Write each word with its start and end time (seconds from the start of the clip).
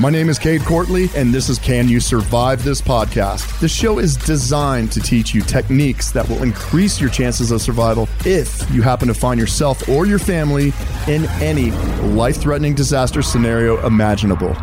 My 0.00 0.10
name 0.10 0.28
is 0.28 0.38
Cade 0.40 0.62
Courtley, 0.62 1.12
and 1.14 1.32
this 1.32 1.48
is 1.48 1.58
Can 1.58 1.88
You 1.88 2.00
Survive 2.00 2.64
This 2.64 2.80
Podcast? 2.80 3.60
The 3.60 3.68
show 3.68 4.00
is 4.00 4.16
designed 4.16 4.90
to 4.92 5.00
teach 5.00 5.32
you 5.32 5.40
techniques 5.40 6.10
that 6.12 6.28
will 6.28 6.42
increase 6.42 7.00
your 7.00 7.10
chances 7.10 7.52
of 7.52 7.60
survival 7.62 8.08
if 8.24 8.68
you 8.72 8.82
happen 8.82 9.06
to 9.06 9.14
find 9.14 9.38
yourself 9.38 9.88
or 9.88 10.04
your 10.04 10.18
family 10.18 10.72
in 11.06 11.26
any 11.40 11.70
life 12.10 12.38
threatening 12.38 12.74
disaster 12.74 13.22
scenario 13.22 13.84
imaginable. 13.86 14.56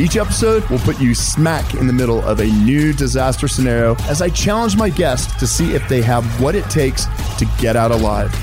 Each 0.00 0.16
episode 0.16 0.64
will 0.70 0.78
put 0.78 0.98
you 0.98 1.14
smack 1.14 1.74
in 1.74 1.86
the 1.86 1.92
middle 1.92 2.22
of 2.22 2.40
a 2.40 2.46
new 2.46 2.94
disaster 2.94 3.48
scenario 3.48 3.94
as 4.04 4.22
I 4.22 4.30
challenge 4.30 4.76
my 4.76 4.88
guests 4.88 5.38
to 5.38 5.46
see 5.46 5.74
if 5.74 5.86
they 5.88 6.00
have 6.00 6.24
what 6.40 6.54
it 6.54 6.64
takes 6.70 7.04
to 7.38 7.46
get 7.58 7.76
out 7.76 7.90
alive. 7.90 8.34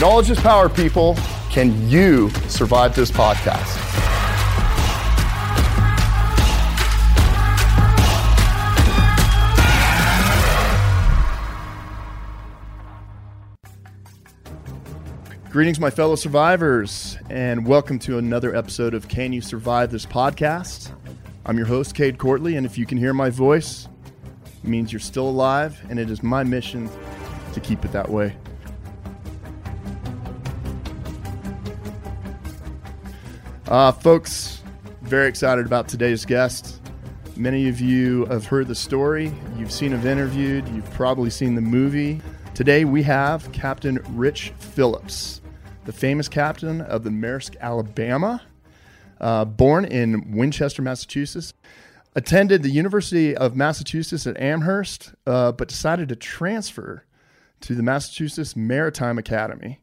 Knowledge 0.00 0.28
is 0.28 0.38
power, 0.38 0.68
people. 0.68 1.16
Can 1.50 1.88
you 1.88 2.28
survive 2.48 2.94
this 2.94 3.10
podcast? 3.10 3.82
Greetings, 15.56 15.80
my 15.80 15.88
fellow 15.88 16.16
survivors, 16.16 17.16
and 17.30 17.66
welcome 17.66 17.98
to 18.00 18.18
another 18.18 18.54
episode 18.54 18.92
of 18.92 19.08
Can 19.08 19.32
You 19.32 19.40
Survive 19.40 19.90
This 19.90 20.04
Podcast? 20.04 20.90
I'm 21.46 21.56
your 21.56 21.64
host, 21.64 21.94
Cade 21.94 22.18
Courtley, 22.18 22.58
and 22.58 22.66
if 22.66 22.76
you 22.76 22.84
can 22.84 22.98
hear 22.98 23.14
my 23.14 23.30
voice, 23.30 23.88
it 24.44 24.68
means 24.68 24.92
you're 24.92 25.00
still 25.00 25.26
alive, 25.26 25.80
and 25.88 25.98
it 25.98 26.10
is 26.10 26.22
my 26.22 26.44
mission 26.44 26.90
to 27.54 27.60
keep 27.60 27.86
it 27.86 27.92
that 27.92 28.06
way. 28.06 28.36
Uh, 33.66 33.92
folks, 33.92 34.62
very 35.00 35.26
excited 35.26 35.64
about 35.64 35.88
today's 35.88 36.26
guest. 36.26 36.82
Many 37.34 37.70
of 37.70 37.80
you 37.80 38.26
have 38.26 38.44
heard 38.44 38.68
the 38.68 38.74
story, 38.74 39.32
you've 39.56 39.72
seen 39.72 39.94
him 39.94 40.06
interviewed, 40.06 40.68
you've 40.68 40.90
probably 40.90 41.30
seen 41.30 41.54
the 41.54 41.62
movie. 41.62 42.20
Today 42.52 42.84
we 42.84 43.02
have 43.04 43.50
Captain 43.52 44.02
Rich 44.10 44.52
Phillips, 44.58 45.40
the 45.86 45.92
famous 45.92 46.28
captain 46.28 46.80
of 46.80 47.04
the 47.04 47.10
Maersk, 47.10 47.56
Alabama, 47.60 48.42
uh, 49.20 49.44
born 49.44 49.84
in 49.84 50.36
Winchester, 50.36 50.82
Massachusetts. 50.82 51.54
Attended 52.14 52.62
the 52.62 52.70
University 52.70 53.36
of 53.36 53.54
Massachusetts 53.54 54.26
at 54.26 54.40
Amherst, 54.40 55.12
uh, 55.26 55.52
but 55.52 55.68
decided 55.68 56.08
to 56.08 56.16
transfer 56.16 57.04
to 57.60 57.74
the 57.74 57.82
Massachusetts 57.82 58.56
Maritime 58.56 59.18
Academy. 59.18 59.80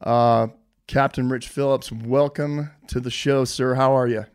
Uh, 0.00 0.46
Captain 0.86 1.28
Rich 1.28 1.48
Phillips, 1.48 1.90
welcome 1.90 2.70
to 2.86 3.00
the 3.00 3.10
show, 3.10 3.44
sir. 3.44 3.74
How 3.74 3.96
are 3.96 4.06
you? 4.06 4.26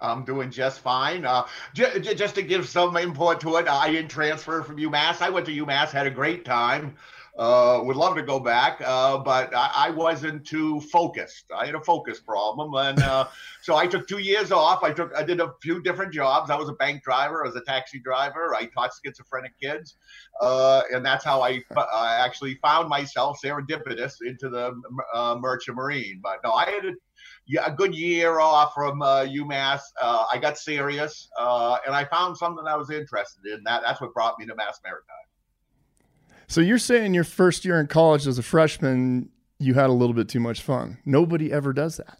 I'm 0.00 0.24
doing 0.24 0.50
just 0.50 0.80
fine. 0.80 1.24
Uh, 1.24 1.44
j- 1.74 1.98
j- 1.98 2.14
just 2.14 2.34
to 2.36 2.42
give 2.42 2.68
some 2.68 2.96
input 2.96 3.40
to 3.40 3.56
it, 3.56 3.66
I 3.66 3.90
didn't 3.90 4.10
transfer 4.10 4.62
from 4.62 4.76
UMass. 4.76 5.22
I 5.22 5.30
went 5.30 5.46
to 5.46 5.52
UMass, 5.52 5.90
had 5.90 6.06
a 6.06 6.10
great 6.10 6.44
time. 6.44 6.96
Uh, 7.36 7.80
would 7.82 7.96
love 7.96 8.14
to 8.14 8.22
go 8.22 8.38
back, 8.38 8.80
uh, 8.84 9.18
but 9.18 9.52
I, 9.56 9.88
I, 9.88 9.90
wasn't 9.90 10.46
too 10.46 10.80
focused. 10.80 11.46
I 11.52 11.66
had 11.66 11.74
a 11.74 11.80
focus 11.80 12.20
problem, 12.20 12.72
and 12.74 13.02
uh, 13.02 13.26
so 13.62 13.74
I 13.74 13.88
took 13.88 14.06
two 14.06 14.18
years 14.18 14.52
off. 14.52 14.84
I 14.84 14.92
took, 14.92 15.12
I 15.16 15.24
did 15.24 15.40
a 15.40 15.52
few 15.60 15.82
different 15.82 16.12
jobs. 16.12 16.48
I 16.48 16.54
was 16.54 16.68
a 16.68 16.74
bank 16.74 17.02
driver, 17.02 17.44
I 17.44 17.48
was 17.48 17.56
a 17.56 17.64
taxi 17.64 17.98
driver. 17.98 18.54
I 18.54 18.66
taught 18.66 18.92
schizophrenic 19.04 19.50
kids, 19.60 19.96
uh, 20.40 20.82
and 20.92 21.04
that's 21.04 21.24
how 21.24 21.42
I, 21.42 21.60
I 21.76 22.24
actually 22.24 22.54
found 22.62 22.88
myself 22.88 23.40
serendipitous 23.44 24.12
into 24.24 24.48
the 24.48 24.80
uh, 25.12 25.36
merchant 25.40 25.76
marine. 25.76 26.20
But 26.22 26.38
no, 26.44 26.52
I 26.52 26.70
had 26.70 26.84
a 26.84 26.92
yeah, 27.46 27.66
a 27.66 27.72
good 27.72 27.94
year 27.94 28.40
off 28.40 28.74
from 28.74 29.02
uh, 29.02 29.24
UMass. 29.24 29.80
Uh, 30.00 30.24
I 30.32 30.38
got 30.38 30.56
serious, 30.56 31.28
uh, 31.38 31.78
and 31.86 31.94
I 31.94 32.04
found 32.04 32.36
something 32.36 32.64
I 32.66 32.76
was 32.76 32.90
interested 32.90 33.44
in. 33.46 33.62
That 33.64 33.82
that's 33.84 34.00
what 34.00 34.14
brought 34.14 34.38
me 34.38 34.46
to 34.46 34.54
Mass 34.54 34.80
Maritime. 34.84 35.23
So 36.46 36.60
you're 36.60 36.78
saying 36.78 37.14
your 37.14 37.24
first 37.24 37.64
year 37.64 37.80
in 37.80 37.86
college 37.86 38.26
as 38.26 38.38
a 38.38 38.42
freshman, 38.42 39.30
you 39.58 39.74
had 39.74 39.90
a 39.90 39.92
little 39.92 40.14
bit 40.14 40.28
too 40.28 40.40
much 40.40 40.62
fun. 40.62 40.98
Nobody 41.04 41.52
ever 41.52 41.72
does 41.72 41.96
that. 41.96 42.18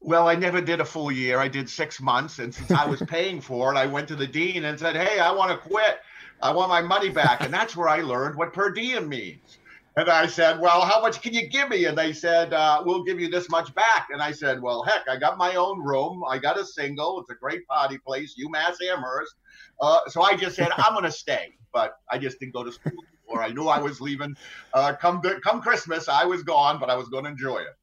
Well, 0.00 0.28
I 0.28 0.34
never 0.34 0.60
did 0.60 0.80
a 0.80 0.84
full 0.84 1.10
year. 1.10 1.38
I 1.38 1.48
did 1.48 1.68
six 1.68 2.00
months, 2.00 2.38
and 2.38 2.54
since 2.54 2.70
I 2.70 2.84
was 2.84 3.00
paying 3.08 3.40
for 3.40 3.72
it, 3.72 3.76
I 3.78 3.86
went 3.86 4.06
to 4.08 4.16
the 4.16 4.26
dean 4.26 4.64
and 4.64 4.78
said, 4.78 4.96
"Hey, 4.96 5.18
I 5.18 5.32
want 5.32 5.50
to 5.50 5.56
quit. 5.56 6.00
I 6.42 6.52
want 6.52 6.68
my 6.68 6.82
money 6.82 7.08
back." 7.08 7.42
And 7.42 7.54
that's 7.54 7.74
where 7.74 7.88
I 7.88 8.02
learned 8.02 8.36
what 8.36 8.52
per 8.52 8.70
diem 8.70 9.08
means. 9.08 9.58
And 9.96 10.10
I 10.10 10.26
said, 10.26 10.58
Well, 10.58 10.80
how 10.80 11.00
much 11.00 11.22
can 11.22 11.32
you 11.32 11.48
give 11.48 11.68
me? 11.68 11.84
And 11.84 11.96
they 11.96 12.12
said, 12.12 12.52
uh, 12.52 12.82
We'll 12.84 13.04
give 13.04 13.20
you 13.20 13.28
this 13.28 13.48
much 13.48 13.72
back. 13.74 14.08
And 14.10 14.20
I 14.20 14.32
said, 14.32 14.60
Well, 14.60 14.82
heck, 14.82 15.08
I 15.08 15.16
got 15.16 15.38
my 15.38 15.54
own 15.54 15.80
room. 15.80 16.24
I 16.28 16.38
got 16.38 16.58
a 16.58 16.64
single. 16.64 17.20
It's 17.20 17.30
a 17.30 17.36
great 17.36 17.66
party 17.68 17.98
place, 17.98 18.34
UMass 18.44 18.76
Amherst. 18.82 19.34
Uh, 19.80 20.00
so 20.08 20.22
I 20.22 20.36
just 20.36 20.56
said, 20.56 20.70
I'm 20.76 20.94
going 20.94 21.04
to 21.04 21.12
stay. 21.12 21.54
But 21.74 21.98
I 22.10 22.16
just 22.16 22.40
didn't 22.40 22.54
go 22.54 22.64
to 22.64 22.72
school 22.72 22.92
or 23.26 23.42
I 23.42 23.48
knew 23.48 23.68
I 23.68 23.78
was 23.80 24.00
leaving. 24.00 24.34
Uh, 24.72 24.94
come, 24.94 25.20
come 25.42 25.60
Christmas, 25.60 26.08
I 26.08 26.24
was 26.24 26.42
gone, 26.42 26.80
but 26.80 26.88
I 26.88 26.96
was 26.96 27.08
going 27.08 27.24
to 27.24 27.30
enjoy 27.30 27.58
it. 27.58 27.76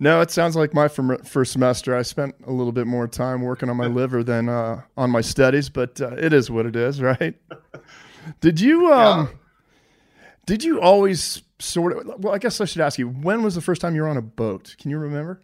No, 0.00 0.20
it 0.20 0.30
sounds 0.30 0.56
like 0.56 0.74
my 0.74 0.88
first 0.88 1.52
semester. 1.52 1.96
I 1.96 2.02
spent 2.02 2.34
a 2.46 2.52
little 2.52 2.72
bit 2.72 2.86
more 2.86 3.06
time 3.06 3.40
working 3.42 3.70
on 3.70 3.76
my 3.76 3.86
liver 4.00 4.22
than 4.22 4.50
uh, 4.50 4.82
on 4.96 5.10
my 5.10 5.22
studies, 5.22 5.70
but 5.70 5.98
uh, 6.00 6.16
it 6.18 6.32
is 6.34 6.50
what 6.50 6.66
it 6.66 6.76
is, 6.76 7.00
right? 7.00 7.34
Did 8.40 8.60
you? 8.60 8.92
Um, 8.92 9.26
yeah 9.26 9.38
did 10.46 10.62
you 10.62 10.80
always 10.80 11.42
sort 11.58 11.92
of? 11.92 12.22
Well, 12.22 12.34
I 12.34 12.38
guess 12.38 12.60
I 12.60 12.64
should 12.64 12.82
ask 12.82 12.98
you. 12.98 13.08
When 13.08 13.42
was 13.42 13.54
the 13.54 13.60
first 13.60 13.80
time 13.80 13.94
you 13.94 14.02
were 14.02 14.08
on 14.08 14.16
a 14.16 14.22
boat? 14.22 14.76
Can 14.78 14.90
you 14.90 14.98
remember? 14.98 15.42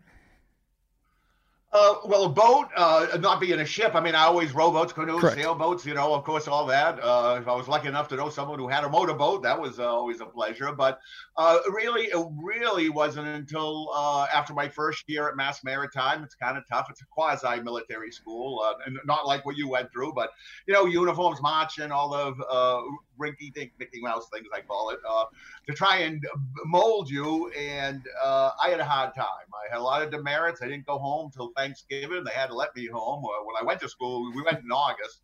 Uh, 1.72 1.94
well, 2.04 2.24
a 2.24 2.28
boat, 2.28 2.66
uh, 2.76 3.16
not 3.20 3.40
being 3.40 3.60
a 3.60 3.64
ship. 3.64 3.94
I 3.94 4.00
mean, 4.00 4.16
I 4.16 4.24
always 4.24 4.52
rowboats, 4.52 4.92
canoes, 4.92 5.20
Correct. 5.20 5.36
sailboats. 5.36 5.86
You 5.86 5.94
know, 5.94 6.12
of 6.12 6.24
course, 6.24 6.48
all 6.48 6.66
that. 6.66 6.98
Uh, 7.00 7.38
if 7.40 7.46
I 7.46 7.54
was 7.54 7.68
lucky 7.68 7.86
enough 7.86 8.08
to 8.08 8.16
know 8.16 8.28
someone 8.28 8.58
who 8.58 8.66
had 8.66 8.82
a 8.82 8.88
motorboat, 8.88 9.44
that 9.44 9.60
was 9.60 9.78
uh, 9.78 9.84
always 9.84 10.20
a 10.20 10.26
pleasure. 10.26 10.72
But 10.72 10.98
uh, 11.36 11.58
really, 11.70 12.06
it 12.06 12.26
really 12.42 12.88
wasn't 12.88 13.28
until 13.28 13.88
uh, 13.94 14.26
after 14.34 14.52
my 14.52 14.68
first 14.68 15.04
year 15.06 15.28
at 15.28 15.36
Mass 15.36 15.62
Maritime. 15.62 16.24
It's 16.24 16.34
kind 16.34 16.58
of 16.58 16.64
tough. 16.68 16.88
It's 16.90 17.02
a 17.02 17.06
quasi-military 17.06 18.10
school, 18.10 18.68
and 18.84 18.98
not 19.04 19.28
like 19.28 19.46
what 19.46 19.56
you 19.56 19.68
went 19.68 19.92
through, 19.92 20.12
but 20.12 20.30
you 20.66 20.74
know, 20.74 20.86
uniforms, 20.86 21.40
marching, 21.40 21.92
all 21.92 22.10
the 22.10 22.88
rinky 23.20 23.52
dink 23.52 23.72
Mickey 23.78 24.00
Mouse 24.00 24.28
things, 24.32 24.46
I 24.54 24.60
call 24.60 24.90
it, 24.90 24.98
uh, 25.08 25.24
to 25.66 25.72
try 25.74 25.98
and 25.98 26.24
mold 26.64 27.10
you. 27.10 27.50
And 27.50 28.02
uh, 28.22 28.50
I 28.62 28.70
had 28.70 28.80
a 28.80 28.84
hard 28.84 29.14
time. 29.14 29.26
I 29.26 29.72
had 29.72 29.80
a 29.80 29.82
lot 29.82 30.02
of 30.02 30.10
demerits. 30.10 30.62
I 30.62 30.68
didn't 30.68 30.86
go 30.86 30.98
home 30.98 31.30
till 31.34 31.52
Thanksgiving. 31.56 32.24
They 32.24 32.32
had 32.32 32.48
to 32.48 32.54
let 32.54 32.74
me 32.74 32.86
home. 32.86 33.24
Uh, 33.24 33.44
when 33.44 33.56
I 33.60 33.64
went 33.64 33.80
to 33.80 33.88
school, 33.88 34.32
we 34.34 34.42
went 34.42 34.60
in 34.64 34.72
August. 34.72 35.20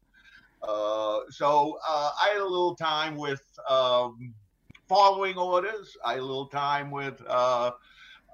Uh, 0.62 1.20
so 1.30 1.78
uh, 1.88 2.10
I 2.22 2.28
had 2.28 2.38
a 2.38 2.44
little 2.44 2.74
time 2.74 3.16
with 3.16 3.42
um, 3.68 4.34
following 4.88 5.36
orders. 5.36 5.96
I 6.04 6.12
had 6.12 6.20
a 6.20 6.24
little 6.24 6.48
time 6.48 6.90
with. 6.90 7.20
Uh, 7.26 7.72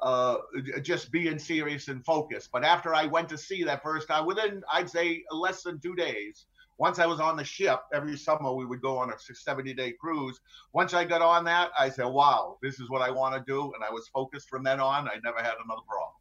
uh, 0.03 0.39
just 0.83 1.13
being 1.13 1.39
serious 1.39 1.87
and 1.87 2.05
focused. 2.05 2.51
But 2.53 2.65
after 2.65 2.93
I 2.93 3.07
went 3.07 3.29
to 3.29 3.39
sea 3.39 3.63
that 3.63 3.85
first 3.85 4.09
time, 4.09 4.27
within 4.27 4.63
I'd 4.73 4.91
say 4.91 5.23
less 5.31 5.63
than 5.63 5.79
two 5.79 5.95
days, 5.95 6.47
once 6.79 6.99
I 6.99 7.07
was 7.07 7.21
on 7.21 7.37
the 7.37 7.45
ship, 7.45 7.81
every 7.93 8.17
summer 8.17 8.53
we 8.53 8.67
would 8.67 8.81
go 8.81 8.99
on 8.99 9.11
a 9.11 9.19
70 9.19 9.75
day 9.75 9.93
cruise. 9.93 10.41
Once 10.73 10.95
I 10.95 11.05
got 11.05 11.23
on 11.23 11.45
that, 11.45 11.71
I 11.79 11.89
said, 11.89 12.07
wow, 12.07 12.59
this 12.63 12.81
is 12.81 12.91
what 12.91 13.03
I 13.03 13.11
want 13.11 13.35
to 13.35 13.43
do. 13.47 13.73
And 13.75 13.85
I 13.85 13.91
was 13.91 14.09
focused 14.09 14.49
from 14.49 14.65
then 14.65 14.81
on. 14.81 15.09
I 15.09 15.19
never 15.23 15.39
had 15.39 15.55
another 15.65 15.83
problem. 15.87 16.13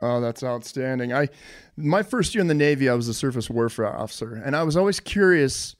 Oh, 0.00 0.20
that's 0.20 0.42
outstanding. 0.42 1.12
I 1.12 1.28
my 1.76 2.02
first 2.02 2.34
year 2.34 2.42
in 2.42 2.48
the 2.48 2.54
Navy, 2.54 2.88
I 2.88 2.94
was 2.94 3.08
a 3.08 3.14
surface 3.14 3.48
warfare 3.48 3.86
officer, 3.86 4.34
and 4.34 4.54
I 4.56 4.62
was 4.62 4.76
always 4.76 5.00
curious 5.00 5.76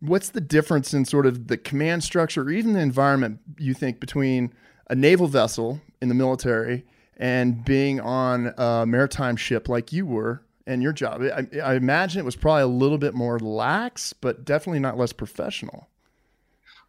what's 0.00 0.30
the 0.30 0.40
difference 0.40 0.94
in 0.94 1.04
sort 1.04 1.26
of 1.26 1.48
the 1.48 1.56
command 1.56 2.04
structure 2.04 2.42
or 2.42 2.50
even 2.50 2.72
the 2.72 2.80
environment 2.80 3.40
you 3.58 3.74
think 3.74 3.98
between 3.98 4.52
a 4.88 4.94
naval 4.94 5.26
vessel 5.26 5.80
in 6.00 6.08
the 6.08 6.14
military 6.14 6.84
and 7.16 7.64
being 7.64 7.98
on 8.00 8.52
a 8.58 8.84
maritime 8.86 9.36
ship 9.36 9.68
like 9.68 9.92
you 9.92 10.04
were 10.04 10.42
and 10.66 10.82
your 10.82 10.92
job. 10.92 11.22
I, 11.22 11.46
I 11.60 11.74
imagine 11.74 12.20
it 12.20 12.24
was 12.24 12.36
probably 12.36 12.62
a 12.62 12.66
little 12.66 12.98
bit 12.98 13.14
more 13.14 13.38
lax, 13.38 14.12
but 14.12 14.44
definitely 14.44 14.80
not 14.80 14.98
less 14.98 15.12
professional. 15.12 15.88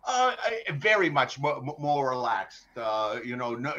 Uh, 0.06 0.36
very 0.76 1.10
much 1.10 1.38
more, 1.38 1.62
more 1.78 2.10
relaxed. 2.10 2.66
Uh, 2.78 3.20
you 3.26 3.36
know, 3.36 3.56
no, 3.56 3.74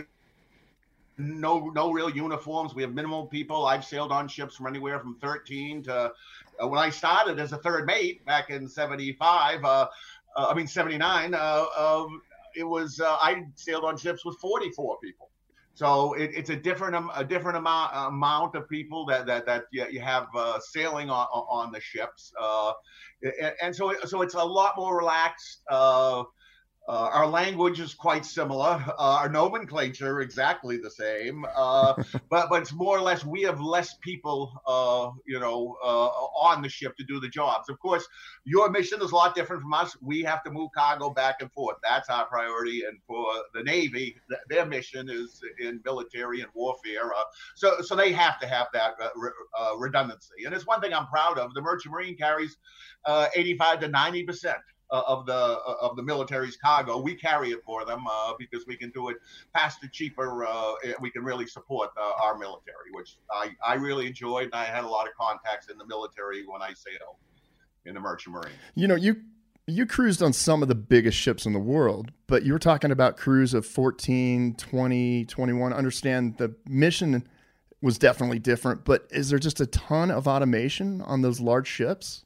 no, 1.16 1.70
no 1.74 1.90
real 1.90 2.10
uniforms. 2.10 2.74
We 2.74 2.82
have 2.82 2.92
minimal 2.92 3.26
people. 3.26 3.66
I've 3.66 3.84
sailed 3.84 4.12
on 4.12 4.28
ships 4.28 4.54
from 4.54 4.66
anywhere 4.66 5.00
from 5.00 5.16
13 5.16 5.84
to 5.84 6.12
uh, 6.60 6.68
when 6.68 6.78
I 6.78 6.90
started 6.90 7.38
as 7.38 7.52
a 7.52 7.58
third 7.58 7.86
mate 7.86 8.24
back 8.26 8.50
in 8.50 8.68
75. 8.68 9.64
Uh, 9.64 9.88
uh, 10.36 10.46
I 10.50 10.54
mean 10.54 10.66
79. 10.66 11.34
Uh, 11.34 11.64
um, 11.76 12.22
it 12.54 12.64
was 12.64 13.00
I 13.02 13.44
sailed 13.54 13.84
on 13.84 13.96
ships 13.96 14.24
with 14.24 14.36
44 14.38 14.98
people. 15.02 15.30
So 15.78 16.14
it, 16.14 16.32
it's 16.34 16.50
a 16.50 16.56
different 16.56 16.96
a 17.14 17.24
different 17.24 17.56
amount 17.56 17.92
amount 17.94 18.56
of 18.56 18.68
people 18.68 19.06
that 19.06 19.26
that, 19.26 19.46
that 19.46 19.62
you 19.70 20.00
have 20.00 20.26
uh, 20.34 20.58
sailing 20.58 21.08
on 21.08 21.24
on 21.28 21.70
the 21.70 21.80
ships, 21.80 22.32
uh, 22.40 22.72
and, 23.22 23.52
and, 23.62 23.76
so 23.76 23.94
so 24.04 24.22
it's 24.22 24.34
a 24.34 24.44
lot 24.44 24.72
more 24.76 24.98
relaxed. 24.98 25.62
Uh, 25.70 26.24
uh, 26.88 27.10
our 27.12 27.26
language 27.26 27.80
is 27.80 27.92
quite 27.92 28.24
similar. 28.24 28.82
Uh, 28.98 29.18
our 29.20 29.28
nomenclature 29.28 30.20
exactly 30.22 30.78
the 30.78 30.90
same, 30.90 31.44
uh, 31.54 31.92
but 32.30 32.48
but 32.48 32.62
it's 32.62 32.72
more 32.72 32.96
or 32.96 33.02
less 33.02 33.26
we 33.26 33.42
have 33.42 33.60
less 33.60 33.96
people, 34.00 34.58
uh, 34.66 35.10
you 35.26 35.38
know, 35.38 35.76
uh, 35.84 36.06
on 36.48 36.62
the 36.62 36.68
ship 36.68 36.96
to 36.96 37.04
do 37.04 37.20
the 37.20 37.28
jobs. 37.28 37.68
Of 37.68 37.78
course, 37.78 38.08
your 38.44 38.70
mission 38.70 39.02
is 39.02 39.12
a 39.12 39.14
lot 39.14 39.34
different 39.34 39.60
from 39.60 39.74
us. 39.74 39.98
We 40.00 40.22
have 40.22 40.42
to 40.44 40.50
move 40.50 40.70
cargo 40.74 41.10
back 41.10 41.36
and 41.42 41.52
forth. 41.52 41.76
That's 41.82 42.08
our 42.08 42.24
priority. 42.24 42.84
And 42.88 42.98
for 43.06 43.26
the 43.52 43.62
Navy, 43.62 44.16
th- 44.30 44.40
their 44.48 44.64
mission 44.64 45.10
is 45.10 45.42
in 45.60 45.82
military 45.84 46.40
and 46.40 46.48
warfare. 46.54 47.12
Uh, 47.12 47.24
so 47.54 47.82
so 47.82 47.96
they 47.96 48.12
have 48.12 48.40
to 48.40 48.46
have 48.46 48.68
that 48.72 48.94
re- 49.14 49.30
redundancy. 49.76 50.44
And 50.46 50.54
it's 50.54 50.66
one 50.66 50.80
thing 50.80 50.94
I'm 50.94 51.08
proud 51.08 51.38
of. 51.38 51.52
The 51.52 51.60
Merchant 51.60 51.92
Marine 51.92 52.16
carries 52.16 52.56
85 53.06 53.80
to 53.80 53.88
90 53.88 54.22
percent 54.22 54.58
uh, 54.90 55.02
of 55.06 55.26
the 55.26 55.32
uh, 55.32 55.74
of 55.80 55.96
the 55.96 56.02
military's 56.02 56.56
cargo. 56.56 56.98
We 56.98 57.14
carry 57.14 57.50
it 57.50 57.62
for 57.64 57.84
them 57.84 58.04
uh, 58.10 58.34
because 58.38 58.66
we 58.66 58.76
can 58.76 58.90
do 58.90 59.08
it 59.08 59.16
faster, 59.52 59.88
cheaper. 59.88 60.46
Uh, 60.46 60.74
we 61.00 61.10
can 61.10 61.24
really 61.24 61.46
support 61.46 61.90
uh, 61.96 62.22
our 62.24 62.38
military, 62.38 62.90
which 62.92 63.16
I, 63.30 63.50
I 63.66 63.74
really 63.74 64.06
enjoyed. 64.06 64.46
And 64.46 64.54
I 64.54 64.64
had 64.64 64.84
a 64.84 64.88
lot 64.88 65.06
of 65.06 65.14
contacts 65.14 65.68
in 65.68 65.78
the 65.78 65.86
military 65.86 66.46
when 66.46 66.62
I 66.62 66.72
sailed 66.74 67.16
in 67.84 67.94
the 67.94 68.00
Merchant 68.00 68.34
Marine. 68.34 68.52
You 68.74 68.88
know, 68.88 68.94
you 68.94 69.16
you 69.66 69.84
cruised 69.84 70.22
on 70.22 70.32
some 70.32 70.62
of 70.62 70.68
the 70.68 70.74
biggest 70.74 71.18
ships 71.18 71.44
in 71.44 71.52
the 71.52 71.58
world, 71.58 72.10
but 72.26 72.42
you 72.44 72.52
were 72.52 72.58
talking 72.58 72.90
about 72.90 73.16
crews 73.18 73.52
of 73.52 73.66
14, 73.66 74.54
20, 74.54 75.24
21. 75.26 75.72
Understand 75.72 76.38
the 76.38 76.54
mission 76.66 77.28
was 77.82 77.98
definitely 77.98 78.38
different, 78.38 78.84
but 78.84 79.06
is 79.10 79.28
there 79.28 79.38
just 79.38 79.60
a 79.60 79.66
ton 79.66 80.10
of 80.10 80.26
automation 80.26 81.00
on 81.02 81.22
those 81.22 81.40
large 81.40 81.68
ships? 81.68 82.24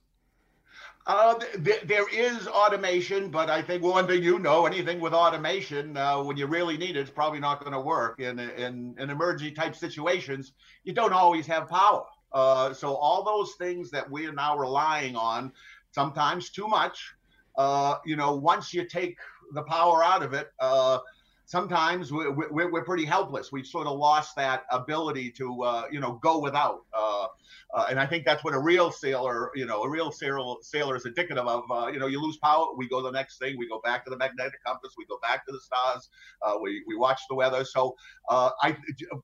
Uh, 1.05 1.35
th- 1.65 1.83
there 1.83 2.09
is 2.13 2.47
automation, 2.47 3.29
but 3.29 3.51
I 3.51 3.61
think 3.61 3.83
one 3.83 4.07
thing 4.07 4.23
you 4.23 4.39
know, 4.39 4.67
anything 4.67 5.01
with 5.01 5.13
automation, 5.13 5.97
uh, 5.97 6.23
when 6.23 6.37
you 6.37 6.47
really 6.47 6.77
need 6.77 6.97
it, 6.97 7.01
it's 7.01 7.11
probably 7.11 7.41
not 7.41 7.61
going 7.61 7.73
to 7.73 7.81
work. 7.81 8.21
In, 8.21 8.39
in, 8.39 8.95
in 8.99 9.11
emergency 9.11 9.53
type 9.53 9.75
situations, 9.75 10.53
you 10.85 10.93
don't 10.93 11.13
always 11.13 11.47
have 11.47 11.69
power. 11.69 12.05
Uh, 12.33 12.73
so 12.73 12.95
all 12.95 13.25
those 13.25 13.55
things 13.55 13.91
that 13.91 14.09
we 14.09 14.27
are 14.27 14.33
now 14.33 14.57
relying 14.57 15.17
on, 15.17 15.53
sometimes 15.91 16.51
too 16.51 16.69
much, 16.69 17.15
uh, 17.59 17.97
you 18.07 18.17
know, 18.17 18.35
once 18.37 18.73
you 18.73 18.87
take 18.87 19.17
the 19.55 19.63
power 19.65 20.05
out 20.05 20.23
of 20.23 20.35
it, 20.35 20.53
uh, 20.61 20.99
sometimes 21.47 22.12
we're, 22.12 22.31
we're, 22.31 22.71
we're, 22.71 22.85
pretty 22.85 23.05
helpless. 23.05 23.53
We've 23.53 23.67
sort 23.67 23.87
of 23.87 23.99
lost 23.99 24.37
that 24.37 24.65
ability 24.71 25.31
to, 25.33 25.62
uh, 25.62 25.85
you 25.91 26.00
know, 26.00 26.15
go 26.23 26.39
without. 26.39 26.81
Uh, 26.93 27.27
uh, 27.75 27.87
and 27.91 27.99
I 27.99 28.06
think 28.06 28.25
that's 28.25 28.44
what 28.44 28.55
a 28.55 28.59
real 28.59 28.91
sailor, 28.91 29.50
you 29.55 29.67
know, 29.67 29.83
a 29.83 29.89
real 29.89 30.11
sailor, 30.11 30.56
sailor 30.62 30.97
is 30.97 31.06
indicative 31.06 31.47
of. 31.47 31.65
Uh, 31.71 31.89
you 31.93 31.99
know, 31.99 32.06
you 32.06 32.21
lose 32.21 32.39
power, 32.39 32.67
we 32.77 32.89
go 32.89 33.03
the 33.03 33.11
next 33.11 33.39
thing. 33.39 33.56
We 33.59 33.69
go 33.69 33.81
back 33.83 34.05
to 34.05 34.11
the 34.11 34.17
magnetic 34.17 34.62
compass. 34.65 34.94
We 34.97 35.06
go 35.06 35.19
back 35.23 35.47
to 35.47 35.53
the 35.53 35.61
stars. 35.61 36.09
Uh, 36.43 36.59
we, 36.61 36.83
we 36.87 36.97
watch 36.97 37.21
the 37.29 37.35
weather. 37.35 37.65
So 37.65 37.97
uh, 38.29 38.50
I, 38.62 38.77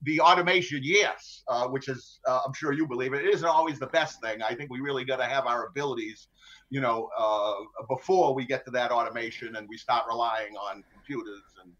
the 0.02 0.20
automation, 0.20 0.80
yes, 0.82 1.42
which 1.70 1.88
is, 1.88 2.20
I'm 2.26 2.54
sure 2.54 2.72
you 2.72 2.86
believe 2.86 3.12
it, 3.12 3.24
it 3.24 3.34
isn't 3.34 3.48
always 3.48 3.78
the 3.78 3.88
best 3.88 4.20
thing. 4.22 4.42
I 4.42 4.54
think 4.54 4.70
we 4.70 4.80
really 4.80 5.04
got 5.04 5.16
to 5.16 5.24
have 5.24 5.46
our 5.46 5.66
abilities 5.66 6.28
you 6.70 6.80
know, 6.80 7.08
uh, 7.18 7.54
before 7.88 8.34
we 8.34 8.44
get 8.44 8.64
to 8.66 8.70
that 8.70 8.90
automation 8.90 9.56
and 9.56 9.66
we 9.68 9.76
start 9.76 10.04
relying 10.06 10.54
on 10.54 10.84
computers 10.92 11.42
and 11.62 11.72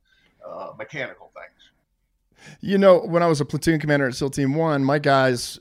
uh, 0.47 0.73
mechanical 0.79 1.31
things. 1.35 2.55
You 2.61 2.79
know, 2.79 2.99
when 3.01 3.23
I 3.23 3.27
was 3.27 3.41
a 3.41 3.45
platoon 3.45 3.81
commander 3.81 4.07
at 4.07 4.15
SEAL 4.15 4.31
Team 4.31 4.55
One, 4.55 4.85
my 4.85 4.99
guys 4.99 5.59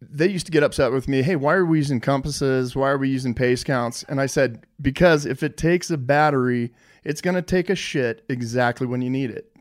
they 0.00 0.28
used 0.28 0.46
to 0.46 0.52
get 0.52 0.62
upset 0.62 0.92
with 0.92 1.08
me. 1.08 1.22
Hey, 1.22 1.36
why 1.36 1.54
are 1.54 1.66
we 1.66 1.78
using 1.78 2.00
compasses? 2.00 2.76
Why 2.76 2.90
are 2.90 2.98
we 2.98 3.08
using 3.08 3.34
pace 3.34 3.64
counts? 3.64 4.04
And 4.04 4.20
I 4.20 4.26
said, 4.26 4.64
because 4.80 5.26
if 5.26 5.42
it 5.42 5.56
takes 5.56 5.90
a 5.90 5.98
battery, 5.98 6.72
it's 7.04 7.20
going 7.20 7.34
to 7.34 7.42
take 7.42 7.70
a 7.70 7.74
shit 7.74 8.24
exactly 8.28 8.86
when 8.86 9.02
you 9.02 9.10
need 9.10 9.30
it. 9.30 9.52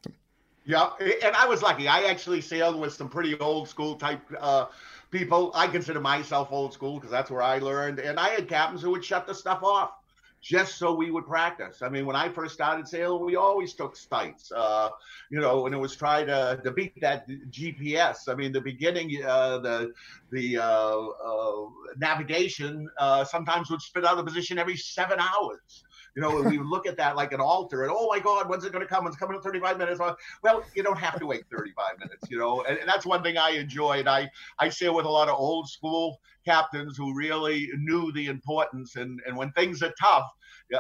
Yeah, 0.66 0.90
and 1.00 1.36
I 1.36 1.48
was 1.48 1.64
lucky. 1.64 1.88
I 1.88 2.04
actually 2.04 2.42
sailed 2.42 2.80
with 2.80 2.94
some 2.94 3.10
pretty 3.10 3.38
old 3.40 3.68
school 3.68 3.96
type 3.96 4.22
uh, 4.40 4.66
people. 5.10 5.52
I 5.56 5.68
consider 5.68 6.00
myself 6.00 6.50
old 6.52 6.74
school 6.74 6.96
because 6.96 7.10
that's 7.10 7.32
where 7.32 7.42
I 7.42 7.58
learned. 7.58 8.00
And 8.00 8.20
I 8.20 8.30
had 8.30 8.48
captains 8.48 8.84
who 8.84 8.92
would 8.92 9.04
shut 9.04 9.26
the 9.26 9.34
stuff 9.34 9.64
off 9.64 9.94
just 10.42 10.78
so 10.78 10.94
we 10.94 11.12
would 11.12 11.26
practice. 11.26 11.82
I 11.82 11.90
mean, 11.90 12.06
when 12.06 12.16
I 12.16 12.30
first 12.30 12.54
started 12.54 12.88
sailing, 12.88 13.26
we 13.26 13.36
always 13.36 13.74
took 13.74 13.96
sights, 13.96 14.52
uh, 14.52 14.90
you 15.30 15.40
know, 15.40 15.66
and 15.66 15.76
it 15.76 15.78
was 15.78 15.96
trying 15.96 16.28
to, 16.28 16.60
to 16.64 16.72
beat 16.72 17.00
that 17.02 17.28
GPS. 17.50 18.30
I 18.30 18.36
mean, 18.36 18.52
the 18.52 18.62
beginning, 18.62 19.24
uh, 19.24 19.60
the 19.60 19.94
the 20.32 20.58
uh, 20.58 20.64
uh 20.64 21.70
navigation 21.98 22.90
uh, 22.98 23.24
sometimes 23.26 23.70
would 23.70 23.82
spit 23.82 24.06
out 24.06 24.18
of 24.18 24.26
position 24.26 24.58
every 24.58 24.78
seven 24.78 25.20
hours. 25.20 25.84
You 26.16 26.22
know, 26.22 26.42
we 26.42 26.58
look 26.58 26.88
at 26.88 26.98
that 26.98 27.16
like 27.16 27.34
an 27.34 27.40
altar 27.40 27.84
and, 27.84 27.92
oh 27.96 28.08
my 28.10 28.20
God, 28.20 28.50
when's 28.50 28.66
it 28.66 28.72
going 28.72 28.86
to 28.86 28.92
come? 28.92 29.08
It's 29.08 29.16
coming 29.16 29.36
in 29.36 29.42
35 29.42 29.78
minutes. 29.78 30.00
Well, 30.00 30.64
you 30.76 30.84
don't 30.84 30.98
have 30.98 31.20
to 31.20 31.26
wait 31.26 31.44
35 31.52 32.00
minutes, 32.00 32.30
you 32.30 32.40
know, 32.40 32.64
and, 32.64 32.78
and 32.78 32.88
that's 32.88 33.06
one 33.06 33.24
thing 33.24 33.38
I 33.38 33.52
enjoy. 33.52 34.00
And 34.00 34.10
I, 34.10 34.30
I 34.58 34.70
sail 34.70 34.96
with 34.96 35.06
a 35.06 35.10
lot 35.10 35.30
of 35.30 35.36
old 35.38 35.70
school 35.70 36.20
captains 36.46 36.98
who 36.98 37.16
really 37.16 37.70
knew 37.78 38.12
the 38.12 38.28
importance. 38.28 38.96
And, 38.96 39.22
and 39.26 39.38
when 39.38 39.52
things 39.52 39.84
are 39.84 39.94
tough, 40.02 40.26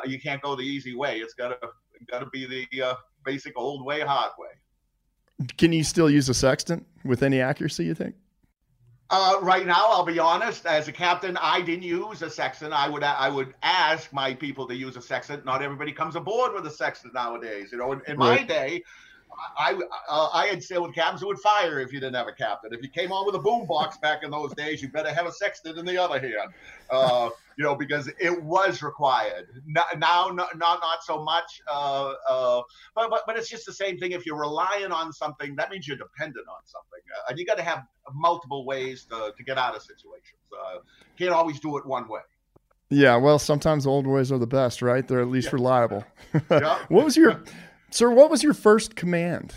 you 0.05 0.19
can't 0.19 0.41
go 0.41 0.55
the 0.55 0.63
easy 0.63 0.95
way. 0.95 1.17
It's 1.17 1.33
got 1.33 1.61
to, 1.61 1.69
got 2.09 2.19
to 2.19 2.27
be 2.27 2.67
the 2.71 2.81
uh, 2.81 2.95
basic 3.25 3.57
old 3.57 3.85
way, 3.85 4.01
hard 4.01 4.31
way. 4.37 4.49
Can 5.57 5.71
you 5.71 5.83
still 5.83 6.09
use 6.09 6.27
a 6.29 6.33
sextant 6.33 6.85
with 7.05 7.23
any 7.23 7.39
accuracy, 7.39 7.85
you 7.85 7.93
think? 7.93 8.15
Uh, 9.11 9.37
right 9.41 9.65
now, 9.65 9.87
I'll 9.87 10.05
be 10.05 10.19
honest. 10.19 10.67
As 10.67 10.87
a 10.87 10.91
captain, 10.91 11.35
I 11.41 11.61
didn't 11.61 11.83
use 11.83 12.21
a 12.21 12.29
sextant. 12.29 12.73
I 12.73 12.87
would 12.87 13.03
I 13.03 13.29
would 13.29 13.55
ask 13.63 14.13
my 14.13 14.35
people 14.35 14.67
to 14.67 14.75
use 14.75 14.95
a 14.97 15.01
sextant. 15.01 15.45
Not 15.45 15.63
everybody 15.63 15.91
comes 15.91 16.15
aboard 16.15 16.53
with 16.53 16.65
a 16.67 16.71
sextant 16.71 17.15
nowadays. 17.15 17.69
You 17.71 17.79
know, 17.79 17.91
in, 17.93 18.01
in 18.07 18.17
right. 18.17 18.41
my 18.41 18.43
day, 18.45 18.83
I 19.57 19.79
uh, 20.09 20.29
I 20.31 20.45
had 20.45 20.63
sailed 20.63 20.87
with 20.87 20.95
captains 20.95 21.21
who 21.21 21.27
would 21.27 21.39
fire 21.39 21.79
if 21.79 21.91
you 21.91 21.99
didn't 21.99 22.15
have 22.15 22.27
a 22.27 22.33
captain. 22.33 22.71
If 22.71 22.83
you 22.83 22.89
came 22.89 23.11
on 23.11 23.25
with 23.25 23.33
a 23.33 23.39
boom 23.39 23.65
box 23.65 23.97
back 23.97 24.23
in 24.23 24.29
those 24.29 24.53
days, 24.53 24.81
you 24.81 24.89
better 24.89 25.11
have 25.11 25.25
a 25.25 25.31
sextant 25.31 25.79
in 25.79 25.85
the 25.85 25.97
other 25.97 26.19
hand. 26.19 26.53
Uh, 26.91 27.29
you 27.59 27.65
know, 27.65 27.75
because 27.75 28.09
it 28.21 28.41
was 28.41 28.81
required. 28.81 29.49
Now, 29.67 29.83
not 30.31 30.57
not 30.57 30.79
not 30.79 31.03
so 31.03 31.21
much. 31.21 31.61
Uh, 31.69 32.13
uh, 32.29 32.61
but, 32.95 33.09
but 33.09 33.23
but 33.27 33.37
it's 33.37 33.49
just 33.49 33.65
the 33.65 33.73
same 33.73 33.97
thing. 33.97 34.13
If 34.13 34.25
you're 34.25 34.39
relying 34.39 34.93
on 34.93 35.11
something, 35.11 35.57
that 35.57 35.69
means 35.69 35.85
you're 35.85 35.97
dependent 35.97 36.47
on 36.47 36.65
something, 36.65 37.01
uh, 37.13 37.29
and 37.29 37.37
you 37.37 37.45
got 37.45 37.57
to 37.57 37.63
have 37.63 37.83
multiple 38.13 38.65
ways 38.65 39.05
to, 39.11 39.33
to 39.35 39.43
get 39.43 39.57
out 39.57 39.75
of 39.75 39.81
situations. 39.81 40.39
Uh, 40.57 40.77
can't 41.17 41.31
always 41.31 41.59
do 41.59 41.77
it 41.77 41.85
one 41.85 42.07
way. 42.07 42.21
Yeah, 42.89 43.17
well, 43.17 43.37
sometimes 43.37 43.85
old 43.85 44.07
ways 44.07 44.31
are 44.31 44.39
the 44.39 44.47
best, 44.47 44.81
right? 44.81 45.05
They're 45.05 45.21
at 45.21 45.27
least 45.27 45.49
yeah. 45.49 45.55
reliable. 45.55 46.05
yeah. 46.49 46.79
what 46.87 47.03
was 47.03 47.17
your 47.17 47.43
Sir, 47.91 48.09
what 48.09 48.31
was 48.31 48.41
your 48.41 48.53
first 48.53 48.95
command? 48.95 49.53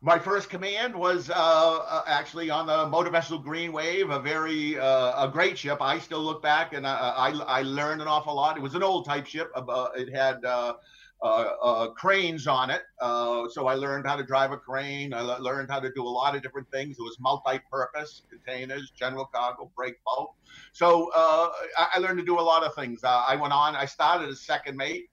My 0.00 0.18
first 0.18 0.48
command 0.48 0.94
was 0.94 1.28
uh, 1.28 1.34
uh, 1.34 2.04
actually 2.06 2.50
on 2.50 2.68
the 2.68 2.86
motor 2.86 3.10
vessel 3.10 3.38
Green 3.38 3.72
Wave, 3.72 4.10
a 4.10 4.20
very 4.20 4.78
uh, 4.78 5.26
a 5.26 5.28
great 5.28 5.58
ship. 5.58 5.78
I 5.80 5.98
still 5.98 6.22
look 6.22 6.40
back 6.40 6.72
and 6.72 6.86
I, 6.86 6.92
I, 6.94 7.58
I 7.58 7.62
learned 7.62 8.00
an 8.00 8.06
awful 8.06 8.34
lot. 8.36 8.56
It 8.56 8.62
was 8.62 8.76
an 8.76 8.84
old 8.84 9.06
type 9.06 9.26
ship. 9.26 9.50
Uh, 9.56 9.88
it 9.96 10.14
had 10.14 10.44
uh, 10.44 10.74
uh, 11.20 11.26
uh, 11.26 11.88
cranes 11.90 12.46
on 12.46 12.70
it. 12.70 12.82
Uh, 13.00 13.48
so 13.50 13.66
I 13.66 13.74
learned 13.74 14.06
how 14.06 14.14
to 14.14 14.22
drive 14.22 14.52
a 14.52 14.56
crane. 14.56 15.12
I 15.12 15.20
learned 15.20 15.68
how 15.68 15.80
to 15.80 15.90
do 15.92 16.04
a 16.04 16.08
lot 16.08 16.36
of 16.36 16.42
different 16.42 16.70
things. 16.70 16.96
It 16.98 17.02
was 17.02 17.18
multi-purpose 17.18 18.22
containers, 18.30 18.90
general 18.90 19.24
cargo, 19.24 19.68
break 19.76 19.94
bulk. 20.04 20.34
So 20.72 21.10
uh, 21.16 21.48
I, 21.76 21.88
I, 21.94 21.98
learned 21.98 22.18
to 22.18 22.24
do 22.24 22.38
a 22.38 22.40
lot 22.40 22.62
of 22.62 22.72
things. 22.74 23.02
Uh, 23.02 23.24
I 23.28 23.34
went 23.34 23.52
on. 23.52 23.74
I 23.74 23.84
started 23.84 24.28
as 24.28 24.42
second 24.42 24.76
mate. 24.76 25.10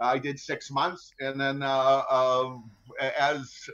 I 0.00 0.18
did 0.18 0.38
six 0.38 0.70
months, 0.70 1.12
and 1.20 1.40
then 1.40 1.62
uh, 1.62 2.02
um, 2.08 2.70
as 3.00 3.68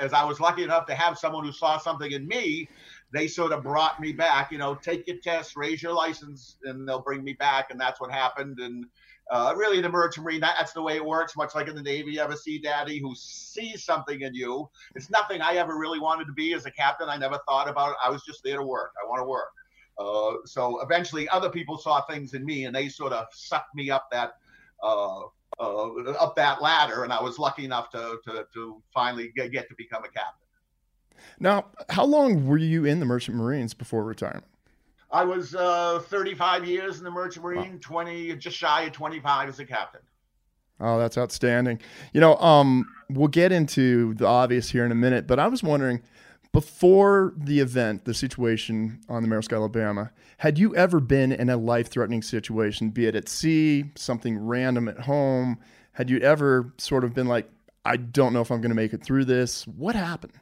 as 0.00 0.12
I 0.12 0.24
was 0.24 0.40
lucky 0.40 0.62
enough 0.62 0.86
to 0.86 0.94
have 0.94 1.18
someone 1.18 1.44
who 1.44 1.52
saw 1.52 1.78
something 1.78 2.12
in 2.12 2.26
me, 2.28 2.68
they 3.12 3.28
sort 3.28 3.52
of 3.52 3.62
brought 3.62 3.98
me 4.00 4.12
back. 4.12 4.52
You 4.52 4.58
know, 4.58 4.74
take 4.74 5.06
your 5.06 5.16
test, 5.18 5.56
raise 5.56 5.82
your 5.82 5.92
license, 5.92 6.56
and 6.64 6.86
they'll 6.86 7.00
bring 7.00 7.24
me 7.24 7.32
back. 7.32 7.70
And 7.70 7.80
that's 7.80 8.00
what 8.00 8.10
happened. 8.10 8.58
And 8.60 8.86
uh, 9.30 9.54
really, 9.56 9.80
the 9.80 9.88
merchant 9.88 10.24
marine, 10.24 10.40
that's 10.40 10.72
the 10.72 10.82
way 10.82 10.96
it 10.96 11.04
works. 11.04 11.36
Much 11.36 11.54
like 11.54 11.68
in 11.68 11.74
the 11.74 11.82
Navy, 11.82 12.12
you 12.12 12.20
have 12.20 12.30
a 12.30 12.36
sea 12.36 12.58
daddy 12.58 12.98
who 12.98 13.14
sees 13.14 13.84
something 13.84 14.20
in 14.20 14.34
you. 14.34 14.68
It's 14.94 15.10
nothing 15.10 15.40
I 15.40 15.54
ever 15.54 15.78
really 15.78 15.98
wanted 15.98 16.26
to 16.26 16.32
be 16.32 16.52
as 16.52 16.66
a 16.66 16.70
captain. 16.70 17.08
I 17.08 17.16
never 17.16 17.38
thought 17.48 17.68
about 17.68 17.92
it. 17.92 17.96
I 18.04 18.10
was 18.10 18.22
just 18.22 18.42
there 18.44 18.58
to 18.58 18.62
work. 18.62 18.92
I 19.02 19.08
want 19.08 19.20
to 19.20 19.24
work. 19.24 19.48
Uh, 19.98 20.46
so 20.46 20.80
eventually, 20.82 21.28
other 21.30 21.50
people 21.50 21.78
saw 21.78 22.02
things 22.02 22.34
in 22.34 22.44
me, 22.44 22.66
and 22.66 22.76
they 22.76 22.88
sort 22.88 23.12
of 23.12 23.26
sucked 23.32 23.74
me 23.74 23.90
up 23.90 24.08
that 24.12 24.34
uh, 24.82 25.22
uh, 25.60 26.12
up 26.12 26.36
that 26.36 26.62
ladder. 26.62 27.04
And 27.04 27.12
I 27.12 27.22
was 27.22 27.38
lucky 27.38 27.64
enough 27.64 27.90
to 27.90 28.18
to, 28.24 28.46
to 28.54 28.82
finally 28.92 29.32
get, 29.34 29.52
get 29.52 29.68
to 29.68 29.74
become 29.76 30.04
a 30.04 30.08
captain. 30.08 30.46
Now, 31.40 31.66
how 31.88 32.04
long 32.04 32.46
were 32.46 32.58
you 32.58 32.84
in 32.84 33.00
the 33.00 33.06
Merchant 33.06 33.36
Marines 33.36 33.74
before 33.74 34.04
retirement? 34.04 34.46
I 35.10 35.24
was 35.24 35.54
uh, 35.54 36.00
35 36.06 36.66
years 36.66 36.98
in 36.98 37.04
the 37.04 37.10
Merchant 37.10 37.44
Marine, 37.44 37.72
wow. 37.72 37.78
20, 37.80 38.36
just 38.36 38.56
shy 38.56 38.82
of 38.82 38.92
25 38.92 39.48
as 39.48 39.58
a 39.58 39.64
captain. 39.64 40.02
Oh, 40.80 40.98
that's 40.98 41.18
outstanding. 41.18 41.80
You 42.12 42.20
know, 42.20 42.36
um, 42.36 42.86
we'll 43.08 43.28
get 43.28 43.50
into 43.50 44.14
the 44.14 44.26
obvious 44.26 44.70
here 44.70 44.84
in 44.84 44.92
a 44.92 44.96
minute, 44.96 45.26
but 45.26 45.38
I 45.38 45.48
was 45.48 45.62
wondering 45.62 46.02
before 46.52 47.34
the 47.36 47.60
event, 47.60 48.04
the 48.04 48.14
situation 48.14 49.00
on 49.08 49.22
the 49.22 49.28
Maersk 49.28 49.54
Alabama, 49.54 50.10
had 50.38 50.58
you 50.58 50.74
ever 50.74 51.00
been 51.00 51.32
in 51.32 51.50
a 51.50 51.56
life 51.56 51.88
threatening 51.88 52.22
situation, 52.22 52.90
be 52.90 53.06
it 53.06 53.14
at 53.14 53.28
sea, 53.28 53.90
something 53.96 54.38
random 54.38 54.88
at 54.88 55.00
home? 55.00 55.58
Had 55.92 56.10
you 56.10 56.18
ever 56.20 56.72
sort 56.78 57.04
of 57.04 57.14
been 57.14 57.26
like, 57.26 57.50
I 57.84 57.96
don't 57.96 58.32
know 58.32 58.40
if 58.40 58.50
I'm 58.50 58.60
going 58.60 58.70
to 58.70 58.76
make 58.76 58.92
it 58.92 59.02
through 59.04 59.24
this? 59.26 59.66
What 59.66 59.94
happened? 59.94 60.32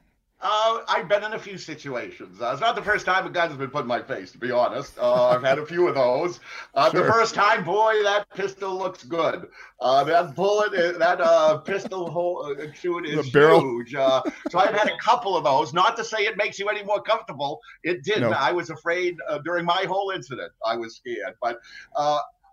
Uh, 0.49 0.81
I've 0.87 1.09
been 1.09 1.25
in 1.25 1.33
a 1.33 1.39
few 1.41 1.59
situations. 1.59 2.41
Uh, 2.41 2.51
it's 2.53 2.61
not 2.61 2.77
the 2.77 2.83
first 2.83 3.05
time 3.05 3.27
a 3.27 3.31
gun's 3.31 3.57
been 3.57 3.69
put 3.69 3.81
in 3.81 3.89
my 3.89 4.01
face, 4.01 4.31
to 4.31 4.39
be 4.39 4.53
honest. 4.53 4.97
Uh, 4.97 5.31
I've 5.31 5.43
had 5.43 5.59
a 5.59 5.67
few 5.67 5.89
of 5.89 5.97
those. 5.97 6.39
Uh, 6.73 6.89
sure. 6.89 7.03
The 7.03 7.13
first 7.13 7.35
time, 7.35 7.65
boy, 7.65 8.01
that 8.05 8.31
pistol 8.33 8.79
looks 8.79 9.03
good. 9.03 9.49
Uh, 9.81 10.05
that 10.05 10.37
bullet, 10.37 10.73
uh, 10.73 10.99
that 10.99 11.65
pistol 11.65 12.09
hole 12.09 12.55
shoot 12.75 13.07
is 13.07 13.27
huge. 13.27 13.91
so 13.91 14.23
I've 14.55 14.73
had 14.73 14.89
a 14.89 14.97
couple 14.99 15.37
of 15.37 15.43
those. 15.43 15.75
Not 15.75 15.97
to 15.97 16.05
say 16.05 16.19
it 16.19 16.37
makes 16.37 16.61
you 16.61 16.69
any 16.69 16.85
more 16.85 17.03
comfortable. 17.03 17.59
It 17.83 18.05
didn't. 18.05 18.31
No. 18.31 18.37
I 18.39 18.53
was 18.53 18.71
afraid 18.71 19.17
during 19.45 19.65
my 19.65 19.85
whole 19.89 20.13
incident. 20.13 20.53
I 20.65 20.77
was 20.77 20.95
scared, 20.95 21.35
but 21.43 21.59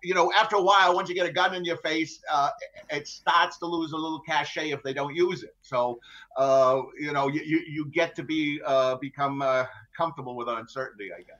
you 0.03 0.13
know, 0.13 0.31
after 0.33 0.57
a 0.57 0.61
while, 0.61 0.93
once 0.93 1.09
you 1.09 1.15
get 1.15 1.25
a 1.25 1.31
gun 1.31 1.55
in 1.55 1.63
your 1.63 1.77
face, 1.77 2.19
uh, 2.31 2.49
it 2.89 3.07
starts 3.07 3.57
to 3.59 3.65
lose 3.65 3.93
a 3.93 3.97
little 3.97 4.19
cachet 4.19 4.71
if 4.71 4.83
they 4.83 4.93
don't 4.93 5.15
use 5.15 5.43
it. 5.43 5.55
So, 5.61 5.99
uh, 6.37 6.81
you 6.99 7.13
know, 7.13 7.27
you, 7.27 7.63
you 7.67 7.85
get 7.85 8.15
to 8.15 8.23
be 8.23 8.59
uh, 8.65 8.95
become 8.95 9.41
uh, 9.41 9.65
comfortable 9.95 10.35
with 10.35 10.49
uncertainty, 10.49 11.09
I 11.17 11.21
guess. 11.21 11.39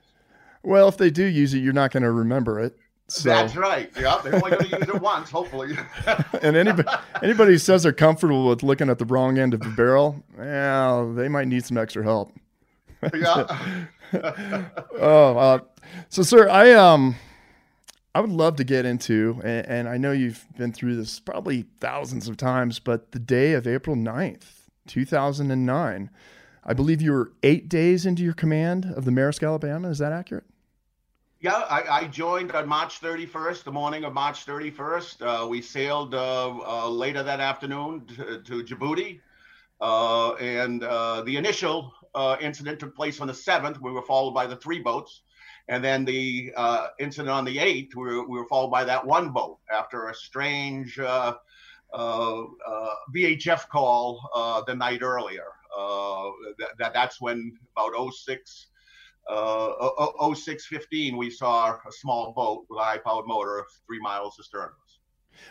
Well, 0.62 0.88
if 0.88 0.96
they 0.96 1.10
do 1.10 1.24
use 1.24 1.52
it, 1.52 1.58
you're 1.58 1.74
not 1.74 1.92
going 1.92 2.04
to 2.04 2.10
remember 2.10 2.58
it. 2.58 2.76
So. 3.08 3.28
That's 3.28 3.54
right. 3.54 3.90
Yeah, 4.00 4.18
they're 4.24 4.34
only 4.34 4.52
going 4.52 4.70
to 4.70 4.78
use 4.78 4.88
it 4.88 5.00
once, 5.00 5.30
hopefully. 5.30 5.76
and 6.42 6.56
anybody 6.56 6.88
anybody 7.22 7.52
who 7.52 7.58
says 7.58 7.82
they're 7.82 7.92
comfortable 7.92 8.48
with 8.48 8.62
looking 8.62 8.88
at 8.88 8.98
the 8.98 9.04
wrong 9.04 9.38
end 9.38 9.52
of 9.52 9.60
the 9.60 9.68
barrel, 9.68 10.24
well, 10.38 11.12
they 11.12 11.28
might 11.28 11.46
need 11.46 11.66
some 11.66 11.76
extra 11.76 12.02
help. 12.02 12.32
yeah. 13.12 13.86
oh, 14.98 15.36
uh, 15.36 15.58
so 16.08 16.22
sir, 16.22 16.48
I 16.48 16.72
um 16.72 17.14
I 18.14 18.20
would 18.20 18.30
love 18.30 18.56
to 18.56 18.64
get 18.64 18.86
into, 18.86 19.40
and, 19.42 19.66
and, 19.66 19.88
I 19.88 19.96
know 19.96 20.12
you've 20.12 20.46
been 20.56 20.72
through 20.72 20.94
this 20.94 21.18
probably 21.18 21.64
thousands 21.80 22.28
of 22.28 22.36
times, 22.36 22.78
but 22.78 23.10
the 23.10 23.18
day 23.18 23.54
of 23.54 23.66
April 23.66 23.96
9th, 23.96 24.68
2009, 24.86 26.10
I 26.62 26.72
believe 26.74 27.02
you 27.02 27.10
were 27.10 27.32
eight 27.42 27.68
days 27.68 28.06
into 28.06 28.22
your 28.22 28.32
command 28.32 28.86
of 28.96 29.04
the 29.04 29.10
Maersk 29.10 29.44
Alabama. 29.44 29.88
Is 29.88 29.98
that 29.98 30.12
accurate? 30.12 30.44
Yeah, 31.40 31.64
I, 31.68 31.82
I 31.82 32.04
joined 32.04 32.52
on 32.52 32.68
March 32.68 33.00
31st, 33.00 33.64
the 33.64 33.72
morning 33.72 34.04
of 34.04 34.12
March 34.14 34.46
31st. 34.46 35.44
Uh, 35.44 35.48
we 35.48 35.60
sailed 35.60 36.14
uh, 36.14 36.56
uh, 36.56 36.88
later 36.88 37.24
that 37.24 37.40
afternoon 37.40 38.06
to, 38.16 38.40
to 38.40 38.62
Djibouti. 38.62 39.20
Uh, 39.80 40.34
and 40.34 40.84
uh, 40.84 41.22
the 41.22 41.36
initial 41.36 41.92
uh, 42.14 42.36
incident 42.40 42.78
took 42.78 42.94
place 42.94 43.20
on 43.20 43.26
the 43.26 43.32
7th. 43.32 43.80
We 43.80 43.90
were 43.90 44.02
followed 44.02 44.32
by 44.32 44.46
the 44.46 44.56
three 44.56 44.78
boats. 44.78 45.22
And 45.68 45.82
then 45.82 46.04
the 46.04 46.52
uh, 46.56 46.88
incident 46.98 47.30
on 47.30 47.44
the 47.44 47.56
8th, 47.56 47.94
we 47.96 48.02
were, 48.02 48.28
we 48.28 48.38
were, 48.38 48.46
followed 48.46 48.70
by 48.70 48.84
that 48.84 49.04
one 49.04 49.30
boat 49.30 49.58
after 49.72 50.08
a 50.08 50.14
strange 50.14 50.98
uh, 50.98 51.34
uh, 51.92 52.42
uh 52.42 52.94
VHF 53.14 53.68
call 53.68 54.28
uh, 54.34 54.62
the 54.66 54.74
night 54.74 55.02
earlier. 55.02 55.46
Uh, 55.76 56.30
that, 56.78 56.92
that's 56.92 57.20
when 57.20 57.56
about 57.76 58.12
06, 58.12 58.66
uh, 59.30 59.72
0615, 60.34 61.16
we 61.16 61.30
saw 61.30 61.72
a 61.72 61.92
small 61.92 62.32
boat 62.32 62.66
with 62.68 62.78
a 62.78 62.82
high 62.82 62.98
powered 62.98 63.26
motor 63.26 63.64
three 63.86 64.00
miles 64.00 64.36
astern 64.38 64.64
of 64.64 64.68
us. 64.68 64.98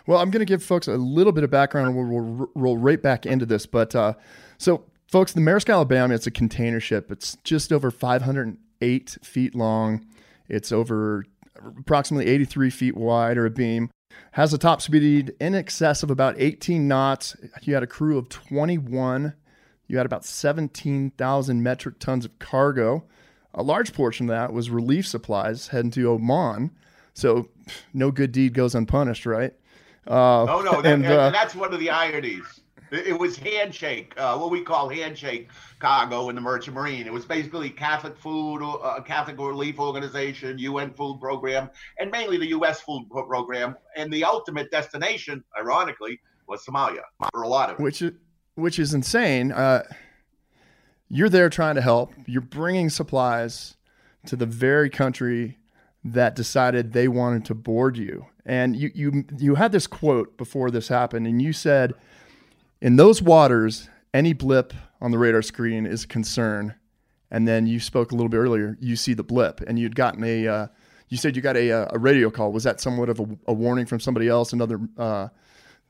Well, 0.06 0.20
I'm 0.20 0.30
going 0.30 0.40
to 0.40 0.46
give 0.46 0.64
folks 0.64 0.88
a 0.88 0.96
little 0.96 1.34
bit 1.34 1.44
of 1.44 1.50
background 1.50 1.88
and 1.88 1.98
we'll, 1.98 2.24
we'll 2.24 2.50
roll 2.54 2.78
right 2.78 3.02
back 3.02 3.26
into 3.26 3.46
this. 3.46 3.66
But 3.66 3.94
so, 4.60 4.86
folks, 5.08 5.34
the 5.34 5.42
Maersk 5.42 5.74
Alabama, 5.74 6.14
it's 6.14 6.28
a 6.28 6.32
container 6.32 6.80
ship. 6.80 7.12
It's 7.12 7.36
just 7.44 7.74
over 7.74 7.90
500 7.90 8.58
eight 8.84 9.18
feet 9.24 9.56
long. 9.56 10.06
It's 10.48 10.72
over 10.72 11.26
approximately 11.80 12.32
83 12.32 12.70
feet 12.70 12.98
wide 12.98 13.38
or 13.38 13.46
a 13.46 13.50
beam. 13.50 13.90
Has 14.34 14.54
a 14.54 14.58
top 14.58 14.82
speed 14.82 15.34
in 15.40 15.56
excess 15.56 16.04
of 16.04 16.12
about 16.12 16.36
18 16.38 16.88
knots. 16.88 17.36
You 17.62 17.74
had 17.74 17.84
a 17.84 17.88
crew 17.88 18.18
of 18.18 18.30
21. 18.30 19.34
You 19.88 19.98
had 19.98 20.06
about 20.06 20.26
17,000 20.26 21.64
metric 21.64 22.00
tons 22.00 22.26
of 22.26 22.38
cargo. 22.40 23.06
A 23.54 23.64
large 23.64 23.94
portion 23.94 24.30
of 24.30 24.36
that 24.36 24.54
was 24.54 24.70
relief 24.70 25.08
supplies 25.08 25.68
heading 25.68 25.92
to 25.92 26.12
Oman. 26.12 26.72
So 27.14 27.50
no 27.94 28.12
good 28.12 28.32
deed 28.32 28.54
goes 28.54 28.76
unpunished, 28.76 29.26
right? 29.26 29.54
Uh, 30.08 30.44
oh 30.44 30.62
no, 30.62 30.82
that, 30.82 30.94
and, 30.94 31.06
uh, 31.06 31.30
that's 31.30 31.56
one 31.56 31.74
of 31.74 31.80
the 31.80 31.90
ironies. 31.90 32.62
It 32.94 33.18
was 33.18 33.36
handshake, 33.36 34.14
uh, 34.18 34.38
what 34.38 34.52
we 34.52 34.62
call 34.62 34.88
handshake 34.88 35.50
cargo 35.80 36.30
in 36.30 36.36
the 36.36 36.42
Merchant 36.42 36.76
Marine. 36.76 37.08
It 37.08 37.14
was 37.14 37.26
basically 37.26 37.72
Catholic 37.72 38.16
food, 38.16 38.64
uh, 38.64 39.02
Catholic 39.02 39.40
relief 39.40 39.80
organization, 39.80 40.60
UN 40.60 40.94
food 40.94 41.20
program, 41.20 41.72
and 42.00 42.12
mainly 42.12 42.38
the 42.38 42.50
U.S. 42.50 42.82
food 42.82 43.08
program. 43.10 43.76
And 43.96 44.14
the 44.14 44.24
ultimate 44.24 44.70
destination, 44.70 45.44
ironically, 45.60 46.20
was 46.48 46.64
Somalia 46.64 47.02
for 47.32 47.42
a 47.42 47.48
lot 47.48 47.72
of 47.72 47.80
it. 47.80 47.84
Which 47.84 48.04
is, 48.04 48.12
which 48.54 48.78
is 48.78 48.94
insane. 48.94 49.52
Uh, 49.52 49.84
you're 51.10 51.30
there 51.30 51.50
trying 51.50 51.76
to 51.76 51.82
help. 51.82 52.14
You're 52.28 52.42
bringing 52.42 52.92
supplies 52.92 53.76
to 54.28 54.36
the 54.36 54.46
very 54.46 54.92
country 54.92 55.58
that 56.04 56.36
decided 56.36 56.94
they 56.94 57.08
wanted 57.08 57.46
to 57.46 57.56
board 57.56 57.98
you. 57.98 58.28
And 58.46 58.76
you 58.76 58.92
you 58.94 59.26
you 59.38 59.56
had 59.56 59.72
this 59.72 59.88
quote 59.88 60.38
before 60.38 60.70
this 60.70 60.90
happened, 60.90 61.26
and 61.26 61.42
you 61.42 61.54
said– 61.54 61.96
in 62.84 62.98
those 62.98 63.22
waters, 63.22 63.90
any 64.14 64.34
blip 64.34 64.74
on 65.02 65.12
the 65.12 65.18
radar 65.18 65.42
screen 65.42 65.86
is 65.86 66.04
a 66.04 66.08
concern. 66.08 66.76
And 67.32 67.48
then 67.48 67.66
you 67.66 67.80
spoke 67.80 68.12
a 68.12 68.16
little 68.16 68.30
bit 68.30 68.38
earlier. 68.38 68.78
You 68.80 68.96
see 68.96 69.16
the 69.16 69.24
blip, 69.24 69.62
and 69.62 69.80
you'd 69.80 69.96
gotten 69.96 70.24
a. 70.24 70.48
Uh, 70.48 70.68
you 71.10 71.18
said 71.18 71.36
you 71.36 71.42
got 71.42 71.58
a, 71.58 71.72
uh, 71.72 71.88
a 71.92 71.98
radio 71.98 72.30
call. 72.30 72.52
Was 72.52 72.64
that 72.64 72.80
somewhat 72.80 73.10
of 73.10 73.20
a, 73.20 73.26
a 73.48 73.54
warning 73.54 73.88
from 73.88 74.00
somebody 74.00 74.28
else, 74.28 74.54
another 74.54 74.80
uh, 74.98 75.30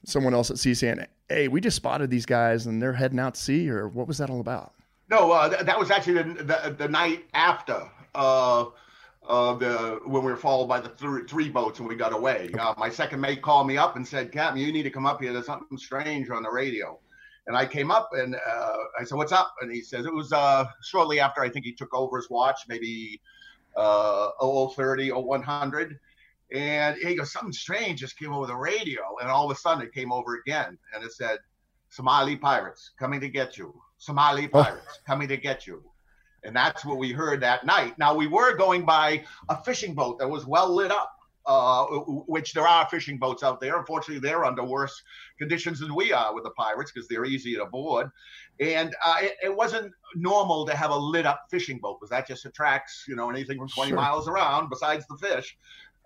someone 0.05 0.33
else 0.33 0.51
at 0.51 0.59
sea 0.59 0.73
saying, 0.73 1.05
"Hey, 1.27 1.49
we 1.49 1.59
just 1.59 1.75
spotted 1.75 2.09
these 2.09 2.25
guys, 2.25 2.65
and 2.65 2.81
they're 2.81 2.93
heading 2.93 3.19
out 3.19 3.33
to 3.33 3.41
sea," 3.41 3.69
or 3.69 3.89
what 3.89 4.07
was 4.07 4.19
that 4.19 4.29
all 4.29 4.39
about? 4.39 4.73
No, 5.09 5.31
uh, 5.31 5.49
th- 5.49 5.63
that 5.63 5.77
was 5.77 5.91
actually 5.91 6.23
the, 6.23 6.43
the, 6.43 6.75
the 6.77 6.87
night 6.87 7.25
after 7.33 7.89
uh, 8.15 8.65
uh, 9.27 9.53
the 9.55 9.99
when 10.05 10.23
we 10.23 10.31
were 10.31 10.37
followed 10.37 10.67
by 10.67 10.79
the 10.79 10.89
th- 10.89 11.29
three 11.29 11.49
boats 11.49 11.79
and 11.79 11.87
we 11.87 11.95
got 11.95 12.13
away. 12.13 12.49
Uh, 12.59 12.73
my 12.77 12.89
second 12.89 13.21
mate 13.21 13.41
called 13.41 13.67
me 13.67 13.77
up 13.77 13.95
and 13.95 14.07
said, 14.07 14.31
"Captain, 14.31 14.59
you 14.59 14.71
need 14.71 14.83
to 14.83 14.89
come 14.89 15.05
up 15.05 15.21
here. 15.21 15.33
There's 15.33 15.45
something 15.45 15.77
strange 15.77 16.29
on 16.29 16.43
the 16.43 16.51
radio." 16.51 16.99
And 17.47 17.57
I 17.57 17.65
came 17.65 17.91
up 17.91 18.09
and 18.13 18.35
uh, 18.35 18.77
I 18.99 19.03
said, 19.03 19.15
"What's 19.15 19.31
up?" 19.31 19.55
And 19.61 19.71
he 19.71 19.81
says, 19.81 20.05
"It 20.05 20.13
was 20.13 20.31
uh, 20.33 20.65
shortly 20.83 21.19
after 21.19 21.41
I 21.41 21.49
think 21.49 21.65
he 21.65 21.73
took 21.73 21.93
over 21.93 22.17
his 22.17 22.29
watch, 22.29 22.61
maybe 22.67 23.21
uh, 23.77 24.29
0030, 24.41 25.11
0100." 25.11 25.99
And 26.53 26.97
he 26.97 27.15
goes, 27.15 27.31
"Something 27.31 27.53
strange 27.53 28.01
just 28.01 28.17
came 28.17 28.33
over 28.33 28.47
the 28.47 28.55
radio." 28.55 29.01
And 29.21 29.29
all 29.29 29.49
of 29.49 29.55
a 29.55 29.59
sudden, 29.59 29.83
it 29.83 29.93
came 29.93 30.11
over 30.11 30.35
again, 30.35 30.77
and 30.93 31.03
it 31.03 31.13
said, 31.13 31.39
"Somali 31.89 32.35
pirates 32.35 32.91
coming 32.99 33.21
to 33.21 33.29
get 33.29 33.57
you. 33.57 33.73
Somali 33.97 34.47
pirates 34.47 34.99
coming 35.07 35.29
to 35.29 35.37
get 35.37 35.65
you." 35.65 35.83
And 36.43 36.55
that's 36.55 36.83
what 36.85 36.97
we 36.97 37.11
heard 37.11 37.41
that 37.41 37.65
night. 37.65 37.97
Now, 37.97 38.13
we 38.15 38.27
were 38.27 38.55
going 38.55 38.85
by 38.85 39.23
a 39.49 39.61
fishing 39.63 39.93
boat 39.93 40.19
that 40.19 40.29
was 40.29 40.45
well 40.45 40.73
lit 40.73 40.91
up. 40.91 41.11
uh, 41.45 41.85
which 42.27 42.53
there 42.53 42.65
are 42.65 42.87
fishing 42.87 43.17
boats 43.17 43.43
out 43.43 43.59
there. 43.59 43.77
Unfortunately, 43.77 44.17
they're 44.17 44.45
under 44.45 44.63
worse 44.63 45.03
conditions 45.37 45.79
than 45.81 45.93
we 45.93 46.13
are 46.13 46.33
with 46.33 46.45
the 46.45 46.51
pirates 46.51 46.91
because 46.91 47.05
they're 47.09 47.25
easier 47.25 47.59
to 47.59 47.65
board. 47.65 48.09
And 48.61 48.95
uh, 49.05 49.17
it, 49.19 49.33
it, 49.43 49.55
wasn't 49.55 49.91
normal 50.15 50.65
to 50.65 50.73
have 50.73 50.91
a 50.91 50.95
lit 50.95 51.25
up 51.25 51.41
fishing 51.51 51.79
boat 51.79 51.99
because 51.99 52.11
that 52.11 52.27
just 52.29 52.45
attracts, 52.45 53.03
you 53.09 53.17
know, 53.17 53.29
anything 53.29 53.57
from 53.57 53.67
20 53.67 53.89
sure. 53.89 53.97
miles 53.97 54.29
around 54.29 54.69
besides 54.69 55.05
the 55.07 55.17
fish. 55.17 55.57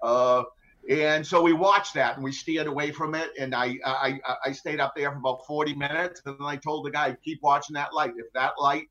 Uh, 0.01 0.41
and 0.89 1.25
so 1.25 1.41
we 1.41 1.53
watched 1.53 1.94
that 1.96 2.15
and 2.15 2.24
we 2.24 2.32
steered 2.32 2.65
away 2.65 2.91
from 2.91 3.13
it. 3.13 3.29
And 3.39 3.53
I, 3.53 3.77
I, 3.86 4.20
I 4.46 4.51
stayed 4.53 4.79
up 4.79 4.96
there 4.96 5.12
for 5.12 5.17
about 5.17 5.46
40 5.46 5.75
minutes. 5.75 6.22
And 6.25 6.36
then 6.39 6.48
I 6.48 6.56
told 6.56 6.86
the 6.86 6.91
guy, 6.91 7.15
keep 7.24 7.44
watching 7.44 7.74
that 7.74 7.94
light. 7.94 8.13
If 8.17 8.32
that 8.34 8.53
light 8.58 8.88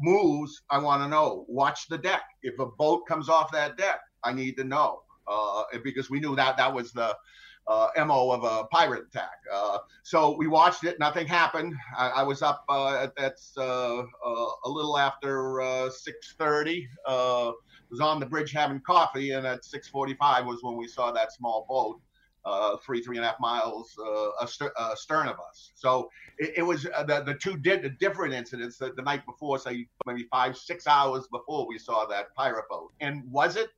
moves, 0.00 0.62
I 0.70 0.78
want 0.78 1.02
to 1.02 1.08
know. 1.08 1.44
Watch 1.48 1.88
the 1.88 1.98
deck. 1.98 2.22
If 2.42 2.58
a 2.58 2.66
boat 2.66 3.06
comes 3.06 3.28
off 3.28 3.52
that 3.52 3.76
deck, 3.76 4.00
I 4.24 4.32
need 4.32 4.56
to 4.56 4.64
know 4.64 5.02
uh, 5.26 5.64
because 5.84 6.10
we 6.10 6.20
knew 6.20 6.36
that 6.36 6.56
that 6.56 6.72
was 6.72 6.92
the 6.92 7.16
uh, 7.68 7.88
mo 8.04 8.30
of 8.30 8.44
a 8.44 8.64
pirate 8.68 9.06
attack. 9.08 9.38
Uh, 9.52 9.78
so 10.02 10.36
we 10.36 10.46
watched 10.46 10.84
it. 10.84 10.98
Nothing 10.98 11.26
happened. 11.26 11.74
I, 11.96 12.08
I 12.08 12.22
was 12.22 12.42
up. 12.42 12.64
Uh, 12.68 13.08
that's 13.16 13.52
uh, 13.56 13.98
uh, 13.98 14.46
a 14.64 14.68
little 14.68 14.98
after 14.98 15.60
uh, 15.60 15.90
six 15.90 16.34
thirty. 16.38 16.88
was 17.06 18.00
on 18.00 18.20
the 18.20 18.26
bridge 18.26 18.52
having 18.52 18.80
coffee, 18.80 19.32
and 19.32 19.46
at 19.46 19.64
six 19.64 19.88
forty-five 19.88 20.46
was 20.46 20.58
when 20.62 20.76
we 20.76 20.86
saw 20.86 21.10
that 21.12 21.32
small 21.32 21.66
boat. 21.68 22.00
Three, 22.84 23.02
three 23.02 23.16
and 23.16 23.24
a 23.24 23.28
half 23.28 23.40
miles 23.40 23.96
astern 24.40 25.28
of 25.28 25.36
us. 25.40 25.72
So 25.74 26.10
it, 26.38 26.54
it 26.58 26.62
was 26.62 26.84
the, 26.84 27.22
the 27.24 27.34
two 27.34 27.56
did 27.56 27.98
different 27.98 28.34
incidents 28.34 28.78
the, 28.78 28.92
the 28.92 29.02
night 29.02 29.24
before, 29.26 29.58
say 29.58 29.86
maybe 30.06 30.26
five, 30.30 30.56
six 30.56 30.86
hours 30.86 31.26
before 31.30 31.66
we 31.66 31.78
saw 31.78 32.06
that 32.06 32.34
pirate 32.34 32.64
boat. 32.68 32.92
And 33.00 33.22
was 33.30 33.56
it 33.56 33.70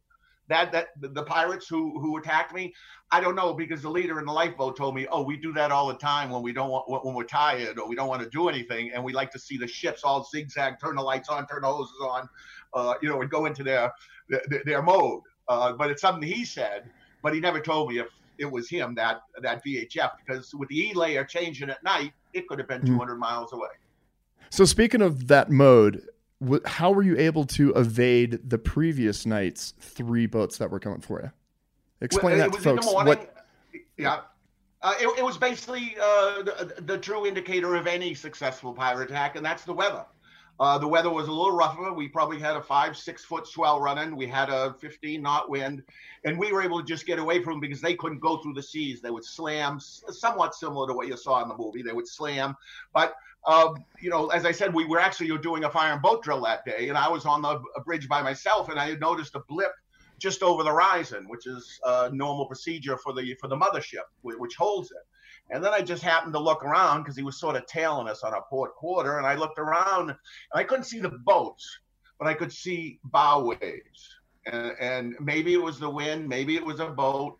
that 0.49 0.73
that 0.73 0.89
the 1.01 1.23
pirates 1.23 1.69
who 1.69 1.99
who 2.01 2.17
attacked 2.17 2.55
me 2.55 2.75
i 3.11 3.21
don't 3.21 3.35
know 3.35 3.53
because 3.55 3.83
the 3.83 3.89
leader 3.89 4.19
in 4.19 4.27
the 4.27 4.33
lifeboat 4.33 4.77
told 4.77 4.95
me 4.95 5.07
oh 5.11 5.23
we 5.23 5.37
do 5.37 5.53
that 5.53 5.71
all 5.71 5.87
the 5.89 5.95
time 5.95 6.31
when 6.31 6.43
we 6.43 6.53
don't 6.53 6.71
want 6.71 7.05
when 7.05 7.15
we're 7.15 7.25
tired 7.25 7.79
or 7.79 7.89
we 7.89 7.95
don't 7.95 8.09
want 8.09 8.23
to 8.23 8.29
do 8.31 8.49
anything 8.49 8.91
and 8.93 9.03
we 9.03 9.13
like 9.13 9.31
to 9.31 9.39
see 9.39 9.57
the 9.57 9.67
ships 9.67 10.03
all 10.05 10.25
zigzag 10.25 10.81
turn 10.81 10.97
the 10.97 11.03
lights 11.03 11.29
on 11.29 11.47
turn 11.47 11.63
the 11.63 11.69
hoses 11.69 11.95
on 12.03 12.29
uh, 12.75 12.95
you 13.03 13.09
know 13.09 13.21
and 13.21 13.31
go 13.31 13.47
into 13.47 13.63
their 13.63 13.93
their, 14.29 14.63
their 14.65 14.83
mode 14.83 15.23
uh, 15.49 15.73
but 15.73 15.91
it's 15.91 16.01
something 16.01 16.27
he 16.27 16.45
said 16.45 16.91
but 17.23 17.35
he 17.35 17.41
never 17.41 17.61
told 17.61 17.91
me 17.91 17.99
if 17.99 18.09
it 18.39 18.51
was 18.51 18.69
him 18.69 18.95
that 18.95 19.23
that 19.43 19.65
vhf 19.65 20.11
because 20.25 20.55
with 20.55 20.69
the 20.69 20.79
e 20.79 20.93
layer 20.95 21.25
changing 21.25 21.71
at 21.71 21.83
night 21.83 22.13
it 22.33 22.47
could 22.49 22.59
have 22.59 22.69
been 22.69 22.81
mm-hmm. 22.81 22.95
200 22.95 23.17
miles 23.17 23.53
away 23.53 23.69
so 24.51 24.65
speaking 24.65 25.03
of 25.03 25.29
that 25.29 25.51
mode 25.51 26.07
how 26.65 26.93
were 26.93 27.03
you 27.03 27.17
able 27.19 27.45
to 27.45 27.73
evade 27.75 28.39
the 28.49 28.59
previous 28.59 29.27
night's 29.27 29.75
three 29.81 30.27
boats 30.27 30.59
that 30.59 30.71
were 30.71 30.79
coming 30.79 31.01
for 31.01 31.21
you? 31.21 31.33
Explain 32.01 32.39
well, 32.39 32.51
that 32.51 32.57
to 32.57 32.63
folks. 32.63 32.87
What... 32.87 33.35
Yeah. 33.97 34.21
Uh, 34.81 34.95
it, 35.01 35.19
it, 35.19 35.25
was 35.25 35.37
basically 35.37 35.97
uh, 36.01 36.43
the, 36.43 36.75
the, 36.87 36.97
true 36.97 37.27
indicator 37.27 37.75
of 37.75 37.89
any 37.89 38.15
successful 38.15 38.73
pirate 38.73 39.11
attack, 39.11 39.35
and 39.35 39.45
that's 39.45 39.65
the 39.65 39.73
weather. 39.73 40.05
Uh, 40.61 40.77
the 40.77 40.89
weather 40.89 41.11
was 41.11 41.29
a 41.29 41.33
little 41.33 41.57
rougher. 41.57 41.93
We 41.93 42.09
probably 42.09 42.41
had 42.41 42.57
a 42.57 42.63
five, 42.63 42.97
six 42.97 43.25
foot 43.25 43.47
swell 43.47 43.81
running. 43.81 44.17
We 44.17 44.27
had 44.27 44.49
a 44.49 44.75
15 44.81 45.23
knot 45.23 45.49
wind, 45.49 45.85
and 46.25 46.39
we 46.39 46.53
were 46.53 46.63
able 46.63 46.81
to 46.81 46.87
just 46.87 47.07
get 47.07 47.19
away 47.19 47.43
from 47.43 47.55
them 47.55 47.61
because 47.61 47.81
they 47.81 47.95
couldn't 47.95 48.19
go 48.19 48.39
through 48.39 48.55
the 48.55 48.63
seas. 48.63 49.01
They 49.01 49.11
would 49.11 49.25
slam, 49.25 49.79
somewhat 49.79 50.55
similar 50.55 50.89
to 50.89 50.95
what 50.95 51.07
you 51.07 51.17
saw 51.17 51.43
in 51.43 51.49
the 51.49 51.57
movie. 51.57 51.83
They 51.83 51.93
would 51.93 52.09
slam, 52.09 52.57
but 52.93 53.15
um, 53.47 53.85
you 54.01 54.11
know, 54.11 54.29
as 54.29 54.45
I 54.45 54.53
said, 54.53 54.75
we 54.75 54.85
were 54.85 54.99
actually 54.99 55.37
doing 55.39 55.65
a 55.65 55.71
fire 55.71 55.93
and 55.93 56.03
boat 56.03 56.23
drill 56.23 56.43
that 56.43 56.65
day, 56.65 56.89
and 56.89 56.99
I 56.99 57.09
was 57.09 57.25
on 57.25 57.41
the 57.41 57.61
bridge 57.85 58.09
by 58.09 58.21
myself, 58.21 58.69
and 58.69 58.79
I 58.79 58.91
had 58.91 59.01
noticed 59.01 59.37
a 59.37 59.41
blip 59.49 59.73
just 60.19 60.43
over 60.43 60.65
the 60.65 60.71
horizon, 60.71 61.29
which 61.29 61.47
is 61.47 61.81
a 61.85 62.11
normal 62.11 62.47
procedure 62.47 62.97
for 62.99 63.13
the 63.13 63.35
for 63.41 63.49
the 63.49 63.57
mothership, 63.57 64.05
which 64.23 64.57
holds 64.57 64.91
it. 64.91 64.99
And 65.51 65.65
then 65.65 65.73
I 65.73 65.81
just 65.81 66.03
happened 66.03 66.35
to 66.35 66.39
look 66.39 66.65
around 66.65 67.03
because 67.03 67.17
he 67.17 67.23
was 67.23 67.41
sort 67.41 67.57
of 67.57 67.67
tailing 67.67 68.09
us 68.09 68.23
on 68.23 68.35
our 68.35 68.45
port 68.51 68.75
quarter, 68.75 69.19
and 69.19 69.27
I 69.27 69.35
looked 69.35 69.59
around, 69.59 70.11
and 70.11 70.19
I 70.55 70.65
couldn't 70.65 70.85
see 70.85 71.01
the 71.01 71.11
boats, 71.11 71.67
but 72.19 72.29
I 72.29 72.35
could 72.35 72.53
see 72.53 73.01
bow 73.05 73.45
waves, 73.45 74.17
and, 74.47 74.73
and 74.81 75.17
maybe 75.21 75.55
it 75.55 75.63
was 75.63 75.79
the 75.79 75.89
wind, 75.89 76.29
maybe 76.29 76.57
it 76.57 76.65
was 76.65 76.81
a 76.81 76.89
boat 76.89 77.39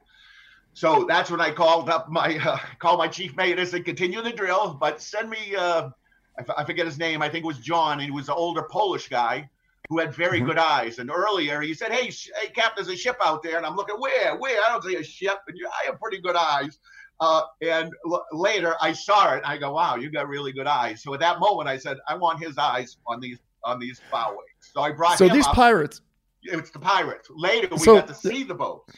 so 0.79 1.05
that's 1.09 1.29
when 1.29 1.41
I 1.41 1.51
called 1.51 1.91
up 1.91 2.09
my 2.09 2.39
uh, 2.39 2.57
called 2.79 2.99
my 2.99 3.09
chief 3.09 3.35
mate 3.35 3.59
and 3.59 3.69
said, 3.69 3.85
continue 3.85 4.23
the 4.23 4.31
drill, 4.31 4.75
but 4.75 5.03
send 5.03 5.29
me. 5.29 5.57
Uh, 5.57 5.91
I, 6.39 6.43
f- 6.43 6.55
I 6.57 6.63
forget 6.63 6.87
his 6.87 6.99
name. 6.99 7.21
I 7.21 7.29
think 7.29 7.45
it 7.45 7.49
was 7.49 7.59
John. 7.59 7.99
He 7.99 8.13
was 8.13 8.29
an 8.29 8.37
older 8.37 8.63
Polish 8.63 9.09
guy 9.09 9.51
who 9.89 9.99
had 9.99 10.15
very 10.15 10.39
mm-hmm. 10.39 10.51
good 10.51 10.59
eyes. 10.59 11.01
And 11.01 11.11
earlier 11.11 11.61
he 11.61 11.75
said, 11.75 11.91
"Hey, 11.91 12.11
sh- 12.11 12.31
hey, 12.41 12.51
Captain, 12.51 12.85
there's 12.85 12.97
a 12.97 12.97
ship 12.97 13.17
out 13.25 13.43
there." 13.43 13.57
And 13.57 13.67
I'm 13.67 13.75
looking, 13.75 13.97
where, 13.97 14.37
where? 14.37 14.61
I 14.65 14.69
don't 14.69 14.85
see 14.85 14.95
a 14.95 15.03
ship. 15.03 15.39
And 15.49 15.59
you, 15.59 15.67
I 15.67 15.87
have 15.87 15.99
pretty 16.01 16.21
good 16.21 16.37
eyes. 16.37 16.79
Uh, 17.21 17.43
and 17.63 17.93
l- 18.07 18.25
later 18.33 18.75
I 18.81 18.93
saw 18.93 19.35
it. 19.35 19.43
I 19.45 19.59
go, 19.59 19.73
"Wow, 19.73 19.97
you 19.97 20.11
got 20.11 20.29
really 20.29 20.53
good 20.53 20.67
eyes." 20.67 21.03
So 21.03 21.15
at 21.15 21.21
that 21.21 21.41
moment, 21.41 21.69
I 21.69 21.77
said, 21.77 21.99
"I 22.09 22.15
want 22.15 22.43
his 22.43 22.57
eyes 22.59 22.97
on 23.07 23.21
these 23.21 23.39
on 23.65 23.81
these 23.81 24.01
bow 24.11 24.31
waves." 24.31 24.73
So 24.73 24.81
I 24.83 24.93
brought. 24.93 25.19
So 25.19 25.29
these 25.29 25.47
up. 25.47 25.55
pirates. 25.55 26.01
It's 26.43 26.71
the 26.71 26.79
pirates. 26.79 27.29
Later 27.35 27.69
we 27.73 27.79
so 27.79 27.97
got 27.97 28.09
to 28.09 28.15
see 28.15 28.45
the 28.45 28.55
boats. 28.55 28.95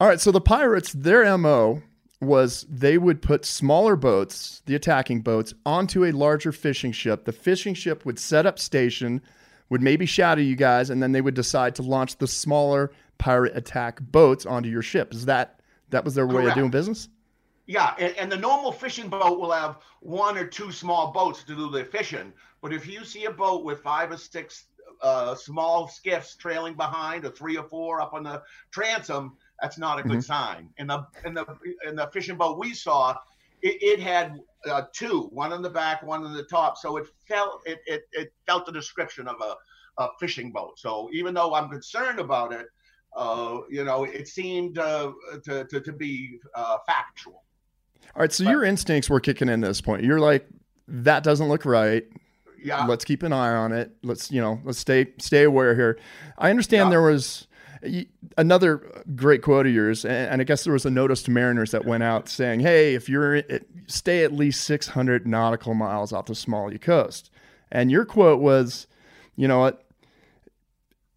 All 0.00 0.08
right, 0.08 0.20
so 0.20 0.32
the 0.32 0.40
pirates, 0.40 0.92
their 0.92 1.24
MO 1.38 1.80
was 2.20 2.66
they 2.68 2.98
would 2.98 3.22
put 3.22 3.44
smaller 3.44 3.96
boats, 3.96 4.62
the 4.66 4.74
attacking 4.74 5.20
boats, 5.20 5.54
onto 5.64 6.04
a 6.04 6.10
larger 6.10 6.50
fishing 6.50 6.90
ship. 6.92 7.24
The 7.24 7.32
fishing 7.32 7.74
ship 7.74 8.04
would 8.04 8.18
set 8.18 8.46
up 8.46 8.58
station, 8.58 9.20
would 9.70 9.82
maybe 9.82 10.06
shadow 10.06 10.40
you 10.40 10.56
guys, 10.56 10.90
and 10.90 11.02
then 11.02 11.12
they 11.12 11.20
would 11.20 11.34
decide 11.34 11.74
to 11.76 11.82
launch 11.82 12.18
the 12.18 12.26
smaller 12.26 12.90
pirate 13.18 13.56
attack 13.56 14.00
boats 14.00 14.44
onto 14.46 14.68
your 14.68 14.82
ship. 14.82 15.14
Is 15.14 15.26
that 15.26 15.60
that 15.90 16.04
was 16.04 16.14
their 16.14 16.26
Correct. 16.26 16.44
way 16.44 16.50
of 16.50 16.54
doing 16.54 16.70
business? 16.70 17.08
Yeah, 17.66 17.94
and, 17.98 18.14
and, 18.16 18.30
the 18.30 18.36
normal 18.36 18.72
fishing 18.72 19.08
boat 19.08 19.40
will 19.40 19.50
have 19.50 19.78
one 20.00 20.36
or 20.36 20.46
two 20.46 20.70
small 20.70 21.12
boats 21.12 21.44
to 21.44 21.56
do 21.56 21.70
the 21.70 21.84
fishing. 21.84 22.30
But 22.60 22.74
if 22.74 22.86
you 22.86 23.04
see 23.06 23.24
a 23.24 23.30
boat 23.30 23.64
with 23.64 23.80
five 23.80 24.10
or 24.10 24.18
six 24.18 24.66
uh, 25.00 25.34
small 25.34 25.88
skiffs 25.88 26.36
trailing 26.36 26.74
behind, 26.74 27.24
or 27.24 27.30
three 27.30 27.56
or 27.56 27.64
four 27.64 28.00
up 28.00 28.12
on 28.12 28.22
the 28.22 28.42
transom, 28.70 29.36
that's 29.60 29.78
not 29.78 29.98
a 29.98 30.02
good 30.02 30.12
mm-hmm. 30.12 30.20
sign. 30.20 30.68
And 30.78 30.90
the 30.90 31.06
in 31.24 31.34
the 31.34 31.46
in 31.86 31.96
the 31.96 32.08
fishing 32.12 32.36
boat 32.36 32.58
we 32.58 32.74
saw, 32.74 33.16
it, 33.62 33.76
it 33.80 34.00
had 34.00 34.40
uh, 34.68 34.82
two, 34.92 35.28
one 35.32 35.52
in 35.52 35.62
the 35.62 35.70
back, 35.70 36.02
one 36.02 36.24
in 36.24 36.32
the 36.32 36.44
top. 36.44 36.76
So 36.76 36.96
it 36.96 37.06
felt 37.26 37.62
it 37.64 37.80
it, 37.86 38.02
it 38.12 38.32
felt 38.46 38.66
the 38.66 38.72
description 38.72 39.26
of 39.26 39.36
a, 39.40 40.02
a 40.02 40.08
fishing 40.20 40.52
boat. 40.52 40.78
So 40.78 41.08
even 41.12 41.34
though 41.34 41.54
I'm 41.54 41.70
concerned 41.70 42.18
about 42.18 42.52
it, 42.52 42.66
uh, 43.14 43.60
you 43.70 43.84
know, 43.84 44.04
it 44.04 44.28
seemed 44.28 44.78
uh, 44.78 45.12
to, 45.44 45.64
to 45.64 45.80
to 45.80 45.92
be 45.92 46.38
uh, 46.54 46.78
factual. 46.86 47.44
All 48.14 48.20
right, 48.20 48.32
so 48.32 48.44
but, 48.44 48.50
your 48.50 48.64
instincts 48.64 49.10
were 49.10 49.20
kicking 49.20 49.48
in 49.48 49.64
at 49.64 49.68
this 49.68 49.80
point. 49.80 50.04
You're 50.04 50.20
like, 50.20 50.46
that 50.88 51.22
doesn't 51.22 51.48
look 51.48 51.64
right. 51.64 52.04
Yeah. 52.62 52.86
Let's 52.86 53.04
keep 53.04 53.22
an 53.22 53.32
eye 53.32 53.54
on 53.54 53.72
it. 53.72 53.94
Let's 54.02 54.30
you 54.30 54.40
know, 54.40 54.60
let's 54.64 54.78
stay 54.78 55.12
stay 55.18 55.42
aware 55.42 55.74
here. 55.74 55.98
I 56.38 56.50
understand 56.50 56.86
yeah. 56.86 56.90
there 56.90 57.02
was 57.02 57.46
another 58.38 59.04
great 59.14 59.42
quote 59.42 59.66
of 59.66 59.72
yours, 59.72 60.04
and 60.04 60.40
I 60.40 60.44
guess 60.44 60.64
there 60.64 60.72
was 60.72 60.86
a 60.86 60.90
notice 60.90 61.22
to 61.24 61.30
mariners 61.30 61.72
that 61.72 61.84
went 61.84 62.02
out 62.02 62.28
saying, 62.28 62.60
"Hey, 62.60 62.94
if 62.94 63.08
you're 63.08 63.42
stay 63.86 64.24
at 64.24 64.32
least 64.32 64.64
600 64.64 65.26
nautical 65.26 65.74
miles 65.74 66.12
off 66.12 66.26
the 66.26 66.34
Somali 66.34 66.78
coast," 66.78 67.30
and 67.70 67.90
your 67.90 68.04
quote 68.04 68.40
was, 68.40 68.86
"You 69.36 69.48
know 69.48 69.58
what." 69.60 69.83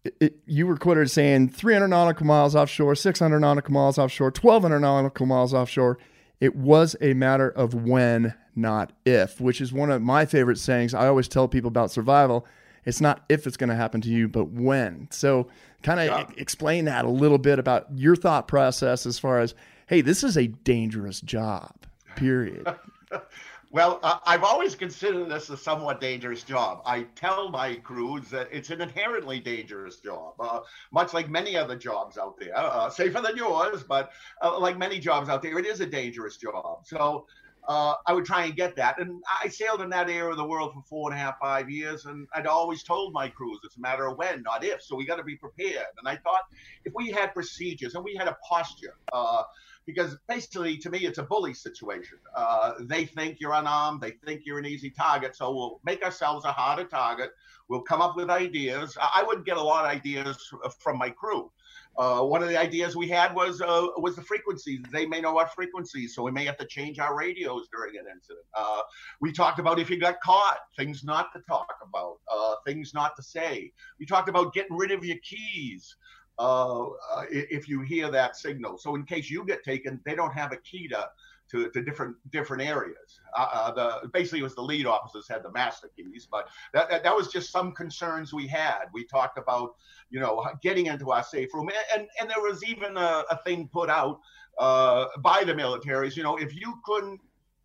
It, 0.04 0.16
it, 0.20 0.36
you 0.46 0.66
were 0.66 0.76
quoted 0.76 1.10
saying 1.10 1.48
300 1.50 1.88
nautical 1.88 2.26
miles 2.26 2.54
offshore, 2.54 2.94
600 2.94 3.40
nautical 3.40 3.72
miles 3.72 3.98
offshore, 3.98 4.28
1200 4.28 4.80
nautical 4.80 5.26
miles 5.26 5.52
offshore. 5.52 5.98
It 6.40 6.54
was 6.54 6.94
a 7.00 7.14
matter 7.14 7.48
of 7.50 7.74
when, 7.74 8.34
not 8.54 8.92
if, 9.04 9.40
which 9.40 9.60
is 9.60 9.72
one 9.72 9.90
of 9.90 10.00
my 10.02 10.24
favorite 10.24 10.58
sayings. 10.58 10.94
I 10.94 11.08
always 11.08 11.26
tell 11.26 11.48
people 11.48 11.68
about 11.68 11.90
survival. 11.90 12.46
It's 12.84 13.00
not 13.00 13.24
if 13.28 13.46
it's 13.46 13.56
going 13.56 13.70
to 13.70 13.74
happen 13.76 14.00
to 14.02 14.08
you, 14.08 14.28
but 14.28 14.50
when. 14.50 15.08
So 15.10 15.48
Kind 15.82 16.00
of 16.00 16.06
yeah. 16.06 16.22
e- 16.22 16.40
explain 16.40 16.86
that 16.86 17.04
a 17.04 17.08
little 17.08 17.38
bit 17.38 17.58
about 17.58 17.86
your 17.94 18.16
thought 18.16 18.48
process 18.48 19.06
as 19.06 19.18
far 19.18 19.40
as, 19.40 19.54
hey, 19.86 20.00
this 20.00 20.24
is 20.24 20.36
a 20.36 20.48
dangerous 20.48 21.20
job, 21.20 21.72
period. 22.16 22.66
well, 23.70 24.00
uh, 24.02 24.18
I've 24.24 24.44
always 24.44 24.74
considered 24.74 25.28
this 25.28 25.50
a 25.50 25.56
somewhat 25.56 26.00
dangerous 26.00 26.42
job. 26.42 26.80
I 26.86 27.02
tell 27.14 27.50
my 27.50 27.74
crews 27.76 28.30
that 28.30 28.48
it's 28.50 28.70
an 28.70 28.80
inherently 28.80 29.40
dangerous 29.40 29.96
job, 29.96 30.34
uh, 30.40 30.60
much 30.90 31.12
like 31.12 31.28
many 31.28 31.56
other 31.56 31.76
jobs 31.76 32.16
out 32.16 32.38
there, 32.38 32.56
uh, 32.56 32.88
safer 32.88 33.20
than 33.20 33.36
yours, 33.36 33.82
but 33.82 34.12
uh, 34.42 34.58
like 34.58 34.78
many 34.78 34.98
jobs 34.98 35.28
out 35.28 35.42
there, 35.42 35.58
it 35.58 35.66
is 35.66 35.80
a 35.80 35.86
dangerous 35.86 36.38
job. 36.38 36.86
So 36.86 37.26
uh, 37.68 37.94
I 38.06 38.14
would 38.14 38.24
try 38.24 38.46
and 38.46 38.56
get 38.56 38.74
that. 38.76 38.98
And 38.98 39.22
I 39.42 39.48
sailed 39.48 39.82
in 39.82 39.90
that 39.90 40.08
area 40.08 40.30
of 40.30 40.38
the 40.38 40.46
world 40.46 40.72
for 40.72 40.82
four 40.88 41.10
and 41.10 41.20
a 41.20 41.22
half, 41.22 41.38
five 41.38 41.68
years, 41.68 42.06
and 42.06 42.26
I'd 42.34 42.46
always 42.46 42.82
told 42.82 43.12
my 43.12 43.28
crews 43.28 43.60
it's 43.64 43.76
a 43.76 43.80
matter 43.80 44.06
of 44.06 44.16
when, 44.16 44.42
not 44.42 44.64
if. 44.64 44.82
So 44.82 44.96
we 44.96 45.04
got 45.04 45.16
to 45.16 45.24
be 45.24 45.36
prepared. 45.36 45.86
And 45.98 46.08
I 46.08 46.16
thought 46.16 46.44
if 46.86 46.94
we 46.96 47.10
had 47.10 47.34
procedures 47.34 47.94
and 47.94 48.02
we 48.02 48.16
had 48.16 48.28
a 48.28 48.36
posture, 48.48 48.96
uh, 49.12 49.42
because 49.88 50.18
basically, 50.28 50.76
to 50.76 50.90
me, 50.90 50.98
it's 50.98 51.16
a 51.16 51.22
bully 51.22 51.54
situation. 51.54 52.18
Uh, 52.36 52.74
they 52.80 53.06
think 53.06 53.40
you're 53.40 53.54
unarmed, 53.54 54.02
they 54.02 54.10
think 54.10 54.42
you're 54.44 54.58
an 54.58 54.66
easy 54.66 54.90
target, 54.90 55.34
so 55.34 55.50
we'll 55.50 55.80
make 55.82 56.04
ourselves 56.04 56.44
a 56.44 56.52
harder 56.52 56.84
target. 56.84 57.30
We'll 57.68 57.80
come 57.80 58.02
up 58.02 58.14
with 58.14 58.28
ideas. 58.28 58.98
I 59.00 59.24
wouldn't 59.26 59.46
get 59.46 59.56
a 59.56 59.62
lot 59.62 59.86
of 59.86 59.90
ideas 59.90 60.36
from 60.78 60.98
my 60.98 61.08
crew. 61.08 61.50
Uh, 61.96 62.20
one 62.20 62.42
of 62.42 62.50
the 62.50 62.56
ideas 62.60 62.96
we 62.96 63.08
had 63.08 63.34
was 63.34 63.62
uh, 63.62 63.86
was 63.96 64.14
the 64.14 64.22
frequencies. 64.22 64.80
They 64.92 65.06
may 65.06 65.22
know 65.22 65.38
our 65.38 65.48
frequencies, 65.48 66.14
so 66.14 66.22
we 66.22 66.32
may 66.32 66.44
have 66.44 66.58
to 66.58 66.66
change 66.66 66.98
our 66.98 67.16
radios 67.16 67.68
during 67.72 67.96
an 67.96 68.04
incident. 68.12 68.44
Uh, 68.54 68.82
we 69.22 69.32
talked 69.32 69.58
about 69.58 69.78
if 69.78 69.88
you 69.88 69.98
got 69.98 70.20
caught, 70.20 70.58
things 70.76 71.02
not 71.02 71.32
to 71.32 71.40
talk 71.48 71.74
about, 71.82 72.18
uh, 72.30 72.56
things 72.66 72.92
not 72.92 73.16
to 73.16 73.22
say. 73.22 73.72
We 73.98 74.04
talked 74.04 74.28
about 74.28 74.52
getting 74.52 74.76
rid 74.76 74.90
of 74.90 75.02
your 75.02 75.16
keys 75.22 75.96
uh, 76.38 76.86
uh, 76.86 77.24
if 77.30 77.68
you 77.68 77.80
hear 77.80 78.10
that 78.10 78.36
signal. 78.36 78.78
So 78.78 78.94
in 78.94 79.04
case 79.04 79.30
you 79.30 79.44
get 79.44 79.64
taken, 79.64 80.00
they 80.04 80.14
don't 80.14 80.32
have 80.32 80.52
a 80.52 80.56
key 80.56 80.88
to 80.88 81.08
to, 81.50 81.70
to 81.70 81.82
different 81.82 82.16
different 82.30 82.62
areas. 82.62 83.20
Uh, 83.36 83.48
uh, 83.52 83.70
the 83.72 84.08
basically 84.08 84.40
it 84.40 84.42
was 84.42 84.54
the 84.54 84.62
lead 84.62 84.86
officers 84.86 85.26
had 85.28 85.42
the 85.42 85.50
master 85.50 85.90
keys, 85.96 86.28
but 86.30 86.48
that, 86.74 86.90
that, 86.90 87.02
that 87.02 87.14
was 87.14 87.28
just 87.28 87.50
some 87.50 87.72
concerns 87.72 88.32
we 88.32 88.46
had. 88.46 88.84
We 88.92 89.04
talked 89.04 89.38
about 89.38 89.74
you 90.10 90.20
know 90.20 90.46
getting 90.62 90.86
into 90.86 91.10
our 91.10 91.22
safe 91.22 91.52
room, 91.54 91.70
and 91.94 92.06
and 92.20 92.30
there 92.30 92.40
was 92.40 92.64
even 92.64 92.96
a, 92.96 93.24
a 93.30 93.38
thing 93.44 93.68
put 93.72 93.88
out 93.88 94.20
uh, 94.58 95.06
by 95.20 95.44
the 95.44 95.54
militaries. 95.54 96.16
You 96.16 96.22
know, 96.22 96.36
if 96.36 96.54
you 96.54 96.74
couldn't 96.84 97.20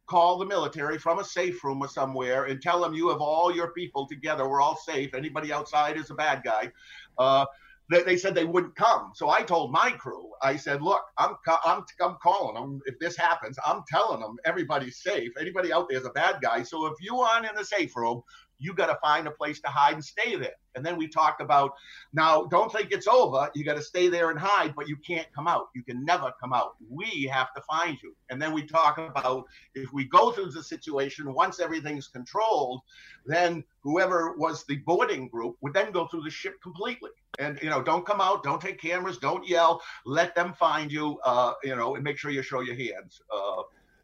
call 0.06 0.38
the 0.38 0.46
military 0.46 0.98
from 0.98 1.20
a 1.20 1.24
safe 1.24 1.64
room 1.64 1.82
or 1.82 1.88
somewhere 1.88 2.46
and 2.46 2.62
tell 2.62 2.82
them 2.82 2.94
you 2.94 3.10
have 3.10 3.22
all 3.22 3.54
your 3.54 3.72
people 3.72 4.06
together, 4.08 4.48
we're 4.48 4.62
all 4.62 4.76
safe. 4.76 5.14
Anybody 5.14 5.52
outside 5.52 5.98
is 5.98 6.10
a 6.10 6.14
bad 6.14 6.44
guy. 6.44 6.72
Uh, 7.18 7.46
they, 7.89 8.04
they 8.04 8.17
said 8.17 8.36
they 8.36 8.46
wouldn't 8.46 8.76
come. 8.76 9.12
So 9.15 9.30
I 9.30 9.41
told 9.41 9.72
my 9.72 9.91
crew, 9.91 10.30
I 10.41 10.56
said, 10.56 10.82
look, 10.82 11.02
I'm, 11.17 11.36
I'm, 11.65 11.84
I'm 12.02 12.17
calling 12.22 12.56
them. 12.56 12.82
If 12.86 13.00
this 13.00 13.17
happens, 13.17 13.58
I'm 13.65 13.84
telling 13.88 14.22
them 14.22 14.38
everybody's 14.46 15.02
safe. 15.02 15.32
Anybody 15.39 15.74
out 15.74 15.88
there 15.89 16.00
is 16.00 16.06
a 16.06 16.12
bad 16.12 16.38
guy. 16.41 16.63
So 16.63 16.86
if 16.88 16.96
you 17.02 17.17
aren't 17.19 17.46
in 17.46 17.56
the 17.56 17.65
safe 17.65 17.96
room, 17.96 18.22
you 18.63 18.73
got 18.73 18.88
to 18.88 18.97
find 19.02 19.28
a 19.28 19.32
place 19.32 19.60
to 19.62 19.67
hide 19.67 19.93
and 19.93 20.04
stay 20.04 20.36
there. 20.36 20.56
And 20.76 20.86
then 20.86 20.97
we 20.97 21.08
talked 21.08 21.41
about 21.41 21.71
now, 22.13 22.45
don't 22.45 22.71
think 22.71 22.91
it's 22.91 23.08
over. 23.08 23.49
You 23.54 23.63
got 23.63 23.76
to 23.76 23.82
stay 23.82 24.08
there 24.08 24.32
and 24.32 24.39
hide, 24.39 24.73
but 24.76 24.88
you 24.88 24.97
can't 24.97 25.28
come 25.36 25.47
out. 25.47 25.67
You 25.76 25.84
can 25.84 26.04
never 26.04 26.32
come 26.39 26.54
out. 26.54 26.76
We 26.89 27.30
have 27.32 27.54
to 27.56 27.62
find 27.62 27.97
you. 28.02 28.15
And 28.30 28.41
then 28.41 28.54
we 28.54 28.65
talk 28.65 28.97
about 28.97 29.45
if 29.76 29.91
we 29.93 30.06
go 30.06 30.32
through 30.32 30.52
the 30.52 30.63
situation, 30.63 31.34
once 31.34 31.60
everything's 31.60 32.08
controlled, 32.08 32.82
then 33.26 33.63
whoever 33.82 34.36
was 34.38 34.65
the 34.65 34.78
boarding 34.78 35.28
group 35.28 35.58
would 35.62 35.73
then 35.73 35.91
go 35.91 36.08
through 36.08 36.23
the 36.23 36.32
ship 36.32 36.56
completely. 36.63 37.12
And, 37.39 37.60
you 37.62 37.69
know, 37.69 37.82
don't 37.82 38.06
come 38.06 38.21
out, 38.21 38.43
don't 38.43 38.62
take 38.62 38.80
cameras, 38.80 39.17
don't 39.17 39.47
yell, 39.47 39.82
let 40.06 40.36
them 40.36 40.54
find 40.54 40.91
you, 40.91 41.19
uh, 41.26 41.54
you 41.63 41.76
know, 41.76 41.95
and 41.95 42.04
make 42.04 42.17
sure 42.17 42.32
you 42.32 42.41
show 42.41 42.62
your 42.62 42.76
hands. 42.76 43.21
Uh, 43.32 43.62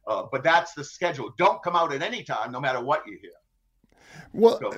uh, 0.08 0.28
but 0.32 0.44
that's 0.44 0.74
the 0.74 0.84
schedule. 0.84 1.32
Don't 1.38 1.62
come 1.62 1.76
out 1.76 1.94
at 1.94 2.02
any 2.02 2.24
time, 2.24 2.52
no 2.52 2.60
matter 2.60 2.84
what 2.84 3.06
you 3.06 3.18
hear. 3.22 3.32
Well, 4.34 4.60
so. 4.60 4.78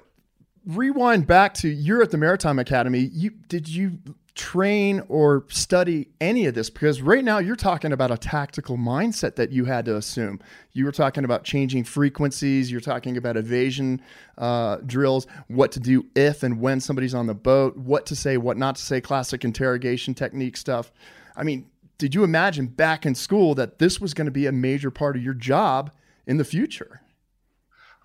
rewind 0.66 1.28
back 1.28 1.54
to 1.56 1.70
you're 1.70 2.02
at 2.02 2.12
the 2.12 2.18
Maritime 2.18 2.60
Academy. 2.60 3.10
You 3.14 3.32
did 3.48 3.68
you 3.68 4.00
train 4.34 5.04
or 5.10 5.46
study 5.50 6.08
any 6.22 6.46
of 6.46 6.54
this? 6.54 6.70
Because 6.70 7.02
right 7.02 7.24
now 7.24 7.40
you're 7.40 7.56
talking 7.56 7.92
about 7.92 8.12
a 8.12 8.18
tactical 8.18 8.78
mindset 8.78 9.36
that 9.36 9.52
you 9.52 9.66
had 9.66 9.86
to 9.86 9.98
assume. 9.98 10.40
You 10.72 10.86
were 10.86 10.92
talking 10.92 11.26
about 11.26 11.44
changing 11.44 11.84
frequencies. 11.84 12.72
You're 12.72 12.82
talking 12.82 13.18
about 13.18 13.36
evasion 13.36 14.02
uh, 14.38 14.78
drills, 14.86 15.28
what 15.48 15.72
to 15.74 15.80
do 15.80 16.06
if 16.16 16.44
and 16.44 16.62
when 16.62 16.80
somebody's 16.80 17.14
on 17.14 17.28
the 17.28 17.34
boat, 17.34 17.76
what 17.78 18.06
to 18.08 18.16
say, 18.16 18.38
what 18.38 18.58
not 18.58 18.78
to 18.78 18.82
say, 18.82 19.02
classic 19.02 19.44
interrogation 19.44 20.14
technique 20.14 20.56
stuff. 20.56 20.92
I 21.36 21.44
mean, 21.44 21.68
did 21.98 22.16
you 22.16 22.24
imagine 22.24 22.68
back 22.68 23.06
in 23.06 23.14
school 23.16 23.54
that 23.56 23.80
this 23.80 24.00
was 24.00 24.14
going 24.14 24.26
to 24.26 24.32
be 24.32 24.48
a 24.48 24.52
major 24.52 24.90
part 24.90 25.16
of 25.16 25.24
your 25.24 25.34
job 25.34 25.92
in 26.26 26.38
the 26.38 26.46
future? 26.46 27.01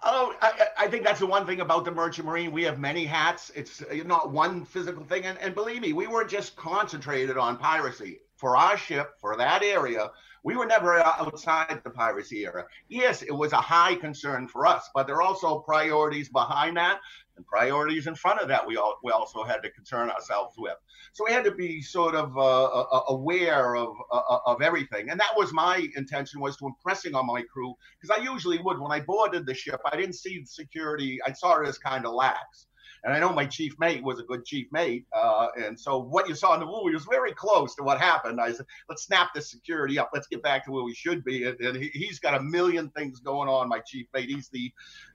Oh, 0.09 0.37
I, 0.41 0.69
I, 0.79 0.87
think 0.87 1.03
that's 1.03 1.19
the 1.19 1.27
one 1.27 1.47
thing 1.47 1.61
about 1.61 1.85
the 1.85 1.91
Merchant 1.91 2.29
Marine. 2.29 2.53
We 2.53 2.63
have 2.63 2.79
many 2.79 3.05
hats. 3.05 3.51
It's 3.57 3.83
uh, 3.83 3.97
not 4.07 4.31
one 4.31 4.65
physical 4.65 5.03
thing. 5.03 5.25
And, 5.25 5.37
and 5.39 5.53
believe 5.53 5.83
me, 5.83 5.93
we 5.93 6.07
were 6.07 6.25
just 6.25 6.55
concentrated 6.55 7.37
on 7.37 7.57
piracy 7.57 8.21
for 8.37 8.57
our 8.57 8.77
ship, 8.77 9.15
for 9.21 9.37
that 9.37 9.65
area. 9.65 10.13
We 10.47 10.55
were 10.55 10.65
never 10.65 11.01
outside 11.01 11.81
the 11.83 11.91
piracy 11.91 12.45
era. 12.45 12.67
Yes, 12.89 13.23
it 13.23 13.33
was 13.33 13.53
a 13.53 13.57
high 13.57 13.97
concern 13.97 14.47
for 14.47 14.65
us, 14.65 14.89
but 14.95 15.09
there 15.09 15.17
are 15.17 15.23
also 15.23 15.59
priorities 15.59 16.29
behind 16.29 16.77
that 16.77 17.01
and 17.37 17.45
priorities 17.45 18.07
in 18.07 18.15
front 18.15 18.41
of 18.41 18.47
that 18.47 18.65
we 18.65 18.77
all 18.77 18.97
we 19.03 19.11
also 19.11 19.43
had 19.43 19.61
to 19.65 19.71
concern 19.73 20.09
ourselves 20.09 20.55
with. 20.57 20.77
So 21.15 21.25
we 21.27 21.33
had 21.33 21.43
to 21.47 21.51
be 21.51 21.83
sort 21.83 22.15
of 22.15 22.39
uh, 22.39 22.65
uh, 22.65 22.87
uh 22.93 23.03
aware 23.09 23.75
of 23.75 23.97
uh, 24.13 24.23
uh, 24.31 24.39
of 24.47 24.63
everything, 24.63 25.11
and 25.11 25.19
that 25.19 25.37
was 25.37 25.53
my 25.53 25.89
intention 25.97 26.41
was 26.41 26.57
to 26.59 26.67
impressing 26.67 27.17
on 27.17 27.27
my 27.27 27.43
crew 27.53 27.75
because 28.01 28.17
I 28.17 28.23
usually 28.23 28.59
would 28.59 28.79
when 28.79 28.93
I 28.93 29.01
boarded 29.01 29.47
the 29.47 29.55
ship. 29.55 29.81
I 29.85 29.97
didn't 29.97 30.15
see 30.15 30.39
the 30.39 30.47
security; 30.47 31.19
I 31.27 31.33
saw 31.33 31.61
it 31.61 31.67
as 31.67 31.77
kind 31.77 32.07
of 32.07 32.15
lax. 32.15 32.66
And 33.07 33.15
I 33.15 33.21
know 33.21 33.33
my 33.33 33.47
chief 33.47 33.79
mate 33.79 34.03
was 34.03 34.19
a 34.19 34.25
good 34.25 34.45
chief 34.45 34.67
mate. 34.73 35.07
Uh, 35.13 35.47
and 35.57 35.79
so 35.79 35.97
what 35.97 36.29
you 36.29 36.35
saw 36.35 36.55
in 36.55 36.61
the 36.61 36.67
movie 36.67 36.93
was 36.93 37.05
very 37.05 37.33
close 37.33 37.77
to 37.77 37.85
what 37.85 38.01
happened. 38.01 38.41
I 38.41 38.53
said, 38.53 38.67
let's 38.89 39.05
snap 39.05 39.29
the 39.33 39.41
security 39.41 39.97
up. 39.97 40.11
Let's 40.13 40.27
get 40.27 40.43
back 40.43 40.65
to 40.65 40.73
where 40.73 40.83
we 40.83 40.93
should 40.93 41.23
be. 41.25 41.45
And, 41.45 41.59
and 41.61 41.77
he, 41.77 42.07
has 42.07 42.19
got 42.19 42.35
a 42.35 42.43
million 42.43 42.91
things 42.91 43.21
going 43.21 43.49
on, 43.49 43.69
my 43.69 43.79
chief 43.79 44.09
mate. 44.13 44.29
He's 44.29 44.49
the 44.49 44.73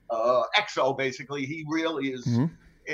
uh, 0.08 0.44
EXO, 0.58 0.96
basically. 0.96 1.44
He 1.44 1.66
really 1.68 2.08
is. 2.08 2.26
Mm-hmm 2.26 2.46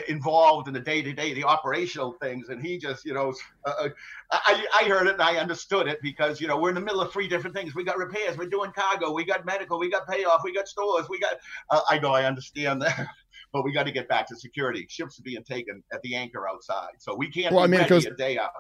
involved 0.09 0.69
in 0.69 0.75
the 0.75 0.81
day 0.81 1.03
to 1.03 1.13
day, 1.13 1.33
the 1.33 1.45
operational 1.45 2.13
things. 2.21 2.51
And 2.51 2.63
he 2.63 2.77
just, 2.77 3.05
you 3.05 3.15
know, 3.15 3.33
uh, 3.65 3.73
uh, 3.85 3.89
I, 4.31 4.67
I 4.83 4.89
heard 4.89 5.07
it 5.07 5.15
and 5.15 5.23
I 5.23 5.37
understood 5.37 5.89
it 5.89 5.99
because, 6.03 6.41
you 6.41 6.47
know, 6.47 6.59
we're 6.59 6.69
in 6.69 6.75
the 6.75 6.81
middle 6.81 7.01
of 7.01 7.13
three 7.13 7.29
different 7.29 7.57
things. 7.57 7.75
We 7.75 7.85
got 7.85 7.97
repairs, 7.97 8.37
we're 8.37 8.51
doing 8.51 8.71
cargo, 8.73 9.13
we 9.13 9.25
got 9.25 9.47
medical, 9.47 9.79
we 9.79 9.91
got 9.91 10.07
payoff, 10.07 10.43
we 10.45 10.53
got 10.53 10.69
stores, 10.69 11.07
we 11.09 11.19
got, 11.19 11.37
uh, 11.71 11.81
I 11.89 11.99
know 11.99 12.13
I 12.13 12.25
understand 12.25 12.83
that 12.83 13.07
but 13.53 13.65
we 13.65 13.73
got 13.73 13.85
to 13.85 13.93
get 13.93 14.09
back 14.09 14.27
to 14.29 14.37
security. 14.37 14.87
Ships 14.89 15.19
are 15.19 15.23
being 15.23 15.43
taken 15.45 15.83
at 15.93 16.03
the 16.03 16.15
anchor 16.15 16.49
outside, 16.49 16.93
so 16.99 17.15
we 17.15 17.31
can't 17.31 17.55
well, 17.55 17.65
I 17.65 17.67
mean, 17.67 17.81
it 17.81 17.89
goes, 17.89 18.07
a 18.07 18.11
day 18.11 18.39
out. 18.39 18.51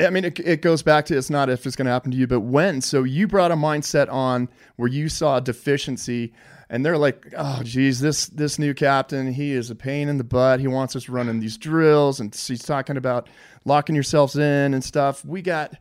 I 0.00 0.10
mean, 0.10 0.24
it, 0.24 0.38
it 0.40 0.62
goes 0.62 0.82
back 0.82 1.06
to 1.06 1.16
it's 1.16 1.30
not 1.30 1.50
if 1.50 1.66
it's 1.66 1.76
going 1.76 1.86
to 1.86 1.92
happen 1.92 2.10
to 2.10 2.16
you, 2.16 2.26
but 2.26 2.40
when. 2.40 2.80
So 2.80 3.02
you 3.02 3.26
brought 3.26 3.50
a 3.50 3.56
mindset 3.56 4.10
on 4.10 4.48
where 4.76 4.88
you 4.88 5.08
saw 5.08 5.38
a 5.38 5.40
deficiency, 5.40 6.32
and 6.68 6.84
they're 6.84 6.98
like, 6.98 7.32
"Oh, 7.36 7.62
geez, 7.62 8.00
this 8.00 8.26
this 8.26 8.58
new 8.58 8.74
captain, 8.74 9.32
he 9.32 9.52
is 9.52 9.70
a 9.70 9.74
pain 9.74 10.08
in 10.08 10.18
the 10.18 10.24
butt. 10.24 10.60
He 10.60 10.68
wants 10.68 10.96
us 10.96 11.08
running 11.08 11.40
these 11.40 11.56
drills, 11.56 12.20
and 12.20 12.34
he's 12.34 12.62
talking 12.62 12.96
about 12.96 13.28
locking 13.64 13.94
yourselves 13.94 14.36
in 14.36 14.74
and 14.74 14.84
stuff. 14.84 15.24
We 15.24 15.42
got." 15.42 15.74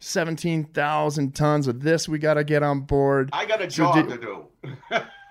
17,000 0.00 1.34
tons 1.34 1.66
of 1.66 1.80
this 1.80 2.06
we 2.06 2.18
got 2.18 2.34
to 2.34 2.44
get 2.44 2.62
on 2.62 2.80
board. 2.80 3.30
I 3.32 3.46
got 3.46 3.62
a 3.62 3.66
job 3.66 3.94
so 3.94 4.02
did, 4.02 4.20
to 4.20 4.26
do. 4.26 4.46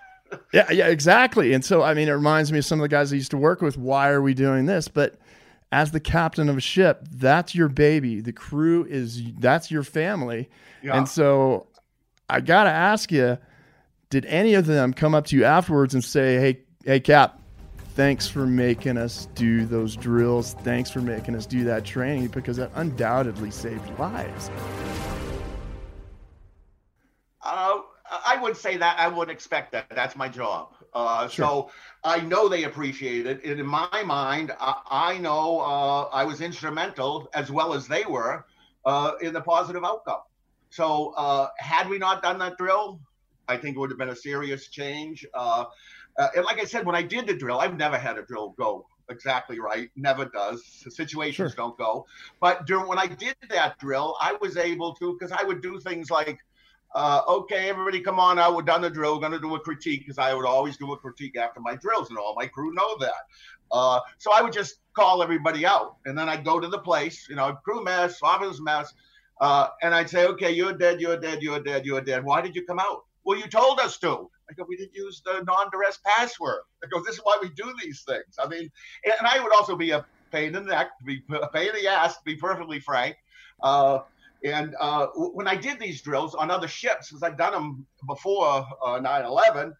yeah, 0.53 0.71
yeah, 0.71 0.87
exactly. 0.87 1.53
And 1.53 1.63
so, 1.63 1.81
I 1.81 1.93
mean, 1.93 2.07
it 2.07 2.11
reminds 2.11 2.51
me 2.51 2.59
of 2.59 2.65
some 2.65 2.79
of 2.79 2.83
the 2.83 2.89
guys 2.89 3.11
I 3.11 3.15
used 3.15 3.31
to 3.31 3.37
work 3.37 3.61
with. 3.61 3.77
Why 3.77 4.09
are 4.09 4.21
we 4.21 4.33
doing 4.33 4.65
this? 4.65 4.87
But 4.87 5.15
as 5.71 5.91
the 5.91 5.99
captain 5.99 6.49
of 6.49 6.57
a 6.57 6.61
ship, 6.61 7.07
that's 7.11 7.55
your 7.55 7.67
baby. 7.67 8.21
The 8.21 8.33
crew 8.33 8.85
is 8.85 9.21
that's 9.39 9.71
your 9.71 9.83
family. 9.83 10.49
Yeah. 10.81 10.97
And 10.97 11.07
so, 11.09 11.67
I 12.29 12.41
gotta 12.41 12.69
ask 12.69 13.11
you, 13.11 13.37
did 14.09 14.25
any 14.25 14.53
of 14.53 14.65
them 14.65 14.93
come 14.93 15.15
up 15.15 15.25
to 15.27 15.35
you 15.35 15.43
afterwards 15.45 15.93
and 15.93 16.03
say, 16.03 16.37
"Hey, 16.39 16.59
hey, 16.85 16.99
Cap, 16.99 17.39
thanks 17.95 18.27
for 18.27 18.45
making 18.45 18.97
us 18.97 19.27
do 19.35 19.65
those 19.65 19.95
drills. 19.95 20.53
Thanks 20.63 20.89
for 20.91 21.01
making 21.01 21.35
us 21.35 21.45
do 21.45 21.63
that 21.65 21.85
training 21.85 22.27
because 22.27 22.57
that 22.57 22.71
undoubtedly 22.75 23.51
saved 23.51 23.97
lives." 23.97 24.51
Uh, 27.41 27.79
I 28.25 28.41
would 28.41 28.57
say 28.57 28.77
that 28.77 28.99
I 28.99 29.07
would 29.07 29.29
expect 29.29 29.71
that. 29.73 29.87
That's 29.89 30.15
my 30.15 30.27
job. 30.27 30.73
Uh, 30.93 31.27
sure. 31.27 31.45
So 31.45 31.71
I 32.03 32.19
know 32.21 32.47
they 32.47 32.63
appreciate 32.63 33.25
it. 33.25 33.43
And 33.43 33.59
in 33.59 33.65
my 33.65 34.03
mind, 34.05 34.51
I, 34.59 34.81
I 34.89 35.17
know 35.17 35.59
uh, 35.59 36.09
I 36.11 36.23
was 36.23 36.41
instrumental 36.41 37.29
as 37.33 37.51
well 37.51 37.73
as 37.73 37.87
they 37.87 38.05
were 38.05 38.45
uh, 38.85 39.13
in 39.21 39.33
the 39.33 39.41
positive 39.41 39.83
outcome. 39.83 40.21
So 40.69 41.13
uh, 41.17 41.49
had 41.57 41.89
we 41.89 41.97
not 41.97 42.21
done 42.21 42.39
that 42.39 42.57
drill, 42.57 42.99
I 43.47 43.57
think 43.57 43.75
it 43.75 43.79
would 43.79 43.89
have 43.89 43.99
been 43.99 44.09
a 44.09 44.15
serious 44.15 44.69
change. 44.69 45.25
Uh, 45.33 45.65
uh, 46.17 46.27
and 46.35 46.45
like 46.45 46.59
I 46.59 46.65
said, 46.65 46.85
when 46.85 46.95
I 46.95 47.01
did 47.01 47.27
the 47.27 47.35
drill, 47.35 47.59
I've 47.59 47.77
never 47.77 47.97
had 47.97 48.17
a 48.17 48.23
drill 48.23 48.55
go 48.57 48.85
exactly 49.09 49.59
right. 49.59 49.89
Never 49.95 50.25
does. 50.25 50.81
The 50.83 50.91
situations 50.91 51.51
sure. 51.51 51.55
don't 51.55 51.77
go. 51.77 52.05
But 52.39 52.65
during 52.65 52.87
when 52.87 52.99
I 52.99 53.07
did 53.07 53.35
that 53.49 53.77
drill, 53.79 54.15
I 54.21 54.37
was 54.41 54.57
able 54.57 54.93
to 54.95 55.13
because 55.17 55.31
I 55.31 55.43
would 55.43 55.61
do 55.61 55.79
things 55.79 56.09
like 56.09 56.39
uh, 56.95 57.21
okay, 57.27 57.69
everybody 57.69 57.99
come 57.99 58.19
on 58.19 58.37
out. 58.37 58.55
We're 58.55 58.61
done 58.61 58.81
the 58.81 58.89
drill. 58.89 59.15
We're 59.15 59.21
going 59.21 59.31
to 59.31 59.39
do 59.39 59.55
a 59.55 59.59
critique 59.59 60.01
because 60.01 60.17
I 60.17 60.33
would 60.33 60.45
always 60.45 60.77
do 60.77 60.93
a 60.93 60.97
critique 60.97 61.37
after 61.37 61.59
my 61.59 61.75
drills, 61.75 62.09
and 62.09 62.17
all 62.17 62.35
my 62.37 62.47
crew 62.47 62.73
know 62.73 62.97
that. 62.99 63.13
Uh, 63.71 63.99
so 64.19 64.31
I 64.33 64.41
would 64.41 64.53
just 64.53 64.75
call 64.95 65.23
everybody 65.23 65.65
out, 65.65 65.97
and 66.05 66.17
then 66.17 66.29
I'd 66.29 66.45
go 66.45 66.59
to 66.59 66.67
the 66.67 66.77
place, 66.77 67.27
you 67.29 67.35
know, 67.35 67.57
crew 67.63 67.83
mess, 67.83 68.19
officer's 68.21 68.61
mess, 68.61 68.93
uh, 69.41 69.69
and 69.81 69.93
I'd 69.95 70.09
say, 70.09 70.25
okay, 70.27 70.51
you're 70.51 70.73
dead, 70.73 71.01
you're 71.01 71.19
dead, 71.19 71.41
you're 71.41 71.59
dead, 71.59 71.85
you're 71.85 72.01
dead. 72.01 72.23
Why 72.23 72.41
did 72.41 72.55
you 72.55 72.65
come 72.65 72.79
out? 72.79 73.05
Well, 73.23 73.37
you 73.37 73.47
told 73.47 73.79
us 73.79 73.97
to. 73.99 74.29
I 74.49 74.53
go, 74.53 74.65
we 74.67 74.75
didn't 74.75 74.93
use 74.93 75.21
the 75.25 75.43
non-duress 75.43 75.99
password. 76.05 76.59
I 76.83 76.87
go, 76.87 77.01
this 77.03 77.15
is 77.15 77.21
why 77.23 77.39
we 77.41 77.49
do 77.49 77.73
these 77.81 78.03
things. 78.03 78.35
I 78.37 78.47
mean, 78.47 78.69
and, 79.05 79.27
I 79.27 79.41
would 79.41 79.53
also 79.53 79.75
be 79.75 79.91
a 79.91 80.05
pain 80.31 80.55
in 80.55 80.65
the 80.65 80.71
neck, 80.71 80.97
to 80.99 81.05
be 81.05 81.23
a 81.41 81.47
pain 81.47 81.69
in 81.69 81.75
the 81.75 81.87
ass, 81.87 82.17
to 82.17 82.23
be 82.25 82.35
perfectly 82.35 82.79
frank. 82.79 83.15
Uh, 83.61 83.99
And 84.43 84.75
uh, 84.79 85.07
when 85.15 85.47
I 85.47 85.55
did 85.55 85.79
these 85.79 86.01
drills 86.01 86.35
on 86.35 86.51
other 86.51 86.67
ships, 86.67 87.09
because 87.09 87.23
I've 87.23 87.37
done 87.37 87.53
them 87.53 87.85
before 88.07 88.65
uh, 88.85 88.99
9 88.99 89.25
11, 89.25 89.73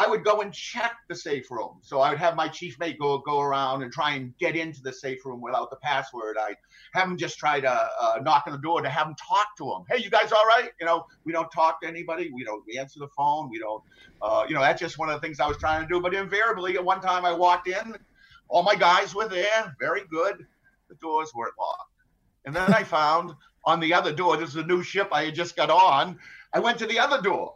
I 0.00 0.06
would 0.06 0.24
go 0.24 0.40
and 0.42 0.54
check 0.54 0.92
the 1.08 1.14
safe 1.14 1.50
room. 1.50 1.80
So 1.82 2.00
I 2.00 2.10
would 2.10 2.20
have 2.20 2.36
my 2.36 2.46
chief 2.46 2.78
mate 2.78 2.98
go 3.00 3.18
go 3.18 3.40
around 3.40 3.82
and 3.82 3.92
try 3.92 4.14
and 4.14 4.32
get 4.38 4.54
into 4.54 4.80
the 4.80 4.92
safe 4.92 5.24
room 5.24 5.40
without 5.40 5.70
the 5.70 5.76
password. 5.76 6.36
I 6.40 6.54
have 6.94 7.08
him 7.08 7.16
just 7.16 7.36
try 7.36 7.60
to 7.60 7.90
uh, 8.00 8.20
knock 8.22 8.44
on 8.46 8.52
the 8.52 8.60
door 8.60 8.80
to 8.80 8.88
have 8.88 9.08
him 9.08 9.16
talk 9.16 9.48
to 9.58 9.64
him. 9.64 9.82
Hey, 9.90 10.02
you 10.02 10.08
guys 10.08 10.30
all 10.30 10.44
right? 10.44 10.70
You 10.80 10.86
know, 10.86 11.04
we 11.24 11.32
don't 11.32 11.50
talk 11.50 11.80
to 11.82 11.88
anybody. 11.88 12.30
We 12.32 12.44
don't 12.44 12.62
we 12.66 12.78
answer 12.78 13.00
the 13.00 13.08
phone. 13.16 13.50
We 13.50 13.58
don't, 13.58 13.82
uh, 14.22 14.44
you 14.48 14.54
know, 14.54 14.60
that's 14.60 14.80
just 14.80 14.98
one 14.98 15.10
of 15.10 15.20
the 15.20 15.26
things 15.26 15.40
I 15.40 15.48
was 15.48 15.56
trying 15.58 15.82
to 15.82 15.88
do. 15.92 16.00
But 16.00 16.14
invariably, 16.14 16.76
at 16.76 16.84
one 16.84 17.00
time 17.00 17.24
I 17.24 17.32
walked 17.32 17.66
in, 17.66 17.96
all 18.48 18.62
my 18.62 18.76
guys 18.76 19.16
were 19.16 19.28
there, 19.28 19.74
very 19.80 20.02
good. 20.10 20.46
The 20.88 20.94
doors 20.94 21.32
weren't 21.34 21.54
locked. 21.58 21.90
And 22.44 22.54
then 22.54 22.72
I 22.72 22.84
found 22.84 23.32
on 23.68 23.80
the 23.80 23.92
other 23.92 24.12
door, 24.12 24.36
this 24.38 24.48
is 24.48 24.56
a 24.56 24.64
new 24.64 24.82
ship 24.82 25.08
I 25.12 25.26
had 25.26 25.34
just 25.34 25.54
got 25.54 25.68
on. 25.68 26.18
I 26.54 26.58
went 26.58 26.78
to 26.78 26.86
the 26.86 26.98
other 26.98 27.20
door 27.20 27.54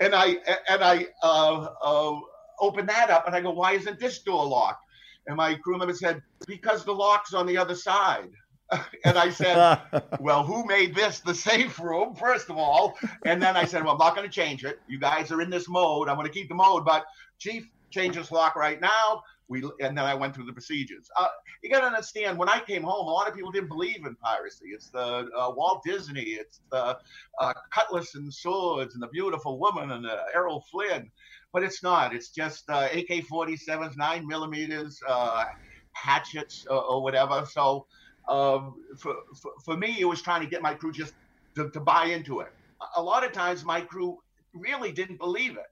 and 0.00 0.14
I 0.14 0.36
and 0.68 0.84
I 0.84 1.06
uh, 1.22 1.68
uh, 1.82 2.20
opened 2.60 2.88
that 2.90 3.10
up, 3.10 3.26
and 3.26 3.34
I 3.34 3.40
go, 3.40 3.50
"Why 3.50 3.72
isn't 3.72 3.98
this 3.98 4.18
door 4.20 4.46
locked?" 4.46 4.84
And 5.26 5.36
my 5.36 5.54
crew 5.54 5.78
member 5.78 5.94
said, 5.94 6.22
"Because 6.46 6.84
the 6.84 6.92
lock's 6.92 7.32
on 7.32 7.46
the 7.46 7.56
other 7.56 7.74
side." 7.74 8.30
and 9.04 9.16
I 9.16 9.30
said, 9.30 9.80
"Well, 10.20 10.44
who 10.44 10.66
made 10.66 10.94
this 10.94 11.20
the 11.20 11.34
safe 11.34 11.80
room, 11.80 12.14
first 12.14 12.50
of 12.50 12.58
all?" 12.58 12.98
And 13.24 13.42
then 13.42 13.56
I 13.56 13.64
said, 13.64 13.82
"Well, 13.82 13.92
I'm 13.94 13.98
not 13.98 14.14
going 14.14 14.28
to 14.28 14.32
change 14.34 14.64
it. 14.64 14.78
You 14.86 14.98
guys 14.98 15.32
are 15.32 15.40
in 15.40 15.48
this 15.48 15.68
mode. 15.68 16.08
I'm 16.08 16.16
going 16.16 16.26
to 16.26 16.32
keep 16.32 16.48
the 16.48 16.54
mode, 16.54 16.84
but 16.84 17.06
Chief, 17.38 17.66
change 17.90 18.16
this 18.16 18.30
lock 18.30 18.56
right 18.56 18.80
now 18.80 19.22
we 19.48 19.62
and 19.80 19.96
then 19.96 20.04
I 20.04 20.14
went 20.14 20.34
through 20.34 20.46
the 20.46 20.52
procedures. 20.52 21.08
Uh, 21.16 21.28
you 21.62 21.70
got 21.70 21.80
to 21.80 21.86
understand 21.86 22.38
when 22.38 22.48
I 22.48 22.60
came 22.60 22.82
home, 22.82 23.06
a 23.06 23.10
lot 23.10 23.28
of 23.28 23.34
people 23.34 23.50
didn't 23.50 23.68
believe 23.68 24.04
in 24.04 24.16
piracy. 24.16 24.66
It's 24.68 24.90
the 24.90 25.28
uh, 25.36 25.52
Walt 25.56 25.82
Disney, 25.84 26.22
it's 26.22 26.60
the 26.70 26.98
uh, 27.40 27.52
cutlass 27.72 28.14
and 28.14 28.32
swords, 28.32 28.94
and 28.94 29.02
the 29.02 29.08
beautiful 29.08 29.58
woman 29.58 29.92
and 29.92 30.04
the 30.04 30.18
Errol 30.34 30.64
Flynn, 30.70 31.10
but 31.52 31.62
it's 31.62 31.82
not. 31.82 32.14
It's 32.14 32.30
just 32.30 32.68
uh, 32.68 32.88
AK-47s, 32.92 33.96
nine 33.96 34.26
millimeters, 34.26 35.00
uh, 35.06 35.44
hatchets, 35.92 36.66
uh, 36.68 36.78
or 36.78 37.02
whatever. 37.02 37.46
So 37.50 37.86
um, 38.28 38.74
for, 38.98 39.14
for, 39.40 39.52
for 39.64 39.76
me, 39.76 39.96
it 40.00 40.06
was 40.06 40.22
trying 40.22 40.42
to 40.42 40.48
get 40.48 40.62
my 40.62 40.74
crew 40.74 40.92
just 40.92 41.14
to, 41.54 41.70
to 41.70 41.80
buy 41.80 42.06
into 42.06 42.40
it. 42.40 42.48
A 42.96 43.02
lot 43.02 43.24
of 43.24 43.32
times, 43.32 43.64
my 43.64 43.80
crew 43.80 44.18
really 44.54 44.92
didn't 44.92 45.18
believe 45.18 45.56
it 45.56 45.66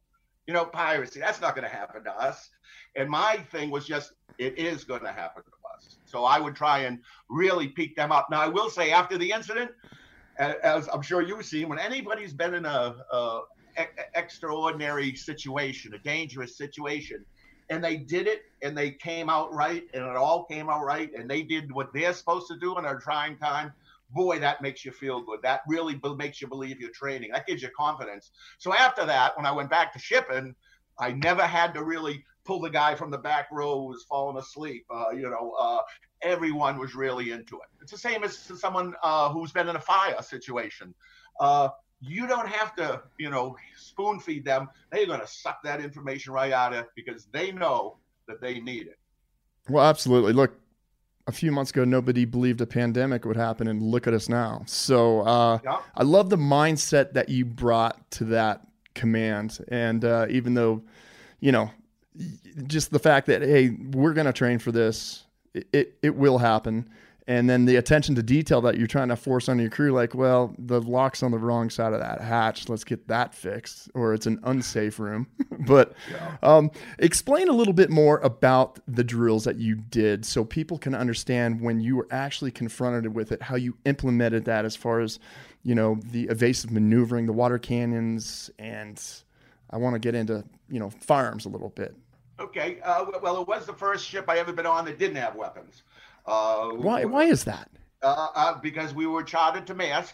you 0.46 0.54
know, 0.54 0.64
piracy. 0.64 1.20
That's 1.20 1.40
not 1.40 1.54
going 1.54 1.68
to 1.68 1.74
happen 1.74 2.04
to 2.04 2.10
us. 2.10 2.50
And 2.96 3.08
my 3.08 3.38
thing 3.50 3.70
was 3.70 3.86
just, 3.86 4.12
it 4.38 4.58
is 4.58 4.84
going 4.84 5.02
to 5.02 5.12
happen 5.12 5.42
to 5.42 5.76
us. 5.76 5.96
So 6.04 6.24
I 6.24 6.38
would 6.38 6.54
try 6.54 6.80
and 6.80 6.98
really 7.28 7.68
peak 7.68 7.96
them 7.96 8.12
up. 8.12 8.28
Now, 8.30 8.40
I 8.40 8.48
will 8.48 8.70
say, 8.70 8.90
after 8.90 9.18
the 9.18 9.30
incident, 9.30 9.70
as 10.38 10.88
I'm 10.92 11.02
sure 11.02 11.22
you've 11.22 11.44
seen, 11.44 11.68
when 11.68 11.78
anybody's 11.78 12.32
been 12.32 12.54
in 12.54 12.64
a, 12.64 12.96
extraordinary 14.14 15.16
situation, 15.16 15.94
a 15.94 15.98
dangerous 15.98 16.56
situation, 16.56 17.24
and 17.70 17.82
they 17.82 17.96
did 17.96 18.26
it 18.26 18.42
and 18.62 18.76
they 18.76 18.90
came 18.90 19.28
out 19.28 19.52
right 19.52 19.84
and 19.94 20.04
it 20.04 20.16
all 20.16 20.44
came 20.44 20.68
out 20.68 20.84
right 20.84 21.10
and 21.14 21.28
they 21.28 21.42
did 21.42 21.72
what 21.72 21.92
they're 21.92 22.12
supposed 22.12 22.46
to 22.48 22.56
do 22.58 22.78
in 22.78 22.84
a 22.84 23.00
trying 23.00 23.36
time 23.38 23.72
boy, 24.14 24.38
that 24.38 24.62
makes 24.62 24.84
you 24.84 24.92
feel 24.92 25.20
good. 25.22 25.40
That 25.42 25.60
really 25.66 26.00
makes 26.16 26.40
you 26.40 26.48
believe 26.48 26.80
you're 26.80 26.90
training. 26.90 27.30
That 27.32 27.46
gives 27.46 27.62
you 27.62 27.68
confidence. 27.76 28.30
So 28.58 28.74
after 28.74 29.04
that, 29.04 29.36
when 29.36 29.44
I 29.44 29.52
went 29.52 29.70
back 29.70 29.92
to 29.92 29.98
shipping, 29.98 30.54
I 30.98 31.12
never 31.12 31.42
had 31.42 31.74
to 31.74 31.84
really 31.84 32.24
pull 32.44 32.60
the 32.60 32.70
guy 32.70 32.94
from 32.94 33.10
the 33.10 33.18
back 33.18 33.48
row 33.50 33.80
who 33.80 33.86
was 33.86 34.04
falling 34.04 34.38
asleep. 34.38 34.86
Uh, 34.90 35.10
you 35.10 35.22
know, 35.22 35.54
uh, 35.58 35.78
everyone 36.22 36.78
was 36.78 36.94
really 36.94 37.32
into 37.32 37.56
it. 37.56 37.68
It's 37.82 37.92
the 37.92 37.98
same 37.98 38.22
as 38.22 38.36
someone 38.36 38.94
uh, 39.02 39.30
who's 39.30 39.52
been 39.52 39.68
in 39.68 39.76
a 39.76 39.80
fire 39.80 40.22
situation. 40.22 40.94
Uh, 41.40 41.68
you 42.00 42.26
don't 42.26 42.48
have 42.48 42.74
to, 42.76 43.02
you 43.18 43.30
know, 43.30 43.56
spoon 43.76 44.20
feed 44.20 44.44
them. 44.44 44.68
They're 44.92 45.06
going 45.06 45.20
to 45.20 45.26
suck 45.26 45.62
that 45.64 45.80
information 45.80 46.32
right 46.32 46.52
out 46.52 46.74
of 46.74 46.86
because 46.94 47.26
they 47.32 47.50
know 47.50 47.98
that 48.28 48.40
they 48.40 48.60
need 48.60 48.86
it. 48.86 48.98
Well, 49.68 49.84
absolutely. 49.84 50.34
Look, 50.34 50.58
a 51.26 51.32
few 51.32 51.50
months 51.50 51.70
ago, 51.70 51.84
nobody 51.84 52.24
believed 52.24 52.60
a 52.60 52.66
pandemic 52.66 53.24
would 53.24 53.36
happen, 53.36 53.68
and 53.68 53.82
look 53.82 54.06
at 54.06 54.14
us 54.14 54.28
now. 54.28 54.62
So 54.66 55.20
uh, 55.20 55.58
yeah. 55.64 55.78
I 55.94 56.02
love 56.02 56.30
the 56.30 56.36
mindset 56.36 57.12
that 57.14 57.28
you 57.28 57.44
brought 57.44 58.10
to 58.12 58.24
that 58.26 58.66
command, 58.94 59.58
and 59.68 60.04
uh, 60.04 60.26
even 60.28 60.54
though, 60.54 60.82
you 61.40 61.52
know, 61.52 61.70
just 62.66 62.90
the 62.90 62.98
fact 62.98 63.26
that 63.26 63.42
hey, 63.42 63.70
we're 63.92 64.12
going 64.12 64.26
to 64.26 64.32
train 64.32 64.58
for 64.58 64.70
this, 64.70 65.24
it, 65.54 65.66
it, 65.72 65.94
it 66.02 66.14
will 66.14 66.38
happen 66.38 66.88
and 67.26 67.48
then 67.48 67.64
the 67.64 67.76
attention 67.76 68.14
to 68.16 68.22
detail 68.22 68.60
that 68.60 68.76
you're 68.76 68.86
trying 68.86 69.08
to 69.08 69.16
force 69.16 69.48
on 69.48 69.58
your 69.58 69.70
crew 69.70 69.92
like 69.92 70.14
well 70.14 70.54
the 70.58 70.80
lock's 70.80 71.22
on 71.22 71.30
the 71.30 71.38
wrong 71.38 71.70
side 71.70 71.92
of 71.92 72.00
that 72.00 72.20
hatch. 72.20 72.68
Let's 72.68 72.84
get 72.84 73.08
that 73.08 73.34
fixed 73.34 73.90
or 73.94 74.14
it's 74.14 74.26
an 74.26 74.40
unsafe 74.44 74.98
room. 74.98 75.26
But 75.66 75.94
yeah. 76.10 76.36
um, 76.42 76.70
explain 76.98 77.48
a 77.48 77.52
little 77.52 77.72
bit 77.72 77.88
more 77.88 78.18
about 78.18 78.80
the 78.86 79.02
drills 79.02 79.44
that 79.44 79.56
you 79.56 79.76
did 79.76 80.26
so 80.26 80.44
people 80.44 80.76
can 80.76 80.94
understand 80.94 81.62
when 81.62 81.80
you 81.80 81.96
were 81.96 82.08
actually 82.10 82.50
confronted 82.50 83.14
with 83.14 83.32
it 83.32 83.40
how 83.40 83.56
you 83.56 83.74
implemented 83.86 84.44
that 84.44 84.66
as 84.66 84.76
far 84.76 85.00
as 85.00 85.18
you 85.62 85.74
know 85.74 85.98
the 86.10 86.24
evasive 86.24 86.70
maneuvering 86.70 87.24
the 87.24 87.32
water 87.32 87.58
cannons 87.58 88.50
and 88.58 89.02
i 89.70 89.78
want 89.78 89.94
to 89.94 89.98
get 89.98 90.14
into 90.14 90.44
you 90.68 90.78
know 90.78 90.90
firearms 90.90 91.46
a 91.46 91.48
little 91.48 91.70
bit. 91.70 91.96
Okay 92.38 92.80
uh, 92.84 93.06
well 93.22 93.40
it 93.40 93.48
was 93.48 93.64
the 93.64 93.72
first 93.72 94.04
ship 94.04 94.28
i 94.28 94.38
ever 94.38 94.52
been 94.52 94.66
on 94.66 94.84
that 94.84 94.98
didn't 94.98 95.16
have 95.16 95.34
weapons 95.34 95.84
uh, 96.26 96.68
why? 96.70 97.04
Why 97.04 97.24
is 97.24 97.44
that? 97.44 97.70
Uh, 98.02 98.28
uh, 98.34 98.60
because 98.60 98.94
we 98.94 99.06
were 99.06 99.22
chartered 99.22 99.66
to 99.66 99.74
Maersk, 99.74 100.12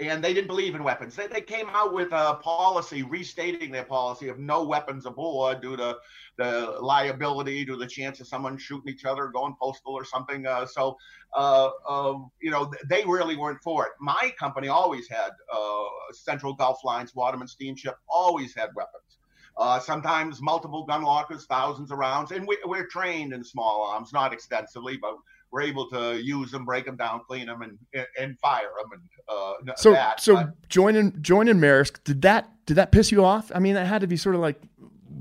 and 0.00 0.22
they 0.22 0.32
didn't 0.32 0.48
believe 0.48 0.74
in 0.74 0.84
weapons. 0.84 1.16
They, 1.16 1.26
they 1.26 1.40
came 1.40 1.68
out 1.70 1.92
with 1.92 2.12
a 2.12 2.34
policy 2.42 3.02
restating 3.02 3.70
their 3.70 3.84
policy 3.84 4.28
of 4.28 4.38
no 4.38 4.64
weapons 4.64 5.06
aboard 5.06 5.60
due 5.60 5.76
to 5.76 5.96
the 6.36 6.76
liability, 6.80 7.64
due 7.64 7.72
to 7.72 7.78
the 7.78 7.86
chance 7.86 8.20
of 8.20 8.28
someone 8.28 8.56
shooting 8.56 8.92
each 8.92 9.04
other, 9.04 9.28
going 9.28 9.54
postal 9.60 9.92
or 9.92 10.04
something. 10.04 10.46
Uh, 10.46 10.66
so, 10.66 10.96
uh, 11.36 11.70
um, 11.88 12.30
you 12.40 12.50
know, 12.50 12.72
they 12.88 13.04
really 13.04 13.36
weren't 13.36 13.62
for 13.62 13.86
it. 13.86 13.92
My 14.00 14.32
company 14.38 14.68
always 14.68 15.08
had 15.08 15.30
uh, 15.52 15.84
Central 16.12 16.54
Gulf 16.54 16.84
Lines, 16.84 17.14
Waterman 17.14 17.48
Steamship, 17.48 17.96
always 18.08 18.54
had 18.54 18.70
weapons. 18.76 19.18
Uh, 19.56 19.80
sometimes 19.80 20.40
multiple 20.40 20.84
gun 20.84 21.02
lockers, 21.02 21.44
thousands 21.46 21.90
of 21.90 21.98
rounds, 21.98 22.30
and 22.30 22.46
we, 22.46 22.56
are 22.64 22.86
trained 22.86 23.32
in 23.32 23.42
small 23.42 23.82
arms, 23.82 24.12
not 24.12 24.32
extensively, 24.32 24.96
but 24.96 25.16
we're 25.50 25.62
able 25.62 25.88
to 25.90 26.20
use 26.20 26.50
them, 26.50 26.64
break 26.64 26.84
them 26.84 26.96
down, 26.96 27.20
clean 27.26 27.46
them, 27.46 27.62
and 27.62 27.78
and 28.18 28.38
fire 28.38 28.70
them. 28.80 28.90
And 28.92 29.70
uh, 29.70 29.74
so 29.76 29.92
that. 29.92 30.20
so 30.20 30.36
but, 30.36 30.68
joining 30.68 31.20
joining 31.22 31.56
Maersk 31.56 32.02
did 32.04 32.22
that 32.22 32.50
did 32.66 32.74
that 32.74 32.92
piss 32.92 33.10
you 33.10 33.24
off? 33.24 33.50
I 33.54 33.58
mean, 33.58 33.74
that 33.74 33.86
had 33.86 34.00
to 34.02 34.06
be 34.06 34.16
sort 34.16 34.34
of 34.34 34.40
like 34.40 34.60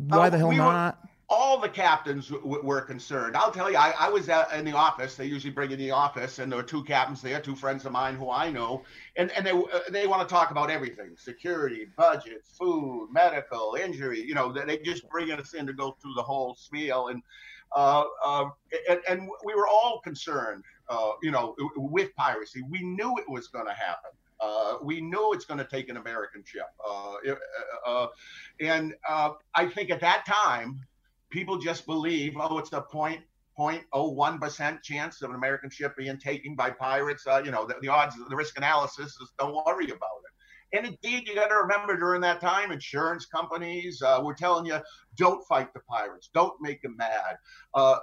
why 0.08 0.28
uh, 0.28 0.30
the 0.30 0.38
hell 0.38 0.50
we 0.50 0.58
not? 0.58 0.98
Were, 1.02 1.08
all 1.30 1.60
the 1.60 1.68
captains 1.68 2.30
w- 2.30 2.62
were 2.64 2.82
concerned. 2.82 3.36
I'll 3.36 3.52
tell 3.52 3.70
you, 3.70 3.78
I, 3.78 3.94
I 4.00 4.10
was 4.10 4.30
at, 4.30 4.52
in 4.54 4.64
the 4.64 4.72
office. 4.72 5.16
They 5.16 5.26
usually 5.26 5.52
bring 5.52 5.72
in 5.72 5.78
the 5.78 5.92
office, 5.92 6.40
and 6.40 6.50
there 6.50 6.58
were 6.58 6.64
two 6.64 6.84
captains 6.86 7.22
there, 7.22 7.42
two 7.42 7.56
friends 7.56 7.86
of 7.86 7.92
mine 7.92 8.16
who 8.16 8.32
I 8.32 8.50
know, 8.50 8.84
and 9.18 9.32
and 9.32 9.46
they 9.46 9.52
uh, 9.52 9.80
they 9.90 10.08
want 10.08 10.28
to 10.28 10.34
talk 10.34 10.52
about 10.52 10.70
everything: 10.70 11.16
security, 11.18 11.88
budget, 11.98 12.46
food, 12.46 13.10
medical, 13.12 13.78
injury. 13.82 14.22
You 14.22 14.36
know, 14.36 14.54
they, 14.54 14.64
they 14.64 14.78
just 14.78 15.08
bring 15.10 15.32
us 15.32 15.54
in 15.54 15.68
to 15.68 15.74
go 15.74 15.98
through 16.02 16.14
the 16.16 16.24
whole 16.24 16.56
spiel, 16.56 17.10
and 17.10 17.22
uh, 17.76 18.04
uh, 18.26 18.46
and, 18.90 19.00
and, 19.10 19.30
we 19.44 19.54
were 19.54 19.68
all 19.68 20.00
concerned, 20.04 20.64
uh, 20.90 21.12
you 21.22 21.32
know, 21.32 21.56
with 21.76 22.16
piracy. 22.16 22.62
We 22.70 22.82
knew 22.82 23.16
it 23.18 23.30
was 23.30 23.48
going 23.48 23.66
to 23.66 23.74
happen. 23.74 24.12
Uh, 24.40 24.76
we 24.82 25.02
knew 25.02 25.34
it's 25.34 25.46
going 25.46 25.58
to 25.58 25.66
take 25.66 25.90
an 25.90 25.98
American 25.98 26.44
ship. 26.46 26.68
And 28.60 28.94
I 29.04 29.66
think 29.68 29.90
at 29.90 30.00
that 30.02 30.26
time, 30.26 30.80
people 31.30 31.58
just 31.58 31.86
believe, 31.86 32.36
oh, 32.40 32.58
it's 32.58 32.72
a 32.74 32.82
point 32.82 33.22
0.01% 33.60 34.84
chance 34.84 35.22
of 35.22 35.32
an 35.32 35.36
American 35.36 35.70
ship 35.70 35.96
being 35.98 36.18
taken 36.18 36.56
by 36.56 36.70
pirates. 36.70 37.26
You 37.44 37.52
know, 37.52 37.66
the, 37.66 37.76
the, 37.82 37.88
odds, 37.88 38.16
the 38.30 38.36
risk 38.36 38.58
analysis 38.58 39.18
is 39.20 39.34
don't 39.40 39.54
worry 39.66 39.86
about 39.86 40.22
it. 40.24 40.34
And 40.74 40.86
indeed, 40.86 41.28
you 41.28 41.36
got 41.36 41.48
to 41.48 41.56
remember 41.56 41.98
during 41.98 42.22
that 42.22 42.42
time, 42.42 42.72
insurance 42.72 43.26
companies 43.26 44.02
uh, 44.02 44.20
were 44.24 44.34
telling 44.34 44.66
you, 44.66 44.80
don't 45.16 45.46
fight 45.48 45.74
the 45.74 45.80
pirates, 45.82 46.30
don't 46.34 46.54
make 46.62 46.82
them 46.82 46.96
mad. 46.98 47.38
Uh, 47.74 47.98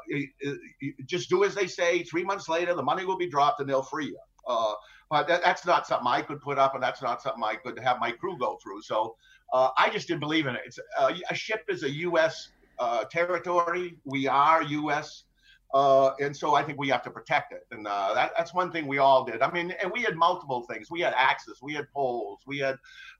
just 1.04 1.28
do 1.28 1.44
as 1.44 1.54
they 1.54 1.66
say. 1.66 2.02
Three 2.02 2.24
months 2.24 2.48
later, 2.48 2.74
the 2.74 2.82
money 2.82 3.04
will 3.04 3.18
be 3.18 3.28
dropped 3.28 3.60
and 3.60 3.68
they'll 3.68 3.82
free 3.82 4.06
you. 4.06 4.18
Uh, 4.46 4.74
but 5.10 5.28
that, 5.28 5.42
that's 5.42 5.66
not 5.66 5.86
something 5.86 6.06
I 6.06 6.22
could 6.22 6.40
put 6.40 6.58
up, 6.58 6.74
and 6.74 6.82
that's 6.82 7.02
not 7.02 7.22
something 7.22 7.42
I 7.44 7.56
could 7.56 7.78
have 7.78 8.00
my 8.00 8.10
crew 8.10 8.38
go 8.38 8.58
through. 8.62 8.82
So 8.82 9.16
uh, 9.52 9.70
I 9.76 9.90
just 9.90 10.08
didn't 10.08 10.20
believe 10.20 10.46
in 10.46 10.56
it. 10.56 10.74
Uh, 10.98 11.14
a 11.30 11.34
ship 11.34 11.64
is 11.68 11.82
a 11.82 11.90
U.S. 11.90 12.50
Uh, 12.78 13.04
territory. 13.04 13.98
We 14.04 14.26
are 14.26 14.62
U.S. 14.62 15.24
Uh, 15.72 16.12
and 16.20 16.36
so 16.36 16.54
I 16.54 16.62
think 16.62 16.78
we 16.78 16.88
have 16.88 17.02
to 17.02 17.10
protect 17.10 17.52
it. 17.52 17.66
And 17.72 17.86
uh, 17.86 18.14
that, 18.14 18.32
that's 18.36 18.54
one 18.54 18.70
thing 18.70 18.86
we 18.86 18.98
all 18.98 19.24
did. 19.24 19.42
I 19.42 19.50
mean, 19.50 19.72
and 19.82 19.90
we 19.90 20.02
had 20.02 20.14
multiple 20.14 20.62
things. 20.70 20.90
We 20.90 21.00
had 21.00 21.14
axes, 21.16 21.58
we 21.62 21.74
had 21.74 21.90
poles, 21.92 22.40
we 22.46 22.58
had 22.58 22.76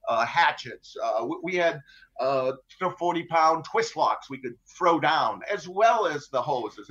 uh, 0.09 0.25
hatchets, 0.25 0.97
uh, 1.03 1.25
we, 1.25 1.37
we, 1.43 1.55
had 1.57 1.81
uh, 2.21 2.53
40 2.99 3.25
pound 3.25 3.65
twist 3.65 3.97
locks 3.97 4.31
we 4.31 4.39
could 4.39 4.55
throw 4.67 5.01
down, 5.01 5.41
as 5.53 5.69
well 5.69 6.07
as 6.07 6.29
the 6.29 6.41
hoses. 6.41 6.89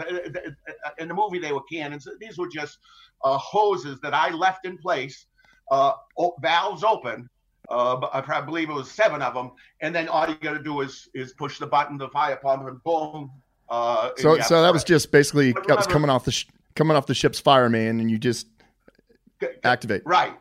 In 0.97 1.07
the 1.07 1.13
movie, 1.13 1.39
they 1.39 1.53
were 1.53 1.63
cannons. 1.63 2.07
These 2.19 2.37
were 2.37 2.49
just 2.49 2.79
hoses 3.21 4.01
that 4.01 4.13
I 4.13 4.31
left 4.31 4.65
in 4.65 4.77
place 4.77 5.27
uh, 5.71 5.93
valves 6.41 6.83
open. 6.83 7.29
Uh, 7.69 8.07
I 8.11 8.41
believe 8.41 8.69
it 8.69 8.73
was 8.73 8.91
seven 8.91 9.21
of 9.21 9.33
them, 9.33 9.51
and 9.81 9.95
then 9.95 10.09
all 10.09 10.27
you 10.27 10.35
got 10.35 10.53
to 10.53 10.63
do 10.63 10.81
is 10.81 11.09
is 11.13 11.33
push 11.33 11.59
the 11.59 11.67
button, 11.67 11.97
the 11.97 12.09
fire 12.09 12.35
pump, 12.35 12.67
and 12.67 12.83
boom. 12.83 13.31
Uh, 13.69 14.11
so, 14.17 14.39
so 14.39 14.61
that 14.61 14.73
was 14.73 14.83
just 14.83 15.11
basically 15.11 15.53
that 15.53 15.75
was 15.75 15.87
coming 15.87 16.09
off 16.09 16.25
the 16.25 16.31
sh- 16.31 16.47
coming 16.75 16.95
off 16.95 17.05
the 17.05 17.13
ship's 17.13 17.39
fireman, 17.39 17.99
and 17.99 18.11
you 18.11 18.17
just 18.17 18.47
activate. 19.63 20.03
Right. 20.05 20.33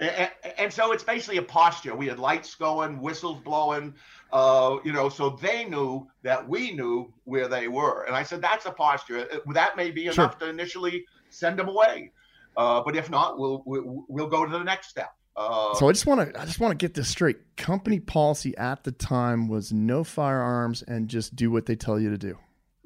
And, 0.00 0.30
and, 0.58 0.72
so 0.72 0.92
it's 0.92 1.02
basically 1.02 1.38
a 1.38 1.42
posture. 1.42 1.94
We 1.94 2.06
had 2.06 2.20
lights 2.20 2.54
going, 2.54 3.00
whistles 3.00 3.40
blowing, 3.40 3.94
uh, 4.32 4.76
you 4.84 4.92
know, 4.92 5.08
so 5.08 5.30
they 5.30 5.64
knew 5.64 6.06
that 6.22 6.48
we 6.48 6.72
knew 6.72 7.12
where 7.24 7.48
they 7.48 7.66
were. 7.66 8.04
And 8.04 8.14
I 8.14 8.22
said, 8.22 8.40
that's 8.40 8.64
a 8.66 8.70
posture. 8.70 9.26
Uh, 9.32 9.52
that 9.54 9.76
may 9.76 9.90
be 9.90 10.04
enough 10.04 10.14
sure. 10.14 10.28
to 10.40 10.48
initially 10.50 11.04
send 11.30 11.58
them 11.58 11.68
away. 11.68 12.12
Uh, 12.56 12.80
but 12.80 12.94
if 12.94 13.10
not, 13.10 13.40
we'll, 13.40 13.64
we'll, 13.66 14.04
we'll 14.06 14.28
go 14.28 14.44
to 14.44 14.52
the 14.52 14.62
next 14.62 14.88
step. 14.88 15.12
Uh, 15.34 15.74
so 15.74 15.88
I 15.88 15.92
just 15.92 16.04
want 16.04 16.34
to 16.34 16.40
I 16.40 16.44
just 16.44 16.58
want 16.58 16.72
to 16.72 16.76
get 16.76 16.94
this 16.94 17.08
straight. 17.08 17.56
Company 17.56 18.00
policy 18.00 18.56
at 18.56 18.82
the 18.82 18.90
time 18.90 19.46
was 19.46 19.72
no 19.72 20.02
firearms 20.02 20.82
and 20.82 21.06
just 21.06 21.36
do 21.36 21.52
what 21.52 21.66
they 21.66 21.76
tell 21.76 22.00
you 22.00 22.10
to 22.10 22.18
do. 22.18 22.36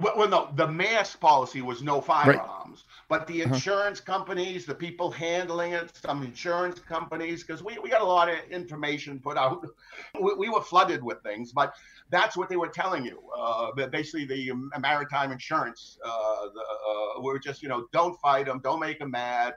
Well, 0.03 0.29
no, 0.29 0.51
the 0.55 0.67
Maersk 0.67 1.21
policy 1.21 1.63
was 1.63 1.83
no 1.83 2.01
firearms. 2.01 2.85
Right. 2.85 3.09
But 3.09 3.27
the 3.27 3.45
uh-huh. 3.45 3.55
insurance 3.55 4.01
uh-huh. 4.01 4.19
companies, 4.19 4.67
the 4.67 4.75
people 4.75 5.11
handling 5.11 5.73
it, 5.73 5.97
some 5.97 6.23
insurance 6.23 6.81
companies, 6.81 7.43
because 7.45 7.63
we, 7.63 7.79
we 7.79 7.91
got 7.91 8.01
a 8.01 8.05
lot 8.05 8.29
of 8.29 8.39
information 8.51 9.21
put 9.21 9.37
out. 9.37 9.67
We, 10.21 10.35
we, 10.35 10.49
were 10.49 10.63
flooded 10.63 11.03
with 11.03 11.23
things, 11.23 11.53
but 11.53 11.75
that's 12.11 12.37
what 12.37 12.49
they 12.49 12.57
were 12.57 12.69
telling 12.69 13.05
you. 13.05 13.23
Uh, 13.37 13.73
basically, 13.89 14.25
the 14.25 14.53
maritime 14.81 15.31
insurance, 15.31 15.99
uh, 16.05 16.49
the, 16.55 16.61
uh, 16.61 17.21
we 17.21 17.27
were 17.27 17.39
just, 17.39 17.63
you 17.63 17.69
know, 17.69 17.87
don't 17.93 18.19
fight 18.21 18.47
them, 18.47 18.61
don't 18.63 18.81
make 18.81 18.99
them 18.99 19.11
mad. 19.11 19.55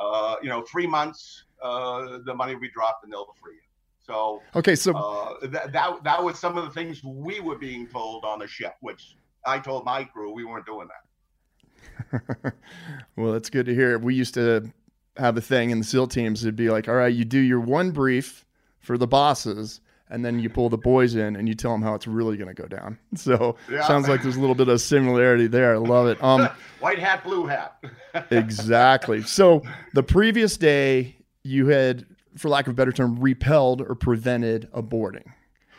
Uh, 0.00 0.36
you 0.42 0.48
know, 0.48 0.62
three 0.62 0.86
months, 0.86 1.44
uh, 1.62 2.18
the 2.24 2.34
money 2.34 2.54
will 2.54 2.62
be 2.62 2.70
dropped 2.70 3.04
and 3.04 3.12
they'll 3.12 3.34
free 3.42 3.54
you. 3.54 3.60
So 4.06 4.42
okay, 4.56 4.74
so 4.74 4.92
uh, 4.94 5.46
that, 5.46 5.72
that 5.72 6.02
that 6.02 6.22
was 6.22 6.38
some 6.38 6.58
of 6.58 6.64
the 6.64 6.70
things 6.70 7.04
we 7.04 7.38
were 7.38 7.56
being 7.56 7.86
told 7.86 8.24
on 8.24 8.40
the 8.40 8.48
ship, 8.48 8.74
which 8.80 9.16
I 9.46 9.58
told 9.58 9.84
my 9.84 10.04
crew 10.04 10.32
we 10.32 10.44
weren't 10.44 10.66
doing 10.66 10.88
that. 10.88 12.54
well, 13.16 13.32
that's 13.32 13.50
good 13.50 13.66
to 13.66 13.74
hear. 13.74 13.98
We 13.98 14.14
used 14.14 14.34
to 14.34 14.70
have 15.16 15.36
a 15.36 15.40
thing 15.40 15.70
in 15.70 15.78
the 15.78 15.84
SEAL 15.84 16.08
teams. 16.08 16.44
It'd 16.44 16.56
be 16.56 16.70
like, 16.70 16.88
all 16.88 16.94
right, 16.94 17.12
you 17.12 17.24
do 17.24 17.38
your 17.38 17.60
one 17.60 17.90
brief 17.90 18.44
for 18.80 18.98
the 18.98 19.06
bosses, 19.06 19.80
and 20.10 20.24
then 20.24 20.38
you 20.38 20.48
pull 20.48 20.68
the 20.68 20.78
boys 20.78 21.14
in 21.14 21.36
and 21.36 21.48
you 21.48 21.54
tell 21.54 21.72
them 21.72 21.82
how 21.82 21.94
it's 21.94 22.06
really 22.06 22.36
going 22.36 22.54
to 22.54 22.60
go 22.60 22.68
down. 22.68 22.98
So 23.16 23.56
yeah. 23.70 23.86
sounds 23.86 24.08
like 24.08 24.22
there's 24.22 24.36
a 24.36 24.40
little 24.40 24.54
bit 24.54 24.68
of 24.68 24.80
similarity 24.80 25.46
there. 25.46 25.74
I 25.74 25.78
love 25.78 26.06
it. 26.06 26.22
Um, 26.22 26.48
White 26.80 26.98
hat, 26.98 27.24
blue 27.24 27.46
hat. 27.46 27.82
exactly. 28.30 29.22
So 29.22 29.62
the 29.94 30.02
previous 30.02 30.56
day, 30.56 31.16
you 31.44 31.68
had, 31.68 32.06
for 32.36 32.48
lack 32.48 32.66
of 32.66 32.72
a 32.72 32.74
better 32.74 32.92
term, 32.92 33.18
repelled 33.20 33.80
or 33.80 33.94
prevented 33.94 34.68
a 34.72 34.82
boarding. 34.82 35.32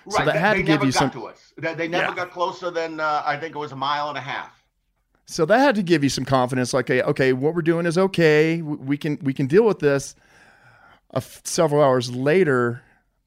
Right. 0.05 0.19
So 0.19 0.25
that 0.25 0.35
had 0.35 0.53
they 0.55 0.61
to 0.61 0.63
give 0.63 0.83
you 0.83 0.91
some. 0.91 1.11
To 1.11 1.27
us. 1.27 1.53
They, 1.57 1.73
they 1.75 1.87
never 1.87 2.09
yeah. 2.09 2.15
got 2.15 2.31
closer 2.31 2.69
than 2.71 2.99
uh, 2.99 3.23
I 3.25 3.37
think 3.37 3.55
it 3.55 3.59
was 3.59 3.71
a 3.71 3.75
mile 3.75 4.09
and 4.09 4.17
a 4.17 4.21
half. 4.21 4.63
So 5.25 5.45
that 5.45 5.59
had 5.59 5.75
to 5.75 5.83
give 5.83 6.03
you 6.03 6.09
some 6.09 6.25
confidence. 6.25 6.73
Like, 6.73 6.89
okay, 6.89 7.01
okay, 7.01 7.33
what 7.33 7.55
we're 7.55 7.61
doing 7.61 7.85
is 7.85 7.97
okay. 7.97 8.61
We 8.61 8.97
can 8.97 9.17
we 9.21 9.33
can 9.33 9.47
deal 9.47 9.63
with 9.63 9.79
this. 9.79 10.15
Uh, 11.13 11.21
several 11.43 11.81
hours 11.81 12.13
later, 12.13 12.81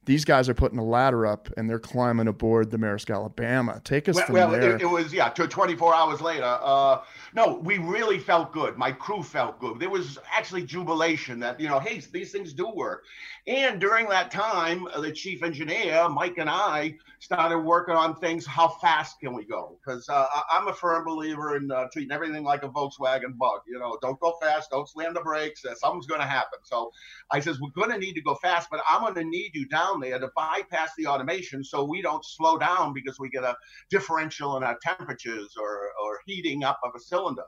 these 0.06 0.24
guys 0.24 0.48
are 0.48 0.54
putting 0.54 0.78
a 0.78 0.84
ladder 0.84 1.26
up 1.26 1.48
and 1.56 1.68
they're 1.68 1.80
climbing 1.80 2.28
aboard 2.28 2.70
the 2.70 2.78
Maersk 2.78 3.12
Alabama. 3.12 3.80
Take 3.84 4.08
us 4.08 4.14
well, 4.14 4.26
from 4.26 4.34
well, 4.34 4.50
there. 4.52 4.76
It, 4.76 4.82
it 4.82 4.86
was 4.86 5.12
yeah, 5.12 5.28
to 5.30 5.48
24 5.48 5.94
hours 5.94 6.20
later. 6.20 6.58
Uh, 6.62 7.02
no, 7.34 7.60
we 7.64 7.78
really 7.78 8.18
felt 8.18 8.52
good. 8.52 8.78
My 8.78 8.92
crew 8.92 9.22
felt 9.22 9.58
good. 9.58 9.80
There 9.80 9.90
was 9.90 10.18
actually 10.32 10.62
jubilation 10.62 11.40
that 11.40 11.58
you 11.60 11.68
know, 11.68 11.80
hey, 11.80 12.00
these 12.12 12.30
things 12.30 12.52
do 12.52 12.68
work. 12.68 13.02
And 13.48 13.80
during 13.80 14.08
that 14.08 14.30
time, 14.30 14.86
uh, 14.88 15.00
the 15.00 15.12
chief 15.12 15.42
engineer, 15.42 16.08
Mike, 16.08 16.38
and 16.38 16.50
I 16.50 16.96
started 17.18 17.58
working 17.58 17.94
on 17.94 18.16
things. 18.16 18.46
How 18.46 18.68
fast 18.68 19.20
can 19.20 19.34
we 19.34 19.44
go? 19.44 19.78
Because 19.84 20.08
uh, 20.08 20.26
I'm 20.50 20.68
a 20.68 20.72
firm 20.72 21.04
believer 21.04 21.56
in 21.56 21.70
uh, 21.70 21.86
treating 21.92 22.12
everything 22.12 22.44
like 22.44 22.62
a 22.62 22.68
Volkswagen 22.68 23.36
bug. 23.36 23.60
You 23.68 23.78
know, 23.78 23.98
don't 24.02 24.18
go 24.20 24.36
fast, 24.40 24.70
don't 24.70 24.88
slam 24.88 25.14
the 25.14 25.20
brakes. 25.20 25.64
Uh, 25.64 25.74
something's 25.74 26.06
going 26.06 26.20
to 26.20 26.26
happen. 26.26 26.58
So 26.62 26.90
I 27.30 27.40
says 27.40 27.60
we're 27.60 27.70
going 27.70 27.90
to 27.90 27.98
need 27.98 28.14
to 28.14 28.22
go 28.22 28.34
fast, 28.36 28.68
but 28.70 28.80
I'm 28.88 29.02
going 29.02 29.14
to 29.14 29.24
need 29.24 29.50
you 29.54 29.66
down 29.66 29.95
there 30.00 30.18
to 30.18 30.30
bypass 30.36 30.90
the 30.96 31.06
automation 31.06 31.62
so 31.64 31.84
we 31.84 32.02
don't 32.02 32.24
slow 32.24 32.58
down 32.58 32.92
because 32.92 33.18
we 33.18 33.28
get 33.28 33.44
a 33.44 33.56
differential 33.90 34.56
in 34.56 34.62
our 34.62 34.78
temperatures 34.82 35.54
or 35.58 35.90
or 36.02 36.18
heating 36.26 36.64
up 36.64 36.78
of 36.84 36.92
a 36.96 37.00
cylinder. 37.00 37.44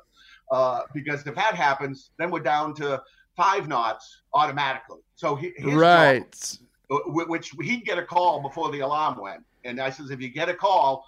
Uh, 0.50 0.80
because 0.94 1.26
if 1.26 1.34
that 1.34 1.54
happens, 1.54 2.10
then 2.18 2.30
we're 2.30 2.40
down 2.40 2.74
to 2.74 3.02
five 3.36 3.68
knots 3.68 4.22
automatically. 4.34 5.00
So 5.14 5.36
he, 5.36 5.52
right, 5.74 6.58
job, 6.88 7.28
which 7.28 7.52
he'd 7.62 7.84
get 7.84 7.98
a 7.98 8.04
call 8.04 8.42
before 8.42 8.70
the 8.70 8.80
alarm 8.80 9.20
went, 9.20 9.44
and 9.64 9.80
I 9.80 9.90
says, 9.90 10.10
if 10.10 10.20
you 10.20 10.28
get 10.28 10.48
a 10.48 10.54
call, 10.54 11.04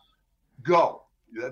go. 0.63 1.03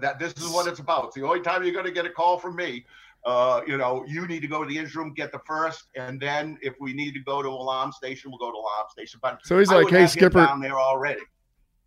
That 0.00 0.18
this 0.18 0.32
is 0.32 0.48
what 0.50 0.66
it's 0.66 0.80
about. 0.80 1.06
It's 1.06 1.14
the 1.14 1.22
only 1.22 1.40
time 1.40 1.62
you're 1.62 1.72
going 1.72 1.84
to 1.84 1.92
get 1.92 2.04
a 2.04 2.10
call 2.10 2.36
from 2.36 2.56
me. 2.56 2.84
Uh, 3.28 3.60
you 3.66 3.76
know, 3.76 4.06
you 4.08 4.26
need 4.26 4.40
to 4.40 4.48
go 4.48 4.64
to 4.64 4.68
the 4.70 4.78
engine 4.78 5.00
room, 5.00 5.12
get 5.12 5.30
the 5.32 5.40
first, 5.46 5.84
and 5.94 6.18
then 6.18 6.56
if 6.62 6.72
we 6.80 6.94
need 6.94 7.12
to 7.12 7.20
go 7.20 7.42
to 7.42 7.48
alarm 7.48 7.92
station, 7.92 8.30
we'll 8.30 8.38
go 8.38 8.50
to 8.50 8.56
alarm 8.56 8.86
station. 8.90 9.20
But 9.22 9.40
so 9.44 9.58
he's 9.58 9.70
I 9.70 9.82
like, 9.82 9.90
"Hey, 9.90 10.06
Skipper, 10.06 10.46
down 10.46 10.62
there 10.62 10.80
already." 10.80 11.20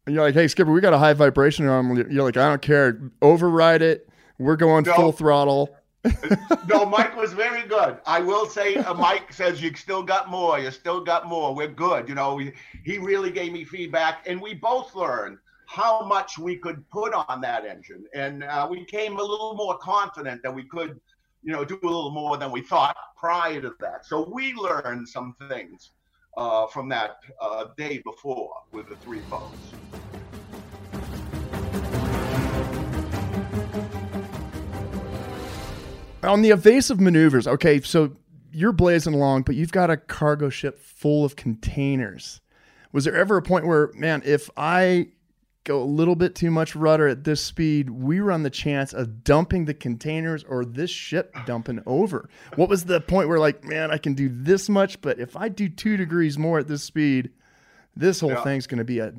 And 0.05 0.13
you're 0.13 0.23
like, 0.23 0.35
"Hey, 0.35 0.47
Skipper, 0.47 0.71
we 0.71 0.81
got 0.81 0.93
a 0.93 0.99
high 0.99 1.13
vibration 1.13 1.67
on." 1.67 1.95
You're 2.11 2.23
like, 2.23 2.37
"I 2.37 2.47
don't 2.47 2.61
care, 2.61 3.11
override 3.23 3.81
it. 3.81 4.07
We're 4.37 4.55
going 4.55 4.83
no. 4.83 4.93
full 4.93 5.11
throttle." 5.11 5.75
no, 6.67 6.85
Mike 6.97 7.15
was 7.15 7.33
very 7.33 7.67
good. 7.67 7.97
I 8.05 8.19
will 8.19 8.45
say, 8.45 8.75
uh, 8.75 8.93
Mike 8.93 9.33
says 9.33 9.63
you 9.63 9.73
still 9.75 10.03
got 10.03 10.29
more. 10.29 10.59
You 10.59 10.69
still 10.69 11.03
got 11.03 11.27
more. 11.27 11.55
We're 11.55 11.69
good. 11.69 12.07
You 12.07 12.13
know, 12.13 12.37
he, 12.37 12.51
he 12.83 12.99
really 12.99 13.31
gave 13.31 13.51
me 13.51 13.63
feedback, 13.63 14.27
and 14.27 14.39
we 14.39 14.53
both 14.53 14.93
learned 14.93 15.39
how 15.71 16.05
much 16.05 16.37
we 16.37 16.57
could 16.57 16.87
put 16.89 17.13
on 17.13 17.39
that 17.41 17.65
engine, 17.65 18.03
and 18.13 18.43
uh, 18.43 18.67
we 18.69 18.83
came 18.85 19.17
a 19.17 19.23
little 19.23 19.55
more 19.55 19.77
confident 19.77 20.43
that 20.43 20.53
we 20.53 20.63
could, 20.63 20.99
you 21.43 21.51
know, 21.51 21.65
do 21.65 21.79
a 21.81 21.85
little 21.85 22.11
more 22.11 22.37
than 22.37 22.51
we 22.51 22.61
thought 22.61 22.95
prior 23.17 23.61
to 23.61 23.73
that. 23.79 24.05
So 24.05 24.29
we 24.33 24.53
learned 24.53 25.07
some 25.07 25.35
things 25.49 25.91
uh, 26.37 26.67
from 26.67 26.87
that 26.89 27.17
uh, 27.41 27.65
day 27.77 28.01
before 28.05 28.53
with 28.71 28.89
the 28.89 28.95
three 28.97 29.21
boats. 29.29 29.73
on 36.23 36.43
the 36.43 36.49
evasive 36.51 36.99
maneuvers, 36.99 37.47
okay, 37.47 37.81
so 37.81 38.15
you're 38.51 38.71
blazing 38.71 39.13
along, 39.13 39.43
but 39.43 39.55
you've 39.55 39.71
got 39.71 39.89
a 39.89 39.97
cargo 39.97 40.49
ship 40.49 40.79
full 40.79 41.25
of 41.25 41.35
containers. 41.35 42.41
Was 42.91 43.05
there 43.05 43.15
ever 43.15 43.37
a 43.37 43.41
point 43.41 43.65
where, 43.65 43.91
man, 43.93 44.21
if 44.25 44.49
I 44.55 45.07
go 45.63 45.81
a 45.81 45.85
little 45.85 46.15
bit 46.15 46.35
too 46.35 46.51
much 46.51 46.75
rudder 46.75 47.07
at 47.07 47.23
this 47.23 47.43
speed, 47.43 47.89
we 47.89 48.19
run 48.19 48.43
the 48.43 48.49
chance 48.49 48.93
of 48.93 49.23
dumping 49.23 49.65
the 49.65 49.73
containers 49.73 50.43
or 50.43 50.65
this 50.65 50.89
ship 50.89 51.35
dumping 51.45 51.81
over? 51.85 52.29
What 52.55 52.69
was 52.69 52.85
the 52.85 53.01
point 53.01 53.29
where, 53.29 53.39
like, 53.39 53.63
man, 53.63 53.91
I 53.91 53.97
can 53.97 54.13
do 54.13 54.29
this 54.31 54.69
much, 54.69 55.01
but 55.01 55.19
if 55.19 55.37
I 55.37 55.49
do 55.49 55.69
two 55.69 55.97
degrees 55.97 56.37
more 56.37 56.59
at 56.59 56.67
this 56.67 56.83
speed, 56.83 57.31
this 57.95 58.19
whole 58.19 58.31
yeah. 58.31 58.43
thing's 58.43 58.67
going 58.67 58.79
to 58.79 58.83
be 58.83 58.99
a 58.99 59.13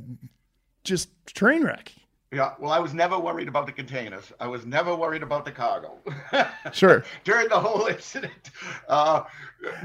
just 0.85 1.11
train 1.27 1.63
wreck. 1.63 1.93
Yeah, 2.33 2.55
well, 2.59 2.73
I 2.73 2.79
was 2.79 2.95
never 2.95 3.19
worried 3.19 3.47
about 3.47 3.67
the 3.67 3.73
containers. 3.73 4.33
I 4.41 4.47
was 4.47 4.65
never 4.65 4.97
worried 4.97 5.23
about 5.23 5.45
the 5.45 5.53
cargo. 5.53 5.99
sure. 6.73 7.05
During 7.25 7.49
the 7.51 7.61
whole 7.61 7.85
incident. 7.87 8.51
Uh, 8.89 9.25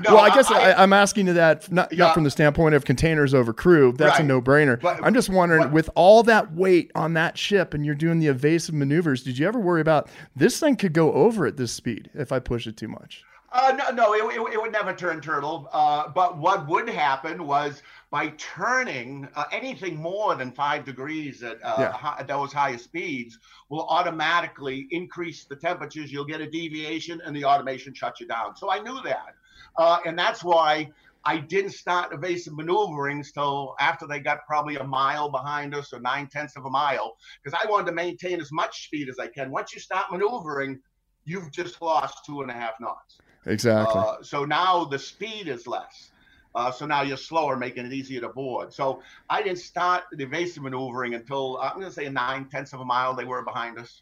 no, 0.02 0.16
well, 0.16 0.20
I 0.20 0.34
guess 0.34 0.50
I, 0.50 0.82
am 0.82 0.94
asking 0.94 1.28
you 1.28 1.34
that 1.34 1.70
not, 1.70 1.92
yeah, 1.92 2.06
not, 2.06 2.14
from 2.14 2.24
the 2.24 2.32
standpoint 2.32 2.74
of 2.74 2.86
containers 2.86 3.34
over 3.34 3.52
crew. 3.52 3.92
That's 3.92 4.14
right. 4.14 4.22
a 4.22 4.28
no-brainer. 4.28 4.82
I'm 5.04 5.14
just 5.14 5.30
wondering, 5.30 5.64
but, 5.64 5.72
with 5.74 5.90
all 5.94 6.24
that 6.24 6.54
weight 6.54 6.90
on 6.96 7.16
that 7.16 7.38
ship, 7.38 7.74
and 7.74 7.86
you're 7.86 7.96
doing 7.96 8.20
the 8.20 8.28
evasive 8.28 8.74
maneuvers, 8.74 9.24
did 9.24 9.38
you 9.38 9.46
ever 9.46 9.60
worry 9.60 9.82
about 9.82 10.08
this 10.34 10.58
thing 10.58 10.78
could 10.78 10.94
go 10.94 11.12
over 11.12 11.46
at 11.48 11.58
this 11.58 11.74
speed 11.74 12.10
if 12.14 12.32
I 12.32 12.40
push 12.40 12.66
it 12.66 12.78
too 12.78 12.88
much? 12.88 13.26
Uh, 13.52 13.74
no, 13.78 13.92
no, 13.92 14.14
it, 14.14 14.36
it, 14.36 14.54
it, 14.54 14.62
would 14.62 14.72
never 14.72 14.94
turn 14.94 15.22
turtle. 15.22 15.70
Uh, 15.72 16.10
but 16.10 16.38
what 16.38 16.68
would 16.68 16.88
happen 16.88 17.48
was 17.48 17.82
by 18.10 18.30
turning 18.38 19.28
uh, 19.36 19.44
anything 19.52 19.98
more 19.98 20.36
than 20.36 20.52
five 20.52 20.86
degrees 20.86 21.44
at, 21.44 21.58
uh, 21.64 21.76
yeah. 21.78 21.92
high, 21.92 22.18
at 22.20 22.28
those 22.28 22.54
higher 22.54 22.78
speeds 22.78 23.38
will 23.70 23.86
automatically 23.88 24.88
increase 24.92 25.44
the 25.44 25.56
temperatures. 25.56 26.12
You'll 26.12 26.26
get 26.26 26.40
a 26.40 26.50
deviation 26.50 27.22
and 27.26 27.36
the 27.36 27.44
automation 27.44 27.94
shuts 27.94 28.22
you 28.22 28.28
down. 28.28 28.56
So 28.56 28.72
I 28.72 28.80
knew 28.80 29.02
that. 29.04 29.36
Uh, 29.76 30.00
and 30.06 30.18
that's 30.18 30.44
why 30.44 30.90
I 31.26 31.38
didn't 31.38 31.72
start 31.72 32.14
evasive 32.14 32.56
maneuverings 32.56 33.34
till 33.34 33.76
after 33.82 34.08
they 34.08 34.22
got 34.22 34.46
probably 34.48 34.78
a 34.78 34.84
mile 34.86 35.30
behind 35.30 35.76
us 35.76 35.92
or 35.92 36.00
nine 36.00 36.28
tenths 36.28 36.56
of 36.56 36.66
a 36.66 36.70
mile 36.70 37.18
because 37.44 37.60
I 37.62 37.70
wanted 37.70 37.88
to 37.88 37.92
maintain 37.92 38.40
as 38.40 38.52
much 38.54 38.86
speed 38.86 39.10
as 39.10 39.20
I 39.20 39.28
can. 39.28 39.52
Once 39.52 39.74
you 39.74 39.82
start 39.82 40.06
maneuvering, 40.12 40.80
you've 41.26 41.52
just 41.52 41.82
lost 41.82 42.24
two 42.26 42.42
and 42.42 42.50
a 42.50 42.54
half 42.54 42.80
knots. 42.80 43.18
Exactly. 43.46 44.02
Uh, 44.02 44.16
so 44.22 44.46
now 44.46 44.86
the 44.86 44.98
speed 44.98 45.50
is 45.50 45.68
less. 45.68 46.12
Uh, 46.56 46.72
so 46.72 46.86
now 46.86 47.02
you're 47.02 47.18
slower, 47.18 47.56
making 47.58 47.86
it 47.86 47.94
easier 47.94 48.22
to 48.22 48.30
board. 48.30 48.74
So 48.74 49.02
I 49.30 49.42
didn't 49.44 49.60
start 49.60 50.04
the 50.12 50.24
evasive 50.24 50.64
maneuvering 50.64 51.14
until 51.14 51.58
I'm 51.60 51.74
going 51.74 51.86
to 51.86 51.92
say 51.92 52.10
nine 52.10 52.50
tenths 52.50 52.74
of 52.74 52.80
a 52.80 52.86
mile 52.86 53.16
they 53.16 53.26
were 53.26 53.44
behind 53.44 53.78
us. 53.78 54.02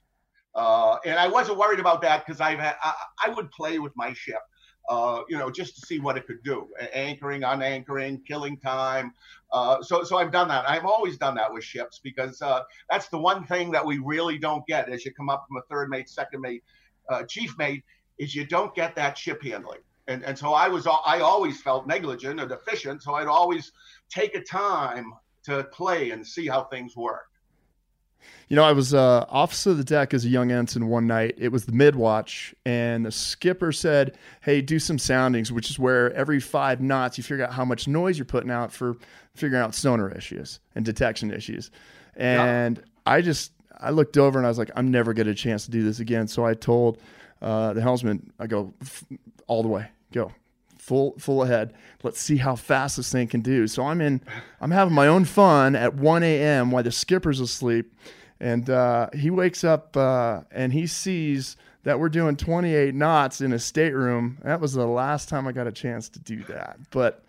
Uh, 0.54 0.98
and 1.06 1.20
I 1.20 1.28
wasn't 1.28 1.58
worried 1.58 1.80
about 1.82 2.02
that 2.04 2.26
because 2.26 2.40
I've 2.40 2.60
had, 2.60 2.76
I, 2.82 2.94
I, 3.26 3.30
would 3.30 3.52
play 3.52 3.78
with 3.78 3.92
my 3.98 4.14
ship. 4.14 4.40
uh, 4.90 5.22
you 5.28 5.38
know, 5.38 5.50
just 5.50 5.76
to 5.76 5.86
see 5.86 6.00
what 6.00 6.18
it 6.18 6.28
could 6.28 6.44
do, 6.44 6.68
anchoring, 6.94 7.42
unanchoring, 7.42 8.24
killing 8.26 8.58
time. 8.58 9.14
Uh, 9.52 9.82
so, 9.82 10.04
so 10.04 10.18
I've 10.18 10.32
done 10.32 10.48
that. 10.50 10.70
I've 10.70 10.86
always 10.86 11.18
done 11.18 11.36
that 11.36 11.52
with 11.52 11.64
ships 11.64 12.00
because 12.04 12.42
uh, 12.42 12.62
that's 12.90 13.08
the 13.08 13.18
one 13.18 13.46
thing 13.46 13.72
that 13.72 13.86
we 13.86 13.98
really 13.98 14.38
don't 14.38 14.66
get 14.68 14.90
as 14.90 15.06
you 15.06 15.14
come 15.14 15.30
up 15.30 15.46
from 15.48 15.58
a 15.58 15.62
third 15.70 15.90
mate, 15.90 16.10
second 16.10 16.42
mate, 16.42 16.64
uh, 17.10 17.24
chief 17.24 17.58
mate, 17.58 17.84
is 18.18 18.36
you 18.36 18.46
don't 18.46 18.74
get 18.76 18.96
that 18.96 19.18
ship 19.18 19.44
handling. 19.44 19.80
And, 20.08 20.24
and 20.24 20.38
so 20.38 20.54
I 20.54 20.68
was 20.68 20.88
I 20.88 21.20
always 21.20 21.62
felt 21.62 21.88
negligent 21.88 22.40
or 22.40 22.48
deficient. 22.48 23.02
So 23.02 23.16
I'd 23.16 23.28
always 23.28 23.72
take 24.10 24.36
a 24.36 24.42
time 24.42 25.14
to 25.44 25.64
play 25.66 26.12
and 26.12 26.26
see 26.26 26.48
how 26.48 26.64
things 26.66 26.96
work. 26.96 27.28
You 28.48 28.56
know, 28.56 28.64
I 28.64 28.74
was 28.74 28.94
uh, 28.94 29.26
officer 29.30 29.72
of 29.72 29.78
the 29.78 29.84
deck 29.84 30.14
as 30.14 30.24
a 30.26 30.30
young 30.30 30.52
ensign 30.52 30.88
one 30.88 31.08
night. 31.08 31.36
It 31.38 31.50
was 31.50 31.66
the 31.66 31.72
mid 31.72 31.96
watch, 31.96 32.54
and 32.66 33.06
the 33.06 33.12
skipper 33.12 33.72
said, 33.72 34.18
"Hey, 34.42 34.62
do 34.62 34.78
some 34.78 35.00
soundings," 35.00 35.52
which 35.52 35.70
is 35.70 35.80
where 35.80 36.14
every 36.14 36.40
five 36.40 36.80
knots 36.80 37.18
you 37.18 37.24
figure 37.24 37.46
out 37.46 37.54
how 37.54 37.66
much 37.66 37.88
noise 37.88 38.18
you're 38.18 38.26
putting 38.26 38.52
out 38.52 38.72
for 38.72 38.98
figuring 39.34 39.64
out 39.64 39.74
sonar 39.74 40.12
issues 40.12 40.60
and 40.76 40.86
detection 40.86 41.32
issues. 41.32 41.72
And 42.16 42.78
yeah. 42.78 42.84
I 43.06 43.22
just 43.22 43.52
I 43.80 43.90
looked 43.90 44.18
over 44.18 44.38
and 44.38 44.46
I 44.46 44.50
was 44.50 44.60
like, 44.60 44.72
"I'm 44.76 44.92
never 44.92 45.14
get 45.14 45.28
a 45.28 45.36
chance 45.36 45.66
to 45.66 45.72
do 45.72 45.84
this 45.84 46.00
again." 46.00 46.28
So 46.28 46.46
I 46.46 46.54
told 46.54 47.00
uh, 47.42 47.74
the 47.74 47.82
helmsman, 47.82 48.32
"I 48.40 48.46
go 48.46 48.74
all 49.48 49.64
the 49.64 49.70
way, 49.70 49.88
go." 50.14 50.32
Full, 50.78 51.16
full 51.18 51.42
ahead. 51.42 51.74
Let's 52.04 52.20
see 52.20 52.38
how 52.38 52.56
fast 52.56 52.98
this 52.98 53.12
thing 53.12 53.28
can 53.28 53.42
do. 53.42 53.66
So 53.66 53.88
I'm 53.88 54.02
in, 54.02 54.22
I'm 54.62 54.70
having 54.70 54.94
my 54.94 55.08
own 55.08 55.26
fun 55.26 55.76
at 55.76 55.96
1 55.96 56.22
a.m. 56.22 56.70
while 56.70 56.84
the 56.84 56.92
skipper's 56.92 57.40
asleep, 57.40 57.92
and 58.40 58.70
uh, 58.70 59.10
he 59.12 59.32
wakes 59.32 59.64
up 59.64 59.98
uh, 59.98 60.42
and 60.52 60.72
he 60.74 60.86
sees 60.86 61.58
that 61.86 62.00
we're 62.00 62.10
doing 62.10 62.36
28 62.36 62.94
knots 62.94 63.42
in 63.42 63.52
a 63.52 63.58
stateroom. 63.58 64.38
That 64.44 64.62
was 64.62 64.74
the 64.74 64.86
last 64.86 65.28
time 65.28 65.48
I 65.48 65.52
got 65.52 65.66
a 65.66 65.72
chance 65.72 66.08
to 66.10 66.20
do 66.20 66.44
that. 66.44 66.78
But 66.92 67.25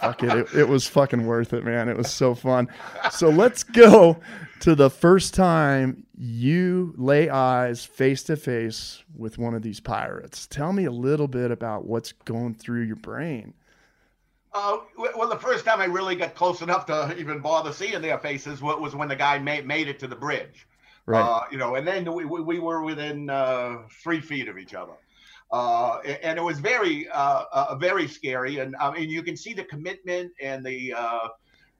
fuck 0.00 0.22
it, 0.22 0.32
it, 0.32 0.54
it 0.54 0.68
was 0.68 0.86
fucking 0.86 1.26
worth 1.26 1.52
it, 1.52 1.64
man. 1.64 1.88
It 1.88 1.96
was 1.96 2.10
so 2.10 2.34
fun. 2.34 2.68
So 3.10 3.28
let's 3.28 3.62
go 3.62 4.20
to 4.60 4.74
the 4.74 4.90
first 4.90 5.34
time 5.34 6.06
you 6.16 6.94
lay 6.96 7.28
eyes 7.28 7.84
face 7.84 8.22
to 8.24 8.36
face 8.36 9.02
with 9.16 9.38
one 9.38 9.54
of 9.54 9.62
these 9.62 9.80
pirates. 9.80 10.46
Tell 10.46 10.72
me 10.72 10.84
a 10.84 10.90
little 10.90 11.28
bit 11.28 11.50
about 11.50 11.84
what's 11.84 12.12
going 12.12 12.54
through 12.54 12.82
your 12.82 12.96
brain. 12.96 13.54
Uh, 14.54 14.78
well, 14.98 15.28
the 15.28 15.38
first 15.38 15.64
time 15.64 15.80
I 15.80 15.86
really 15.86 16.14
got 16.14 16.34
close 16.34 16.60
enough 16.60 16.84
to 16.86 17.16
even 17.18 17.40
bother 17.40 17.72
seeing 17.72 18.02
their 18.02 18.18
faces 18.18 18.60
was 18.60 18.94
when 18.94 19.08
the 19.08 19.16
guy 19.16 19.38
made, 19.38 19.66
made 19.66 19.88
it 19.88 19.98
to 20.00 20.06
the 20.06 20.16
bridge. 20.16 20.66
Right. 21.06 21.20
Uh, 21.20 21.40
you 21.50 21.58
know, 21.58 21.74
and 21.74 21.86
then 21.86 22.12
we, 22.12 22.24
we 22.24 22.58
were 22.58 22.82
within 22.82 23.28
uh, 23.28 23.78
three 24.02 24.20
feet 24.20 24.48
of 24.48 24.58
each 24.58 24.74
other. 24.74 24.92
Uh, 25.52 25.98
and 26.22 26.38
it 26.38 26.42
was 26.42 26.58
very, 26.58 27.06
uh, 27.10 27.44
uh, 27.52 27.74
very 27.76 28.08
scary. 28.08 28.58
And 28.58 28.74
I 28.76 28.90
mean, 28.90 29.10
you 29.10 29.22
can 29.22 29.36
see 29.36 29.52
the 29.52 29.64
commitment 29.64 30.32
and 30.40 30.64
the 30.64 30.94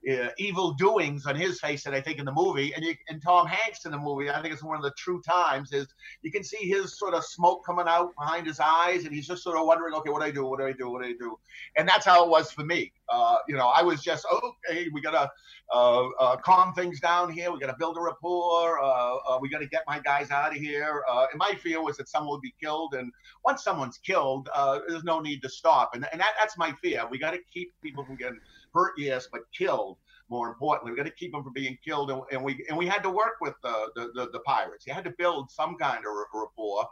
uh, 0.09 0.29
evil 0.37 0.73
doings 0.73 1.25
on 1.25 1.35
his 1.35 1.59
face 1.59 1.83
that 1.83 1.93
I 1.93 2.01
think 2.01 2.19
in 2.19 2.25
the 2.25 2.31
movie, 2.31 2.73
and 2.73 2.83
you, 2.83 2.93
and 3.07 3.21
Tom 3.21 3.47
Hanks 3.47 3.85
in 3.85 3.91
the 3.91 3.97
movie, 3.97 4.29
I 4.29 4.41
think 4.41 4.53
it's 4.53 4.63
one 4.63 4.75
of 4.75 4.83
the 4.83 4.91
true 4.97 5.21
times 5.21 5.71
is 5.71 5.87
you 6.21 6.31
can 6.31 6.43
see 6.43 6.67
his 6.67 6.97
sort 6.97 7.13
of 7.13 7.23
smoke 7.23 7.65
coming 7.65 7.85
out 7.87 8.13
behind 8.19 8.47
his 8.47 8.59
eyes, 8.59 9.05
and 9.05 9.13
he's 9.13 9.27
just 9.27 9.43
sort 9.43 9.57
of 9.57 9.65
wondering, 9.65 9.93
okay, 9.95 10.09
what 10.09 10.19
do 10.19 10.25
I 10.25 10.31
do? 10.31 10.45
What 10.45 10.59
do 10.59 10.65
I 10.65 10.73
do? 10.73 10.89
What 10.89 11.03
do 11.03 11.07
I 11.07 11.13
do? 11.13 11.37
And 11.77 11.87
that's 11.87 12.05
how 12.05 12.23
it 12.23 12.29
was 12.29 12.51
for 12.51 12.65
me. 12.65 12.91
Uh, 13.09 13.37
you 13.47 13.55
know, 13.55 13.67
I 13.67 13.81
was 13.81 14.01
just 14.01 14.25
okay. 14.31 14.87
We 14.91 15.01
gotta 15.01 15.29
uh, 15.73 16.07
uh 16.19 16.37
calm 16.37 16.73
things 16.73 16.99
down 16.99 17.31
here. 17.31 17.51
We 17.51 17.59
gotta 17.59 17.75
build 17.77 17.97
a 17.97 18.01
rapport. 18.01 18.81
Uh, 18.81 19.15
uh, 19.27 19.37
we 19.39 19.49
gotta 19.49 19.67
get 19.67 19.83
my 19.87 19.99
guys 19.99 20.31
out 20.31 20.55
of 20.55 20.57
here. 20.57 21.03
and 21.09 21.37
my 21.37 21.53
fear 21.61 21.81
was 21.81 21.97
that 21.97 22.09
someone 22.09 22.31
would 22.31 22.41
be 22.41 22.53
killed, 22.59 22.93
and 22.95 23.11
once 23.45 23.63
someone's 23.63 23.99
killed, 23.99 24.49
there's 24.87 25.03
no 25.03 25.19
need 25.19 25.41
to 25.43 25.49
stop. 25.49 25.95
And, 25.95 26.05
and 26.11 26.19
that, 26.19 26.31
that's 26.39 26.57
my 26.57 26.73
fear. 26.81 27.03
We 27.09 27.19
got 27.19 27.31
to 27.31 27.39
keep 27.53 27.71
people 27.81 28.03
from 28.03 28.15
getting 28.15 28.39
hurt, 28.73 28.93
yes, 28.97 29.27
but 29.31 29.41
killed. 29.57 29.97
More 30.29 30.47
importantly, 30.47 30.91
we 30.91 30.97
got 30.97 31.05
to 31.05 31.11
keep 31.11 31.31
them 31.33 31.43
from 31.43 31.53
being 31.53 31.77
killed, 31.85 32.09
and, 32.09 32.21
and 32.31 32.43
we 32.43 32.65
and 32.69 32.77
we 32.77 32.87
had 32.87 33.03
to 33.03 33.09
work 33.09 33.35
with 33.41 33.53
the, 33.61 33.91
the, 33.95 34.11
the, 34.15 34.29
the 34.31 34.39
pirates. 34.39 34.87
You 34.87 34.93
had 34.93 35.03
to 35.03 35.13
build 35.17 35.51
some 35.51 35.75
kind 35.75 35.99
of 35.99 36.11
rapport, 36.33 36.87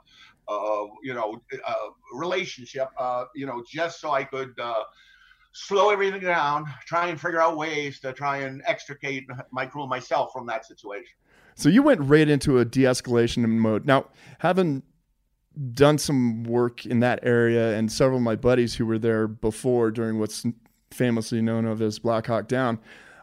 uh, 0.47 0.85
you 1.01 1.13
know, 1.13 1.41
uh, 1.65 1.73
relationship, 2.13 2.89
uh, 2.97 3.25
you 3.33 3.45
know, 3.45 3.63
just 3.67 3.99
so 4.01 4.11
I 4.11 4.25
could 4.25 4.53
uh, 4.59 4.83
slow 5.53 5.89
everything 5.89 6.21
down, 6.21 6.65
try 6.85 7.07
and 7.07 7.19
figure 7.19 7.41
out 7.41 7.57
ways 7.57 7.99
to 8.01 8.13
try 8.13 8.39
and 8.39 8.61
extricate 8.67 9.25
my 9.51 9.65
crew 9.65 9.87
myself 9.87 10.31
from 10.33 10.45
that 10.47 10.65
situation. 10.65 11.15
So 11.55 11.69
you 11.69 11.83
went 11.83 12.01
right 12.01 12.27
into 12.27 12.59
a 12.59 12.65
de-escalation 12.65 13.45
mode. 13.47 13.85
Now, 13.85 14.07
having 14.39 14.83
done 15.73 15.97
some 15.97 16.43
work 16.43 16.85
in 16.85 17.01
that 17.01 17.19
area, 17.23 17.77
and 17.77 17.91
several 17.91 18.17
of 18.17 18.23
my 18.23 18.35
buddies 18.35 18.75
who 18.75 18.85
were 18.85 18.99
there 18.99 19.27
before 19.27 19.91
during 19.91 20.19
what's 20.19 20.45
famously 20.93 21.41
known 21.41 21.65
of 21.65 21.81
as 21.81 21.99
Black 21.99 22.27
Hawk 22.27 22.47
Down. 22.47 22.79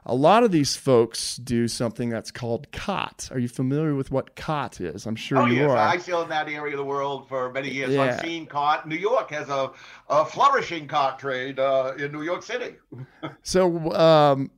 A 0.07 0.15
lot 0.15 0.43
of 0.43 0.51
these 0.51 0.75
folks 0.75 1.37
do 1.37 1.69
something 1.69 2.09
that's 2.09 2.31
called 2.31 2.71
khat. 2.73 3.29
Are 3.31 3.39
you 3.39 3.49
familiar 3.49 3.95
with 3.95 4.11
what 4.11 4.37
khat 4.37 4.81
is? 4.81 5.05
I'm 5.05 5.17
sure 5.17 5.39
oh, 5.39 5.47
you 5.47 5.57
yes. 5.57 5.71
are. 5.71 5.77
I 5.77 5.99
sail 5.99 6.23
in 6.23 6.31
that 6.31 6.49
area 6.49 6.73
of 6.73 6.79
the 6.79 6.85
world 6.85 7.29
for 7.29 7.53
many 7.53 7.69
years. 7.69 7.91
Yeah. 7.91 8.03
I've 8.03 8.21
seen 8.21 8.47
khat. 8.47 8.89
New 8.89 8.97
York 8.97 9.31
has 9.33 9.51
a, 9.51 9.71
a 10.09 10.25
flourishing 10.25 10.89
khat 10.89 11.19
trade 11.19 11.59
uh, 11.59 11.93
in 11.99 12.11
New 12.11 12.23
York 12.23 12.43
City. 12.43 12.77
so, 13.43 13.93
um, 13.93 14.51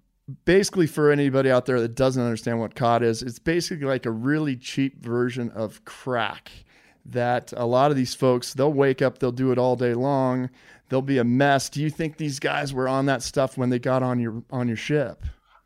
basically, 0.44 0.86
for 0.86 1.10
anybody 1.10 1.50
out 1.50 1.66
there 1.66 1.80
that 1.80 1.96
doesn't 1.96 2.22
understand 2.22 2.60
what 2.60 2.76
khat 2.76 3.02
is, 3.02 3.20
it's 3.20 3.40
basically 3.40 3.86
like 3.86 4.06
a 4.06 4.12
really 4.12 4.54
cheap 4.54 5.02
version 5.02 5.50
of 5.50 5.84
crack 5.84 6.52
that 7.06 7.52
a 7.56 7.66
lot 7.66 7.90
of 7.90 7.96
these 7.96 8.14
folks 8.14 8.54
they'll 8.54 8.72
wake 8.72 9.00
up 9.00 9.18
they'll 9.18 9.32
do 9.32 9.50
it 9.52 9.58
all 9.58 9.74
day 9.74 9.94
long 9.94 10.50
they'll 10.90 11.00
be 11.00 11.18
a 11.18 11.24
mess. 11.24 11.70
Do 11.70 11.80
you 11.80 11.88
think 11.88 12.18
these 12.18 12.38
guys 12.38 12.74
were 12.74 12.88
on 12.88 13.06
that 13.06 13.22
stuff 13.22 13.56
when 13.56 13.70
they 13.70 13.78
got 13.78 14.02
on 14.02 14.20
your 14.20 14.42
on 14.50 14.68
your 14.68 14.76
ship? 14.76 15.22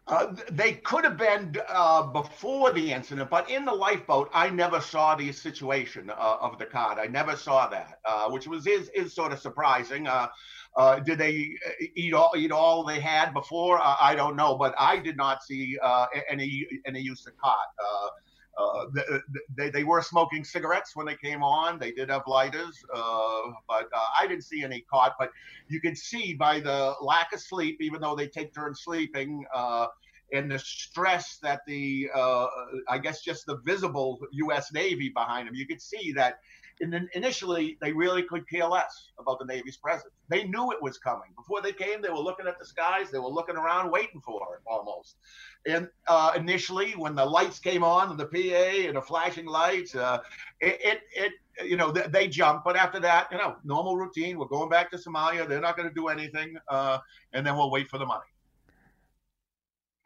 Uh, 0.07 0.35
they 0.53 0.73
could 0.73 1.03
have 1.03 1.17
been 1.17 1.57
uh, 1.67 2.03
before 2.03 2.71
the 2.73 2.93
incident, 2.93 3.31
but 3.31 3.49
in 3.49 3.65
the 3.65 3.73
lifeboat, 3.73 4.29
I 4.35 4.51
never 4.51 4.79
saw 4.79 5.15
the 5.15 5.33
situation 5.33 6.11
uh, 6.11 6.37
of 6.43 6.59
the 6.59 6.67
khat. 6.67 6.99
I 6.99 7.07
never 7.07 7.37
saw 7.37 7.69
that, 7.69 8.01
uh, 8.05 8.29
which 8.29 8.47
was 8.47 8.67
is, 8.67 8.91
is 8.91 9.15
sort 9.15 9.33
of 9.33 9.39
surprising. 9.39 10.07
Uh, 10.07 10.29
uh, 10.77 11.01
did 11.01 11.17
they 11.17 11.57
eat 11.95 12.13
all 12.13 12.33
eat 12.37 12.53
all 12.53 12.85
they 12.85 13.01
had 13.01 13.33
before? 13.33 13.81
I 13.83 14.15
don't 14.15 14.37
know, 14.37 14.57
but 14.57 14.75
I 14.79 14.99
did 14.99 15.17
not 15.17 15.43
see 15.43 15.79
any 16.29 16.67
any 16.85 17.01
use 17.01 17.27
of 17.27 17.33
khat. 17.43 17.55
Uh, 18.59 18.87
they, 19.57 19.71
they 19.71 19.85
were 19.85 20.03
smoking 20.03 20.45
cigarettes 20.45 20.95
when 20.95 21.07
they 21.07 21.17
came 21.17 21.43
on. 21.43 21.79
They 21.79 21.93
did 21.93 22.11
have 22.11 22.23
lighters, 22.27 22.85
uh, 22.95 23.43
but 23.69 23.89
uh, 23.95 24.07
I 24.21 24.27
didn't 24.27 24.45
see 24.45 24.63
any 24.63 24.85
khat. 24.93 25.15
But 25.19 25.31
you 25.69 25.81
can 25.81 25.97
see 25.97 26.35
by 26.35 26.61
the 26.61 26.95
lack 27.01 27.33
of 27.33 27.41
sleep, 27.41 27.79
even 27.81 28.01
though 28.01 28.15
they 28.15 28.29
take 28.29 28.55
turns 28.55 28.83
sleeping, 28.83 29.45
uh, 29.55 29.87
and 30.33 30.51
the 30.51 30.59
stress 30.59 31.39
that 31.43 31.61
the, 31.67 32.09
uh, 32.15 32.47
I 32.89 32.99
guess, 32.99 33.23
just 33.23 33.47
the 33.47 33.59
visible 33.59 34.19
U.S. 34.33 34.73
Navy 34.73 35.11
behind 35.11 35.49
them, 35.49 35.55
you 35.55 35.67
could 35.67 35.81
see 35.81 36.13
that 36.13 36.39
and 36.81 36.93
then 36.93 37.09
initially 37.15 37.79
they 37.81 37.93
really 37.93 38.23
could 38.23 38.49
care 38.49 38.67
less 38.67 39.11
about 39.19 39.39
the 39.39 39.45
Navy's 39.45 39.77
presence. 39.77 40.13
They 40.29 40.45
knew 40.45 40.73
it 40.73 40.83
was 40.83 40.99
coming 40.99 41.31
before 41.37 41.63
they 41.63 41.73
came. 41.73 42.03
They 42.03 42.09
were 42.09 42.17
looking 42.19 42.47
at 42.47 42.59
the 42.59 42.65
skies. 42.65 43.11
They 43.11 43.19
were 43.19 43.29
looking 43.29 43.57
around, 43.57 43.91
waiting 43.91 44.21
for 44.21 44.41
it 44.55 44.63
almost. 44.67 45.17
And 45.67 45.89
uh, 46.09 46.33
initially, 46.37 46.93
when 46.93 47.15
the 47.15 47.25
lights 47.25 47.59
came 47.59 47.85
on 47.85 48.11
and 48.11 48.19
the 48.19 48.27
PA 48.27 48.89
and 48.89 48.97
the 48.97 49.03
flashing 49.03 49.47
lights, 49.47 49.95
uh, 49.95 50.19
it, 50.61 50.81
it, 50.83 51.01
it, 51.15 51.69
you 51.69 51.77
know, 51.77 51.93
they, 51.93 52.29
jumped. 52.29 52.65
But 52.65 52.77
after 52.77 52.99
that, 53.01 53.29
you 53.31 53.39
know, 53.39 53.57
normal 53.65 53.97
routine. 53.97 54.39
We're 54.39 54.47
going 54.47 54.71
back 54.71 54.91
to 54.91 54.97
Somalia. 54.97 55.49
They're 55.49 55.61
not 55.61 55.77
going 55.77 55.89
to 55.89 55.95
do 55.95 56.09
anything, 56.09 56.57
uh, 56.69 56.99
and 57.33 57.47
then 57.47 57.57
we'll 57.57 57.71
wait 57.71 57.89
for 57.89 57.99
the 57.99 58.07
money. 58.07 58.25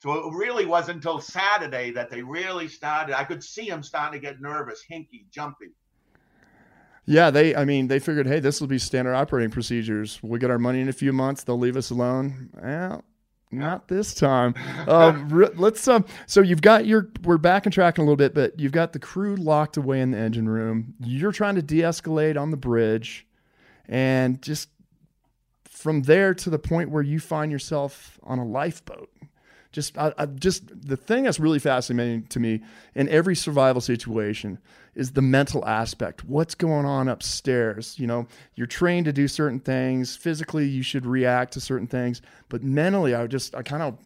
So 0.01 0.13
it 0.13 0.35
really 0.35 0.65
wasn't 0.65 0.97
until 0.97 1.21
Saturday 1.21 1.91
that 1.93 2.11
they 2.11 2.23
really 2.23 2.69
started. 2.69 3.19
I 3.19 3.25
could 3.25 3.43
see 3.43 3.69
them 3.69 3.83
starting 3.83 4.21
to 4.21 4.25
get 4.25 4.41
nervous, 4.41 4.85
hinky, 4.89 5.29
jumpy. 5.31 5.71
Yeah, 7.09 7.31
they. 7.31 7.57
I 7.57 7.65
mean, 7.65 7.89
they 7.89 7.99
figured, 7.99 8.27
hey, 8.27 8.39
this 8.39 8.61
will 8.61 8.69
be 8.69 8.79
standard 8.79 9.15
operating 9.15 9.51
procedures. 9.51 10.21
We 10.23 10.39
get 10.39 10.51
our 10.51 10.59
money 10.59 10.81
in 10.81 10.89
a 10.89 10.93
few 10.93 11.13
months. 11.13 11.43
They'll 11.43 11.59
leave 11.59 11.77
us 11.77 11.91
alone. 11.91 12.51
Well, 12.63 13.03
not 13.51 13.89
this 13.89 14.15
time. 14.15 14.55
Um, 14.89 15.29
let's. 15.57 15.87
Um, 15.87 16.07
so 16.27 16.41
you've 16.41 16.63
got 16.63 16.87
your. 16.87 17.11
We're 17.25 17.39
back 17.39 17.67
and 17.67 17.73
tracking 17.73 18.03
a 18.03 18.05
little 18.07 18.17
bit, 18.17 18.35
but 18.35 18.59
you've 18.59 18.73
got 18.73 18.93
the 18.93 18.99
crew 18.99 19.37
locked 19.37 19.77
away 19.77 20.01
in 20.01 20.11
the 20.13 20.19
engine 20.19 20.49
room. 20.49 20.95
You're 21.01 21.33
trying 21.33 21.57
to 21.57 21.63
de-escalate 21.63 22.41
on 22.41 22.51
the 22.51 22.57
bridge, 22.57 23.27
and 23.87 24.41
just 24.41 24.71
from 25.65 26.03
there 26.03 26.33
to 26.35 26.51
the 26.51 26.59
point 26.59 26.91
where 26.91 27.03
you 27.03 27.21
find 27.21 27.53
yourself 27.53 28.19
on 28.23 28.39
a 28.39 28.45
lifeboat 28.45 29.11
just 29.73 29.99
I, 29.99 30.13
I, 30.17 30.27
just 30.27 30.63
the 30.89 30.97
thing 30.97 31.25
that's 31.25 31.39
really 31.39 31.59
fascinating 31.59 32.27
to 32.29 32.41
me 32.41 32.63
in 32.95 33.09
every 33.09 33.37
survival 33.37 33.81
situation 33.81 34.59
is 34.95 35.13
the 35.13 35.23
mental 35.23 35.65
aspect. 35.67 36.25
What's 36.25 36.55
going 36.55 36.87
on 36.87 37.09
upstairs? 37.09 37.99
You 37.99 38.07
know 38.07 38.27
you're 38.55 38.67
trained 38.67 39.05
to 39.07 39.13
do 39.13 39.29
certain 39.29 39.61
things. 39.61 40.17
Physically 40.17 40.67
you 40.67 40.83
should 40.83 41.05
react 41.07 41.53
to 41.53 41.61
certain 41.61 41.87
things. 41.87 42.23
But 42.49 42.63
mentally 42.63 43.15
i 43.15 43.27
just 43.27 43.55
i 43.55 43.63
kind 43.63 43.83
of 43.83 43.99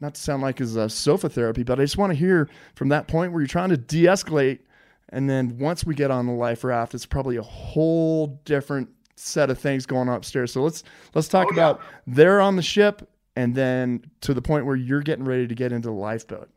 not 0.00 0.14
to 0.14 0.20
sound 0.20 0.42
like 0.42 0.60
as 0.60 0.74
a 0.76 0.88
sofa 0.88 1.28
therapy 1.28 1.62
but 1.62 1.78
i 1.78 1.82
just 1.84 1.96
want 1.96 2.10
to 2.10 2.18
hear 2.18 2.48
from 2.74 2.88
that 2.88 3.06
point 3.06 3.32
where 3.32 3.40
you're 3.40 3.46
trying 3.46 3.68
to 3.70 3.76
de-escalate. 3.76 4.60
And 5.10 5.28
then 5.28 5.58
once 5.58 5.84
we 5.84 5.94
get 5.94 6.10
on 6.10 6.26
the 6.26 6.32
life 6.32 6.64
raft 6.64 6.94
it's 6.94 7.06
probably 7.06 7.36
a 7.36 7.42
whole 7.42 8.40
different 8.46 8.88
set 9.14 9.50
of 9.50 9.58
things 9.58 9.84
going 9.86 10.08
on 10.08 10.16
upstairs. 10.16 10.52
So 10.52 10.62
let's 10.62 10.82
let's 11.14 11.28
talk 11.28 11.48
Oh, 11.50 11.54
yeah. 11.54 11.62
about 11.70 11.80
they're 12.06 12.40
on 12.40 12.56
the 12.56 12.62
ship 12.62 13.08
and 13.36 13.54
then 13.54 14.04
to 14.20 14.34
the 14.34 14.42
point 14.42 14.66
where 14.66 14.76
you're 14.76 15.02
getting 15.02 15.24
ready 15.24 15.46
to 15.46 15.54
get 15.54 15.72
into 15.72 15.88
the 15.88 15.94
lifeboat. 15.94 16.50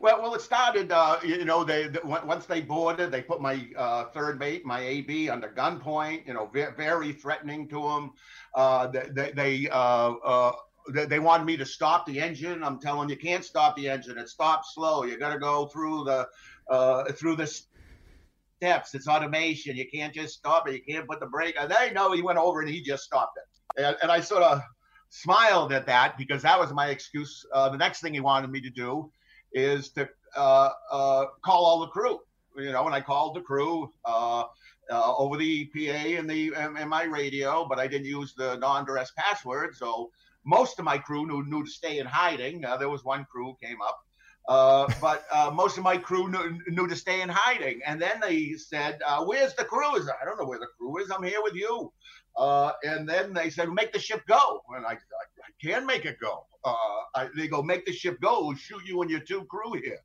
Well, 0.00 0.22
well, 0.22 0.34
it 0.34 0.40
started. 0.40 0.92
Uh, 0.92 1.18
you 1.22 1.44
know, 1.44 1.62
they, 1.62 1.88
they 1.88 1.98
once 2.02 2.46
they 2.46 2.62
boarded, 2.62 3.10
they 3.10 3.20
put 3.20 3.42
my 3.42 3.68
uh, 3.76 4.04
third 4.04 4.38
mate, 4.38 4.64
my 4.64 4.80
AB, 4.80 5.28
under 5.28 5.48
gunpoint. 5.50 6.26
You 6.26 6.32
know, 6.32 6.46
very, 6.46 6.72
very 6.74 7.12
threatening 7.12 7.68
to 7.68 7.86
him. 7.86 8.10
Uh, 8.54 8.86
they 8.86 9.68
uh, 9.70 9.74
uh, 9.74 10.52
they 10.94 11.04
they 11.04 11.18
wanted 11.18 11.44
me 11.44 11.58
to 11.58 11.66
stop 11.66 12.06
the 12.06 12.18
engine. 12.18 12.64
I'm 12.64 12.80
telling 12.80 13.10
you, 13.10 13.16
can't 13.16 13.44
stop 13.44 13.76
the 13.76 13.90
engine. 13.90 14.16
It 14.16 14.30
stops 14.30 14.74
slow. 14.74 15.04
You 15.04 15.18
got 15.18 15.34
to 15.34 15.38
go 15.38 15.66
through 15.66 16.04
the 16.04 16.26
uh, 16.70 17.12
through 17.12 17.36
the 17.36 17.46
steps. 17.46 18.94
It's 18.94 19.06
automation. 19.06 19.76
You 19.76 19.86
can't 19.92 20.14
just 20.14 20.34
stop 20.34 20.66
it. 20.66 20.74
You 20.74 20.94
can't 20.94 21.06
put 21.06 21.20
the 21.20 21.26
brake. 21.26 21.56
And 21.58 21.70
they 21.70 21.92
know 21.92 22.12
he 22.12 22.22
went 22.22 22.38
over 22.38 22.60
and 22.60 22.70
he 22.70 22.80
just 22.82 23.04
stopped 23.04 23.38
it. 23.38 23.82
And, 23.84 23.96
and 24.02 24.10
I 24.10 24.20
sort 24.20 24.42
of 24.42 24.62
smiled 25.10 25.72
at 25.72 25.86
that 25.86 26.16
because 26.16 26.42
that 26.42 26.58
was 26.58 26.72
my 26.72 26.88
excuse. 26.88 27.44
Uh, 27.52 27.68
the 27.68 27.76
next 27.76 28.00
thing 28.00 28.14
he 28.14 28.20
wanted 28.20 28.50
me 28.50 28.60
to 28.62 28.70
do 28.70 29.10
is 29.52 29.90
to 29.90 30.08
uh, 30.36 30.70
uh, 30.90 31.26
call 31.42 31.66
all 31.66 31.80
the 31.80 31.88
crew. 31.88 32.20
You 32.56 32.72
know, 32.72 32.86
and 32.86 32.94
I 32.94 33.00
called 33.00 33.36
the 33.36 33.40
crew 33.40 33.92
uh, 34.04 34.44
uh, 34.90 35.16
over 35.16 35.36
the 35.36 35.66
PA 35.66 36.18
and 36.18 36.28
the 36.28 36.52
and, 36.56 36.78
and 36.78 36.90
my 36.90 37.04
radio, 37.04 37.66
but 37.68 37.78
I 37.78 37.86
didn't 37.86 38.06
use 38.06 38.34
the 38.34 38.56
non-duress 38.56 39.12
password. 39.16 39.76
So 39.76 40.10
most 40.44 40.78
of 40.78 40.84
my 40.84 40.98
crew 40.98 41.26
knew 41.26 41.44
knew 41.44 41.64
to 41.64 41.70
stay 41.70 41.98
in 41.98 42.06
hiding. 42.06 42.62
There 42.62 42.88
was 42.88 43.04
one 43.04 43.26
crew 43.30 43.56
came 43.62 43.80
up, 43.82 44.04
uh, 44.48 44.92
but 45.00 45.24
uh, 45.32 45.50
most 45.52 45.78
of 45.78 45.84
my 45.84 45.96
crew 45.96 46.28
knew, 46.30 46.58
knew 46.68 46.88
to 46.88 46.96
stay 46.96 47.22
in 47.22 47.28
hiding. 47.28 47.80
And 47.86 48.00
then 48.00 48.20
they 48.20 48.54
said, 48.54 48.98
uh, 49.06 49.24
"Where's 49.24 49.54
the 49.54 49.64
crew?" 49.64 49.86
I 49.86 49.98
said, 49.98 50.14
"I 50.20 50.24
don't 50.24 50.38
know 50.38 50.46
where 50.46 50.58
the 50.58 50.68
crew 50.78 50.98
is. 50.98 51.10
I'm 51.10 51.22
here 51.22 51.42
with 51.42 51.54
you." 51.54 51.92
Uh, 52.36 52.72
and 52.82 53.08
then 53.08 53.32
they 53.32 53.50
said, 53.50 53.70
"Make 53.70 53.92
the 53.92 53.98
ship 53.98 54.22
go." 54.26 54.62
And 54.76 54.86
I, 54.86 54.92
I, 54.92 54.94
I 54.94 55.50
can 55.62 55.86
make 55.86 56.04
it 56.04 56.16
go. 56.20 56.46
Uh, 56.64 56.74
I, 57.14 57.28
they 57.36 57.48
go, 57.48 57.62
"Make 57.62 57.86
the 57.86 57.92
ship 57.92 58.20
go. 58.20 58.46
We'll 58.46 58.56
shoot 58.56 58.82
you 58.86 59.02
and 59.02 59.10
your 59.10 59.20
two 59.20 59.44
crew 59.44 59.72
here." 59.74 59.98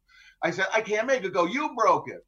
I 0.43 0.51
said, 0.51 0.67
"I 0.73 0.81
can't 0.81 1.07
make 1.07 1.23
it 1.23 1.33
go. 1.33 1.45
You 1.45 1.73
broke 1.75 2.09
it." 2.09 2.23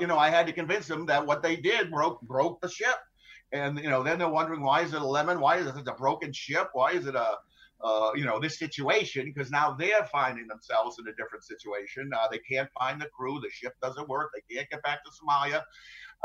You 0.00 0.06
know, 0.06 0.18
I 0.18 0.30
had 0.30 0.46
to 0.46 0.52
convince 0.52 0.86
them 0.86 1.06
that 1.06 1.26
what 1.26 1.42
they 1.42 1.56
did 1.56 1.90
broke 1.90 2.20
broke 2.22 2.60
the 2.60 2.68
ship. 2.68 2.96
And 3.52 3.78
you 3.78 3.90
know, 3.90 4.02
then 4.02 4.18
they're 4.18 4.28
wondering 4.28 4.62
why 4.62 4.82
is 4.82 4.92
it 4.92 5.00
a 5.02 5.06
lemon? 5.06 5.38
Why 5.40 5.58
is 5.58 5.66
it 5.66 5.86
a 5.86 5.92
broken 5.92 6.32
ship? 6.32 6.70
Why 6.72 6.92
is 6.92 7.06
it 7.06 7.14
a 7.14 7.36
uh, 7.82 8.10
you 8.14 8.24
know 8.24 8.38
this 8.38 8.58
situation? 8.58 9.32
Because 9.34 9.50
now 9.50 9.72
they're 9.72 10.04
finding 10.10 10.46
themselves 10.46 10.98
in 10.98 11.06
a 11.08 11.14
different 11.16 11.44
situation. 11.44 12.10
Uh, 12.14 12.28
they 12.30 12.38
can't 12.38 12.68
find 12.78 13.00
the 13.00 13.06
crew. 13.06 13.40
The 13.40 13.50
ship 13.50 13.74
doesn't 13.82 14.08
work. 14.08 14.30
They 14.34 14.54
can't 14.54 14.68
get 14.70 14.82
back 14.82 15.00
to 15.04 15.10
Somalia. 15.10 15.62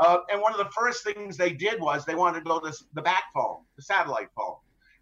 Uh, 0.00 0.18
and 0.30 0.40
one 0.40 0.52
of 0.52 0.58
the 0.58 0.70
first 0.70 1.04
things 1.04 1.36
they 1.36 1.52
did 1.52 1.80
was 1.80 2.04
they 2.04 2.14
wanted 2.14 2.40
to 2.40 2.44
go 2.44 2.58
to 2.60 2.72
the 2.94 3.02
back 3.02 3.24
phone, 3.34 3.58
the 3.76 3.82
satellite 3.82 4.28
phone. 4.36 4.56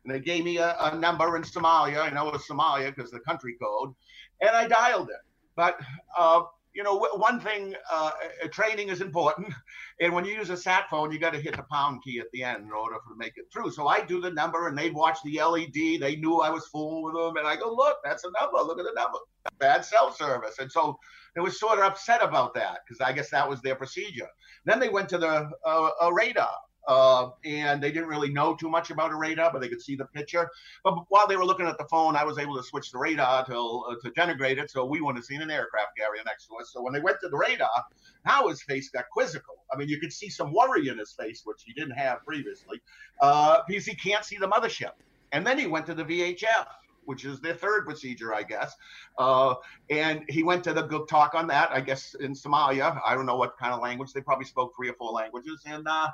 And 0.05 0.15
they 0.15 0.21
gave 0.21 0.45
me 0.45 0.59
a, 0.59 0.77
a 0.81 0.97
number 0.97 1.37
in 1.37 1.43
Somalia. 1.43 2.01
I 2.03 2.11
know 2.11 2.29
it 2.29 2.33
was 2.33 2.47
Somalia 2.47 2.95
because 2.95 3.11
the 3.11 3.21
country 3.21 3.57
code, 3.63 3.95
and 4.41 4.51
I 4.51 4.67
dialed 4.67 5.11
it. 5.11 5.21
But 5.57 5.79
uh, 6.19 6.43
you 6.75 6.83
know, 6.83 6.97
one 6.97 7.41
thing, 7.41 7.75
uh, 7.91 8.13
training 8.51 8.89
is 8.89 9.01
important. 9.01 9.53
And 10.03 10.15
when 10.15 10.25
you 10.25 10.35
use 10.35 10.49
a 10.49 10.57
sat 10.57 10.89
phone, 10.89 11.13
you 11.13 11.19
got 11.19 11.35
to 11.35 11.41
hit 11.41 11.57
the 11.57 11.65
pound 11.71 12.03
key 12.03 12.21
at 12.21 12.31
the 12.33 12.43
end 12.43 12.65
in 12.65 12.73
order 12.73 12.95
to 12.95 13.17
make 13.19 13.35
it 13.37 13.45
through. 13.53 13.71
So 13.71 13.87
I 13.87 14.01
do 14.01 14.19
the 14.19 14.31
number, 14.31 14.67
and 14.67 14.79
they'd 14.79 14.95
watch 14.95 15.19
the 15.23 15.43
LED. 15.43 16.01
They 16.01 16.17
knew 16.17 16.39
I 16.41 16.49
was 16.49 16.67
fooling 16.69 17.05
with 17.05 17.15
them, 17.15 17.37
and 17.37 17.47
I 17.47 17.57
go, 17.57 17.71
"Look, 17.71 17.99
that's 18.03 18.25
a 18.25 18.31
number. 18.41 18.57
Look 18.63 18.79
at 18.79 18.87
the 18.87 18.95
number. 18.95 19.19
Bad 19.59 19.85
cell 19.85 20.11
service." 20.11 20.59
And 20.59 20.73
so 20.73 20.99
they 21.35 21.43
were 21.43 21.51
sort 21.51 21.81
of 21.81 21.85
upset 21.85 22.23
about 22.23 22.55
that 22.55 22.79
because 22.83 23.03
I 23.03 23.13
guess 23.13 23.31
that 23.31 23.47
was 23.47 23.61
their 23.61 23.77
procedure. 23.77 24.29
Then 24.65 24.81
they 24.81 24.89
went 24.89 25.11
to 25.11 25.19
the 25.19 25.51
uh, 25.67 26.13
radar. 26.13 26.57
Uh, 26.89 27.31
and 27.45 27.83
they 27.83 27.93
didn't 27.93 28.09
really 28.09 28.31
know 28.31 28.55
too 28.55 28.69
much 28.69 28.91
about 28.91 29.13
a 29.13 29.15
radar, 29.15 29.53
but 29.53 29.61
they 29.61 29.69
could 29.69 29.83
see 29.83 29.97
the 29.97 30.07
picture. 30.07 30.51
But 30.83 30.95
while 31.09 31.27
they 31.27 31.37
were 31.37 31.45
looking 31.45 31.67
at 31.67 31.79
the 31.79 31.85
phone, 31.85 32.17
I 32.17 32.25
was 32.25 32.39
able 32.39 32.57
to 32.57 32.63
switch 32.63 32.91
the 32.91 32.99
radar 32.99 33.45
to 33.47 33.85
uh, 33.91 33.95
to 34.03 34.11
denigrate 34.13 34.59
it, 34.59 34.71
so 34.71 34.85
we 34.85 35.01
wouldn't 35.01 35.19
have 35.19 35.27
seen 35.27 35.43
an 35.43 35.51
aircraft 35.51 35.97
carrier 35.97 36.23
next 36.25 36.47
to 36.47 36.57
us. 36.57 36.71
So 36.73 36.83
when 36.83 36.93
they 36.93 37.01
went 37.01 37.19
to 37.21 37.29
the 37.29 37.37
radar, 37.37 37.85
now 38.27 38.49
his 38.49 38.63
face 38.63 38.89
got 38.91 39.09
quizzical. 39.11 39.57
I 39.73 39.77
mean, 39.77 39.89
you 39.89 40.01
could 40.01 40.13
see 40.13 40.29
some 40.29 40.53
worry 40.53 40.89
in 40.89 40.99
his 40.99 41.13
face, 41.13 41.43
which 41.45 41.63
he 41.65 41.73
didn't 41.73 41.97
have 41.97 42.25
previously, 42.25 42.81
uh, 43.21 43.61
because 43.69 43.85
he 43.85 43.95
can't 43.95 44.25
see 44.25 44.37
the 44.39 44.49
mothership. 44.49 44.93
And 45.33 45.47
then 45.47 45.59
he 45.59 45.67
went 45.67 45.87
to 45.87 45.95
the 45.95 46.05
VHF, 46.05 46.67
which 47.05 47.25
is 47.25 47.41
their 47.41 47.55
third 47.55 47.87
procedure, 47.87 48.35
I 48.35 48.43
guess. 48.43 48.75
Uh, 49.19 49.55
and 49.91 50.23
he 50.29 50.43
went 50.43 50.65
to 50.65 50.73
the 50.73 50.83
good 50.83 51.09
talk 51.09 51.35
on 51.35 51.47
that, 51.49 51.71
I 51.71 51.81
guess, 51.81 52.15
in 52.15 52.35
Somalia. 52.35 53.01
I 53.07 53.15
don't 53.15 53.27
know 53.27 53.37
what 53.37 53.57
kind 53.59 53.73
of 53.73 53.81
language. 53.81 54.13
They 54.13 54.21
probably 54.21 54.45
spoke 54.45 54.73
three 54.77 54.89
or 54.89 54.95
four 54.95 55.13
languages. 55.13 55.63
And 55.67 55.87
uh, 55.89 56.09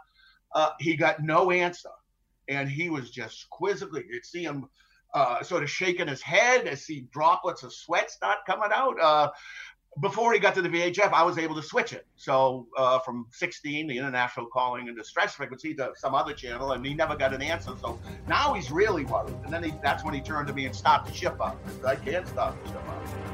uh, 0.57 0.71
he 0.81 0.97
got 0.97 1.23
no 1.23 1.53
answer. 1.53 1.91
And 2.49 2.69
he 2.69 2.91
was 2.91 3.11
just 3.11 3.49
quizzically, 3.51 4.05
you'd 4.09 4.25
see 4.25 4.43
him 4.43 4.69
uh, 5.15 5.43
sort 5.43 5.63
of 5.63 5.71
shaking 5.71 6.09
his 6.09 6.23
head, 6.23 6.67
I 6.67 6.75
see 6.75 7.07
droplets 7.13 7.63
of 7.63 7.73
sweat 7.73 8.11
start 8.11 8.39
coming 8.47 8.71
out. 8.75 9.01
Uh, 9.01 9.31
before 10.01 10.33
he 10.33 10.39
got 10.39 10.55
to 10.55 10.63
the 10.63 10.69
VHF, 10.69 11.13
I 11.13 11.23
was 11.23 11.39
able 11.39 11.55
to 11.55 11.63
switch 11.63 11.93
it. 11.93 12.07
So 12.17 12.67
uh, 12.77 12.99
from 12.99 13.27
16, 13.33 13.87
the 13.87 13.97
international 13.97 14.47
calling 14.47 14.89
and 14.89 14.97
distress 14.97 15.35
frequency, 15.35 15.75
to 15.75 15.93
some 15.97 16.15
other 16.15 16.35
channel, 16.35 16.73
and 16.73 16.85
he 16.85 16.95
never 16.95 17.17
got 17.17 17.33
an 17.33 17.41
answer. 17.41 17.73
So 17.81 17.99
now 18.29 18.53
he's 18.53 18.71
really 18.71 19.05
worried. 19.05 19.37
And 19.45 19.53
then 19.53 19.63
he, 19.63 19.73
that's 19.83 20.05
when 20.05 20.13
he 20.13 20.21
turned 20.21 20.49
to 20.49 20.55
me 20.55 20.67
and 20.67 20.77
stopped 20.77 21.09
the 21.09 21.15
ship 21.15 21.41
up. 21.41 21.59
I 21.87 21.97
can't 21.97 22.29
stop 22.29 22.63
the 22.63 22.73
ship 22.73 22.89
up. 22.89 23.26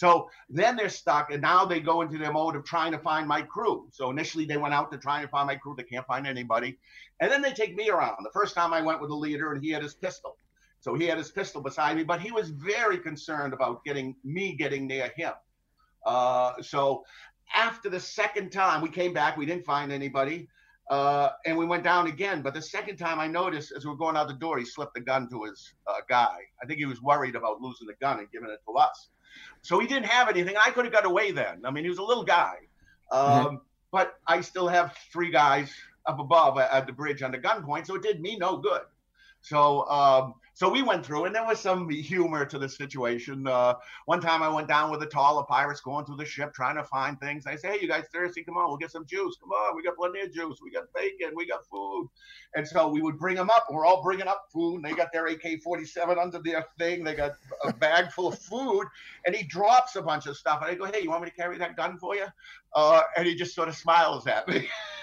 So 0.00 0.30
then 0.48 0.76
they're 0.76 0.88
stuck, 0.88 1.30
and 1.30 1.42
now 1.42 1.66
they 1.66 1.78
go 1.78 2.00
into 2.00 2.16
their 2.16 2.32
mode 2.32 2.56
of 2.56 2.64
trying 2.64 2.90
to 2.92 2.98
find 2.98 3.28
my 3.28 3.42
crew. 3.42 3.86
So 3.92 4.08
initially 4.08 4.46
they 4.46 4.56
went 4.56 4.72
out 4.72 4.90
to 4.92 4.96
try 4.96 5.20
and 5.20 5.28
find 5.28 5.46
my 5.46 5.56
crew. 5.56 5.74
They 5.76 5.82
can't 5.82 6.06
find 6.06 6.26
anybody. 6.26 6.78
And 7.20 7.30
then 7.30 7.42
they 7.42 7.52
take 7.52 7.76
me 7.76 7.90
around. 7.90 8.16
The 8.22 8.30
first 8.32 8.54
time 8.54 8.72
I 8.72 8.80
went 8.80 9.02
with 9.02 9.10
the 9.10 9.14
leader, 9.26 9.52
and 9.52 9.62
he 9.62 9.68
had 9.68 9.82
his 9.82 9.92
pistol. 9.92 10.38
So 10.80 10.94
he 10.94 11.04
had 11.04 11.18
his 11.18 11.30
pistol 11.30 11.60
beside 11.60 11.98
me, 11.98 12.04
but 12.04 12.18
he 12.18 12.32
was 12.32 12.48
very 12.48 12.96
concerned 12.96 13.52
about 13.52 13.84
getting 13.84 14.16
me 14.24 14.54
getting 14.54 14.86
near 14.86 15.12
him. 15.16 15.34
Uh, 16.06 16.52
so 16.62 17.04
after 17.54 17.90
the 17.90 18.00
second 18.00 18.52
time 18.52 18.80
we 18.80 18.88
came 18.88 19.12
back, 19.12 19.36
we 19.36 19.44
didn't 19.44 19.66
find 19.66 19.92
anybody. 19.92 20.48
Uh, 20.88 21.28
and 21.44 21.58
we 21.58 21.66
went 21.66 21.84
down 21.84 22.06
again. 22.06 22.40
But 22.40 22.54
the 22.54 22.62
second 22.62 22.96
time 22.96 23.20
I 23.20 23.26
noticed 23.26 23.70
as 23.76 23.84
we 23.84 23.90
were 23.90 23.98
going 23.98 24.16
out 24.16 24.28
the 24.28 24.34
door, 24.46 24.58
he 24.58 24.64
slipped 24.64 24.94
the 24.94 25.02
gun 25.02 25.28
to 25.28 25.44
his 25.44 25.74
uh, 25.86 26.00
guy. 26.08 26.38
I 26.62 26.66
think 26.66 26.78
he 26.78 26.86
was 26.86 27.02
worried 27.02 27.36
about 27.36 27.60
losing 27.60 27.86
the 27.86 28.00
gun 28.00 28.18
and 28.18 28.30
giving 28.32 28.48
it 28.48 28.60
to 28.66 28.72
us. 28.78 29.10
So 29.62 29.78
he 29.78 29.86
didn't 29.86 30.06
have 30.06 30.28
anything. 30.28 30.56
I 30.56 30.70
could 30.70 30.84
have 30.84 30.92
got 30.94 31.04
away 31.06 31.32
then. 31.32 31.62
I 31.64 31.70
mean, 31.70 31.84
he 31.84 31.90
was 31.90 31.98
a 31.98 32.02
little 32.02 32.24
guy. 32.24 32.54
Um, 33.12 33.60
But 33.92 34.18
I 34.26 34.40
still 34.40 34.68
have 34.68 34.96
three 35.12 35.30
guys 35.32 35.72
up 36.06 36.20
above 36.20 36.58
at, 36.58 36.70
at 36.70 36.86
the 36.86 36.92
bridge 36.92 37.22
under 37.22 37.40
gunpoint. 37.40 37.86
So 37.86 37.96
it 37.96 38.02
did 38.02 38.20
me 38.20 38.36
no 38.36 38.56
good. 38.58 38.82
So 39.40 39.86
um, 39.88 40.34
so 40.60 40.68
we 40.68 40.82
went 40.82 41.06
through, 41.06 41.24
and 41.24 41.34
there 41.34 41.46
was 41.46 41.58
some 41.58 41.88
humor 41.88 42.44
to 42.44 42.58
the 42.58 42.68
situation. 42.68 43.46
Uh, 43.46 43.76
one 44.04 44.20
time 44.20 44.42
I 44.42 44.48
went 44.50 44.68
down 44.68 44.90
with 44.90 45.02
a 45.02 45.06
taller 45.06 45.42
pirates 45.44 45.80
going 45.80 46.04
through 46.04 46.18
the 46.18 46.26
ship 46.26 46.52
trying 46.52 46.76
to 46.76 46.84
find 46.84 47.18
things. 47.18 47.46
I 47.46 47.56
say, 47.56 47.68
"Hey, 47.68 47.78
you 47.80 47.88
guys 47.88 48.04
thirsty? 48.12 48.44
Come 48.44 48.58
on, 48.58 48.68
we'll 48.68 48.76
get 48.76 48.90
some 48.90 49.06
juice. 49.06 49.38
Come 49.40 49.52
on, 49.52 49.74
we 49.74 49.82
got 49.82 49.96
plenty 49.96 50.20
of 50.20 50.34
juice. 50.34 50.58
We 50.62 50.70
got 50.70 50.84
bacon. 50.94 51.30
We 51.34 51.46
got 51.46 51.64
food." 51.64 52.10
And 52.54 52.68
so 52.68 52.88
we 52.88 53.00
would 53.00 53.18
bring 53.18 53.36
them 53.36 53.48
up. 53.48 53.68
We're 53.70 53.86
all 53.86 54.02
bringing 54.02 54.28
up 54.28 54.48
food. 54.52 54.82
They 54.82 54.92
got 54.92 55.14
their 55.14 55.28
AK-47 55.28 56.18
under 56.18 56.40
their 56.40 56.66
thing. 56.78 57.04
They 57.04 57.14
got 57.14 57.36
a 57.64 57.72
bag 57.72 58.12
full 58.12 58.28
of 58.28 58.38
food, 58.38 58.84
and 59.24 59.34
he 59.34 59.44
drops 59.44 59.96
a 59.96 60.02
bunch 60.02 60.26
of 60.26 60.36
stuff. 60.36 60.60
And 60.60 60.70
I 60.70 60.74
go, 60.74 60.84
"Hey, 60.84 61.00
you 61.00 61.08
want 61.08 61.22
me 61.22 61.30
to 61.30 61.36
carry 61.36 61.56
that 61.56 61.74
gun 61.74 61.96
for 61.96 62.16
you?" 62.16 62.26
Uh, 62.74 63.00
and 63.16 63.26
he 63.26 63.34
just 63.34 63.54
sort 63.54 63.70
of 63.70 63.76
smiles 63.76 64.26
at 64.26 64.46
me. 64.46 64.68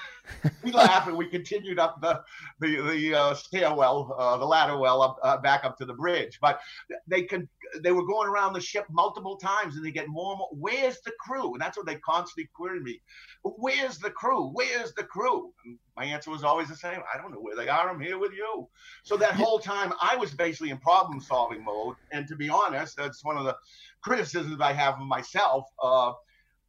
we 0.64 0.72
laugh 0.72 1.08
and 1.08 1.18
we 1.18 1.28
continued 1.28 1.80
up 1.80 2.02
the 2.02 2.22
the 2.60 2.82
the 2.82 3.14
uh, 3.14 3.34
stairwell, 3.34 4.16
uh, 4.18 4.38
the 4.38 4.46
ladder 4.46 4.78
well 4.78 5.02
up 5.02 5.18
uh, 5.24 5.38
back 5.38 5.64
up 5.64 5.78
to 5.78 5.86
the 5.86 5.94
bridge. 5.94 6.40
But 6.42 6.60
they 7.08 7.24
can 7.24 7.48
they 7.82 7.92
were 7.92 8.06
going 8.06 8.30
around 8.30 8.54
the 8.54 8.62
ship 8.62 8.86
multiple 8.90 9.38
times 9.38 9.76
and 9.76 9.86
they 9.86 9.92
get 9.92 10.08
more 10.08 10.32
and 10.32 10.40
more. 10.40 10.50
Where's 10.52 11.00
the 11.02 11.12
crew? 11.20 11.54
And 11.54 11.62
that's 11.62 11.78
what 11.78 11.86
they 11.86 11.96
constantly 11.96 12.50
queried 12.54 12.84
me. 12.84 13.02
Where's 13.44 13.98
the 13.98 14.10
crew? 14.10 14.50
Where's 14.54 14.94
the 14.94 15.04
crew? 15.04 15.54
And 15.66 15.78
my 15.96 16.06
answer 16.06 16.32
was 16.32 16.44
always 16.44 16.70
the 16.70 16.76
same. 16.76 17.00
I 17.14 17.18
don't 17.18 17.32
know 17.32 17.40
where 17.40 17.56
they 17.56 17.70
are. 17.70 17.90
I'm 17.90 18.00
here 18.00 18.18
with 18.18 18.34
you. 18.34 18.68
So 19.04 19.18
that 19.18 19.34
whole 19.34 19.60
time 19.60 19.94
I 20.02 20.16
was 20.16 20.34
basically 20.34 20.70
in 20.70 20.78
problem 20.78 21.20
solving 21.20 21.64
mode. 21.64 21.96
And 22.12 22.28
to 22.28 22.36
be 22.36 22.50
honest, 22.50 22.98
that's 22.98 23.24
one 23.24 23.38
of 23.38 23.46
the 23.46 23.56
criticisms 24.02 24.62
I 24.62 24.74
have 24.74 24.96
of 24.96 25.08
myself 25.08 25.66
uh, 25.82 26.14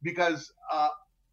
because. 0.03 0.51
Uh, 0.71 0.89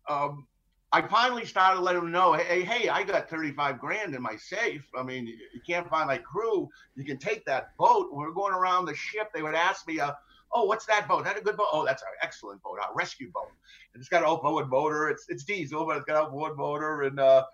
um, 0.08 0.46
I 0.92 1.02
finally 1.02 1.44
started 1.44 1.80
letting 1.80 2.02
them 2.02 2.12
know, 2.12 2.32
hey, 2.34 2.62
hey, 2.62 2.88
I 2.88 3.02
got 3.02 3.28
35 3.28 3.80
grand 3.80 4.14
in 4.14 4.22
my 4.22 4.36
safe. 4.36 4.86
I 4.96 5.02
mean, 5.02 5.26
you, 5.26 5.60
can't 5.66 5.88
find 5.88 6.06
my 6.06 6.18
crew. 6.18 6.68
You 6.94 7.04
can 7.04 7.18
take 7.18 7.44
that 7.46 7.76
boat. 7.76 8.08
We're 8.12 8.30
going 8.30 8.54
around 8.54 8.86
the 8.86 8.94
ship, 8.94 9.28
they 9.34 9.42
would 9.42 9.56
ask 9.56 9.86
me, 9.88 9.98
uh, 9.98 10.12
oh, 10.52 10.64
what's 10.64 10.86
that 10.86 11.08
boat? 11.08 11.24
That 11.24 11.36
a 11.36 11.40
good 11.40 11.56
boat? 11.56 11.66
Oh, 11.72 11.84
that's 11.84 12.02
an 12.02 12.08
excellent 12.22 12.62
boat, 12.62 12.78
a 12.78 12.94
rescue 12.94 13.30
boat. 13.32 13.50
And 13.92 14.00
it's 14.00 14.08
got 14.08 14.22
an 14.22 14.28
outboard 14.28 14.68
motor. 14.68 15.08
It's 15.08 15.26
it's 15.28 15.44
diesel, 15.44 15.84
but 15.84 15.96
it's 15.96 16.06
got 16.06 16.16
an 16.16 16.22
outboard 16.26 16.56
motor. 16.56 17.02
And 17.02 17.18
uh, 17.18 17.44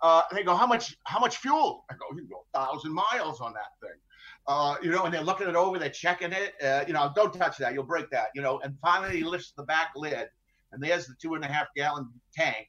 uh, 0.00 0.22
they 0.32 0.42
go, 0.42 0.54
how 0.54 0.66
much 0.66 0.96
how 1.04 1.18
much 1.18 1.38
fuel? 1.38 1.84
I 1.90 1.94
go, 1.94 2.06
you 2.10 2.18
can 2.18 2.28
go 2.28 2.44
a 2.54 2.58
thousand 2.58 2.92
miles 2.92 3.40
on 3.40 3.52
that 3.54 3.72
thing. 3.80 3.98
Uh, 4.46 4.76
you 4.82 4.90
know, 4.90 5.04
and 5.04 5.14
they're 5.14 5.22
looking 5.22 5.48
it 5.48 5.54
over, 5.54 5.78
they're 5.78 5.88
checking 5.88 6.32
it. 6.32 6.54
Uh, 6.62 6.84
you 6.86 6.92
know, 6.92 7.10
don't 7.14 7.32
touch 7.32 7.58
that, 7.58 7.74
you'll 7.74 7.84
break 7.84 8.10
that. 8.10 8.28
You 8.34 8.42
know, 8.42 8.60
and 8.60 8.76
finally 8.80 9.16
he 9.16 9.24
lifts 9.24 9.52
the 9.56 9.62
back 9.62 9.92
lid, 9.96 10.28
and 10.72 10.82
there's 10.82 11.06
the 11.06 11.14
two 11.20 11.34
and 11.34 11.44
a 11.44 11.48
half 11.48 11.68
gallon 11.76 12.08
tank. 12.34 12.68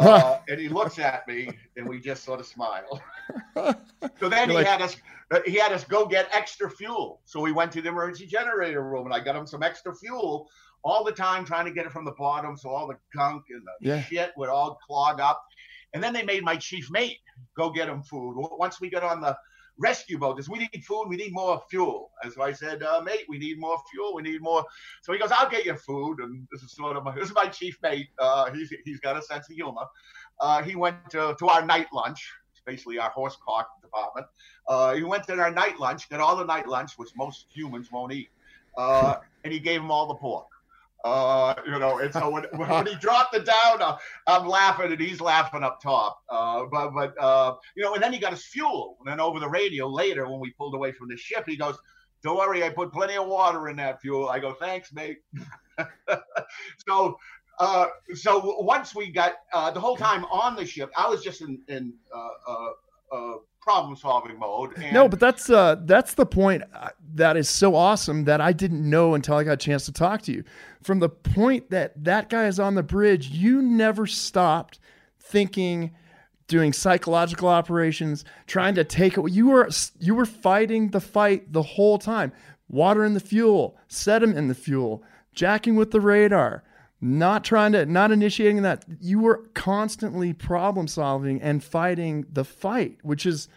Uh, 0.00 0.38
and 0.48 0.60
he 0.60 0.68
looks 0.68 0.98
at 0.98 1.26
me, 1.28 1.48
and 1.76 1.88
we 1.88 2.00
just 2.00 2.24
sort 2.24 2.40
of 2.40 2.46
smile. 2.46 3.00
so 4.18 4.28
then 4.28 4.50
he 4.50 4.56
like, 4.56 4.66
had 4.66 4.82
us 4.82 4.96
uh, 5.30 5.40
he 5.46 5.54
had 5.54 5.72
us 5.72 5.84
go 5.84 6.06
get 6.06 6.28
extra 6.32 6.70
fuel. 6.70 7.20
So 7.24 7.40
we 7.40 7.52
went 7.52 7.72
to 7.72 7.82
the 7.82 7.88
emergency 7.88 8.26
generator 8.26 8.82
room, 8.82 9.06
and 9.06 9.14
I 9.14 9.20
got 9.20 9.36
him 9.36 9.46
some 9.46 9.62
extra 9.62 9.94
fuel 9.94 10.48
all 10.82 11.02
the 11.02 11.12
time, 11.12 11.44
trying 11.44 11.64
to 11.64 11.72
get 11.72 11.86
it 11.86 11.92
from 11.92 12.04
the 12.04 12.12
bottom, 12.12 12.56
so 12.56 12.68
all 12.68 12.86
the 12.86 12.96
gunk 13.16 13.44
and 13.50 13.62
the 13.62 13.88
yeah. 13.88 14.02
shit 14.02 14.32
would 14.36 14.48
all 14.48 14.78
clog 14.86 15.20
up. 15.20 15.42
And 15.94 16.02
then 16.02 16.12
they 16.12 16.22
made 16.22 16.42
my 16.42 16.56
chief 16.56 16.90
mate 16.90 17.18
go 17.56 17.70
get 17.70 17.88
him 17.88 18.02
food. 18.02 18.34
Once 18.36 18.80
we 18.80 18.90
got 18.90 19.02
on 19.02 19.20
the 19.20 19.36
rescue 19.78 20.18
boat 20.18 20.38
is 20.38 20.48
we 20.48 20.58
need 20.58 20.84
food, 20.84 21.06
we 21.08 21.16
need 21.16 21.32
more 21.32 21.62
fuel. 21.68 22.10
And 22.22 22.32
so 22.32 22.42
I 22.42 22.52
said, 22.52 22.82
uh, 22.82 23.00
mate, 23.04 23.24
we 23.28 23.38
need 23.38 23.58
more 23.58 23.78
fuel, 23.90 24.14
we 24.14 24.22
need 24.22 24.40
more. 24.40 24.64
So 25.02 25.12
he 25.12 25.18
goes, 25.18 25.30
I'll 25.32 25.50
get 25.50 25.64
you 25.64 25.74
food. 25.74 26.20
And 26.20 26.46
this 26.52 26.62
is 26.62 26.72
sort 26.72 26.96
of 26.96 27.04
my, 27.04 27.14
this 27.14 27.28
is 27.28 27.34
my 27.34 27.46
chief 27.46 27.78
mate. 27.82 28.08
Uh, 28.18 28.52
he's, 28.52 28.72
he's 28.84 29.00
got 29.00 29.16
a 29.16 29.22
sense 29.22 29.48
of 29.48 29.54
humor. 29.54 29.84
Uh, 30.40 30.62
he 30.62 30.76
went 30.76 30.96
to, 31.10 31.34
to 31.38 31.46
our 31.48 31.64
night 31.64 31.86
lunch, 31.92 32.30
basically 32.66 32.98
our 32.98 33.10
horse 33.10 33.36
cock 33.46 33.68
department. 33.82 34.26
Uh, 34.68 34.94
he 34.94 35.02
went 35.02 35.24
to 35.24 35.34
our 35.34 35.50
night 35.50 35.78
lunch, 35.78 36.08
got 36.08 36.20
all 36.20 36.36
the 36.36 36.44
night 36.44 36.68
lunch, 36.68 36.92
which 36.96 37.10
most 37.16 37.46
humans 37.52 37.90
won't 37.92 38.12
eat. 38.12 38.28
Uh, 38.76 39.16
and 39.44 39.52
he 39.52 39.60
gave 39.60 39.80
him 39.80 39.90
all 39.90 40.06
the 40.06 40.14
pork. 40.14 40.46
Uh, 41.04 41.54
you 41.66 41.78
know, 41.78 41.98
and 41.98 42.12
so 42.14 42.30
when, 42.30 42.44
when 42.54 42.86
he 42.86 42.94
dropped 42.94 43.36
it 43.36 43.44
down, 43.44 43.82
uh, 43.82 43.96
I'm 44.26 44.48
laughing 44.48 44.90
and 44.90 44.98
he's 44.98 45.20
laughing 45.20 45.62
up 45.62 45.78
top. 45.82 46.18
Uh, 46.30 46.64
but 46.72 46.92
but 46.94 47.14
uh, 47.22 47.56
you 47.76 47.84
know, 47.84 47.92
and 47.92 48.02
then 48.02 48.12
he 48.12 48.18
got 48.18 48.32
his 48.32 48.46
fuel. 48.46 48.96
And 49.00 49.08
then 49.08 49.20
over 49.20 49.38
the 49.38 49.48
radio 49.48 49.86
later, 49.86 50.26
when 50.26 50.40
we 50.40 50.50
pulled 50.52 50.74
away 50.74 50.92
from 50.92 51.08
the 51.08 51.16
ship, 51.18 51.44
he 51.46 51.56
goes, 51.56 51.76
"Don't 52.22 52.38
worry, 52.38 52.64
I 52.64 52.70
put 52.70 52.90
plenty 52.90 53.16
of 53.16 53.26
water 53.26 53.68
in 53.68 53.76
that 53.76 54.00
fuel." 54.00 54.30
I 54.30 54.38
go, 54.38 54.54
"Thanks, 54.54 54.94
mate." 54.94 55.18
so 56.88 57.18
uh, 57.58 57.86
so 58.14 58.62
once 58.62 58.94
we 58.94 59.12
got 59.12 59.34
uh, 59.52 59.70
the 59.70 59.80
whole 59.80 59.96
time 59.96 60.24
on 60.26 60.56
the 60.56 60.64
ship, 60.64 60.90
I 60.96 61.06
was 61.06 61.22
just 61.22 61.42
in 61.42 61.60
in 61.68 61.92
uh, 63.12 63.34
problem 63.60 63.96
solving 63.96 64.38
mode. 64.38 64.76
no, 64.92 65.08
but 65.08 65.18
that's 65.18 65.48
uh, 65.48 65.76
that's 65.84 66.14
the 66.14 66.26
point 66.26 66.62
uh, 66.74 66.90
that 67.14 67.36
is 67.36 67.48
so 67.48 67.74
awesome 67.74 68.24
that 68.24 68.40
I 68.40 68.52
didn't 68.52 68.88
know 68.88 69.14
until 69.14 69.36
I 69.36 69.44
got 69.44 69.52
a 69.52 69.56
chance 69.56 69.86
to 69.86 69.92
talk 69.92 70.22
to 70.22 70.32
you. 70.32 70.44
From 70.82 71.00
the 71.00 71.08
point 71.08 71.70
that 71.70 72.04
that 72.04 72.28
guy 72.28 72.46
is 72.46 72.60
on 72.60 72.74
the 72.74 72.82
bridge, 72.82 73.28
you 73.30 73.62
never 73.62 74.06
stopped 74.06 74.78
thinking, 75.18 75.92
doing 76.46 76.72
psychological 76.72 77.48
operations, 77.48 78.24
trying 78.46 78.74
to 78.74 78.84
take 78.84 79.16
it. 79.16 79.32
You 79.32 79.48
were 79.48 79.70
you 79.98 80.14
were 80.14 80.26
fighting 80.26 80.88
the 80.88 81.00
fight 81.00 81.52
the 81.52 81.62
whole 81.62 81.98
time. 81.98 82.32
Water 82.68 83.04
in 83.04 83.14
the 83.14 83.20
fuel, 83.20 83.78
him 84.06 84.36
in 84.36 84.48
the 84.48 84.54
fuel, 84.54 85.02
jacking 85.34 85.76
with 85.76 85.90
the 85.90 86.00
radar 86.00 86.64
not 87.04 87.44
trying 87.44 87.72
to 87.72 87.84
not 87.84 88.10
initiating 88.10 88.62
that. 88.62 88.84
You 89.00 89.20
were 89.20 89.44
constantly 89.52 90.32
problem 90.32 90.88
solving 90.88 91.40
and 91.42 91.62
fighting 91.62 92.24
the 92.32 92.44
fight 92.44 92.98
which 93.02 93.26
is 93.26 93.48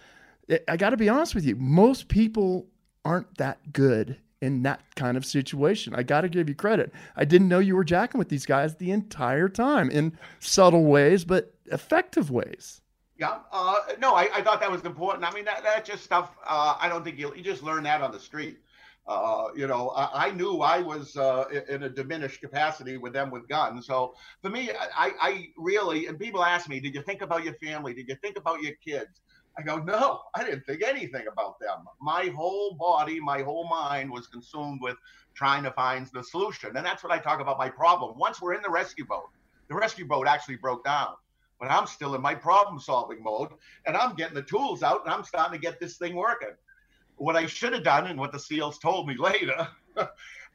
i 0.67 0.77
got 0.77 0.91
to 0.91 0.97
be 0.97 1.09
honest 1.09 1.35
with 1.35 1.45
you 1.45 1.55
most 1.55 2.07
people 2.07 2.67
aren't 3.05 3.37
that 3.37 3.71
good 3.71 4.17
in 4.41 4.63
that 4.63 4.81
kind 4.95 5.17
of 5.17 5.25
situation. 5.25 5.95
I 5.95 6.03
got 6.03 6.21
to 6.21 6.29
give 6.29 6.47
you 6.47 6.55
credit. 6.55 6.91
I 7.15 7.25
didn't 7.25 7.47
know 7.47 7.59
you 7.59 7.75
were 7.75 7.83
jacking 7.83 8.19
with 8.19 8.29
these 8.29 8.45
guys 8.45 8.75
the 8.75 8.91
entire 8.91 9.49
time 9.49 9.89
in 9.89 10.17
subtle 10.39 10.85
ways 10.85 11.25
but 11.25 11.53
effective 11.71 12.29
ways. 12.29 12.81
Yeah 13.17 13.39
uh, 13.51 13.75
no 13.99 14.13
I, 14.13 14.29
I, 14.33 14.41
thought 14.43 14.59
that 14.59 14.71
was 14.71 14.83
important. 14.83 15.23
I 15.23 15.33
mean 15.33 15.45
that, 15.45 15.63
that 15.63 15.85
just 15.85 16.03
stuff 16.03 16.37
uh, 16.45 16.75
i 16.79 16.87
don't 16.87 17.03
think 17.03 17.17
you 17.17 17.33
you 17.35 17.43
just 17.43 17.63
learn 17.63 17.83
that 17.83 18.01
on 18.01 18.11
the 18.11 18.19
street 18.19 18.59
uh, 19.07 19.47
you 19.55 19.67
know, 19.67 19.89
I, 19.91 20.27
I, 20.27 20.31
knew 20.31 20.59
I 20.59 20.79
was 20.79 21.15
uh, 21.15 21.45
in 21.69 21.83
a 21.83 21.89
diminished 21.89 22.41
capacity 22.41 22.97
with 22.97 23.13
them 23.13 23.31
with 23.31 23.47
guns. 23.47 23.87
So 23.87 24.15
for 24.41 24.49
me, 24.49 24.71
I, 24.71 25.11
I 25.21 25.47
really, 25.55 26.07
and 26.07 26.19
people 26.19 26.43
ask 26.43 26.67
me, 26.67 26.81
did 26.81 26.93
you 26.93 27.01
think 27.01 27.21
about 27.21 27.45
your 27.45 27.53
family? 27.53 27.93
Did 27.93 28.09
you 28.09 28.15
think 28.15 28.37
about 28.37 28.61
your 28.61 28.73
kids? 28.83 29.21
I 29.57 29.61
go, 29.61 29.77
no, 29.77 30.23
I 30.35 30.43
didn't 30.43 30.65
think 30.65 30.83
anything 30.83 31.25
about 31.31 31.57
them. 31.59 31.85
My 32.01 32.31
whole 32.35 32.75
body, 32.75 33.19
my 33.19 33.41
whole 33.41 33.67
mind 33.69 34.11
was 34.11 34.27
consumed 34.27 34.81
with 34.81 34.97
trying 35.33 35.63
to 35.63 35.71
find 35.71 36.05
the 36.13 36.23
solution. 36.23 36.75
And 36.75 36.85
that's 36.85 37.01
what 37.01 37.13
I 37.13 37.17
talk 37.17 37.39
about 37.39 37.57
my 37.57 37.69
problem. 37.69 38.17
Once 38.17 38.41
we're 38.41 38.53
in 38.53 38.61
the 38.61 38.69
rescue 38.69 39.05
boat, 39.05 39.29
the 39.69 39.75
rescue 39.75 40.05
boat 40.05 40.27
actually 40.27 40.57
broke 40.57 40.83
down, 40.83 41.13
but 41.59 41.71
I'm 41.71 41.87
still 41.87 42.13
in 42.13 42.21
my 42.21 42.35
problem 42.35 42.79
solving 42.79 43.23
mode 43.23 43.49
and 43.85 43.95
I'm 43.95 44.15
getting 44.15 44.35
the 44.35 44.43
tools 44.43 44.83
out 44.83 45.05
and 45.05 45.13
I'm 45.13 45.23
starting 45.23 45.59
to 45.59 45.65
get 45.65 45.79
this 45.79 45.97
thing 45.97 46.15
working 46.15 46.55
what 47.17 47.35
I 47.35 47.45
should 47.45 47.73
have 47.73 47.83
done 47.83 48.07
and 48.07 48.19
what 48.19 48.31
the 48.31 48.39
SEALs 48.39 48.79
told 48.79 49.07
me 49.07 49.15
later, 49.17 49.67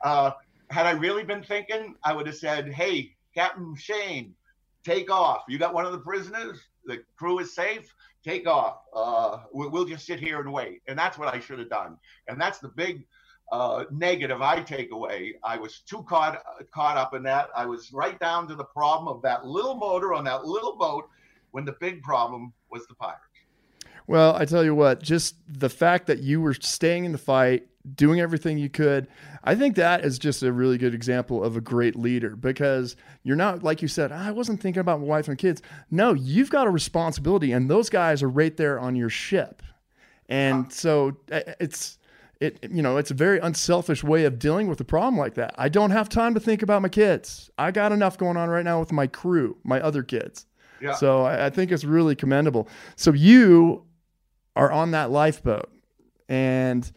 uh, 0.05 0.31
had 0.71 0.87
I 0.87 0.93
really 0.93 1.25
been 1.25 1.43
thinking, 1.43 1.95
I 2.03 2.15
would 2.15 2.27
have 2.27 2.37
said, 2.37 2.73
hey, 2.73 3.15
Captain 3.35 3.75
Shane, 3.77 4.35
take 4.85 5.11
off. 5.11 5.43
You 5.49 5.59
got 5.59 5.75
one 5.75 5.85
of 5.85 5.93
the 5.93 5.99
prisoners. 5.99 6.61
The 6.87 7.03
crew 7.17 7.39
is 7.39 7.55
safe. 7.55 7.95
Take 8.25 8.47
off. 8.47 8.79
Uh, 8.95 9.39
we'll 9.53 9.85
just 9.85 10.07
sit 10.07 10.21
here 10.21 10.41
and 10.41 10.53
wait. 10.53 10.83
And 10.87 10.99
that's 10.99 11.19
what 11.19 11.33
I 11.33 11.41
should 11.41 11.59
have 11.59 11.71
done. 11.71 11.99
And 12.29 12.41
that's 12.41 12.59
the 12.59 12.69
big 12.69 13.05
uh, 13.51 13.85
negative 13.91 14.41
I 14.41 14.61
take 14.63 14.93
away. 14.93 15.35
I 15.45 15.59
was 15.59 15.81
too 15.81 16.03
caught 16.05 16.43
caught 16.73 16.97
up 16.97 17.15
in 17.15 17.23
that. 17.25 17.51
I 17.55 17.67
was 17.67 17.93
right 17.93 18.19
down 18.19 18.49
to 18.49 18.55
the 18.55 18.65
problem 18.65 19.09
of 19.09 19.23
that 19.23 19.45
little 19.45 19.75
motor 19.75 20.15
on 20.15 20.25
that 20.25 20.47
little 20.47 20.77
boat 20.77 21.09
when 21.51 21.65
the 21.65 21.77
big 21.81 22.03
problem 22.03 22.53
was 22.71 22.87
the 22.87 22.95
pirates. 22.95 23.32
Well, 24.07 24.35
I 24.35 24.45
tell 24.45 24.65
you 24.65 24.75
what, 24.75 25.03
just 25.03 25.37
the 25.49 25.69
fact 25.69 26.07
that 26.07 26.19
you 26.19 26.41
were 26.41 26.55
staying 26.55 27.05
in 27.05 27.13
the 27.13 27.19
fight, 27.19 27.69
doing 27.95 28.21
everything 28.21 28.59
you 28.59 28.69
could, 28.69 29.09
I 29.45 29.55
think 29.55 29.75
that 29.77 30.05
is 30.05 30.19
just 30.19 30.43
a 30.43 30.53
really 30.53 30.79
good 30.79 30.95
example 30.95 31.43
of 31.43 31.57
a 31.57 31.61
great 31.61 31.97
leader 31.97 32.37
because 32.37 32.97
you're 33.23 33.37
not, 33.37 33.63
like 33.63 33.83
you 33.83 33.89
said, 33.89 34.13
ah, 34.13 34.29
I 34.29 34.31
wasn't 34.31 34.61
thinking 34.61 34.81
about 34.81 35.01
my 35.01 35.07
wife 35.07 35.29
and 35.29 35.37
kids. 35.39 35.63
No, 35.91 36.13
you've 36.13 36.51
got 36.51 36.67
a 36.67 36.71
responsibility, 36.71 37.53
and 37.53 37.69
those 37.71 37.91
guys 37.91 38.23
are 38.23 38.29
right 38.29 38.57
there 38.57 38.79
on 38.79 38.95
your 38.95 39.09
ship. 39.09 39.63
And 40.29 40.73
so 40.73 41.17
it's, 41.29 41.99
it, 42.41 42.59
you 42.71 42.83
know, 42.83 42.97
it's 42.97 43.11
a 43.11 43.15
very 43.15 43.39
unselfish 43.39 44.03
way 44.03 44.25
of 44.25 44.39
dealing 44.39 44.67
with 44.69 44.81
a 44.81 44.85
problem 44.85 45.19
like 45.19 45.35
that. 45.35 45.55
I 45.59 45.69
don't 45.69 45.91
have 45.91 46.09
time 46.09 46.35
to 46.35 46.41
think 46.41 46.63
about 46.63 46.83
my 46.83 46.89
kids. 46.89 47.51
I 47.59 47.71
got 47.71 47.93
enough 47.93 48.17
going 48.17 48.37
on 48.37 48.49
right 48.49 48.65
now 48.65 48.81
with 48.81 48.93
my 48.93 49.07
crew, 49.07 49.57
my 49.65 49.81
other 49.81 50.03
kids. 50.03 50.47
Yeah. 50.81 50.95
So 50.95 51.23
I, 51.23 51.47
I 51.47 51.51
think 51.51 51.71
it's 51.71 51.85
really 51.85 52.17
commendable. 52.17 52.69
So 52.97 53.13
you 53.13 53.85
are 54.57 54.71
on 54.71 54.91
that 54.93 55.11
lifeboat. 55.11 55.71
And 56.29 56.91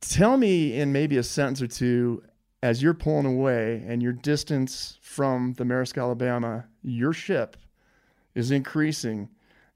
tell 0.00 0.36
me 0.36 0.78
in 0.78 0.92
maybe 0.92 1.16
a 1.16 1.22
sentence 1.22 1.62
or 1.62 1.66
two 1.66 2.22
as 2.62 2.82
you're 2.82 2.94
pulling 2.94 3.26
away 3.26 3.84
and 3.86 4.02
your 4.02 4.12
distance 4.12 4.98
from 5.02 5.52
the 5.54 5.64
Maersk 5.64 6.00
Alabama, 6.00 6.64
your 6.82 7.12
ship 7.12 7.56
is 8.34 8.50
increasing. 8.50 9.28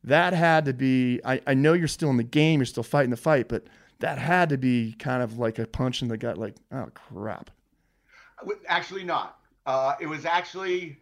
That 0.05 0.33
had 0.33 0.65
to 0.65 0.73
be, 0.73 1.21
I, 1.25 1.41
I 1.47 1.55
know 1.55 1.75
you're 1.75 1.89
still 1.89 2.11
in 2.11 2.17
the 2.17 2.23
game, 2.23 2.61
you're 2.61 2.67
still 2.67 2.83
fighting 2.83 3.11
the 3.11 3.17
fight, 3.17 3.49
but 3.49 3.67
that 3.99 4.19
had 4.19 4.49
to 4.51 4.57
be 4.57 4.95
kind 4.99 5.23
of 5.23 5.39
like 5.39 5.59
a 5.59 5.67
punch 5.67 6.03
in 6.03 6.09
the 6.09 6.17
gut, 6.17 6.39
like, 6.39 6.55
oh 6.73 6.89
crap. 6.95 7.51
Actually, 8.69 9.05
not. 9.05 9.39
Uh, 9.67 9.95
it 10.01 10.07
was 10.07 10.25
actually 10.25 10.99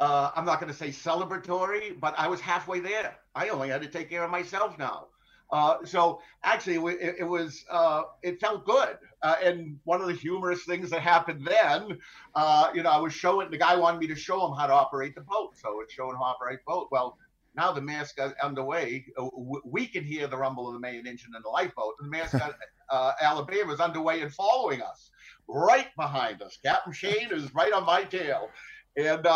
uh, 0.00 0.30
I'm 0.36 0.44
not 0.44 0.60
going 0.60 0.72
to 0.72 0.78
say 0.78 0.88
celebratory, 0.88 1.98
but 2.00 2.14
I 2.18 2.28
was 2.28 2.40
halfway 2.40 2.80
there. 2.80 3.16
I 3.34 3.48
only 3.50 3.68
had 3.68 3.82
to 3.82 3.88
take 3.88 4.10
care 4.10 4.24
of 4.24 4.30
myself 4.30 4.78
now. 4.78 5.08
Uh, 5.52 5.84
so 5.84 6.20
actually, 6.44 6.76
it, 6.94 7.16
it 7.20 7.24
was 7.24 7.64
uh, 7.70 8.04
it 8.22 8.40
felt 8.40 8.64
good. 8.64 8.98
Uh, 9.22 9.36
and 9.44 9.78
one 9.84 10.00
of 10.00 10.08
the 10.08 10.14
humorous 10.14 10.64
things 10.64 10.90
that 10.90 11.02
happened 11.02 11.46
then, 11.46 11.98
uh, 12.34 12.70
you 12.74 12.82
know, 12.82 12.90
I 12.90 12.98
was 12.98 13.12
showing 13.12 13.50
the 13.50 13.58
guy 13.58 13.76
wanted 13.76 14.00
me 14.00 14.06
to 14.08 14.16
show 14.16 14.46
him 14.46 14.56
how 14.58 14.66
to 14.66 14.72
operate 14.72 15.14
the 15.14 15.20
boat. 15.20 15.52
So 15.62 15.80
it's 15.82 15.92
showing 15.92 16.16
how 16.16 16.22
to 16.22 16.26
operate 16.26 16.60
the 16.60 16.72
boat. 16.72 16.88
Well, 16.90 17.18
now 17.54 17.72
the 17.72 17.82
Maersk 17.82 18.14
is 18.26 18.32
underway. 18.42 19.04
Uh, 19.18 19.28
we 19.64 19.86
can 19.86 20.04
hear 20.04 20.26
the 20.26 20.38
rumble 20.38 20.68
of 20.68 20.74
the 20.74 20.80
main 20.80 21.06
engine 21.06 21.32
and 21.36 21.44
the 21.44 21.50
lifeboat. 21.50 21.94
And 22.00 22.12
the 22.12 22.16
Maersk 22.16 22.54
Alabama 23.20 23.74
is 23.74 23.80
underway 23.80 24.22
and 24.22 24.32
following 24.32 24.80
us 24.82 25.10
right 25.48 25.88
behind 25.96 26.42
us. 26.42 26.58
Captain 26.64 26.92
Shane 26.94 27.30
is 27.30 27.54
right 27.54 27.72
on 27.72 27.84
my 27.84 28.04
tail, 28.04 28.48
and 28.96 29.26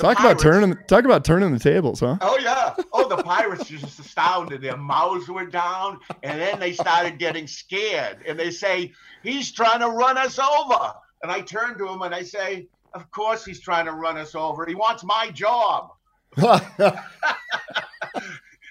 talk 0.00 0.18
pirates, 0.18 0.42
about 0.42 0.52
turning 0.52 0.76
talk 0.86 1.04
about 1.04 1.24
turning 1.24 1.52
the 1.52 1.58
tables, 1.58 2.00
huh? 2.00 2.18
Oh 2.20 2.38
yeah. 2.38 2.74
Oh, 2.92 3.08
the 3.08 3.22
pirates 3.22 3.70
were 3.70 3.78
just 3.78 3.98
astounded. 3.98 4.62
Their 4.62 4.76
mouths 4.76 5.28
were 5.28 5.46
down, 5.46 6.00
and 6.22 6.40
then 6.40 6.58
they 6.60 6.72
started 6.72 7.18
getting 7.18 7.46
scared. 7.46 8.18
And 8.26 8.38
they 8.38 8.50
say, 8.50 8.92
"He's 9.22 9.52
trying 9.52 9.80
to 9.80 9.88
run 9.88 10.18
us 10.18 10.38
over." 10.38 10.92
And 11.22 11.30
I 11.30 11.40
turn 11.40 11.78
to 11.78 11.88
him 11.88 12.02
and 12.02 12.14
I 12.14 12.22
say, 12.22 12.68
"Of 12.94 13.10
course 13.10 13.44
he's 13.44 13.60
trying 13.60 13.86
to 13.86 13.92
run 13.92 14.16
us 14.16 14.34
over. 14.34 14.66
He 14.66 14.74
wants 14.74 15.04
my 15.04 15.30
job." 15.30 15.90
and, 16.36 16.98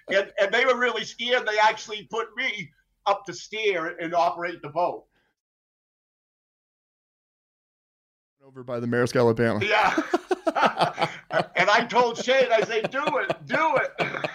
and 0.07 0.51
they 0.51 0.65
were 0.65 0.77
really 0.77 1.03
scared. 1.03 1.45
They 1.45 1.59
actually 1.59 2.07
put 2.09 2.27
me 2.35 2.71
up 3.05 3.25
to 3.25 3.33
steer 3.33 3.97
and 3.99 4.13
operate 4.13 4.61
the 4.61 4.69
boat. 4.69 5.05
Over 8.45 8.63
by 8.63 8.79
the 8.79 8.87
Maersk, 8.87 9.19
Alabama. 9.19 9.63
Yeah. 9.63 9.95
and 11.55 11.69
I 11.69 11.85
told 11.89 12.17
Shane, 12.17 12.51
I 12.51 12.61
say, 12.61 12.81
do 12.81 13.03
it, 13.17 13.45
do 13.45 13.75
it. 13.75 14.29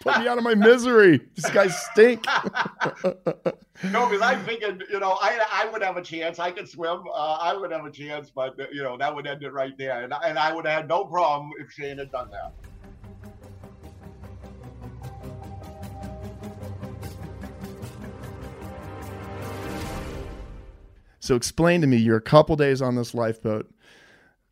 Put 0.00 0.18
me 0.18 0.28
out 0.28 0.38
of 0.38 0.44
my 0.44 0.54
misery. 0.54 1.20
These 1.34 1.50
guys 1.50 1.78
stink. 1.92 2.24
no, 3.84 4.08
because 4.08 4.22
I'm 4.22 4.42
thinking, 4.44 4.80
you 4.90 4.98
know, 4.98 5.18
I 5.20 5.38
I 5.52 5.68
would 5.70 5.82
have 5.82 5.98
a 5.98 6.02
chance. 6.02 6.38
I 6.38 6.50
could 6.50 6.66
swim. 6.66 7.02
Uh, 7.06 7.34
I 7.34 7.54
would 7.54 7.70
have 7.70 7.84
a 7.84 7.90
chance, 7.90 8.30
but 8.30 8.56
you 8.72 8.82
know 8.82 8.96
that 8.96 9.14
would 9.14 9.26
end 9.26 9.42
it 9.42 9.52
right 9.52 9.76
there, 9.76 10.02
and 10.02 10.14
and 10.24 10.38
I 10.38 10.54
would 10.54 10.64
have 10.64 10.74
had 10.74 10.88
no 10.88 11.04
problem 11.04 11.50
if 11.58 11.70
Shane 11.70 11.98
had 11.98 12.10
done 12.10 12.30
that. 12.30 12.54
So 21.30 21.36
explain 21.36 21.82
to 21.82 21.86
me, 21.86 21.98
you're 21.98 22.16
a 22.16 22.22
couple 22.22 22.56
days 22.56 22.80
on 22.80 22.96
this 22.96 23.14
lifeboat. 23.14 23.70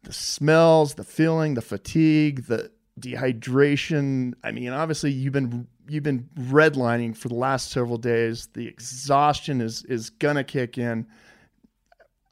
The 0.03 0.13
smells, 0.13 0.95
the 0.95 1.05
feeling, 1.05 1.55
the 1.55 1.63
fatigue, 1.63 2.47
the 2.47 2.71
dehydration. 2.99 4.35
I 4.43 4.53
mean, 4.53 4.71
obviously 4.71 5.11
you've 5.13 5.33
been 5.33 5.67
you've 5.89 6.05
been 6.05 6.29
redlining 6.39 7.17
for 7.17 7.29
the 7.29 7.35
last 7.35 7.71
several 7.71 7.99
days. 7.99 8.49
The 8.55 8.67
exhaustion 8.67 9.61
is 9.61 9.85
is 9.85 10.11
gonna 10.11 10.45
kick 10.45 10.79
in. 10.79 11.07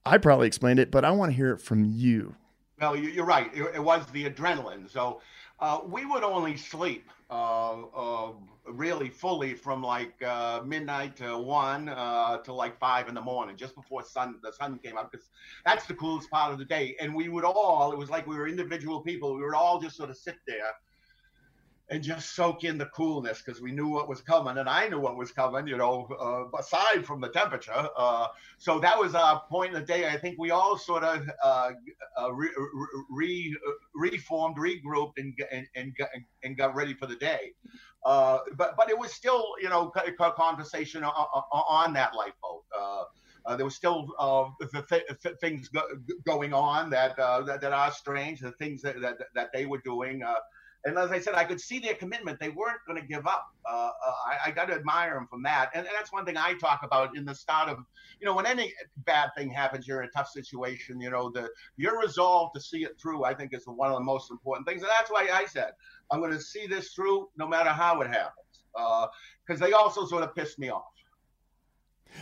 I 0.04 0.18
probably 0.18 0.46
explained 0.46 0.78
it, 0.78 0.90
but 0.90 1.04
I 1.04 1.10
want 1.10 1.32
to 1.32 1.36
hear 1.36 1.52
it 1.52 1.60
from 1.60 1.84
you. 1.84 2.34
Well, 2.80 2.94
you're 2.94 3.24
right. 3.24 3.50
It 3.54 3.82
was 3.82 4.06
the 4.12 4.28
adrenaline. 4.28 4.90
So 4.90 5.20
uh, 5.58 5.80
we 5.84 6.04
would 6.04 6.22
only 6.22 6.56
sleep 6.56 7.10
uh, 7.30 7.82
uh, 7.94 8.32
really 8.68 9.08
fully 9.08 9.54
from 9.54 9.82
like 9.82 10.22
uh, 10.22 10.62
midnight 10.64 11.16
to 11.16 11.36
one 11.38 11.88
uh, 11.88 12.38
to 12.38 12.52
like 12.52 12.78
five 12.78 13.08
in 13.08 13.14
the 13.14 13.20
morning, 13.20 13.56
just 13.56 13.74
before 13.74 14.02
sun 14.04 14.36
the 14.42 14.52
sun 14.52 14.78
came 14.78 14.96
up, 14.96 15.10
because 15.10 15.28
that's 15.64 15.86
the 15.86 15.94
coolest 15.94 16.30
part 16.30 16.52
of 16.52 16.58
the 16.58 16.64
day. 16.64 16.96
And 17.00 17.14
we 17.14 17.28
would 17.28 17.44
all, 17.44 17.92
it 17.92 17.98
was 17.98 18.10
like 18.10 18.26
we 18.26 18.36
were 18.36 18.48
individual 18.48 19.00
people. 19.00 19.34
We 19.34 19.42
would 19.42 19.54
all 19.54 19.80
just 19.80 19.96
sort 19.96 20.10
of 20.10 20.16
sit 20.16 20.36
there 20.46 20.72
and 21.88 22.02
just 22.02 22.34
soak 22.34 22.64
in 22.64 22.78
the 22.78 22.86
coolness 22.86 23.42
because 23.42 23.60
we 23.60 23.70
knew 23.70 23.88
what 23.88 24.08
was 24.08 24.20
coming 24.20 24.58
and 24.58 24.68
I 24.68 24.88
knew 24.88 24.98
what 24.98 25.16
was 25.16 25.30
coming, 25.30 25.68
you 25.68 25.76
know, 25.76 26.08
uh, 26.20 26.58
aside 26.58 27.06
from 27.06 27.20
the 27.20 27.28
temperature. 27.28 27.88
Uh, 27.96 28.26
so 28.58 28.80
that 28.80 28.98
was 28.98 29.14
a 29.14 29.42
point 29.48 29.72
in 29.72 29.80
the 29.80 29.86
day. 29.86 30.08
I 30.08 30.16
think 30.16 30.36
we 30.38 30.50
all 30.50 30.76
sort 30.76 31.04
of 31.04 31.28
uh, 31.44 31.70
uh 32.20 32.32
re, 32.32 32.48
re, 33.08 33.56
reformed, 33.94 34.56
regrouped, 34.56 35.18
and, 35.18 35.32
and, 35.52 35.66
and, 35.76 35.94
and 36.42 36.56
got 36.56 36.74
ready 36.74 36.94
for 36.94 37.06
the 37.06 37.16
day. 37.16 37.52
Uh, 38.04 38.38
but 38.56 38.76
but 38.76 38.90
it 38.90 38.98
was 38.98 39.12
still, 39.12 39.54
you 39.60 39.68
know, 39.68 39.92
a 39.96 40.32
conversation 40.32 41.04
on, 41.04 41.12
on 41.52 41.92
that 41.92 42.14
lifeboat. 42.14 42.64
Uh, 42.76 43.54
there 43.54 43.64
was 43.64 43.76
still 43.76 44.08
uh, 44.18 44.44
the 44.72 44.82
th- 45.22 45.36
things 45.40 45.68
go- 45.68 45.86
going 46.24 46.52
on 46.52 46.90
that, 46.90 47.16
uh, 47.16 47.42
that, 47.42 47.60
that 47.60 47.72
are 47.72 47.92
strange. 47.92 48.40
The 48.40 48.50
things 48.52 48.82
that 48.82 49.00
that, 49.00 49.18
that 49.34 49.50
they 49.52 49.66
were 49.66 49.78
doing 49.78 50.24
and 50.86 50.96
as 50.96 51.10
I 51.10 51.18
said, 51.18 51.34
I 51.34 51.44
could 51.44 51.60
see 51.60 51.80
their 51.80 51.94
commitment. 51.94 52.38
They 52.38 52.50
weren't 52.50 52.78
going 52.86 53.00
to 53.00 53.06
give 53.06 53.26
up. 53.26 53.48
Uh, 53.68 53.90
uh, 54.06 54.12
I, 54.24 54.48
I 54.48 54.50
got 54.52 54.66
to 54.66 54.74
admire 54.74 55.14
them 55.14 55.26
from 55.28 55.42
that. 55.42 55.70
And, 55.74 55.84
and, 55.84 55.94
that's 55.98 56.12
one 56.12 56.24
thing 56.24 56.36
I 56.36 56.54
talk 56.54 56.80
about 56.84 57.16
in 57.16 57.24
the 57.24 57.34
start 57.34 57.68
of, 57.68 57.78
you 58.20 58.26
know, 58.26 58.34
when 58.34 58.46
any 58.46 58.72
bad 58.98 59.30
thing 59.36 59.50
happens, 59.50 59.88
you're 59.88 60.00
in 60.00 60.08
a 60.08 60.12
tough 60.12 60.30
situation. 60.30 61.00
You 61.00 61.10
know, 61.10 61.28
the 61.28 61.50
your 61.76 62.00
resolve 62.00 62.52
to 62.54 62.60
see 62.60 62.84
it 62.84 62.96
through, 63.00 63.24
I 63.24 63.34
think, 63.34 63.52
is 63.52 63.64
one 63.66 63.90
of 63.90 63.98
the 63.98 64.04
most 64.04 64.30
important 64.30 64.66
things. 64.66 64.82
And 64.82 64.90
that's 64.90 65.10
why 65.10 65.28
I 65.32 65.44
said 65.46 65.72
I'm 66.12 66.20
going 66.20 66.32
to 66.32 66.40
see 66.40 66.68
this 66.68 66.92
through, 66.92 67.30
no 67.36 67.48
matter 67.48 67.70
how 67.70 68.00
it 68.02 68.06
happens, 68.06 68.62
because 68.72 69.60
uh, 69.60 69.66
they 69.66 69.72
also 69.72 70.06
sort 70.06 70.22
of 70.22 70.36
pissed 70.36 70.58
me 70.58 70.70
off. 70.70 70.84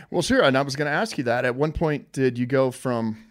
Well, 0.09 0.23
sure. 0.23 0.41
And 0.41 0.57
I 0.57 0.63
was 0.63 0.75
going 0.75 0.87
to 0.89 0.97
ask 0.97 1.19
you 1.19 1.23
that. 1.25 1.45
At 1.45 1.55
one 1.55 1.71
point, 1.71 2.11
did 2.11 2.39
you 2.39 2.47
go 2.47 2.71
from 2.71 3.25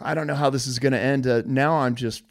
I 0.00 0.14
don't 0.14 0.26
know 0.26 0.34
how 0.34 0.50
this 0.50 0.66
is 0.66 0.78
going 0.78 0.92
to 0.92 1.00
end. 1.00 1.26
Uh, 1.26 1.42
now 1.46 1.78
I'm 1.78 1.94
just 1.94 2.22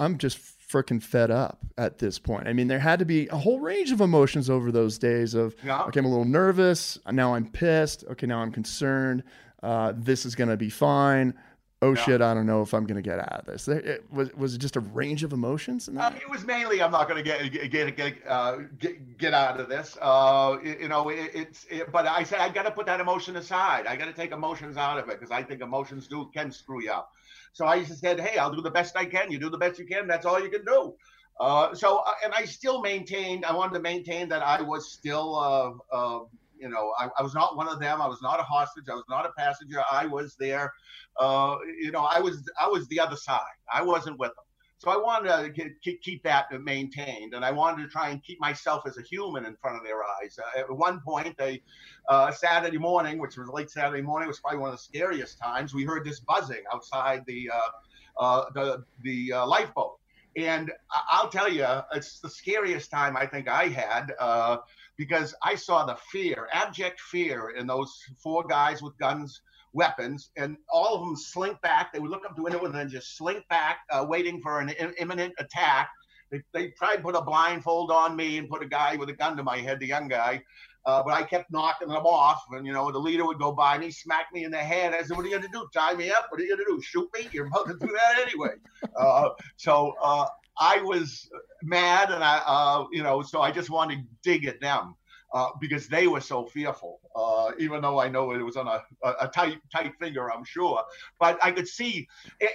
I'm 0.00 0.18
just 0.18 0.38
freaking 0.72 1.02
fed 1.02 1.30
up 1.30 1.58
at 1.76 1.98
this 1.98 2.18
point. 2.18 2.48
I 2.48 2.52
mean, 2.52 2.68
there 2.68 2.78
had 2.78 2.98
to 2.98 3.04
be 3.04 3.28
a 3.28 3.36
whole 3.36 3.60
range 3.60 3.92
of 3.92 4.00
emotions 4.00 4.48
over 4.48 4.72
those 4.72 4.98
days 4.98 5.34
of, 5.34 5.54
yeah. 5.64 5.82
okay, 5.84 6.00
I'm 6.00 6.06
a 6.06 6.08
little 6.08 6.24
nervous. 6.24 6.98
Now 7.10 7.34
I'm 7.34 7.50
pissed. 7.50 8.04
Okay, 8.10 8.26
now 8.26 8.38
I'm 8.38 8.52
concerned. 8.52 9.22
Uh, 9.62 9.92
this 9.94 10.24
is 10.24 10.34
going 10.34 10.48
to 10.48 10.56
be 10.56 10.70
fine. 10.70 11.34
Oh 11.82 11.94
yeah. 11.94 12.02
shit, 12.04 12.22
I 12.22 12.32
don't 12.32 12.46
know 12.46 12.62
if 12.62 12.74
I'm 12.74 12.86
going 12.86 12.96
to 12.96 13.02
get 13.02 13.18
out 13.18 13.40
of 13.40 13.44
this. 13.44 13.66
It, 13.66 14.04
was, 14.12 14.32
was 14.34 14.54
it 14.54 14.58
just 14.58 14.76
a 14.76 14.80
range 14.80 15.24
of 15.24 15.32
emotions? 15.32 15.88
Uh, 15.88 16.12
it 16.14 16.30
was 16.30 16.44
mainly, 16.44 16.80
I'm 16.80 16.92
not 16.92 17.08
going 17.08 17.22
to 17.22 17.28
get, 17.28 17.70
get, 17.72 17.96
get, 17.96 18.14
uh, 18.26 18.58
get, 18.78 19.18
get, 19.18 19.34
out 19.34 19.58
of 19.58 19.68
this. 19.68 19.98
Uh, 20.00 20.58
you 20.62 20.88
know, 20.88 21.08
it, 21.08 21.32
it's, 21.34 21.66
it, 21.68 21.90
but 21.90 22.06
I 22.06 22.22
said, 22.22 22.38
I 22.38 22.50
got 22.50 22.62
to 22.62 22.70
put 22.70 22.86
that 22.86 23.00
emotion 23.00 23.34
aside. 23.34 23.88
I 23.88 23.96
got 23.96 24.04
to 24.04 24.12
take 24.12 24.30
emotions 24.30 24.76
out 24.76 24.96
of 24.98 25.08
it 25.08 25.18
because 25.18 25.32
I 25.32 25.42
think 25.42 25.60
emotions 25.60 26.06
do 26.06 26.30
can 26.32 26.52
screw 26.52 26.84
you 26.84 26.92
up. 26.92 27.12
So 27.52 27.66
I 27.66 27.82
just 27.82 28.00
said, 28.00 28.20
hey, 28.20 28.38
I'll 28.38 28.54
do 28.54 28.62
the 28.62 28.70
best 28.70 28.96
I 28.96 29.04
can. 29.04 29.30
You 29.30 29.38
do 29.38 29.50
the 29.50 29.58
best 29.58 29.78
you 29.78 29.86
can. 29.86 30.06
That's 30.06 30.26
all 30.26 30.40
you 30.42 30.50
can 30.50 30.64
do. 30.64 30.94
Uh, 31.40 31.74
so, 31.74 31.98
uh, 31.98 32.12
and 32.24 32.32
I 32.34 32.44
still 32.44 32.80
maintained, 32.80 33.44
I 33.44 33.54
wanted 33.54 33.74
to 33.74 33.80
maintain 33.80 34.28
that 34.28 34.42
I 34.42 34.62
was 34.62 34.92
still, 34.92 35.36
uh, 35.36 35.94
uh, 35.94 36.20
you 36.58 36.68
know, 36.68 36.92
I, 36.98 37.08
I, 37.18 37.22
was 37.22 37.34
not 37.34 37.56
one 37.56 37.68
of 37.68 37.80
them. 37.80 38.00
I 38.00 38.06
was 38.06 38.22
not 38.22 38.38
a 38.38 38.42
hostage. 38.44 38.84
I 38.90 38.94
was 38.94 39.04
not 39.08 39.26
a 39.26 39.30
passenger. 39.36 39.82
I 39.90 40.06
was 40.06 40.36
there. 40.38 40.72
Uh, 41.18 41.56
you 41.80 41.90
know, 41.90 42.06
I 42.10 42.20
was, 42.20 42.48
I 42.60 42.68
was 42.68 42.86
the 42.88 43.00
other 43.00 43.16
side. 43.16 43.40
I 43.72 43.82
wasn't 43.82 44.18
with 44.18 44.30
them. 44.30 44.44
So 44.82 44.90
I 44.90 44.96
wanted 44.96 45.54
to 45.54 45.96
keep 45.98 46.24
that 46.24 46.48
maintained, 46.60 47.34
and 47.34 47.44
I 47.44 47.52
wanted 47.52 47.84
to 47.84 47.88
try 47.88 48.08
and 48.08 48.20
keep 48.20 48.40
myself 48.40 48.82
as 48.84 48.98
a 48.98 49.02
human 49.02 49.46
in 49.46 49.54
front 49.54 49.76
of 49.76 49.84
their 49.84 50.02
eyes. 50.02 50.36
Uh, 50.36 50.58
at 50.58 50.76
one 50.76 51.00
point, 51.06 51.36
a 51.40 51.62
uh, 52.08 52.32
Saturday 52.32 52.78
morning, 52.78 53.20
which 53.20 53.36
was 53.36 53.48
late 53.48 53.70
Saturday 53.70 54.02
morning, 54.02 54.26
was 54.26 54.40
probably 54.40 54.58
one 54.58 54.70
of 54.70 54.74
the 54.74 54.82
scariest 54.82 55.38
times. 55.38 55.72
We 55.72 55.84
heard 55.84 56.04
this 56.04 56.18
buzzing 56.18 56.64
outside 56.74 57.22
the 57.28 57.48
uh, 57.54 58.20
uh 58.20 58.44
the 58.56 58.84
the 59.02 59.34
uh, 59.34 59.46
lifeboat, 59.46 60.00
and 60.36 60.72
I'll 60.90 61.28
tell 61.28 61.48
you, 61.48 61.64
it's 61.94 62.18
the 62.18 62.30
scariest 62.30 62.90
time 62.90 63.16
I 63.16 63.24
think 63.24 63.46
I 63.46 63.68
had 63.68 64.12
uh, 64.18 64.56
because 64.96 65.32
I 65.44 65.54
saw 65.54 65.86
the 65.86 65.96
fear, 66.10 66.48
abject 66.52 67.00
fear, 67.00 67.50
in 67.50 67.68
those 67.68 68.02
four 68.20 68.44
guys 68.48 68.82
with 68.82 68.98
guns 68.98 69.42
weapons, 69.72 70.30
and 70.36 70.56
all 70.70 70.94
of 70.94 71.00
them 71.00 71.16
slink 71.16 71.60
back. 71.62 71.92
They 71.92 71.98
would 71.98 72.10
look 72.10 72.24
up 72.24 72.36
the 72.36 72.42
window 72.42 72.64
and 72.64 72.74
then 72.74 72.88
just 72.88 73.16
slink 73.16 73.46
back, 73.48 73.78
uh, 73.90 74.04
waiting 74.08 74.40
for 74.40 74.60
an 74.60 74.70
imminent 74.98 75.34
attack. 75.38 75.90
They, 76.30 76.42
they 76.52 76.68
tried 76.70 76.96
to 76.96 77.02
put 77.02 77.14
a 77.14 77.22
blindfold 77.22 77.90
on 77.90 78.16
me 78.16 78.38
and 78.38 78.48
put 78.48 78.62
a 78.62 78.66
guy 78.66 78.96
with 78.96 79.08
a 79.08 79.12
gun 79.12 79.36
to 79.36 79.42
my 79.42 79.58
head, 79.58 79.80
the 79.80 79.86
young 79.86 80.08
guy. 80.08 80.42
Uh, 80.84 81.02
but 81.02 81.12
I 81.12 81.22
kept 81.22 81.52
knocking 81.52 81.88
them 81.88 82.04
off, 82.04 82.42
and 82.50 82.66
you 82.66 82.72
know 82.72 82.90
the 82.90 82.98
leader 82.98 83.24
would 83.24 83.38
go 83.38 83.52
by 83.52 83.76
and 83.76 83.84
he 83.84 83.92
smacked 83.92 84.34
me 84.34 84.44
in 84.44 84.50
the 84.50 84.58
head. 84.58 84.92
I 84.94 85.02
said, 85.02 85.16
"What 85.16 85.24
are 85.24 85.28
you 85.28 85.38
going 85.38 85.42
to 85.42 85.48
do? 85.52 85.68
Tie 85.72 85.94
me 85.94 86.10
up? 86.10 86.26
What 86.28 86.40
are 86.40 86.44
you 86.44 86.56
going 86.56 86.66
to 86.66 86.76
do? 86.76 86.82
Shoot 86.82 87.08
me? 87.14 87.28
You're 87.32 87.46
about 87.46 87.68
to 87.68 87.74
do 87.74 87.86
that 87.86 88.26
anyway." 88.26 88.54
Uh, 88.98 89.30
so 89.56 89.94
uh, 90.02 90.26
I 90.58 90.82
was 90.82 91.28
mad, 91.62 92.10
and 92.10 92.22
I, 92.22 92.42
uh, 92.46 92.84
you 92.92 93.02
know, 93.02 93.22
so 93.22 93.40
I 93.40 93.50
just 93.50 93.70
wanted 93.70 94.00
to 94.00 94.04
dig 94.22 94.44
at 94.44 94.60
them 94.60 94.96
uh, 95.32 95.48
because 95.60 95.88
they 95.88 96.06
were 96.06 96.20
so 96.20 96.44
fearful. 96.44 97.00
Uh, 97.16 97.52
even 97.58 97.80
though 97.80 97.98
I 97.98 98.08
know 98.08 98.32
it 98.32 98.42
was 98.42 98.56
on 98.56 98.68
a, 98.68 98.82
a, 99.02 99.28
tight 99.28 99.58
tight 99.72 99.92
finger, 99.98 100.30
I'm 100.30 100.44
sure. 100.44 100.82
But 101.18 101.38
I 101.42 101.50
could 101.52 101.68
see, 101.68 102.06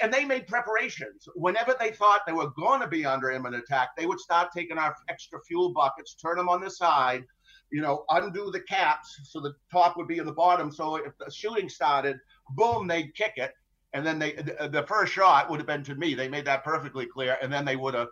and 0.01 0.13
they 0.13 0.25
made 0.25 0.47
preparations. 0.47 1.27
Whenever 1.35 1.75
they 1.79 1.91
thought 1.91 2.21
they 2.25 2.33
were 2.33 2.51
going 2.51 2.81
to 2.81 2.87
be 2.87 3.05
under 3.05 3.31
imminent 3.31 3.63
attack, 3.63 3.89
they 3.97 4.05
would 4.05 4.19
start 4.19 4.49
taking 4.55 4.77
our 4.77 4.95
extra 5.09 5.39
fuel 5.47 5.73
buckets, 5.73 6.15
turn 6.15 6.37
them 6.37 6.49
on 6.49 6.61
the 6.61 6.69
side, 6.69 7.23
you 7.71 7.81
know, 7.81 8.05
undo 8.09 8.51
the 8.51 8.61
caps 8.61 9.19
so 9.23 9.39
the 9.39 9.53
top 9.71 9.97
would 9.97 10.07
be 10.07 10.19
in 10.19 10.25
the 10.25 10.31
bottom. 10.31 10.71
So 10.71 10.95
if 10.95 11.17
the 11.17 11.31
shooting 11.31 11.69
started, 11.69 12.17
boom, 12.51 12.87
they'd 12.87 13.13
kick 13.15 13.33
it. 13.37 13.51
And 13.93 14.05
then 14.05 14.19
they, 14.19 14.33
the, 14.33 14.85
first 14.87 15.13
shot 15.13 15.49
would 15.49 15.59
have 15.59 15.67
been 15.67 15.83
to 15.83 15.95
me. 15.95 16.13
They 16.13 16.27
made 16.27 16.45
that 16.45 16.63
perfectly 16.63 17.05
clear. 17.05 17.37
And 17.41 17.51
then 17.51 17.65
they 17.65 17.75
would 17.75 17.93
have, 17.93 18.09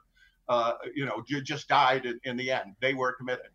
uh, 0.49 0.73
you 0.95 1.05
know, 1.05 1.23
just 1.43 1.67
died 1.67 2.05
in, 2.05 2.19
in 2.23 2.37
the 2.37 2.51
end. 2.51 2.75
They 2.81 2.93
were 2.93 3.13
committed. 3.13 3.49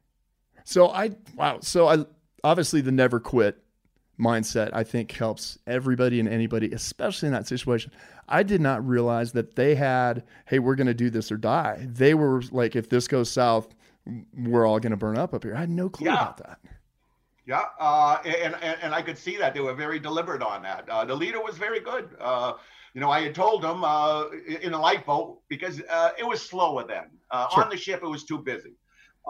So 0.64 0.88
I 0.88 1.10
wow. 1.36 1.58
So 1.60 1.88
I 1.88 2.04
obviously 2.44 2.80
the 2.80 2.92
never 2.92 3.20
quit 3.20 3.62
mindset 4.20 4.70
I 4.72 4.84
think 4.84 5.10
helps 5.12 5.58
everybody 5.66 6.20
and 6.20 6.28
anybody, 6.28 6.70
especially 6.72 7.28
in 7.28 7.32
that 7.32 7.48
situation. 7.48 7.90
I 8.28 8.42
did 8.42 8.60
not 8.60 8.86
realize 8.86 9.32
that 9.32 9.56
they 9.56 9.74
had, 9.74 10.24
hey, 10.46 10.58
we're 10.58 10.76
going 10.76 10.86
to 10.86 10.94
do 10.94 11.10
this 11.10 11.32
or 11.32 11.36
die. 11.36 11.86
They 11.88 12.14
were 12.14 12.42
like, 12.52 12.76
if 12.76 12.88
this 12.88 13.08
goes 13.08 13.30
south, 13.30 13.74
we're 14.36 14.66
all 14.66 14.78
going 14.78 14.92
to 14.92 14.96
burn 14.96 15.18
up 15.18 15.34
up 15.34 15.42
here. 15.42 15.56
I 15.56 15.60
had 15.60 15.70
no 15.70 15.88
clue 15.88 16.06
yeah. 16.06 16.14
about 16.14 16.36
that. 16.38 16.58
Yeah, 17.46 17.64
uh, 17.80 18.18
and, 18.24 18.54
and, 18.62 18.78
and 18.82 18.94
I 18.94 19.02
could 19.02 19.18
see 19.18 19.36
that 19.38 19.54
they 19.54 19.60
were 19.60 19.74
very 19.74 19.98
deliberate 19.98 20.42
on 20.42 20.62
that. 20.62 20.88
Uh, 20.88 21.04
the 21.04 21.14
leader 21.14 21.42
was 21.42 21.58
very 21.58 21.80
good. 21.80 22.10
Uh, 22.20 22.52
you 22.94 23.00
know, 23.00 23.10
I 23.10 23.22
had 23.22 23.34
told 23.34 23.64
him 23.64 23.82
uh, 23.82 24.26
in 24.62 24.72
a 24.72 24.80
lifeboat 24.80 25.40
because 25.48 25.80
uh, 25.90 26.10
it 26.18 26.24
was 26.24 26.40
slower 26.42 26.86
then. 26.86 27.06
Uh, 27.30 27.48
sure. 27.48 27.64
On 27.64 27.70
the 27.70 27.76
ship, 27.76 28.02
it 28.02 28.08
was 28.08 28.24
too 28.24 28.38
busy 28.38 28.74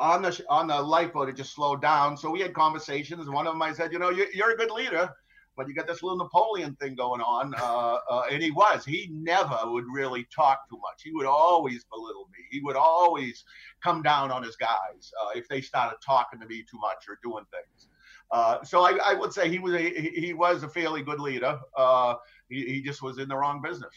on 0.01 0.23
the 0.23 0.45
on 0.49 0.67
the 0.67 0.81
lifeboat, 0.81 1.29
it 1.29 1.37
just 1.37 1.55
slowed 1.55 1.83
down. 1.83 2.17
So 2.17 2.31
we 2.31 2.41
had 2.41 2.55
conversations. 2.55 3.29
One 3.29 3.47
of 3.47 3.53
them, 3.53 3.63
I 3.63 3.73
said, 3.73 3.93
you 3.93 3.99
know, 3.99 4.11
you're, 4.11 4.33
you're 4.33 4.53
a 4.53 4.57
good 4.57 4.71
leader, 4.71 5.11
but 5.57 5.69
you 5.69 5.75
got 5.75 5.87
this 5.87 6.03
little 6.03 6.19
Napoleon 6.19 6.75
thing 6.77 6.95
going 6.95 7.21
on. 7.21 7.55
Uh, 7.55 7.99
uh, 8.09 8.23
and 8.31 8.43
he 8.43 8.51
was. 8.51 8.85
He 8.85 9.11
never 9.13 9.59
would 9.65 9.85
really 9.93 10.27
talk 10.35 10.69
too 10.69 10.79
much. 10.79 11.03
He 11.05 11.13
would 11.13 11.27
always 11.27 11.85
belittle 11.85 12.29
me. 12.33 12.45
He 12.51 12.61
would 12.61 12.77
always 12.77 13.45
come 13.83 14.03
down 14.03 14.31
on 14.31 14.43
his 14.43 14.57
guys 14.57 15.13
uh, 15.23 15.31
if 15.35 15.47
they 15.49 15.61
started 15.61 15.99
talking 16.05 16.41
to 16.41 16.47
me 16.47 16.65
too 16.69 16.79
much 16.79 17.05
or 17.09 17.19
doing 17.23 17.45
things. 17.51 17.89
Uh, 18.31 18.63
so 18.65 18.83
I, 18.83 18.97
I, 19.05 19.15
would 19.15 19.33
say 19.33 19.51
he 19.51 19.59
was 19.59 19.75
a 19.75 19.91
he 19.91 20.33
was 20.33 20.63
a 20.63 20.69
fairly 20.69 21.03
good 21.03 21.19
leader. 21.19 21.59
Uh, 21.77 22.15
he, 22.49 22.65
he 22.65 22.81
just 22.81 23.03
was 23.03 23.19
in 23.19 23.29
the 23.29 23.37
wrong 23.37 23.61
business. 23.61 23.93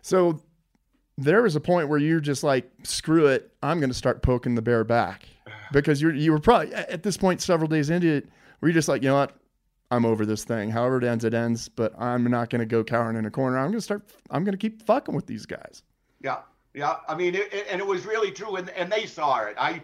So 0.00 0.42
there 1.18 1.42
was 1.42 1.56
a 1.56 1.60
point 1.60 1.88
where 1.88 1.98
you're 1.98 2.20
just 2.20 2.44
like, 2.44 2.70
screw 2.84 3.26
it, 3.26 3.52
I'm 3.60 3.80
going 3.80 3.90
to 3.90 3.94
start 3.94 4.22
poking 4.22 4.54
the 4.54 4.62
bear 4.62 4.84
back 4.84 5.24
because 5.72 6.00
you're 6.00 6.14
you 6.14 6.30
were 6.32 6.38
probably 6.38 6.72
at 6.72 7.02
this 7.02 7.16
point 7.16 7.42
several 7.42 7.68
days 7.68 7.90
into 7.90 8.08
it, 8.08 8.28
where 8.60 8.70
you're 8.70 8.74
just 8.74 8.88
like, 8.88 9.02
you 9.02 9.08
know 9.08 9.16
what, 9.16 9.36
I'm 9.90 10.04
over 10.04 10.24
this 10.24 10.44
thing. 10.44 10.70
However 10.70 10.98
it 10.98 11.04
ends, 11.04 11.24
it 11.24 11.34
ends. 11.34 11.68
But 11.68 11.92
I'm 12.00 12.24
not 12.24 12.50
going 12.50 12.60
to 12.60 12.66
go 12.66 12.84
cowering 12.84 13.16
in 13.16 13.26
a 13.26 13.30
corner. 13.30 13.58
I'm 13.58 13.66
going 13.66 13.78
to 13.78 13.80
start. 13.80 14.02
I'm 14.30 14.44
going 14.44 14.52
to 14.52 14.58
keep 14.58 14.82
fucking 14.82 15.14
with 15.14 15.26
these 15.26 15.44
guys. 15.44 15.82
Yeah, 16.20 16.38
yeah. 16.72 16.96
I 17.08 17.16
mean, 17.16 17.34
it, 17.34 17.52
it, 17.52 17.66
and 17.70 17.80
it 17.80 17.86
was 17.86 18.06
really 18.06 18.30
true, 18.30 18.56
and 18.56 18.70
and 18.70 18.90
they 18.90 19.06
saw 19.06 19.40
it. 19.40 19.56
I. 19.58 19.82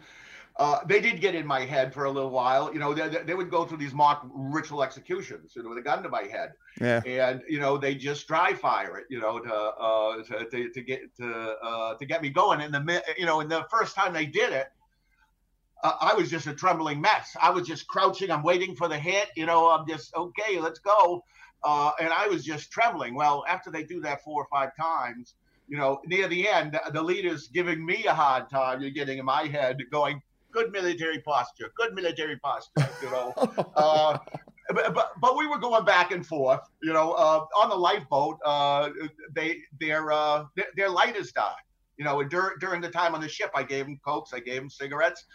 Uh, 0.57 0.79
they 0.87 1.01
did 1.01 1.21
get 1.21 1.35
in 1.35 1.45
my 1.45 1.61
head 1.61 1.93
for 1.93 2.05
a 2.05 2.11
little 2.11 2.31
while. 2.31 2.73
You 2.73 2.79
know, 2.79 2.95
they, 2.95 3.09
they 3.25 3.35
would 3.35 3.51
go 3.51 3.65
through 3.65 3.79
these 3.79 3.93
mock 3.93 4.25
ritual 4.33 4.85
executions, 4.85 5.53
you 5.57 5.65
know, 5.65 5.71
with 5.71 5.79
a 5.79 5.83
gun 5.83 6.03
to 6.05 6.09
my 6.09 6.23
head. 6.23 6.53
Yeah. 6.81 7.03
And 7.05 7.43
you 7.49 7.59
know, 7.59 7.77
they 7.77 7.97
just 7.97 8.29
dry 8.29 8.55
fire 8.55 8.97
it, 8.99 9.07
you 9.11 9.21
know, 9.21 9.41
to 9.41 9.53
uh, 9.53 10.23
to, 10.23 10.49
to, 10.51 10.71
to 10.71 10.83
get 10.83 11.17
to 11.17 11.57
uh, 11.61 11.95
to 11.97 12.07
get 12.07 12.23
me 12.23 12.31
going. 12.31 12.61
And 12.61 12.73
the 12.73 13.03
you 13.19 13.27
know, 13.27 13.41
and 13.41 13.51
the 13.51 13.67
first 13.69 13.97
time 13.97 14.13
they 14.13 14.27
did 14.27 14.53
it, 14.53 14.69
uh, 15.83 15.95
I 16.01 16.15
was 16.15 16.31
just 16.31 16.47
a 16.47 16.55
trembling 16.55 17.01
mess. 17.01 17.37
I 17.43 17.51
was 17.51 17.67
just 17.67 17.89
crouching. 17.89 18.31
I'm 18.31 18.45
waiting 18.45 18.77
for 18.77 18.87
the 18.87 18.99
hit. 18.99 19.31
You 19.35 19.47
know, 19.47 19.69
I'm 19.71 19.89
just 19.89 20.15
okay. 20.15 20.61
Let's 20.61 20.79
go. 20.79 21.25
Uh, 21.65 21.91
and 21.99 22.13
I 22.13 22.29
was 22.29 22.45
just 22.45 22.71
trembling. 22.71 23.17
Well, 23.17 23.45
after 23.49 23.73
they 23.73 23.83
do 23.83 24.01
that 24.03 24.23
four 24.23 24.43
or 24.43 24.47
five 24.53 24.71
times, 24.77 25.35
you 25.67 25.79
know, 25.79 26.01
near 26.07 26.29
the 26.29 26.47
end, 26.47 26.79
the 26.93 27.03
leader's 27.03 27.49
giving 27.49 27.85
me 27.85 28.05
a 28.05 28.15
hard 28.15 28.51
time. 28.51 28.81
You're 28.81 28.91
getting 28.91 29.19
in 29.19 29.25
my 29.25 29.45
head, 29.45 29.79
going, 29.91 30.21
"Good 30.55 30.73
military 30.73 31.21
posture. 31.21 31.71
Good 31.77 31.95
military 31.95 32.39
posture." 32.39 32.89
You 33.03 33.11
know. 33.11 33.33
uh, 33.77 34.19
but, 34.71 34.95
but, 34.95 35.13
but 35.21 35.37
we 35.37 35.47
were 35.47 35.59
going 35.59 35.85
back 35.85 36.11
and 36.11 36.27
forth. 36.27 36.61
You 36.83 36.93
know, 36.93 37.13
uh, 37.13 37.45
on 37.57 37.69
the 37.69 37.77
lifeboat, 37.77 38.39
uh, 38.45 38.91
they 39.35 39.59
their 39.79 40.11
uh, 40.13 40.45
their, 40.57 40.67
their 40.77 40.89
lighters 40.89 41.33
died. 41.33 41.55
You 41.99 42.05
know, 42.05 42.25
dur- 42.25 42.57
during 42.61 42.81
the 42.81 42.91
time 42.91 43.15
on 43.15 43.21
the 43.21 43.29
ship, 43.29 43.51
I 43.55 43.63
gave 43.63 43.85
them 43.85 44.01
cokes, 44.05 44.33
I 44.33 44.41
gave 44.41 44.57
them 44.57 44.71
cigarettes, 44.71 45.27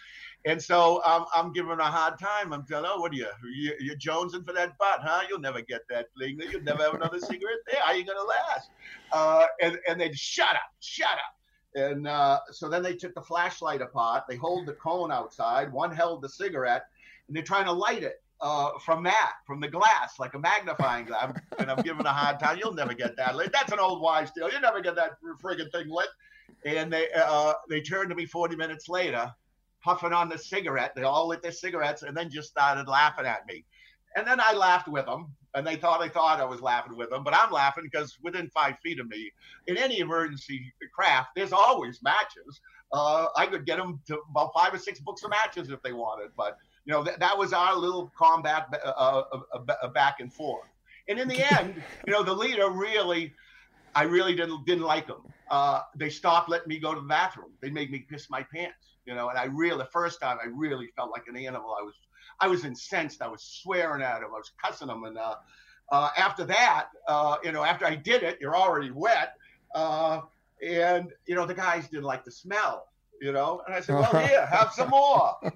and 0.45 0.61
so 0.61 1.01
um, 1.05 1.25
I'm 1.33 1.51
giving 1.51 1.79
a 1.79 1.83
hard 1.83 2.17
time. 2.19 2.53
I'm 2.53 2.65
telling, 2.65 2.89
oh, 2.93 2.99
what 2.99 3.11
are 3.11 3.15
you? 3.15 3.27
you 3.53 3.73
you're 3.79 3.97
jonesing 3.97 4.45
for 4.45 4.53
that 4.53 4.77
butt, 4.77 4.99
huh? 5.01 5.23
You'll 5.29 5.39
never 5.39 5.61
get 5.61 5.81
that 5.89 6.07
thing. 6.19 6.39
You'll 6.51 6.63
never 6.63 6.83
have 6.83 6.93
another 6.93 7.19
cigarette 7.19 7.59
there. 7.69 7.81
How 7.83 7.91
are 7.91 7.95
you 7.95 8.05
going 8.05 8.17
to 8.17 8.23
last? 8.23 8.69
Uh, 9.11 9.45
and, 9.61 9.77
and 9.87 9.99
they'd 9.99 10.17
shut 10.17 10.51
up, 10.51 10.71
shut 10.79 11.11
up. 11.11 11.38
And 11.79 12.07
uh, 12.07 12.39
so 12.51 12.69
then 12.69 12.83
they 12.83 12.95
took 12.95 13.13
the 13.13 13.21
flashlight 13.21 13.81
apart. 13.81 14.25
They 14.27 14.35
hold 14.35 14.65
the 14.65 14.73
cone 14.73 15.11
outside. 15.11 15.71
One 15.71 15.91
held 15.91 16.21
the 16.21 16.29
cigarette, 16.29 16.85
and 17.27 17.35
they're 17.35 17.43
trying 17.43 17.65
to 17.65 17.71
light 17.71 18.03
it 18.03 18.21
uh, 18.41 18.71
from 18.79 19.03
that, 19.03 19.33
from 19.45 19.59
the 19.59 19.67
glass, 19.67 20.19
like 20.19 20.33
a 20.33 20.39
magnifying 20.39 21.05
glass. 21.05 21.33
and 21.57 21.71
I'm 21.71 21.81
giving 21.81 22.05
a 22.05 22.13
hard 22.13 22.39
time. 22.39 22.57
You'll 22.57 22.73
never 22.73 22.93
get 22.93 23.15
that 23.17 23.35
lit. 23.35 23.51
That's 23.51 23.71
an 23.71 23.79
old 23.79 24.01
wives' 24.01 24.31
tale. 24.31 24.51
You 24.51 24.59
never 24.59 24.81
get 24.81 24.95
that 24.95 25.17
friggin' 25.41 25.71
thing 25.71 25.89
lit. 25.89 26.09
And 26.65 26.91
they 26.91 27.07
uh, 27.15 27.53
they 27.69 27.79
turned 27.79 28.09
to 28.09 28.15
me 28.15 28.25
40 28.25 28.55
minutes 28.55 28.89
later 28.89 29.33
puffing 29.81 30.13
on 30.13 30.29
the 30.29 30.37
cigarette. 30.37 30.93
They 30.95 31.03
all 31.03 31.27
lit 31.27 31.41
their 31.41 31.51
cigarettes 31.51 32.03
and 32.03 32.15
then 32.15 32.29
just 32.29 32.49
started 32.49 32.87
laughing 32.87 33.25
at 33.25 33.45
me. 33.47 33.63
And 34.15 34.27
then 34.27 34.39
I 34.39 34.53
laughed 34.53 34.87
with 34.87 35.05
them, 35.05 35.33
and 35.55 35.65
they 35.65 35.75
thought 35.75 36.01
I 36.01 36.09
thought 36.09 36.39
I 36.39 36.45
was 36.45 36.61
laughing 36.61 36.95
with 36.95 37.09
them, 37.09 37.23
but 37.23 37.33
I'm 37.33 37.51
laughing 37.51 37.83
because 37.83 38.17
within 38.21 38.49
five 38.49 38.75
feet 38.83 38.99
of 38.99 39.07
me, 39.07 39.31
in 39.67 39.77
any 39.77 39.99
emergency 39.99 40.71
craft, 40.93 41.29
there's 41.35 41.53
always 41.53 42.01
matches. 42.03 42.61
Uh, 42.91 43.27
I 43.35 43.45
could 43.45 43.65
get 43.65 43.77
them 43.77 43.99
to 44.07 44.19
about 44.29 44.51
five 44.53 44.73
or 44.73 44.77
six 44.77 44.99
books 44.99 45.23
of 45.23 45.29
matches 45.29 45.69
if 45.69 45.81
they 45.81 45.93
wanted, 45.93 46.31
but 46.35 46.57
you 46.85 46.93
know 46.93 47.03
th- 47.03 47.17
that 47.17 47.37
was 47.37 47.53
our 47.53 47.75
little 47.75 48.11
combat 48.17 48.67
uh, 48.85 48.89
uh, 48.89 49.23
uh, 49.53 49.73
uh 49.83 49.87
back 49.89 50.19
and 50.19 50.33
forth. 50.33 50.67
And 51.07 51.19
in 51.19 51.27
the 51.27 51.43
end, 51.59 51.83
you 52.05 52.13
know, 52.13 52.23
the 52.23 52.33
leader 52.33 52.69
really, 52.69 53.33
I 53.95 54.03
really 54.03 54.35
didn't 54.35 54.65
didn't 54.65 54.85
like 54.85 55.07
them. 55.07 55.23
Uh, 55.49 55.81
they 55.95 56.09
stopped 56.09 56.49
letting 56.49 56.67
me 56.67 56.79
go 56.79 56.93
to 56.93 57.01
the 57.01 57.07
bathroom. 57.07 57.51
They 57.61 57.71
made 57.71 57.89
me 57.91 58.05
piss 58.07 58.29
my 58.29 58.45
pants 58.53 58.89
you 59.09 59.15
know. 59.15 59.29
And 59.29 59.37
I 59.37 59.45
really, 59.45 59.77
the 59.77 59.89
first 59.91 60.21
time, 60.21 60.37
I 60.41 60.47
really 60.47 60.87
felt 60.95 61.11
like 61.11 61.23
an 61.27 61.35
animal. 61.35 61.75
I 61.77 61.83
was, 61.83 61.95
I 62.41 62.47
was 62.47 62.65
incensed. 62.65 63.21
I 63.21 63.27
was 63.27 63.43
swearing 63.43 64.01
at 64.01 64.17
him. 64.17 64.29
I 64.33 64.37
was 64.37 64.51
cussing 64.63 64.89
him. 64.89 65.03
And 65.03 65.17
uh, 65.17 65.35
uh, 65.91 66.09
after 66.17 66.45
that, 66.45 66.87
uh, 67.07 67.37
you 67.43 67.51
know, 67.51 67.63
after 67.63 67.85
I 67.85 67.95
did 67.95 68.23
it, 68.23 68.37
you're 68.39 68.55
already 68.55 68.91
wet. 68.91 69.33
Uh, 69.75 70.21
and 70.65 71.11
you 71.25 71.35
know, 71.35 71.45
the 71.45 71.53
guys 71.53 71.87
didn't 71.87 72.03
like 72.05 72.23
the 72.23 72.31
smell. 72.31 72.87
You 73.21 73.33
know, 73.33 73.61
and 73.67 73.75
I 73.75 73.81
said, 73.81 73.95
well, 73.95 74.25
here, 74.25 74.45
have 74.45 74.71
some 74.71 74.89
more. 74.89 75.35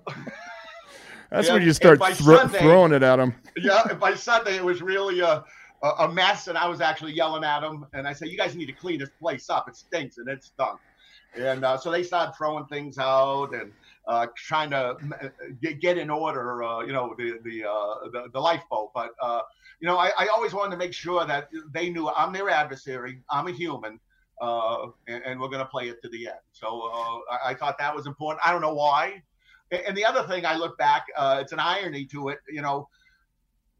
That's 1.31 1.47
and, 1.47 1.55
when 1.55 1.63
you 1.63 1.73
start 1.73 1.97
thro- 1.97 2.37
Sunday, 2.37 2.59
throwing 2.59 2.91
it 2.91 3.03
at 3.03 3.15
them. 3.15 3.33
yeah, 3.57 3.87
and 3.89 3.99
by 3.99 4.13
Sunday 4.15 4.57
it 4.57 4.63
was 4.63 4.81
really 4.81 5.21
a, 5.21 5.43
a 5.81 6.11
mess, 6.11 6.47
and 6.47 6.57
I 6.57 6.67
was 6.67 6.81
actually 6.81 7.13
yelling 7.13 7.45
at 7.45 7.61
them. 7.61 7.85
And 7.93 8.05
I 8.05 8.13
said, 8.13 8.27
"You 8.27 8.37
guys 8.37 8.55
need 8.55 8.65
to 8.65 8.73
clean 8.73 8.99
this 8.99 9.09
place 9.19 9.49
up. 9.49 9.69
It 9.69 9.77
stinks 9.77 10.17
and 10.17 10.27
it 10.27 10.43
stunk." 10.43 10.79
And 11.35 11.65
uh, 11.65 11.77
so 11.77 11.89
they 11.89 12.03
started 12.03 12.35
throwing 12.37 12.65
things 12.65 12.97
out 12.97 13.53
and 13.53 13.71
uh, 14.07 14.27
trying 14.35 14.69
to 14.69 14.77
uh, 14.77 14.95
get, 15.61 15.79
get 15.79 15.97
in 15.97 16.09
order, 16.09 16.63
uh, 16.63 16.81
you 16.81 16.93
know, 16.93 17.15
the 17.17 17.39
the, 17.43 17.63
uh, 17.63 18.09
the, 18.11 18.29
the 18.33 18.39
lifeboat. 18.39 18.91
But 18.93 19.11
uh, 19.21 19.41
you 19.79 19.87
know, 19.87 19.97
I, 19.97 20.11
I, 20.17 20.27
always 20.27 20.53
wanted 20.53 20.71
to 20.71 20.77
make 20.77 20.93
sure 20.93 21.25
that 21.25 21.49
they 21.73 21.89
knew 21.89 22.09
I'm 22.09 22.33
their 22.33 22.49
adversary. 22.49 23.19
I'm 23.29 23.47
a 23.47 23.51
human, 23.51 23.99
and, 24.41 24.93
and, 25.07 25.39
we're 25.39 25.47
going 25.47 25.59
to 25.59 25.65
play 25.65 25.89
it 25.89 26.01
to 26.03 26.09
the 26.09 26.27
end. 26.27 26.39
So 26.51 26.89
I, 27.29 27.51
I, 27.51 27.53
thought 27.53 27.77
that 27.79 27.95
was 27.95 28.05
important. 28.07 28.45
I 28.45 28.51
don't 28.51 28.61
know 28.61 28.73
why. 28.73 29.21
And 29.71 29.97
the 29.97 30.05
other 30.05 30.27
thing 30.27 30.45
I 30.45 30.55
look 30.55 30.77
back, 30.77 31.05
it's 31.17 31.51
an 31.51 31.59
irony 31.59 32.05
to 32.05 32.29
it. 32.29 32.39
You 32.47 32.61
know, 32.61 32.89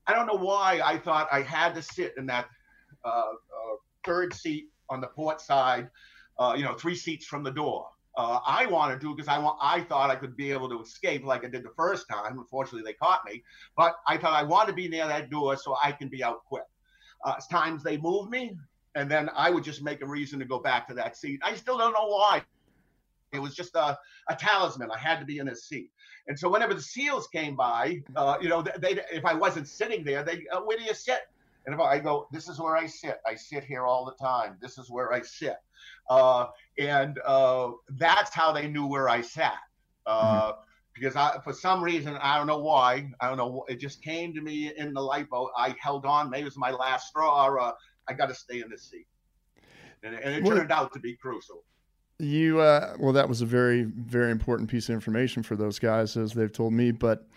I 0.08 0.14
don't 0.14 0.26
know 0.26 0.34
why 0.34 0.82
I 0.84 0.98
thought 0.98 1.28
I 1.32 1.42
had 1.42 1.76
to 1.76 1.82
sit 1.82 2.16
in 2.18 2.26
that 2.28 2.48
third 4.06 4.34
seat 4.34 4.70
on 4.90 5.02
the 5.02 5.08
port 5.08 5.40
side 5.40 5.90
uh, 6.40 6.54
you 6.58 6.64
know, 6.64 6.74
three 6.74 6.96
seats 6.96 7.26
from 7.26 7.44
the 7.44 7.52
door. 7.52 7.88
Uh, 8.16 8.40
I 8.46 8.68
wanted 8.68 9.02
to 9.02 9.16
because 9.16 9.28
I 9.28 9.40
want. 9.40 9.58
I 9.62 9.82
thought 9.82 10.12
I 10.12 10.16
could 10.16 10.38
be 10.38 10.52
able 10.52 10.70
to 10.70 10.82
escape 10.82 11.26
like 11.26 11.44
I 11.44 11.50
did 11.50 11.64
the 11.64 11.74
first 11.76 12.08
time. 12.08 12.38
Unfortunately, 12.38 12.84
they 12.84 12.94
caught 12.94 13.26
me. 13.26 13.44
But 13.76 13.96
I 14.08 14.18
thought 14.18 14.34
I 14.34 14.44
want 14.44 14.68
to 14.68 14.74
be 14.74 14.88
near 14.88 15.08
that 15.08 15.32
door 15.32 15.58
so 15.58 15.76
I 15.84 15.92
can 15.92 16.10
be 16.10 16.24
out 16.24 16.46
quick. 16.46 16.64
Uh, 17.26 17.36
times 17.50 17.82
they 17.82 17.98
move 17.98 18.30
me, 18.30 18.56
and 18.96 19.10
then 19.10 19.30
I 19.36 19.50
would 19.50 19.64
just 19.64 19.82
make 19.82 20.02
a 20.02 20.06
reason 20.06 20.38
to 20.40 20.46
go 20.46 20.60
back 20.60 20.88
to 20.90 20.94
that 20.96 21.18
seat. 21.18 21.40
I 21.44 21.56
still 21.56 21.78
don't 21.78 21.94
know 21.94 22.08
why. 22.08 22.44
It 23.32 23.40
was 23.40 23.56
just 23.56 23.74
a, 23.76 23.98
a 24.30 24.36
talisman. 24.36 24.92
I 24.92 24.98
had 25.00 25.20
to 25.20 25.26
be 25.26 25.40
in 25.40 25.48
a 25.48 25.56
seat. 25.56 25.90
And 26.28 26.38
so 26.38 26.50
whenever 26.50 26.76
the 26.76 26.82
SEALs 26.82 27.28
came 27.28 27.56
by, 27.56 28.02
uh, 28.16 28.38
you 28.40 28.48
know, 28.48 28.62
they 28.62 29.00
if 29.12 29.26
I 29.26 29.34
wasn't 29.34 29.68
sitting 29.68 30.04
there, 30.04 30.24
they 30.24 30.46
uh, 30.52 30.62
where 30.62 30.78
do 30.78 30.84
you 30.84 30.94
sit? 30.94 31.22
And 31.66 31.74
if 31.74 31.80
I 31.80 32.00
go, 32.00 32.28
this 32.32 32.50
is 32.50 32.60
where 32.60 32.76
I 32.76 32.88
sit. 32.88 33.20
I 33.26 33.36
sit 33.36 33.64
here 33.64 33.86
all 33.86 34.06
the 34.06 34.24
time. 34.24 34.58
This 34.62 34.78
is 34.78 34.90
where 34.90 35.14
I 35.14 35.22
sit. 35.22 35.56
Uh, 36.10 36.48
and 36.78 37.20
uh, 37.26 37.72
that's 37.90 38.34
how 38.34 38.52
they 38.52 38.68
knew 38.68 38.86
where 38.86 39.08
I 39.08 39.22
sat. 39.22 39.60
Uh, 40.06 40.52
mm-hmm. 40.52 40.62
Because 40.94 41.16
I, 41.16 41.40
for 41.44 41.54
some 41.54 41.84
reason, 41.84 42.18
I 42.18 42.38
don't 42.38 42.46
know 42.46 42.60
why, 42.60 43.10
I 43.20 43.28
don't 43.28 43.38
know, 43.38 43.66
it 43.68 43.80
just 43.80 44.04
came 44.04 44.32
to 44.36 44.42
me 44.42 44.72
in 44.78 44.94
the 44.94 45.02
lifeboat. 45.02 45.50
I 45.58 45.76
held 45.80 46.06
on. 46.06 46.30
Maybe 46.30 46.42
it 46.42 46.46
was 46.46 46.58
my 46.58 46.72
last 46.72 47.08
straw. 47.08 47.46
Or, 47.46 47.60
uh, 47.60 47.72
I 48.08 48.14
got 48.14 48.28
to 48.30 48.36
stay 48.36 48.62
in 48.62 48.70
this 48.70 48.84
seat. 48.92 49.08
And, 50.04 50.14
and 50.16 50.36
it 50.36 50.48
turned 50.48 50.72
out 50.72 50.94
to 50.94 51.00
be 51.00 51.16
crucial. 51.16 51.64
You 52.20 52.60
uh, 52.60 52.96
well, 53.00 53.14
that 53.14 53.28
was 53.28 53.42
a 53.42 53.46
very, 53.46 53.84
very 53.84 54.32
important 54.32 54.70
piece 54.70 54.88
of 54.88 54.94
information 54.94 55.42
for 55.42 55.56
those 55.56 55.80
guys, 55.80 56.16
as 56.16 56.34
they've 56.34 56.52
told 56.52 56.74
me. 56.74 56.92
But 56.92 57.28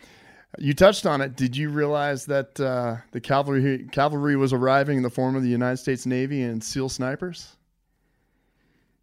you 0.58 0.74
touched 0.74 1.06
on 1.06 1.20
it. 1.20 1.36
Did 1.36 1.56
you 1.56 1.70
realize 1.70 2.26
that 2.26 2.58
uh, 2.60 2.96
the 3.12 3.20
cavalry 3.20 3.86
cavalry 3.92 4.36
was 4.36 4.52
arriving 4.52 4.96
in 4.96 5.02
the 5.02 5.10
form 5.10 5.36
of 5.36 5.42
the 5.42 5.48
United 5.48 5.78
States 5.78 6.06
Navy 6.06 6.42
and 6.42 6.62
SEAL 6.62 6.88
snipers? 6.88 7.56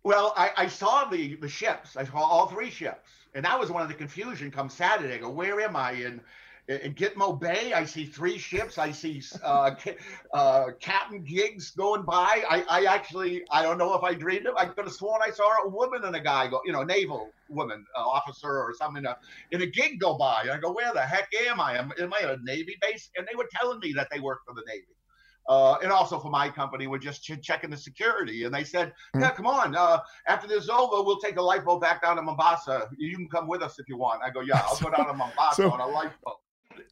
Well, 0.04 0.34
I, 0.36 0.52
I 0.58 0.68
saw 0.68 1.06
the 1.06 1.36
the 1.36 1.50
ships. 1.50 1.96
I 1.96 2.04
saw 2.04 2.18
all 2.18 2.48
three 2.48 2.70
ships, 2.70 3.10
and 3.36 3.46
that 3.46 3.60
was 3.60 3.72
one 3.72 3.82
of 3.82 3.88
the 3.88 3.94
confusion. 3.94 4.52
Come 4.52 4.70
Saturday, 4.70 5.16
I 5.16 5.18
go, 5.18 5.30
where 5.30 5.62
am 5.62 5.76
I 5.76 5.92
in? 5.92 6.22
In 6.70 6.94
Gitmo 6.94 7.38
Bay, 7.38 7.74
I 7.74 7.84
see 7.84 8.06
three 8.06 8.38
ships. 8.38 8.78
I 8.78 8.92
see 8.92 9.22
uh, 9.44 9.72
uh, 10.34 10.68
Captain 10.80 11.22
gigs 11.24 11.72
going 11.72 12.04
by. 12.04 12.44
I, 12.50 12.64
I 12.70 12.86
actually, 12.86 13.44
I 13.52 13.62
don't 13.62 13.78
know 13.78 13.94
if 13.96 14.04
I 14.04 14.14
dreamed 14.14 14.46
it. 14.46 14.54
I 14.56 14.68
could 14.68 14.86
have 14.86 14.94
sworn 14.94 15.22
I 15.22 15.32
saw 15.32 15.66
a 15.66 15.70
woman 15.70 16.06
and 16.06 16.16
a 16.16 16.22
guy 16.22 16.48
go, 16.48 16.62
you 16.66 16.72
know, 16.72 16.84
naval 16.84 17.32
woman, 17.50 17.86
uh, 17.98 18.02
officer 18.02 18.48
or 18.48 18.74
something 18.78 19.04
in 19.04 19.06
a, 19.06 19.18
in 19.52 19.62
a 19.62 19.66
gig 19.66 20.00
go 20.00 20.18
by. 20.18 20.48
I 20.52 20.58
go, 20.58 20.72
where 20.72 20.94
the 20.94 21.02
heck 21.02 21.28
am 21.48 21.60
I? 21.60 21.78
Am, 21.78 21.92
am 22.00 22.14
I 22.14 22.24
at 22.24 22.40
a 22.40 22.44
Navy 22.44 22.78
base? 22.82 23.10
And 23.18 23.28
they 23.30 23.36
were 23.36 23.50
telling 23.60 23.80
me 23.80 23.92
that 23.94 24.08
they 24.10 24.22
work 24.22 24.40
for 24.48 24.54
the 24.54 24.64
Navy 24.68 24.88
uh, 25.48 25.76
and 25.84 25.92
also 25.92 26.20
for 26.20 26.30
my 26.30 26.50
company, 26.50 26.88
we're 26.88 26.98
just 26.98 27.24
ch- 27.24 27.42
checking 27.42 27.70
the 27.70 27.78
security. 27.78 28.46
And 28.46 28.54
they 28.54 28.64
said, 28.64 28.94
hmm. 29.14 29.22
"Yeah, 29.22 29.32
come 29.32 29.48
on. 29.48 29.76
Uh, 29.76 30.00
after 30.28 30.48
this 30.48 30.64
is 30.64 30.70
over, 30.70 31.04
we'll 31.04 31.20
take 31.20 31.38
a 31.38 31.42
lifeboat 31.42 31.82
back 31.82 32.02
down 32.02 32.16
to 32.16 32.22
Mombasa. 32.22 32.88
You 32.98 33.16
can 33.16 33.28
come 33.28 33.48
with 33.48 33.62
us 33.62 33.80
if 33.80 33.90
you 33.90 33.98
want." 33.98 34.22
I 34.24 34.30
go, 34.30 34.42
"Yeah, 34.42 34.62
I'll 34.66 34.78
go 34.78 34.90
down 34.90 35.08
to 35.08 35.14
Mombasa 35.18 35.64
so, 35.64 35.72
on 35.72 35.80
a 35.80 35.88
lifeboat." 35.88 36.38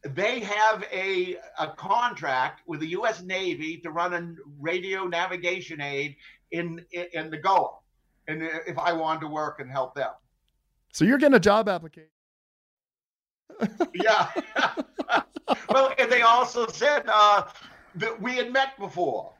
They 0.04 0.40
have 0.40 0.84
a 0.92 1.36
a 1.58 1.68
contract 1.68 2.62
with 2.66 2.80
the 2.80 2.88
U.S. 2.88 3.22
Navy 3.22 3.78
to 3.78 3.90
run 3.90 4.14
a 4.14 4.34
radio 4.60 5.06
navigation 5.06 5.80
aid 5.80 6.16
in 6.50 6.84
in, 6.92 7.06
in 7.12 7.30
the 7.30 7.38
Goa, 7.38 7.70
and 8.28 8.42
if 8.42 8.78
I 8.78 8.92
wanted 8.92 9.20
to 9.20 9.28
work 9.28 9.60
and 9.60 9.70
help 9.70 9.94
them. 9.94 10.10
So 10.92 11.04
you're 11.04 11.18
getting 11.18 11.36
a 11.36 11.40
job 11.40 11.68
application. 11.68 12.08
yeah. 13.94 14.28
well, 15.68 15.94
and 15.98 16.10
they 16.10 16.22
also 16.22 16.66
said 16.66 17.04
uh, 17.06 17.44
that 17.96 18.20
we 18.20 18.36
had 18.36 18.52
met 18.52 18.78
before. 18.78 19.32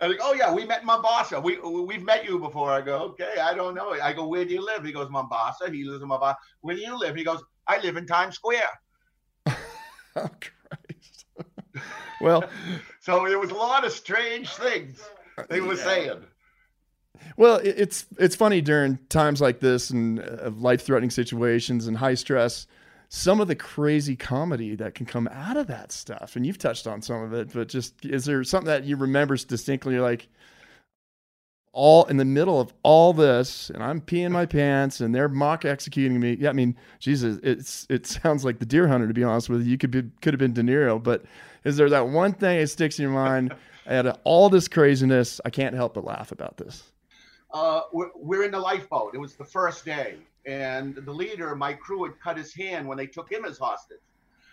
I 0.00 0.08
like, 0.08 0.18
oh 0.20 0.34
yeah, 0.34 0.52
we 0.52 0.66
met 0.66 0.84
Mombasa. 0.84 1.40
We 1.40 1.58
we've 1.58 2.02
met 2.02 2.24
you 2.24 2.38
before. 2.38 2.70
I 2.70 2.82
go, 2.82 2.98
okay, 2.98 3.36
I 3.42 3.54
don't 3.54 3.74
know. 3.74 3.92
I 3.92 4.12
go, 4.12 4.26
where 4.26 4.44
do 4.44 4.52
you 4.52 4.64
live? 4.64 4.84
He 4.84 4.92
goes, 4.92 5.08
Mombasa. 5.10 5.70
He 5.70 5.84
lives 5.84 6.02
in 6.02 6.08
Mombasa. 6.08 6.36
Where 6.60 6.76
do 6.76 6.82
you 6.82 6.98
live? 6.98 7.16
He 7.16 7.24
goes, 7.24 7.42
I 7.66 7.78
live 7.78 7.96
in 7.96 8.06
Times 8.06 8.34
Square. 8.34 8.68
Oh 10.16 10.28
Christ. 10.40 11.26
well, 12.20 12.44
so 13.00 13.26
it 13.26 13.38
was 13.38 13.50
a 13.50 13.54
lot 13.54 13.84
of 13.84 13.92
strange 13.92 14.48
things 14.50 15.02
they 15.48 15.60
were 15.60 15.74
yeah. 15.74 15.84
saying. 15.84 16.24
Well, 17.36 17.60
it's 17.62 18.06
it's 18.18 18.36
funny 18.36 18.60
during 18.60 18.98
times 19.08 19.40
like 19.40 19.60
this 19.60 19.90
and 19.90 20.20
uh, 20.20 20.50
life 20.56 20.82
threatening 20.82 21.10
situations 21.10 21.86
and 21.86 21.96
high 21.96 22.14
stress 22.14 22.66
some 23.08 23.40
of 23.40 23.48
the 23.48 23.54
crazy 23.54 24.16
comedy 24.16 24.74
that 24.76 24.94
can 24.94 25.06
come 25.06 25.28
out 25.28 25.56
of 25.56 25.66
that 25.68 25.92
stuff. 25.92 26.36
And 26.36 26.44
you've 26.44 26.58
touched 26.58 26.86
on 26.86 27.02
some 27.02 27.22
of 27.22 27.32
it, 27.32 27.52
but 27.52 27.68
just 27.68 28.04
is 28.04 28.24
there 28.24 28.42
something 28.44 28.66
that 28.66 28.84
you 28.84 28.96
remember 28.96 29.36
distinctly 29.36 29.98
like 29.98 30.28
all 31.76 32.06
in 32.06 32.16
the 32.16 32.24
middle 32.24 32.58
of 32.58 32.72
all 32.82 33.12
this 33.12 33.68
and 33.68 33.82
I'm 33.82 34.00
peeing 34.00 34.30
my 34.30 34.46
pants 34.46 35.00
and 35.00 35.14
they're 35.14 35.28
mock 35.28 35.66
executing 35.66 36.18
me. 36.18 36.38
Yeah, 36.40 36.48
I 36.48 36.54
mean, 36.54 36.74
Jesus, 37.00 37.38
it's 37.42 37.86
it 37.90 38.06
sounds 38.06 38.46
like 38.46 38.58
the 38.58 38.66
deer 38.66 38.88
hunter 38.88 39.06
to 39.06 39.12
be 39.12 39.22
honest 39.22 39.50
with 39.50 39.62
you. 39.62 39.72
You 39.72 39.78
could 39.78 39.90
be 39.90 40.04
could 40.22 40.32
have 40.32 40.38
been 40.38 40.54
De 40.54 40.62
Niro, 40.62 41.00
but 41.00 41.24
is 41.64 41.76
there 41.76 41.90
that 41.90 42.08
one 42.08 42.32
thing 42.32 42.60
that 42.60 42.68
sticks 42.68 42.98
in 42.98 43.02
your 43.02 43.12
mind 43.12 43.54
out 43.86 44.06
of 44.06 44.18
all 44.24 44.48
this 44.48 44.68
craziness? 44.68 45.38
I 45.44 45.50
can't 45.50 45.74
help 45.74 45.92
but 45.92 46.04
laugh 46.04 46.32
about 46.32 46.56
this. 46.56 46.82
Uh, 47.52 47.82
we're, 47.92 48.10
we're 48.16 48.42
in 48.44 48.52
the 48.52 48.58
lifeboat. 48.58 49.14
It 49.14 49.18
was 49.18 49.34
the 49.34 49.44
first 49.44 49.84
day 49.84 50.16
and 50.46 50.94
the 50.94 51.12
leader, 51.12 51.54
my 51.54 51.74
crew, 51.74 52.04
had 52.04 52.18
cut 52.20 52.38
his 52.38 52.54
hand 52.54 52.88
when 52.88 52.96
they 52.96 53.06
took 53.06 53.30
him 53.30 53.44
as 53.44 53.58
hostage. 53.58 53.98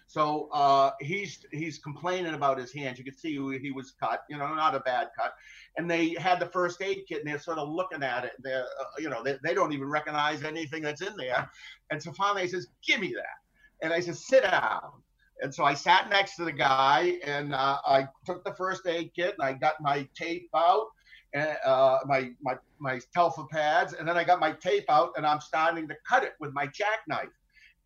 So 0.08 0.50
uh, 0.52 0.92
he's 1.00 1.46
he's 1.52 1.80
complaining 1.80 2.34
about 2.34 2.58
his 2.58 2.74
hands. 2.74 2.98
You 2.98 3.04
can 3.04 3.18
see 3.18 3.38
he 3.60 3.72
was 3.72 3.92
cut, 3.92 4.24
you 4.30 4.38
know, 4.38 4.54
not 4.54 4.76
a 4.76 4.80
bad 4.82 5.10
cut. 5.18 5.34
And 5.78 5.90
they 5.90 6.10
had 6.20 6.40
the 6.40 6.46
first 6.48 6.82
aid 6.82 7.04
kit, 7.08 7.20
and 7.20 7.28
they're 7.28 7.40
sort 7.40 7.58
of 7.58 7.70
looking 7.70 8.04
at 8.04 8.26
it. 8.26 8.34
They're, 8.40 8.64
uh, 8.64 8.86
you 9.00 9.10
know, 9.10 9.24
they, 9.24 9.38
they 9.44 9.54
don't 9.54 9.74
even 9.74 9.90
recognize 9.90 10.44
anything 10.44 10.84
that's 10.84 11.02
in 11.02 11.16
there. 11.18 11.50
And 11.90 12.02
so 12.02 12.12
finally, 12.12 12.44
he 12.44 12.48
says, 12.48 12.68
"Give 12.86 13.00
me 13.00 13.14
that." 13.16 13.84
And 13.84 13.94
I 13.94 14.00
said, 14.00 14.18
"Sit 14.18 14.44
down." 14.44 14.92
And 15.42 15.54
so 15.54 15.64
I 15.66 15.74
sat 15.74 16.10
next 16.10 16.36
to 16.38 16.46
the 16.46 16.52
guy, 16.52 17.18
and 17.24 17.54
uh, 17.54 17.80
I 17.86 18.08
took 18.26 18.44
the 18.44 18.54
first 18.54 18.86
aid 18.88 19.12
kit, 19.16 19.36
and 19.38 19.46
I 19.46 19.54
got 19.54 19.82
my 19.82 20.08
tape 20.16 20.50
out, 20.56 20.88
uh, 21.36 22.00
my 22.06 22.32
my 22.42 22.56
my 22.80 23.00
Telfa 23.16 23.50
pads, 23.50 23.94
and 23.94 24.08
then 24.08 24.18
I 24.18 24.24
got 24.24 24.40
my 24.40 24.52
tape 24.52 24.86
out, 24.90 25.14
and 25.18 25.26
I'm 25.26 25.42
starting 25.42 25.88
to 25.88 25.96
cut 26.08 26.24
it 26.24 26.34
with 26.40 26.54
my 26.54 26.68
jackknife. 26.68 27.30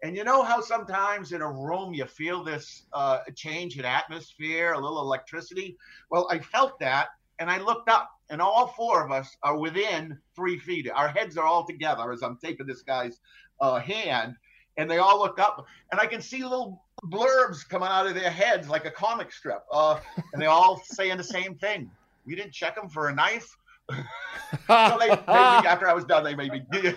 And 0.04 0.16
you 0.16 0.24
know 0.24 0.43
how 0.43 0.62
sometimes 0.62 1.32
in 1.32 1.41
a 1.41 1.52
room 1.52 1.93
you 1.93 2.06
feel 2.06 2.43
this 2.43 2.84
uh, 2.93 3.20
change 3.36 3.80
in 3.80 3.86
atmosphere, 3.86 4.74
a 4.74 4.80
little 4.80 5.02
electricity. 5.02 5.76
Well, 6.12 6.28
I 6.30 6.39
felt 6.39 6.80
that, 6.80 7.08
and 7.39 7.50
I 7.50 7.60
looked 7.60 7.89
up, 7.89 8.10
and 8.30 8.41
all 8.41 8.68
four 8.68 9.04
of 9.04 9.12
us 9.12 9.36
are 9.43 9.58
within 9.58 10.18
three 10.36 10.60
feet. 10.60 10.89
Our 10.93 11.08
heads 11.08 11.38
are 11.38 11.45
all 11.45 11.66
together 11.66 12.12
as 12.12 12.22
I'm 12.22 12.38
taping 12.38 12.68
this 12.68 12.84
guy's 12.84 13.20
uh, 13.60 13.80
hand, 13.80 14.36
and 14.78 14.89
they 14.89 15.00
all 15.00 15.18
look 15.18 15.39
up, 15.39 15.66
and 15.91 16.00
I 16.00 16.06
can 16.06 16.22
see 16.22 16.43
little 16.43 16.84
blurbs 17.06 17.68
coming 17.68 17.89
out 17.89 18.06
of 18.06 18.14
their 18.14 18.30
heads 18.30 18.70
like 18.70 18.86
a 18.86 18.91
comic 18.91 19.32
strip, 19.32 19.64
uh, 19.72 20.00
and 20.34 20.41
they 20.41 20.45
all 20.45 20.82
saying 20.84 21.18
the 21.18 21.24
same 21.24 21.56
thing 21.56 21.89
we 22.28 22.36
didn't 22.36 22.52
check 22.52 22.78
him 22.78 22.89
for 22.89 23.08
a 23.08 23.16
knife. 23.16 23.58
So 23.89 24.97
they, 24.99 25.09
after 25.27 25.88
I 25.88 25.93
was 25.93 26.05
done, 26.05 26.23
they 26.23 26.35
made 26.35 26.51
me 26.51 26.61
give, 26.71 26.95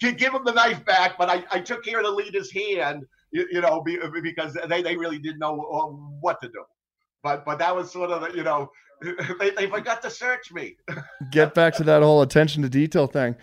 give 0.16 0.34
him 0.34 0.44
the 0.44 0.52
knife 0.52 0.84
back. 0.84 1.18
But 1.18 1.30
I, 1.30 1.44
I 1.50 1.60
took 1.60 1.84
care 1.84 1.98
of 1.98 2.04
the 2.04 2.12
leader's 2.12 2.50
hand, 2.52 3.04
you, 3.30 3.46
you 3.50 3.60
know, 3.60 3.84
because 4.22 4.56
they, 4.68 4.82
they 4.82 4.96
really 4.96 5.18
didn't 5.18 5.38
know 5.38 5.60
uh, 5.60 5.86
what 6.20 6.40
to 6.42 6.48
do. 6.48 6.64
But 7.22 7.44
but 7.44 7.58
that 7.58 7.74
was 7.74 7.90
sort 7.90 8.10
of 8.10 8.34
you 8.34 8.42
know 8.42 8.70
they, 9.40 9.50
they 9.50 9.66
forgot 9.66 10.02
to 10.02 10.10
search 10.10 10.52
me. 10.52 10.76
Get 11.30 11.54
back 11.54 11.74
to 11.76 11.84
that 11.84 12.02
whole 12.02 12.22
attention 12.22 12.62
to 12.62 12.68
detail 12.68 13.06
thing. 13.06 13.36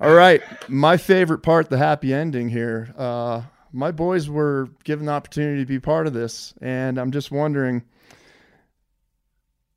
All 0.00 0.12
right, 0.12 0.42
my 0.68 0.96
favorite 0.96 1.42
part, 1.42 1.70
the 1.70 1.78
happy 1.78 2.12
ending 2.12 2.48
here. 2.48 2.92
Uh, 2.96 3.42
my 3.72 3.90
boys 3.90 4.28
were 4.28 4.68
given 4.84 5.06
the 5.06 5.12
opportunity 5.12 5.62
to 5.62 5.66
be 5.66 5.78
part 5.78 6.06
of 6.06 6.12
this, 6.12 6.54
and 6.60 6.98
I'm 6.98 7.12
just 7.12 7.30
wondering 7.30 7.84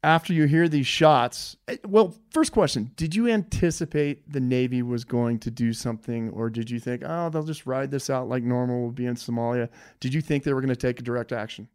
after 0.06 0.34
you 0.34 0.46
hear 0.46 0.70
these 0.70 0.86
shots, 0.86 1.58
eh, 1.68 1.78
well, 1.84 2.14
first 2.30 2.52
question, 2.52 2.92
did 2.96 3.16
you 3.16 3.28
anticipate 3.28 4.32
the 4.32 4.40
Navy 4.40 4.84
was 4.84 5.04
going 5.04 5.40
to 5.40 5.50
do 5.50 5.74
something 5.74 6.30
or 6.30 6.52
did 6.52 6.70
you 6.70 6.80
think, 6.80 7.02
oh, 7.04 7.30
they'll 7.30 7.42
just 7.42 7.66
ride 7.66 7.90
this 7.90 8.12
out 8.12 8.30
like 8.30 8.44
normal, 8.44 8.84
we'll 8.84 8.92
be 8.92 9.08
in 9.08 9.16
Somalia? 9.16 9.68
Did 10.00 10.14
you 10.14 10.22
think 10.22 10.44
they 10.44 10.54
were 10.54 10.62
going 10.62 10.70
to 10.70 10.76
take 10.76 11.00
a 11.00 11.04
direct 11.04 11.32
action? 11.32 11.68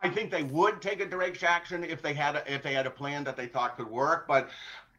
I 0.00 0.08
think 0.08 0.30
they 0.30 0.44
would 0.44 0.80
take 0.80 1.00
a 1.00 1.06
direct 1.06 1.42
action 1.42 1.82
if 1.82 2.00
they 2.00 2.14
had 2.14 2.36
a, 2.36 2.54
if 2.54 2.62
they 2.62 2.72
had 2.72 2.86
a 2.86 2.90
plan 2.90 3.24
that 3.24 3.36
they 3.36 3.46
thought 3.46 3.76
could 3.76 3.90
work, 3.90 4.28
but 4.28 4.50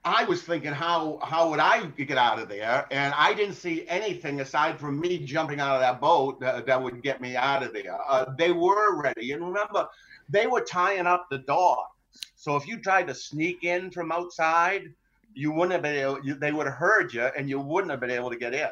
I 0.03 0.25
was 0.25 0.41
thinking 0.41 0.73
how 0.73 1.19
how 1.23 1.49
would 1.49 1.61
I 1.61 1.85
get 1.85 2.17
out 2.17 2.39
of 2.39 2.49
there, 2.49 2.85
and 2.91 3.13
I 3.17 3.33
didn't 3.33 3.55
see 3.55 3.85
anything 3.87 4.41
aside 4.41 4.77
from 4.77 4.99
me 4.99 5.19
jumping 5.19 5.61
out 5.61 5.75
of 5.75 5.81
that 5.81 6.01
boat 6.01 6.41
that, 6.41 6.65
that 6.65 6.81
would 6.81 7.01
get 7.01 7.21
me 7.21 7.37
out 7.37 7.63
of 7.63 7.73
there. 7.73 7.97
Uh, 8.09 8.25
they 8.37 8.51
were 8.51 9.01
ready, 9.01 9.31
and 9.31 9.45
remember, 9.45 9.87
they 10.27 10.47
were 10.47 10.61
tying 10.61 11.05
up 11.05 11.27
the 11.29 11.37
dog 11.39 11.85
so 12.39 12.55
if 12.55 12.65
you 12.65 12.79
tried 12.79 13.05
to 13.07 13.13
sneak 13.13 13.65
in 13.65 13.91
from 13.91 14.13
outside, 14.13 14.93
you 15.33 15.51
wouldn't 15.51 15.73
have 15.73 15.81
been 15.81 15.97
able. 15.97 16.23
You, 16.23 16.35
they 16.35 16.53
would 16.53 16.67
have 16.67 16.75
heard 16.75 17.13
you, 17.13 17.23
and 17.23 17.49
you 17.49 17.59
wouldn't 17.59 17.91
have 17.91 17.99
been 17.99 18.11
able 18.11 18.29
to 18.29 18.37
get 18.37 18.53
in. 18.53 18.69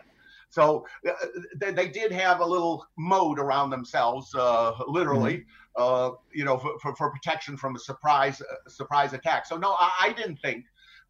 So 0.49 0.87
uh, 1.05 1.11
they, 1.57 1.73
they, 1.73 1.89
did 1.89 2.13
have 2.13 2.39
a 2.39 2.45
little 2.45 2.87
moat 2.97 3.37
around 3.39 3.69
themselves, 3.69 4.33
uh, 4.33 4.71
literally, 4.87 5.39
mm-hmm. 5.39 5.83
uh, 5.83 6.11
you 6.31 6.45
know, 6.45 6.57
for, 6.57 6.79
for, 6.79 6.95
for, 6.95 7.11
protection 7.11 7.57
from 7.57 7.75
a 7.75 7.79
surprise 7.79 8.41
uh, 8.41 8.69
surprise 8.69 9.11
attack. 9.11 9.45
So 9.45 9.57
no, 9.57 9.75
I, 9.77 9.91
I 9.99 10.13
didn't 10.13 10.37
think. 10.37 10.63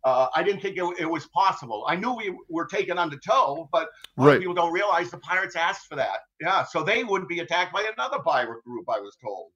Uh, 0.03 0.27
I 0.35 0.41
didn't 0.41 0.61
think 0.61 0.77
it, 0.77 0.85
it, 0.99 1.05
was 1.05 1.27
possible. 1.27 1.85
I 1.87 1.95
knew 1.95 2.13
we 2.13 2.35
were 2.49 2.65
taken 2.65 2.97
under 2.97 3.17
tow, 3.17 3.69
but 3.71 3.89
right. 4.15 4.39
people 4.39 4.55
don't 4.55 4.73
realize 4.73 5.11
the 5.11 5.17
pirates 5.19 5.55
asked 5.55 5.87
for 5.87 5.95
that. 5.95 6.19
Yeah, 6.41 6.63
so 6.63 6.81
they 6.81 7.03
wouldn't 7.03 7.29
be 7.29 7.39
attacked 7.39 7.73
by 7.73 7.85
another 7.95 8.19
pirate 8.23 8.63
group. 8.63 8.85
I 8.89 8.99
was 8.99 9.15
told. 9.21 9.51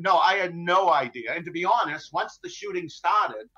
No, 0.00 0.16
I 0.16 0.34
had 0.34 0.54
no 0.54 0.90
idea. 0.90 1.32
And 1.32 1.44
to 1.44 1.50
be 1.50 1.64
honest, 1.64 2.12
once 2.12 2.38
the 2.42 2.48
shooting 2.48 2.88
started, 2.88 3.48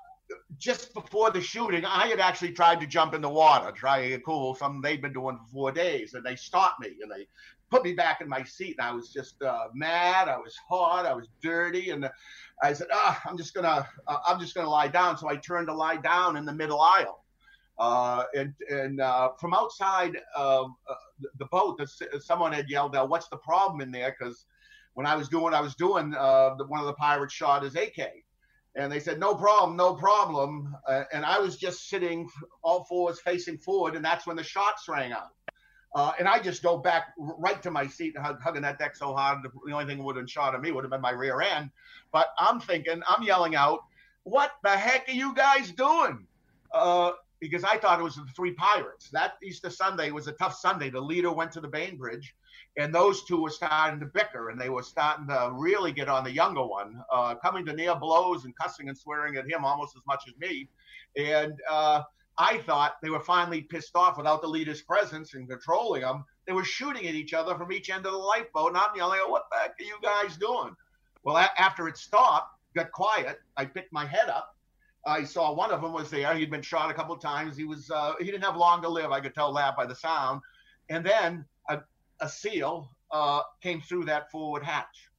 just 0.59 0.93
before 0.93 1.31
the 1.31 1.41
shooting, 1.41 1.85
I 1.87 2.07
had 2.07 2.21
actually 2.21 2.53
tried 2.53 2.81
to 2.81 2.87
jump 2.87 3.15
in 3.15 3.23
the 3.23 3.29
water, 3.31 3.73
try 3.73 4.03
to 4.03 4.09
get 4.09 4.25
cool, 4.25 4.55
something 4.55 4.83
they'd 4.83 5.01
been 5.01 5.15
doing 5.15 5.39
for 5.39 5.47
four 5.51 5.73
days, 5.73 6.13
and 6.13 6.25
they 6.25 6.37
stopped 6.37 6.81
me 6.81 6.97
and 7.01 7.11
they 7.11 7.27
put 7.71 7.83
me 7.83 7.95
back 7.95 8.21
in 8.21 8.29
my 8.29 8.45
seat. 8.45 8.77
And 8.79 8.87
I 8.87 8.93
was 8.93 9.11
just 9.11 9.43
uh, 9.43 9.69
mad. 9.75 10.29
I 10.29 10.37
was 10.37 10.55
hot. 10.69 11.07
I 11.07 11.15
was 11.15 11.29
dirty, 11.43 11.91
and 11.91 12.09
I 12.63 12.75
said, 12.75 12.89
ah, 12.93 13.21
"I'm 13.25 13.39
just 13.39 13.55
gonna, 13.55 13.89
uh, 14.07 14.19
I'm 14.27 14.39
just 14.39 14.55
gonna 14.55 14.69
lie 14.69 14.89
down." 14.89 15.17
So 15.17 15.31
I 15.31 15.37
turned 15.37 15.69
to 15.69 15.75
lie 15.75 15.97
down 15.97 16.37
in 16.37 16.45
the 16.45 16.53
middle 16.53 16.81
aisle. 16.81 17.25
Uh, 17.79 18.25
and 18.35 18.53
and 18.69 19.01
uh, 19.01 19.31
from 19.41 19.55
outside 19.55 20.19
uh, 20.37 20.65
the 21.39 21.47
boat, 21.47 21.81
someone 22.21 22.53
had 22.53 22.69
yelled 22.69 22.95
out, 22.97 23.09
"What's 23.09 23.29
the 23.29 23.39
problem 23.39 23.81
in 23.81 23.91
there?" 23.91 24.15
Because 24.19 24.45
when 24.99 25.07
I 25.07 25.15
was 25.15 25.29
doing 25.29 25.55
I 25.55 25.61
was 25.61 25.77
doing, 25.77 26.13
uh, 26.13 26.57
the, 26.59 26.67
one 26.67 26.81
of 26.81 26.87
the 26.87 26.93
pirates 26.93 27.33
shot 27.33 27.63
his 27.63 27.77
AK. 27.77 28.01
And 28.75 28.91
they 28.91 28.99
said, 28.99 29.21
no 29.21 29.33
problem, 29.33 29.77
no 29.77 29.95
problem. 29.95 30.75
Uh, 30.89 31.05
and 31.13 31.25
I 31.25 31.39
was 31.39 31.57
just 31.57 31.89
sitting 31.89 32.29
all 32.63 32.83
fours 32.83 33.21
facing 33.21 33.59
forward, 33.59 33.95
and 33.95 34.05
that's 34.05 34.27
when 34.27 34.35
the 34.35 34.43
shots 34.43 34.89
rang 34.89 35.13
out. 35.13 35.31
Uh, 35.95 36.11
and 36.19 36.27
I 36.27 36.41
just 36.41 36.65
go 36.65 36.79
back 36.79 37.15
right 37.17 37.63
to 37.63 37.71
my 37.71 37.87
seat, 37.87 38.19
hug, 38.19 38.43
hugging 38.43 38.63
that 38.63 38.81
deck 38.81 38.97
so 38.97 39.15
hard. 39.15 39.39
The 39.45 39.73
only 39.73 39.87
thing 39.87 39.99
that 39.99 40.03
would 40.03 40.17
have 40.17 40.29
shot 40.29 40.57
at 40.57 40.61
me 40.61 40.73
would 40.73 40.83
have 40.83 40.91
been 40.91 41.01
my 41.01 41.13
rear 41.13 41.43
end. 41.43 41.71
But 42.11 42.31
I'm 42.37 42.59
thinking, 42.59 43.01
I'm 43.09 43.23
yelling 43.23 43.55
out, 43.55 43.85
"What 44.25 44.51
the 44.65 44.71
heck 44.71 45.09
are 45.09 45.13
you 45.13 45.33
guys 45.33 45.71
doing?" 45.71 46.27
Uh, 46.73 47.13
because 47.41 47.65
I 47.65 47.77
thought 47.79 48.01
it 48.01 48.05
was 48.05 48.17
the 48.17 48.27
three 48.35 48.53
pirates. 48.53 49.11
That 49.11 49.35
Easter 49.43 49.71
Sunday 49.71 50.11
was 50.11 50.27
a 50.29 50.33
tough 50.33 50.59
Sunday. 50.59 50.91
The 50.91 51.01
leader 51.01 51.33
went 51.33 51.53
to 51.53 51.61
the 51.61 51.69
Bainbridge, 51.69 52.35
and 52.77 52.95
those 52.95 53.25
two 53.25 53.43
were 53.43 53.51
starting 53.51 54.01
to 54.01 54.07
bicker 54.07 54.51
and 54.51 54.61
they 54.61 54.69
were 54.69 54.83
starting 54.83 55.27
to 55.29 55.51
really 55.53 55.93
get 55.93 56.09
on 56.09 56.25
the 56.25 56.31
younger 56.33 56.65
one, 56.65 57.03
uh, 57.13 57.35
coming 57.37 57.65
to 57.67 57.73
near 57.73 57.95
blows 57.95 58.45
and 58.45 58.57
cussing 58.57 58.89
and 58.89 58.97
swearing 58.97 59.37
at 59.37 59.51
him 59.51 59.65
almost 59.65 59.97
as 59.97 60.03
much 60.07 60.25
as 60.29 60.35
me. 60.39 60.69
And 61.17 61.55
uh, 61.69 62.03
I 62.39 62.59
thought 62.59 62.97
they 63.03 63.11
were 63.11 63.21
finally 63.21 63.63
pissed 63.63 63.97
off 63.97 64.17
without 64.17 64.43
the 64.43 64.49
leader's 64.49 64.83
presence 64.83 65.35
and 65.35 65.49
controlling 65.49 66.03
them. 66.03 66.25
They 66.47 66.53
were 66.53 66.65
shooting 66.65 67.07
at 67.09 67.15
each 67.15 67.35
other 67.35 67.57
from 67.57 67.73
each 67.73 67.91
end 67.91 68.07
of 68.07 68.13
the 68.13 68.19
lifeboat, 68.19 68.69
and 68.69 68.79
I'm 68.79 68.95
yelling, 68.97 69.21
"What 69.27 69.47
the 69.51 69.59
heck 69.59 69.75
are 69.79 69.85
you 69.85 69.99
guys 70.03 70.37
doing?" 70.37 70.75
Well, 71.25 71.37
a- 71.37 71.61
after 71.61 71.89
it 71.89 71.97
stopped, 71.97 72.55
got 72.75 72.93
quiet. 72.93 73.41
I 73.57 73.65
picked 73.65 73.93
my 73.93 74.07
head 74.07 74.29
up. 74.29 74.57
I 75.09 75.25
saw 75.25 75.53
one 75.53 75.71
of 75.71 75.81
them 75.83 75.93
was 75.93 76.11
there. 76.11 76.35
He'd 76.35 76.51
been 76.51 76.63
shot 76.63 76.91
a 76.91 76.95
couple 76.95 77.17
times. 77.17 77.57
He 77.57 77.65
was 77.65 77.91
uh, 77.91 78.15
he 78.19 78.27
didn't 78.27 78.45
have 78.45 78.57
long 78.57 78.83
to 78.83 78.89
live. 78.89 79.11
I 79.11 79.21
could 79.21 79.35
tell 79.35 79.53
that 79.55 79.77
by 79.77 79.87
the 79.87 79.95
sound. 79.95 80.43
And 80.91 81.05
then 81.05 81.45
a 82.21 82.29
seal 82.29 82.91
uh, 83.11 83.43
came 83.63 83.81
through 83.81 84.05
that 84.07 84.31
forward 84.31 84.65
hatch 84.65 85.11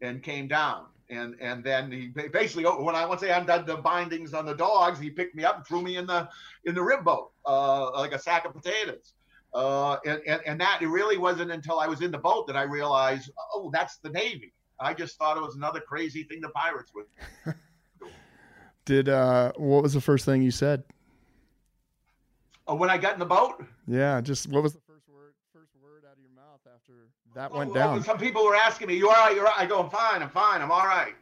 and 0.00 0.22
came 0.22 0.48
down. 0.48 0.86
And 1.08 1.36
and 1.40 1.62
then 1.62 1.92
he 1.92 2.08
basically 2.08 2.64
when 2.64 2.96
I 2.96 3.06
once 3.06 3.22
I 3.22 3.28
undid 3.28 3.66
the 3.66 3.76
bindings 3.76 4.34
on 4.34 4.44
the 4.44 4.54
dogs, 4.54 4.98
he 4.98 5.08
picked 5.08 5.36
me 5.36 5.44
up 5.44 5.56
and 5.56 5.66
threw 5.66 5.80
me 5.80 5.96
in 5.96 6.06
the 6.06 6.28
in 6.64 6.74
the 6.74 6.82
rib 6.82 7.04
boat 7.04 7.30
uh, 7.44 7.92
like 7.92 8.12
a 8.12 8.18
sack 8.18 8.44
of 8.44 8.54
potatoes. 8.54 9.14
Uh, 9.54 9.96
and, 10.04 10.20
and, 10.26 10.40
and 10.44 10.60
that 10.60 10.82
it 10.82 10.88
really 10.88 11.16
wasn't 11.16 11.50
until 11.50 11.78
I 11.78 11.86
was 11.86 12.02
in 12.02 12.10
the 12.10 12.18
boat 12.18 12.46
that 12.46 12.56
I 12.56 12.62
realized, 12.64 13.30
oh, 13.54 13.70
that's 13.72 13.96
the 13.98 14.10
Navy. 14.10 14.52
I 14.80 14.92
just 14.92 15.16
thought 15.16 15.38
it 15.38 15.42
was 15.42 15.54
another 15.54 15.80
crazy 15.80 16.24
thing 16.24 16.42
the 16.42 16.50
pirates 16.50 16.92
would. 16.94 17.06
Did 18.86 19.08
uh, 19.08 19.52
what 19.56 19.82
was 19.82 19.92
the 19.92 20.00
first 20.00 20.24
thing 20.24 20.42
you 20.42 20.52
said? 20.52 20.84
Oh, 22.68 22.76
when 22.76 22.88
I 22.88 22.96
got 22.96 23.14
in 23.14 23.18
the 23.18 23.26
boat. 23.26 23.62
Yeah, 23.86 24.20
just 24.20 24.48
what 24.48 24.62
was 24.62 24.74
the 24.74 24.80
first 24.86 25.08
word? 25.08 25.34
First 25.52 25.72
word 25.82 26.04
out 26.08 26.16
of 26.16 26.22
your 26.22 26.30
mouth 26.30 26.60
after 26.72 26.92
that 27.34 27.52
went 27.52 27.74
down. 27.74 28.02
Some 28.04 28.16
people 28.16 28.44
were 28.44 28.54
asking 28.54 28.86
me, 28.86 28.94
"You 28.94 29.08
all 29.08 29.14
right? 29.14 29.34
You're 29.34 29.44
all 29.44 29.52
right?" 29.52 29.64
I 29.64 29.66
go, 29.66 29.82
"I'm 29.82 29.90
fine. 29.90 30.22
I'm 30.22 30.30
fine. 30.30 30.62
I'm 30.62 30.70
all 30.70 30.86
right." 30.86 31.14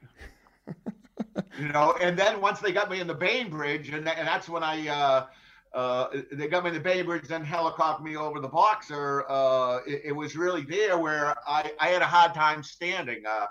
you 1.59 1.69
know, 1.69 1.95
and 2.03 2.19
then 2.19 2.39
once 2.43 2.61
they 2.61 2.71
got 2.71 2.91
me 2.91 3.01
in 3.01 3.07
the 3.07 3.15
Bainbridge, 3.15 3.89
and, 3.89 4.07
and 4.07 4.29
that's 4.29 4.49
when 4.49 4.63
I. 4.63 4.87
Uh, 4.87 5.27
uh, 5.73 6.21
they 6.31 6.47
got 6.47 6.63
me 6.63 6.69
in 6.69 6.75
the 6.75 6.81
Bainbridge, 6.81 7.27
then 7.27 7.45
helicoptered 7.45 8.05
me 8.05 8.15
over 8.15 8.39
the 8.39 8.47
Boxer. 8.47 9.25
Uh, 9.29 9.79
it, 9.89 10.03
it, 10.05 10.13
was 10.13 10.37
really 10.37 10.63
there 10.63 10.97
where 10.99 11.35
I, 11.49 11.73
I 11.81 11.89
had 11.89 12.01
a 12.01 12.07
hard 12.07 12.33
time 12.33 12.63
standing. 12.63 13.27
Uh, 13.27 13.47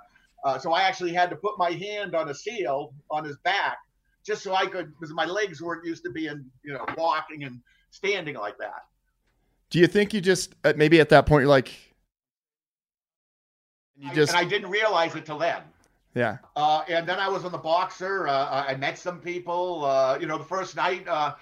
uh, 0.46 0.58
so 0.58 0.72
I 0.72 0.84
actually 0.84 1.12
had 1.12 1.30
to 1.32 1.36
put 1.36 1.58
my 1.58 1.72
hand 1.72 2.16
on 2.16 2.30
a 2.30 2.34
seal 2.34 2.94
on 3.12 3.26
his 3.26 3.36
back 3.40 3.78
just 4.26 4.44
so 4.44 4.54
I 4.54 4.66
could, 4.66 4.94
because 4.94 5.14
my 5.14 5.26
legs 5.26 5.62
weren't 5.62 5.86
used 5.86 6.04
to 6.04 6.12
being, 6.12 6.46
you 6.64 6.74
know, 6.74 6.86
walking 6.98 7.44
and 7.44 7.60
standing 7.92 8.36
like 8.36 8.58
that. 8.58 8.84
Do 9.70 9.80
you 9.80 9.88
think 9.88 10.14
you 10.14 10.22
just 10.22 10.54
uh, 10.64 10.74
maybe 10.76 11.00
at 11.00 11.10
that 11.10 11.26
point 11.26 11.42
you're 11.42 11.50
like, 11.50 11.72
you 13.98 14.14
just 14.14 14.34
I, 14.34 14.40
and 14.40 14.48
I 14.48 14.50
didn't 14.50 14.70
realize 14.70 15.16
it 15.16 15.26
till 15.26 15.40
then. 15.40 15.62
Yeah. 16.16 16.38
Uh, 16.56 16.84
and 16.88 17.08
then 17.08 17.20
I 17.20 17.28
was 17.28 17.44
on 17.44 17.52
the 17.52 17.58
boxer. 17.58 18.28
Uh, 18.28 18.66
I 18.68 18.76
met 18.76 18.98
some 18.98 19.20
people. 19.20 19.86
Uh, 19.86 20.18
you 20.20 20.28
know, 20.28 20.38
the 20.38 20.44
first 20.44 20.76
night, 20.76 21.08
uh, 21.08 21.34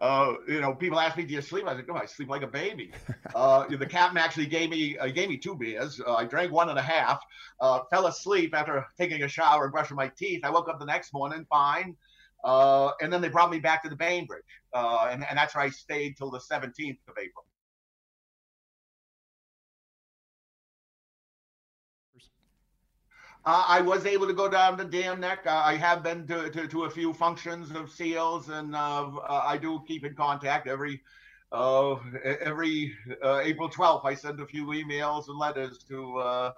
uh, 0.00 0.34
you 0.48 0.60
know, 0.60 0.74
people 0.74 0.98
asked 0.98 1.16
me, 1.16 1.24
"Do 1.24 1.34
you 1.34 1.40
sleep?" 1.40 1.66
I 1.66 1.76
said, 1.76 1.84
"Oh, 1.88 1.94
I 1.94 2.06
sleep 2.06 2.28
like 2.28 2.42
a 2.42 2.46
baby." 2.46 2.92
uh, 3.34 3.66
the 3.66 3.86
captain 3.86 4.18
actually 4.18 4.46
gave 4.46 4.70
me 4.70 4.98
uh, 4.98 5.08
gave 5.08 5.28
me 5.28 5.36
two 5.36 5.54
beers. 5.54 6.00
Uh, 6.00 6.14
I 6.14 6.24
drank 6.24 6.52
one 6.52 6.68
and 6.68 6.78
a 6.78 6.82
half. 6.82 7.22
Uh, 7.60 7.80
fell 7.90 8.06
asleep 8.06 8.54
after 8.54 8.84
taking 8.98 9.22
a 9.22 9.28
shower 9.28 9.64
and 9.64 9.72
brushing 9.72 9.96
my 9.96 10.08
teeth. 10.08 10.40
I 10.44 10.50
woke 10.50 10.68
up 10.68 10.78
the 10.78 10.86
next 10.86 11.12
morning 11.12 11.46
fine. 11.48 11.96
Uh, 12.44 12.90
and 13.00 13.10
then 13.10 13.22
they 13.22 13.28
brought 13.28 13.50
me 13.50 13.58
back 13.58 13.82
to 13.82 13.88
the 13.88 13.96
Bainbridge, 13.96 14.42
and, 14.74 15.24
and 15.28 15.38
that's 15.38 15.54
where 15.54 15.64
I 15.64 15.70
stayed 15.70 16.16
till 16.18 16.30
the 16.30 16.40
17th 16.40 16.98
of 17.08 17.16
April. 17.18 17.44
Uh, 23.46 23.62
I 23.68 23.82
was 23.82 24.06
able 24.06 24.26
to 24.26 24.32
go 24.32 24.48
down 24.48 24.78
to 24.78 24.84
Dam 24.84 25.20
Neck. 25.20 25.40
Uh, 25.46 25.50
I 25.50 25.76
have 25.76 26.02
been 26.02 26.26
to, 26.28 26.48
to, 26.50 26.66
to, 26.66 26.84
a 26.84 26.90
few 26.90 27.12
functions 27.12 27.70
of 27.72 27.90
SEALs, 27.90 28.48
and 28.48 28.74
uh, 28.74 29.10
uh 29.28 29.42
I 29.46 29.58
do 29.58 29.82
keep 29.86 30.02
in 30.04 30.14
contact 30.14 30.66
every 30.66 31.02
uh, 31.52 31.96
every 32.40 32.94
uh, 33.22 33.40
April 33.44 33.68
12th. 33.68 34.06
I 34.06 34.14
send 34.14 34.40
a 34.40 34.46
few 34.46 34.66
emails 34.68 35.28
and 35.28 35.38
letters 35.38 35.84
to 35.88 36.52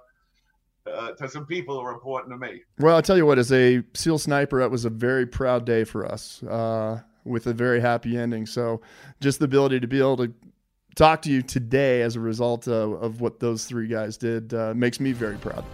to 0.86 1.28
some 1.28 1.46
people 1.46 1.78
who 1.78 1.86
are 1.86 1.92
important 1.92 2.32
to 2.32 2.38
me. 2.38 2.62
Well, 2.78 2.96
I'll 2.96 3.02
tell 3.02 3.16
you 3.16 3.26
what, 3.26 3.38
as 3.38 3.52
a 3.52 3.82
SEAL 3.94 4.18
sniper, 4.18 4.60
it 4.60 4.70
was 4.70 4.84
a 4.84 4.90
very 4.90 5.26
proud 5.26 5.64
day 5.64 5.84
for 5.84 6.06
us 6.06 6.42
with 7.24 7.46
a 7.46 7.52
very 7.52 7.80
happy 7.80 8.16
ending. 8.16 8.46
So 8.46 8.80
just 9.20 9.38
the 9.40 9.46
ability 9.46 9.80
to 9.80 9.86
be 9.86 9.98
able 9.98 10.16
to 10.18 10.32
talk 10.94 11.22
to 11.22 11.30
you 11.30 11.42
today 11.42 12.02
as 12.02 12.16
a 12.16 12.20
result 12.20 12.68
of, 12.68 13.02
of 13.02 13.20
what 13.20 13.40
those 13.40 13.64
three 13.66 13.88
guys 13.88 14.16
did 14.16 14.52
makes 14.74 15.00
me 15.00 15.12
very 15.12 15.36
proud. 15.36 15.64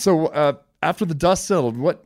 So 0.00 0.26
uh, 0.28 0.54
after 0.82 1.04
the 1.04 1.14
dust 1.14 1.46
settled, 1.46 1.76
what? 1.76 2.04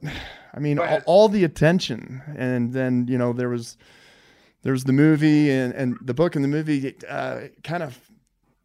I 0.52 0.60
mean, 0.60 0.78
all, 0.78 1.00
all, 1.06 1.28
the 1.28 1.44
attention, 1.44 2.22
and 2.36 2.72
then 2.72 3.06
you 3.08 3.18
know 3.18 3.32
there 3.32 3.48
was 3.48 3.76
there 4.62 4.72
was 4.72 4.84
the 4.84 4.92
movie 4.92 5.50
and 5.50 5.72
and 5.74 5.96
the 6.00 6.14
book 6.14 6.36
and 6.36 6.44
the 6.44 6.48
movie. 6.48 6.94
Uh, 7.08 7.42
kind 7.62 7.82
of 7.82 7.98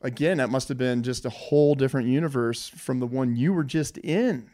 again, 0.02 0.38
that 0.38 0.50
must 0.50 0.68
have 0.70 0.78
been 0.78 1.04
just 1.04 1.26
a 1.26 1.30
whole 1.30 1.76
different 1.76 2.08
universe 2.08 2.68
from 2.70 3.00
the 3.00 3.08
one 3.08 3.36
you 3.36 3.54
were 3.54 3.64
just 3.64 3.98
in. 4.00 4.50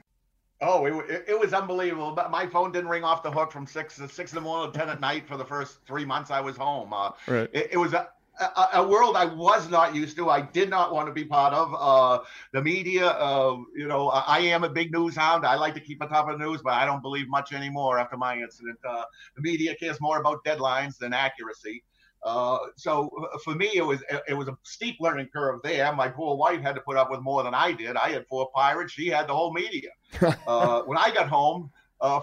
Oh, 0.61 0.85
it, 0.85 1.25
it 1.27 1.39
was 1.39 1.53
unbelievable. 1.53 2.13
But 2.13 2.31
my 2.31 2.47
phone 2.47 2.71
didn't 2.71 2.89
ring 2.89 3.03
off 3.03 3.23
the 3.23 3.31
hook 3.31 3.51
from 3.51 3.67
six 3.67 3.97
to 3.97 4.07
six 4.07 4.31
in 4.31 4.35
the 4.35 4.41
morning 4.41 4.71
to 4.71 4.79
ten 4.79 4.89
at 4.89 5.01
night 5.01 5.27
for 5.27 5.37
the 5.37 5.45
first 5.45 5.79
three 5.85 6.05
months 6.05 6.31
I 6.31 6.39
was 6.39 6.55
home. 6.55 6.93
Uh, 6.93 7.11
right. 7.27 7.49
It, 7.51 7.69
it 7.73 7.77
was 7.77 7.93
a, 7.93 8.07
a, 8.39 8.69
a, 8.75 8.87
world 8.87 9.17
I 9.17 9.25
was 9.25 9.69
not 9.69 9.93
used 9.93 10.15
to. 10.17 10.29
I 10.29 10.41
did 10.41 10.69
not 10.69 10.93
want 10.93 11.07
to 11.07 11.13
be 11.13 11.25
part 11.25 11.53
of. 11.53 11.75
Uh, 11.77 12.23
the 12.53 12.61
media, 12.61 13.07
uh, 13.07 13.57
you 13.75 13.87
know, 13.87 14.07
I 14.09 14.39
am 14.39 14.63
a 14.63 14.69
big 14.69 14.93
news 14.93 15.15
hound. 15.15 15.45
I 15.45 15.55
like 15.55 15.73
to 15.75 15.81
keep 15.81 16.01
on 16.01 16.09
top 16.09 16.29
of 16.29 16.39
the 16.39 16.45
news, 16.45 16.61
but 16.63 16.73
I 16.73 16.85
don't 16.85 17.01
believe 17.01 17.27
much 17.27 17.51
anymore 17.51 17.99
after 17.99 18.15
my 18.15 18.37
incident. 18.37 18.79
Uh, 18.87 19.03
the 19.35 19.41
media 19.41 19.75
cares 19.75 19.99
more 19.99 20.19
about 20.19 20.43
deadlines 20.45 20.97
than 20.97 21.13
accuracy. 21.13 21.83
Uh, 22.25 22.57
so 22.75 23.09
uh, 23.21 23.37
for 23.43 23.53
me, 23.53 23.69
it 23.75 23.85
was 23.85 24.03
it 24.27 24.33
was 24.33 24.47
a 24.47 24.57
steep 24.63 24.97
learning 24.99 25.29
curve 25.33 25.59
there. 25.63 25.93
My 25.93 26.09
poor 26.09 26.35
wife 26.35 26.59
had 26.61 26.75
to 26.75 26.81
put 26.81 26.97
up 26.97 27.11
with 27.11 27.21
more 27.21 27.43
than 27.43 27.53
I 27.53 27.71
did. 27.71 27.95
I 27.95 28.09
had 28.09 28.25
four 28.27 28.49
pirates. 28.53 28.93
She 28.93 29.07
had 29.07 29.27
the 29.27 29.33
whole 29.33 29.53
media. 29.53 29.89
Uh, 30.47 30.81
when 30.83 30.97
I 30.97 31.11
got 31.13 31.27
home, 31.27 31.71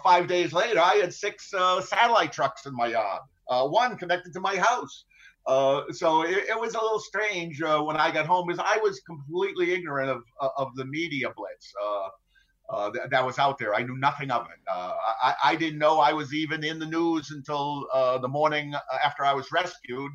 five 0.03 0.26
days 0.26 0.53
later, 0.53 0.80
I 0.80 0.94
had 0.96 1.12
six 1.12 1.50
satellite 1.50 2.32
trucks 2.32 2.66
in 2.66 2.74
my 2.74 2.88
yard. 2.88 3.22
one 3.48 3.96
connected 3.96 4.32
to 4.34 4.40
my 4.40 4.57
house. 4.57 5.05
Uh, 5.46 5.82
so 5.90 6.22
it, 6.22 6.44
it, 6.48 6.61
was 6.61 6.74
a 6.74 6.80
little 6.80 7.00
strange 7.00 7.61
uh, 7.62 7.80
when 7.80 7.96
I 7.96 8.12
got 8.12 8.26
home 8.26 8.46
because 8.46 8.64
I 8.64 8.78
was 8.78 9.00
completely 9.00 9.72
ignorant 9.72 10.09
of 10.09 10.22
uh, 10.40 10.50
of 10.57 10.74
the 10.76 10.84
media 10.84 11.32
blitz 11.36 11.72
uh, 12.72 12.76
uh, 12.76 12.90
th- 12.90 13.04
that 13.10 13.24
was 13.24 13.38
out 13.38 13.58
there. 13.58 13.74
I 13.74 13.82
knew 13.82 13.96
nothing 13.96 14.30
of 14.30 14.46
it. 14.46 14.58
I, 14.68 15.34
I, 15.44 15.56
didn't 15.56 15.78
know 15.78 16.00
I 16.00 16.12
was 16.12 16.32
even 16.34 16.64
in 16.64 16.78
the 16.78 16.86
news 16.86 17.30
until 17.30 17.86
the 18.20 18.28
morning 18.28 18.74
after 19.04 19.24
I 19.24 19.34
was 19.34 19.50
rescued. 19.52 20.10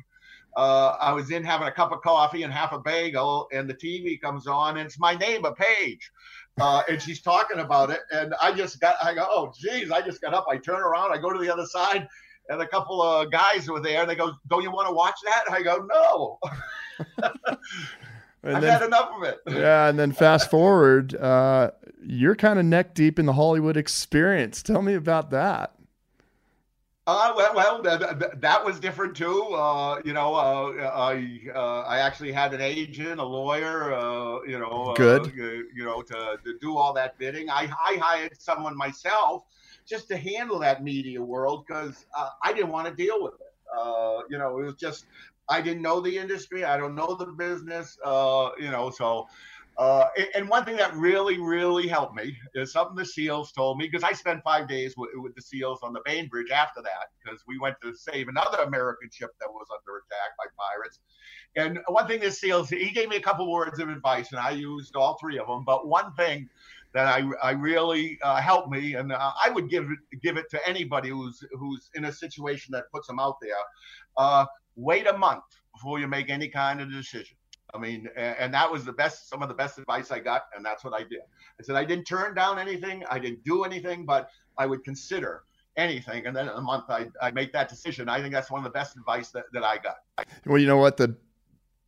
I 0.56 1.12
was 1.12 1.30
in 1.30 1.44
having 1.44 1.68
a 1.68 1.72
cup 1.72 1.92
of 1.92 2.02
coffee 2.02 2.42
and 2.42 2.52
half 2.52 2.72
a 2.72 2.78
bagel, 2.78 3.48
and 3.52 3.68
the 3.68 3.74
TV 3.74 4.20
comes 4.20 4.46
on, 4.46 4.76
and 4.76 4.86
it's 4.86 4.98
my 4.98 5.14
neighbor 5.14 5.54
Paige. 5.54 6.10
Uh, 6.60 6.82
and 6.88 7.00
she's 7.00 7.20
talking 7.20 7.60
about 7.60 7.90
it. 7.90 8.00
And 8.10 8.34
I 8.42 8.52
just 8.52 8.80
got, 8.80 8.96
I 9.02 9.14
go, 9.14 9.24
oh, 9.28 9.52
geez, 9.56 9.92
I 9.92 10.02
just 10.02 10.20
got 10.20 10.34
up. 10.34 10.46
I 10.50 10.56
turn 10.56 10.80
around, 10.80 11.12
I 11.12 11.18
go 11.18 11.32
to 11.32 11.38
the 11.38 11.52
other 11.52 11.66
side, 11.66 12.08
and 12.48 12.60
a 12.60 12.66
couple 12.66 13.00
of 13.00 13.30
guys 13.30 13.68
were 13.68 13.80
there. 13.80 14.00
And 14.00 14.10
they 14.10 14.16
go, 14.16 14.32
"Don't 14.48 14.62
you 14.62 14.70
want 14.70 14.88
to 14.88 14.94
watch 14.94 15.16
that?" 15.24 15.44
I 15.50 15.62
go, 15.62 15.86
"No." 15.86 16.38
I've 18.44 18.62
then, 18.62 18.72
had 18.72 18.82
enough 18.82 19.10
of 19.16 19.22
it. 19.24 19.40
Yeah, 19.48 19.88
and 19.88 19.98
then 19.98 20.12
fast 20.12 20.50
forward, 20.50 21.14
uh, 21.14 21.72
you're 22.02 22.36
kind 22.36 22.58
of 22.58 22.64
neck 22.64 22.94
deep 22.94 23.18
in 23.18 23.26
the 23.26 23.32
Hollywood 23.32 23.76
experience. 23.76 24.62
Tell 24.62 24.82
me 24.82 24.94
about 24.94 25.30
that. 25.30 25.74
Uh, 27.06 27.32
well, 27.34 27.54
well 27.54 27.82
that, 27.82 28.38
that 28.38 28.64
was 28.64 28.78
different 28.78 29.16
too. 29.16 29.42
Uh, 29.54 29.98
you 30.04 30.12
know, 30.12 30.34
uh, 30.34 30.92
I 30.94 31.40
uh, 31.54 31.80
I 31.80 32.00
actually 32.00 32.32
had 32.32 32.52
an 32.52 32.60
agent, 32.60 33.18
a 33.18 33.24
lawyer. 33.24 33.94
Uh, 33.94 34.42
you 34.42 34.58
know, 34.58 34.90
uh, 34.90 34.94
good. 34.94 35.32
you 35.34 35.84
know, 35.86 36.02
to, 36.02 36.38
to 36.44 36.58
do 36.60 36.76
all 36.76 36.92
that 36.92 37.18
bidding. 37.18 37.48
I 37.48 37.70
I 37.82 37.96
hired 37.96 38.40
someone 38.40 38.76
myself 38.76 39.44
just 39.86 40.06
to 40.08 40.18
handle 40.18 40.58
that 40.58 40.84
media 40.84 41.22
world 41.22 41.64
because 41.66 42.04
uh, 42.14 42.28
I 42.42 42.52
didn't 42.52 42.70
want 42.70 42.88
to 42.88 42.94
deal 42.94 43.22
with 43.22 43.34
it. 43.40 43.54
Uh, 43.74 44.20
you 44.28 44.36
know, 44.36 44.58
it 44.58 44.64
was 44.64 44.74
just 44.74 45.06
I 45.48 45.60
didn't 45.60 45.82
know 45.82 46.00
the 46.00 46.16
industry. 46.16 46.64
I 46.64 46.76
don't 46.76 46.94
know 46.94 47.14
the 47.14 47.26
business. 47.26 47.98
Uh, 48.04 48.50
you 48.58 48.70
know, 48.70 48.90
so. 48.90 49.28
Uh, 49.78 50.08
and 50.34 50.48
one 50.48 50.64
thing 50.64 50.76
that 50.76 50.92
really, 50.96 51.38
really 51.38 51.86
helped 51.86 52.16
me 52.16 52.36
is 52.56 52.72
something 52.72 52.96
the 52.96 53.04
SEALs 53.04 53.52
told 53.52 53.78
me 53.78 53.86
because 53.86 54.02
I 54.02 54.10
spent 54.10 54.42
five 54.42 54.66
days 54.66 54.96
with, 54.96 55.10
with 55.14 55.36
the 55.36 55.40
SEALs 55.40 55.78
on 55.84 55.92
the 55.92 56.00
Bainbridge 56.04 56.50
after 56.50 56.82
that 56.82 57.12
because 57.22 57.44
we 57.46 57.60
went 57.60 57.76
to 57.82 57.94
save 57.94 58.26
another 58.26 58.58
American 58.64 59.08
ship 59.12 59.30
that 59.38 59.48
was 59.48 59.68
under 59.72 59.98
attack 59.98 60.36
by 60.36 60.46
pirates. 60.58 60.98
And 61.54 61.78
one 61.86 62.08
thing 62.08 62.18
the 62.18 62.32
SEALs, 62.32 62.70
he 62.70 62.90
gave 62.90 63.08
me 63.08 63.16
a 63.16 63.20
couple 63.20 63.48
words 63.48 63.78
of 63.78 63.88
advice, 63.88 64.32
and 64.32 64.40
I 64.40 64.50
used 64.50 64.96
all 64.96 65.16
three 65.20 65.38
of 65.38 65.46
them. 65.46 65.62
But 65.64 65.86
one 65.86 66.12
thing 66.14 66.48
that 66.92 67.06
I, 67.06 67.22
I 67.42 67.50
really 67.52 68.18
uh, 68.22 68.40
helped 68.40 68.70
me, 68.70 68.94
and 68.94 69.12
uh, 69.12 69.32
I 69.44 69.50
would 69.50 69.68
give 69.68 69.84
it 69.84 70.20
give 70.22 70.36
it 70.36 70.50
to 70.50 70.68
anybody 70.68 71.10
who's 71.10 71.44
who's 71.52 71.90
in 71.94 72.06
a 72.06 72.12
situation 72.12 72.72
that 72.72 72.90
puts 72.92 73.06
them 73.06 73.20
out 73.20 73.36
there. 73.40 73.54
Wait 74.78 75.08
a 75.08 75.18
month 75.18 75.42
before 75.74 75.98
you 75.98 76.06
make 76.06 76.30
any 76.30 76.48
kind 76.48 76.80
of 76.80 76.90
decision. 76.90 77.36
I 77.74 77.78
mean, 77.78 78.08
and 78.16 78.54
that 78.54 78.70
was 78.70 78.84
the 78.84 78.92
best, 78.92 79.28
some 79.28 79.42
of 79.42 79.48
the 79.48 79.54
best 79.54 79.76
advice 79.76 80.10
I 80.10 80.20
got, 80.20 80.44
and 80.56 80.64
that's 80.64 80.84
what 80.84 80.94
I 80.94 81.00
did. 81.00 81.20
I 81.60 81.64
said 81.64 81.76
I 81.76 81.84
didn't 81.84 82.06
turn 82.06 82.34
down 82.34 82.58
anything, 82.58 83.04
I 83.10 83.18
didn't 83.18 83.44
do 83.44 83.64
anything, 83.64 84.06
but 84.06 84.30
I 84.56 84.66
would 84.66 84.84
consider 84.84 85.42
anything, 85.76 86.26
and 86.26 86.34
then 86.34 86.48
in 86.48 86.54
a 86.54 86.60
month 86.60 86.84
I 86.88 87.08
I 87.20 87.30
make 87.32 87.52
that 87.52 87.68
decision. 87.68 88.08
I 88.08 88.22
think 88.22 88.32
that's 88.32 88.50
one 88.50 88.60
of 88.60 88.64
the 88.64 88.70
best 88.70 88.96
advice 88.96 89.30
that, 89.32 89.44
that 89.52 89.64
I 89.64 89.78
got. 89.78 89.96
Well, 90.46 90.58
you 90.58 90.66
know 90.66 90.78
what 90.78 90.96
the 90.96 91.16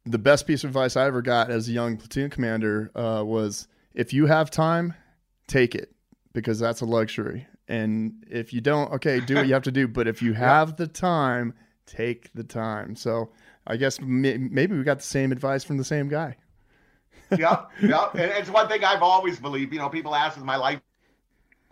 the 0.05 0.19
best 0.19 0.47
piece 0.47 0.65
of 0.65 0.71
advice 0.71 0.97
I 0.97 1.07
ever 1.07 1.23
got 1.23 1.51
as 1.51 1.69
a 1.69 1.73
young 1.73 1.97
platoon 1.97 2.29
commander 2.29 2.91
uh, 2.95 3.23
was 3.25 3.69
if 3.95 4.13
you 4.13 4.27
have 4.27 4.51
time, 4.51 4.95
take 5.47 5.75
it 5.75 5.95
because 6.33 6.59
that's 6.59 6.81
a 6.81 6.87
luxury. 6.87 7.47
And 7.69 8.25
if 8.29 8.53
you 8.53 8.61
don't, 8.61 8.93
okay, 8.95 9.21
do 9.21 9.37
what 9.37 9.47
you 9.47 9.55
have 9.55 9.63
to 9.65 9.73
do. 9.73 9.87
But 9.87 10.09
if 10.09 10.23
you 10.23 10.33
have 10.49 10.77
the 10.77 10.87
time, 10.87 11.55
take 11.91 12.33
the 12.35 12.45
time. 12.45 12.95
So 12.95 13.31
I 13.67 13.77
guess 13.77 14.01
maybe 14.01 14.77
we 14.77 14.83
got 14.85 14.99
the 14.99 15.05
same 15.05 15.33
advice 15.33 15.65
from 15.65 15.77
the 15.77 15.85
same 15.85 16.09
guy. 16.09 16.37
yeah, 17.37 17.65
yeah. 17.83 18.09
And 18.13 18.31
it's 18.33 18.51
one 18.51 18.69
thing 18.69 18.85
I've 18.85 19.03
always 19.03 19.39
believed. 19.39 19.73
You 19.73 19.79
know, 19.81 19.89
people 19.89 20.15
ask, 20.15 20.37
"Has 20.37 20.45
my 20.45 20.57
life 20.57 20.81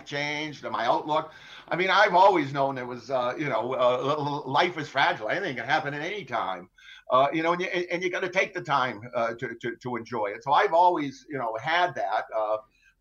changed? 0.04 0.64
And 0.64 0.72
my 0.72 0.86
outlook?" 0.86 1.32
I 1.68 1.76
mean, 1.76 1.90
I've 1.90 2.14
always 2.14 2.52
known 2.52 2.78
it 2.78 2.86
was, 2.86 3.10
uh, 3.10 3.34
you 3.38 3.48
know, 3.48 3.74
uh, 3.74 4.42
life 4.46 4.78
is 4.78 4.88
fragile. 4.88 5.28
Anything 5.28 5.56
can 5.56 5.66
happen 5.66 5.94
at 5.94 6.02
any 6.02 6.24
time. 6.24 6.68
Uh, 7.10 7.28
you 7.32 7.42
know, 7.42 7.52
and 7.52 7.62
you, 7.62 7.68
and 7.68 8.02
you 8.02 8.10
got 8.10 8.20
to 8.20 8.28
take 8.28 8.52
the 8.54 8.60
time 8.60 9.00
uh, 9.14 9.34
to, 9.34 9.54
to, 9.62 9.76
to 9.82 9.96
enjoy 9.96 10.26
it. 10.26 10.44
So 10.44 10.52
I've 10.52 10.74
always, 10.74 11.24
you 11.30 11.38
know, 11.38 11.56
had 11.60 11.94
that. 11.94 12.24
Uh, 12.36 12.58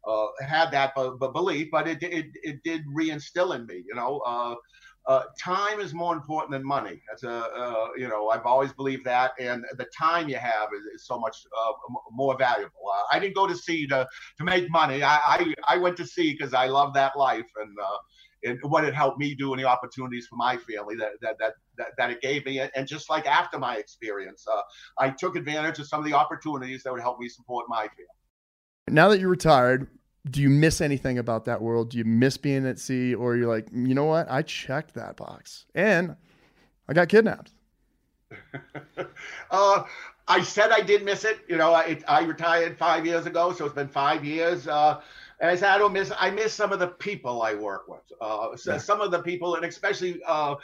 uh, 0.08 0.28
had 0.48 0.72
that 0.72 0.94
b- 0.96 1.12
b- 1.20 1.28
belief, 1.34 1.68
but 1.70 1.86
it, 1.86 2.02
it 2.02 2.28
it 2.42 2.64
did 2.64 2.82
reinstill 2.88 3.54
in 3.54 3.66
me. 3.66 3.84
You 3.86 3.94
know, 3.94 4.22
uh, 5.08 5.12
uh, 5.12 5.24
time 5.40 5.80
is 5.80 5.94
more 5.94 6.14
important 6.14 6.52
than 6.52 6.66
money. 6.66 7.02
That's 7.10 7.24
a 7.24 7.32
uh, 7.32 7.88
you 7.98 8.08
know 8.08 8.30
I've 8.30 8.46
always 8.46 8.74
believed 8.74 9.06
that, 9.06 9.32
and 9.40 9.64
the 9.78 9.86
time 9.98 10.30
you 10.30 10.38
have 10.38 10.70
is, 10.78 10.86
is 10.96 11.08
so 11.08 11.20
much 11.20 11.38
uh, 11.58 11.72
more 12.12 12.38
valuable. 12.38 12.82
Uh, 12.94 13.16
I 13.16 13.20
didn't 13.20 13.36
go 13.36 13.48
to 13.48 13.56
sea 13.56 13.88
to 13.88 14.08
to 14.38 14.44
make 14.44 14.70
money. 14.70 15.04
I 15.04 15.18
I, 15.18 15.54
I 15.68 15.78
went 15.78 15.98
to 15.98 16.06
sea 16.06 16.34
because 16.34 16.54
I 16.54 16.68
love 16.68 16.94
that 16.96 17.18
life 17.18 17.46
and. 17.58 17.70
and 17.70 18.60
what 18.62 18.84
it 18.86 18.94
helped 18.94 19.18
me 19.18 19.34
do 19.34 19.52
and 19.52 19.60
the 19.60 19.66
opportunities 19.66 20.28
for 20.28 20.36
my 20.36 20.56
family 20.58 20.96
that 20.96 21.14
that 21.22 21.36
that 21.40 21.54
that, 21.76 21.88
that 21.98 22.12
it 22.12 22.22
gave 22.22 22.46
me 22.46 22.60
and 22.60 22.88
just 22.88 23.10
like 23.10 23.26
after 23.26 23.58
my 23.58 23.78
experience 23.78 24.46
i 25.00 25.10
took 25.10 25.36
advantage 25.36 25.80
of 25.80 25.88
some 25.88 26.00
of 26.00 26.06
the 26.06 26.14
opportunities 26.14 26.84
that 26.84 26.94
would 26.94 27.02
help 27.02 27.20
me 27.20 27.28
support 27.28 27.66
my 27.68 27.82
family 27.82 28.18
now 28.90 29.10
that 29.10 29.20
you're 29.20 29.30
retired, 29.30 29.88
do 30.30 30.42
you 30.42 30.50
miss 30.50 30.82
anything 30.82 31.18
about 31.18 31.46
that 31.46 31.62
world? 31.62 31.90
Do 31.92 31.98
you 31.98 32.06
miss 32.06 32.38
being 32.38 32.66
at 32.66 32.80
sea, 32.80 33.16
or 33.16 33.36
you're 33.36 33.48
like, 33.48 33.68
you 33.74 33.94
know 33.94 34.06
what? 34.06 34.30
I 34.30 34.42
checked 34.42 34.94
that 34.96 35.18
box, 35.18 35.66
and 35.76 36.16
I 36.88 36.94
got 36.94 37.10
kidnapped. 37.10 37.52
uh, 39.52 39.84
I 40.28 40.42
said 40.42 40.72
I 40.72 40.82
did 40.82 41.04
miss 41.04 41.24
it. 41.24 41.40
You 41.48 41.58
know, 41.58 41.74
I, 41.74 42.00
I 42.08 42.24
retired 42.24 42.78
five 42.78 43.06
years 43.06 43.26
ago, 43.26 43.54
so 43.54 43.66
it's 43.66 43.76
been 43.76 43.88
five 43.88 44.26
years. 44.26 44.68
Uh, 44.68 45.02
and 45.40 45.52
I 45.52 45.56
said 45.56 45.70
I 45.70 45.78
don't 45.78 45.94
miss. 45.94 46.12
I 46.18 46.30
miss 46.32 46.54
some 46.54 46.72
of 46.72 46.80
the 46.80 46.88
people 46.88 47.42
I 47.42 47.54
work 47.54 47.88
with. 47.88 48.02
Uh, 48.20 48.56
so 48.58 48.78
some 48.78 49.02
of 49.02 49.12
the 49.12 49.22
people, 49.22 49.56
and 49.56 49.66
especially 49.66 50.22
uh, 50.28 50.56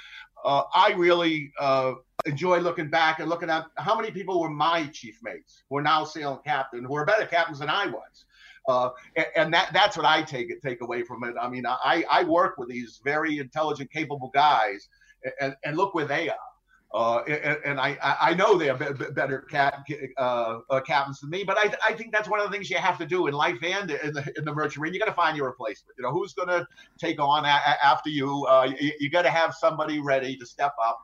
uh, 0.43 0.63
I 0.73 0.93
really 0.97 1.53
uh, 1.59 1.93
enjoy 2.25 2.59
looking 2.59 2.89
back 2.89 3.19
and 3.19 3.29
looking 3.29 3.49
at 3.49 3.65
how 3.77 3.95
many 3.95 4.11
people 4.11 4.41
were 4.41 4.49
my 4.49 4.87
chief 4.87 5.19
mates 5.23 5.63
who 5.69 5.77
are 5.77 5.81
now 5.81 6.03
sailing 6.03 6.39
captain, 6.43 6.83
who 6.83 6.95
are 6.95 7.05
better 7.05 7.25
captains 7.25 7.59
than 7.59 7.69
I 7.69 7.87
was. 7.87 8.25
Uh, 8.67 8.89
and, 9.15 9.25
and, 9.35 9.53
that 9.53 9.71
that's 9.73 9.97
what 9.97 10.05
I 10.05 10.21
take 10.21 10.49
it 10.49 10.61
take 10.61 10.81
away 10.81 11.03
from 11.03 11.23
it. 11.25 11.35
I 11.39 11.49
mean, 11.49 11.65
I, 11.67 12.05
I 12.09 12.23
work 12.23 12.57
with 12.57 12.69
these 12.69 13.01
very 13.03 13.39
intelligent, 13.39 13.91
capable 13.91 14.31
guys, 14.33 14.87
and, 15.41 15.55
and 15.65 15.75
look 15.75 15.93
where 15.93 16.05
they 16.05 16.29
are. 16.29 16.37
Uh, 16.93 17.23
and, 17.23 17.57
and, 17.65 17.79
I, 17.79 17.97
I 18.21 18.35
know 18.35 18.55
they're 18.55 18.75
better 18.75 19.39
cap, 19.49 19.83
uh, 20.17 20.59
captains 20.85 21.21
than 21.21 21.31
me, 21.31 21.43
but 21.43 21.57
I, 21.57 21.73
I 21.89 21.93
think 21.93 22.11
that's 22.11 22.29
one 22.29 22.39
of 22.39 22.45
the 22.45 22.51
things 22.51 22.69
you 22.69 22.77
have 22.77 22.99
to 22.99 23.05
do 23.05 23.25
in 23.25 23.33
life 23.33 23.57
and 23.63 23.89
in 23.89 24.13
the, 24.13 24.31
in 24.37 24.45
the 24.45 24.53
merchant 24.53 24.79
marine. 24.79 24.93
You 24.93 24.99
got 24.99 25.07
to 25.07 25.13
find 25.13 25.35
your 25.35 25.47
replacement. 25.47 25.95
You 25.97 26.03
know, 26.03 26.11
who's 26.11 26.35
going 26.35 26.49
to 26.49 26.67
take 26.99 27.19
on 27.19 27.45
a, 27.45 27.47
after 27.47 28.11
you? 28.11 28.45
Uh, 28.45 28.71
you, 28.79 28.91
you 28.99 29.09
got 29.09 29.23
to 29.23 29.31
have 29.31 29.55
somebody 29.55 30.01
ready 30.01 30.37
to 30.37 30.45
step 30.45 30.75
up. 30.83 30.99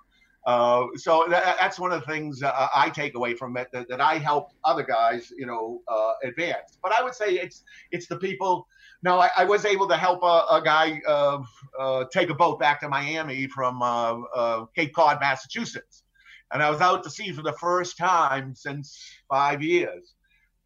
Uh, 0.49 0.87
so 0.95 1.25
that, 1.29 1.57
that's 1.59 1.77
one 1.79 1.91
of 1.91 1.99
the 2.01 2.07
things 2.07 2.41
uh, 2.41 2.67
I 2.73 2.89
take 2.89 3.15
away 3.15 3.35
from 3.35 3.55
it 3.57 3.67
that, 3.73 3.87
that 3.89 4.01
I 4.01 4.15
help 4.17 4.51
other 4.63 4.83
guys, 4.83 5.31
you 5.37 5.45
know, 5.45 5.81
advance. 6.23 6.77
But 6.81 6.91
I 6.97 7.03
would 7.03 7.13
say 7.13 7.35
it's 7.35 7.63
it's 7.91 8.07
the 8.07 8.17
people 8.17 8.67
no, 9.01 9.19
I, 9.19 9.29
I, 9.37 9.45
was 9.45 9.65
able 9.65 9.87
to 9.87 9.95
help 9.97 10.23
a, 10.23 10.45
a 10.51 10.61
guy 10.63 11.01
uh, 11.07 11.39
uh, 11.79 12.05
take 12.11 12.29
a 12.29 12.33
boat 12.33 12.59
back 12.59 12.81
to 12.81 12.89
Miami 12.89 13.47
from 13.47 13.81
uh, 13.81 14.19
uh, 14.35 14.65
Cape 14.75 14.93
Cod, 14.93 15.19
Massachusetts. 15.21 16.03
And 16.51 16.61
I 16.61 16.69
was 16.69 16.81
out 16.81 17.03
to 17.03 17.09
sea 17.09 17.31
for 17.31 17.41
the 17.41 17.53
first 17.53 17.97
time 17.97 18.55
since 18.55 18.99
five 19.29 19.61
years. 19.61 20.15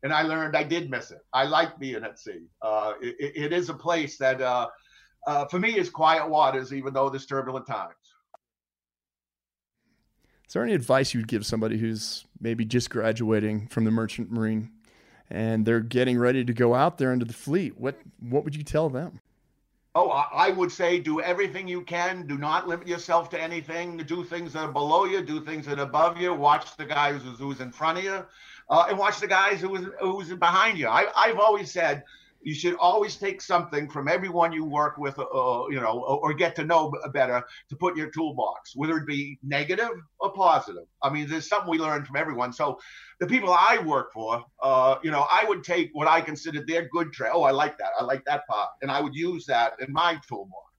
And 0.01 0.11
I 0.11 0.23
learned 0.23 0.55
I 0.55 0.64
did 0.64 0.89
miss 0.89 1.11
it. 1.11 1.19
I 1.31 1.43
like 1.43 1.77
being 1.77 2.03
at 2.03 2.19
sea. 2.19 2.47
Uh, 2.61 2.93
it, 3.01 3.34
it 3.35 3.53
is 3.53 3.69
a 3.69 3.73
place 3.73 4.18
that, 4.18 4.41
uh, 4.41 4.68
for 5.49 5.60
me, 5.60 5.77
is 5.77 5.89
quiet 5.89 6.27
waters, 6.27 6.73
even 6.73 6.93
though 6.93 7.10
there's 7.10 7.26
turbulent 7.26 7.68
times. 7.68 7.93
Is 10.54 10.56
there 10.56 10.64
any 10.64 10.76
advice 10.76 11.16
you'd 11.16 11.28
give 11.28 11.48
somebody 11.48 11.80
who's 11.80 12.26
maybe 12.40 12.64
just 12.64 12.92
graduating 12.92 13.66
from 13.70 13.86
the 13.86 13.90
merchant 13.90 14.30
marine 14.32 14.70
and 15.32 15.66
they're 15.66 15.80
getting 15.80 16.20
ready 16.20 16.46
to 16.46 16.54
go 16.54 16.76
out 16.76 17.00
there 17.00 17.12
into 17.12 17.26
the 17.26 17.34
fleet. 17.34 17.76
What 17.80 18.00
what 18.20 18.44
would 18.44 18.56
you 18.56 18.62
tell 18.62 18.88
them? 18.88 19.20
Oh, 19.96 20.10
I 20.10 20.52
would 20.52 20.72
say 20.72 21.00
do 21.00 21.22
everything 21.22 21.68
you 21.68 21.82
can. 21.82 22.28
Do 22.28 22.38
not 22.38 22.68
limit 22.68 22.88
yourself 22.88 23.32
to 23.32 23.42
anything. 23.42 23.98
Do 23.98 24.24
things 24.24 24.54
that 24.54 24.66
are 24.66 24.72
below 24.72 25.06
you. 25.06 25.24
Do 25.24 25.44
things 25.44 25.66
that 25.66 25.80
are 25.80 25.86
above 25.86 26.20
you. 26.20 26.36
Watch 26.36 26.78
the 26.78 26.86
guys 26.86 27.24
who's, 27.24 27.40
who's 27.40 27.60
in 27.60 27.72
front 27.72 27.98
of 27.98 28.04
you, 28.04 28.24
uh, 28.70 28.86
and 28.90 29.00
watch 29.00 29.20
the 29.20 29.28
guys 29.28 29.60
who's 29.60 29.88
who's 30.00 30.32
behind 30.36 30.78
you. 30.78 30.88
I, 30.88 31.08
I've 31.18 31.40
always 31.40 31.72
said 31.72 32.04
you 32.44 32.53
should 32.53 32.76
always 32.76 33.15
take 33.15 33.41
something 33.41 33.90
from 33.90 34.07
everyone 34.07 34.52
you 34.52 34.65
work 34.65 34.98
with, 34.98 35.18
uh, 35.18 35.64
you 35.70 35.80
know, 35.80 36.03
or 36.24 36.34
get 36.34 36.56
to 36.57 36.64
know 36.64 36.91
better 37.14 37.44
to 37.70 37.76
put 37.76 37.94
in 37.94 37.98
your 37.98 38.11
toolbox, 38.11 38.76
whether 38.76 38.98
it 38.98 39.07
be 39.07 39.40
negative 39.44 39.91
or 40.20 40.34
positive. 40.34 40.86
I 41.02 41.10
mean, 41.10 41.28
there's 41.28 41.48
something 41.48 41.70
we 41.70 41.80
learn 41.80 42.06
from 42.06 42.18
everyone. 42.18 42.53
So, 42.53 42.80
the 43.20 43.28
people 43.28 43.53
I 43.53 43.78
work 43.86 44.11
for, 44.11 44.44
uh, 44.61 44.95
you 45.03 45.11
know, 45.11 45.26
I 45.32 45.45
would 45.48 45.64
take 45.64 45.90
what 45.94 46.07
I 46.07 46.20
considered 46.22 46.68
their 46.68 46.90
good 46.90 47.14
trait. 47.14 47.32
Oh, 47.34 47.44
I 47.44 47.52
like 47.52 47.78
that. 47.78 47.91
I 47.99 48.03
like 48.03 48.26
that 48.26 48.45
part, 48.48 48.70
and 48.82 48.91
I 48.91 48.99
would 49.02 49.15
use 49.15 49.45
that 49.45 49.74
in 49.80 49.94
my 49.94 50.20
toolbox. 50.28 50.73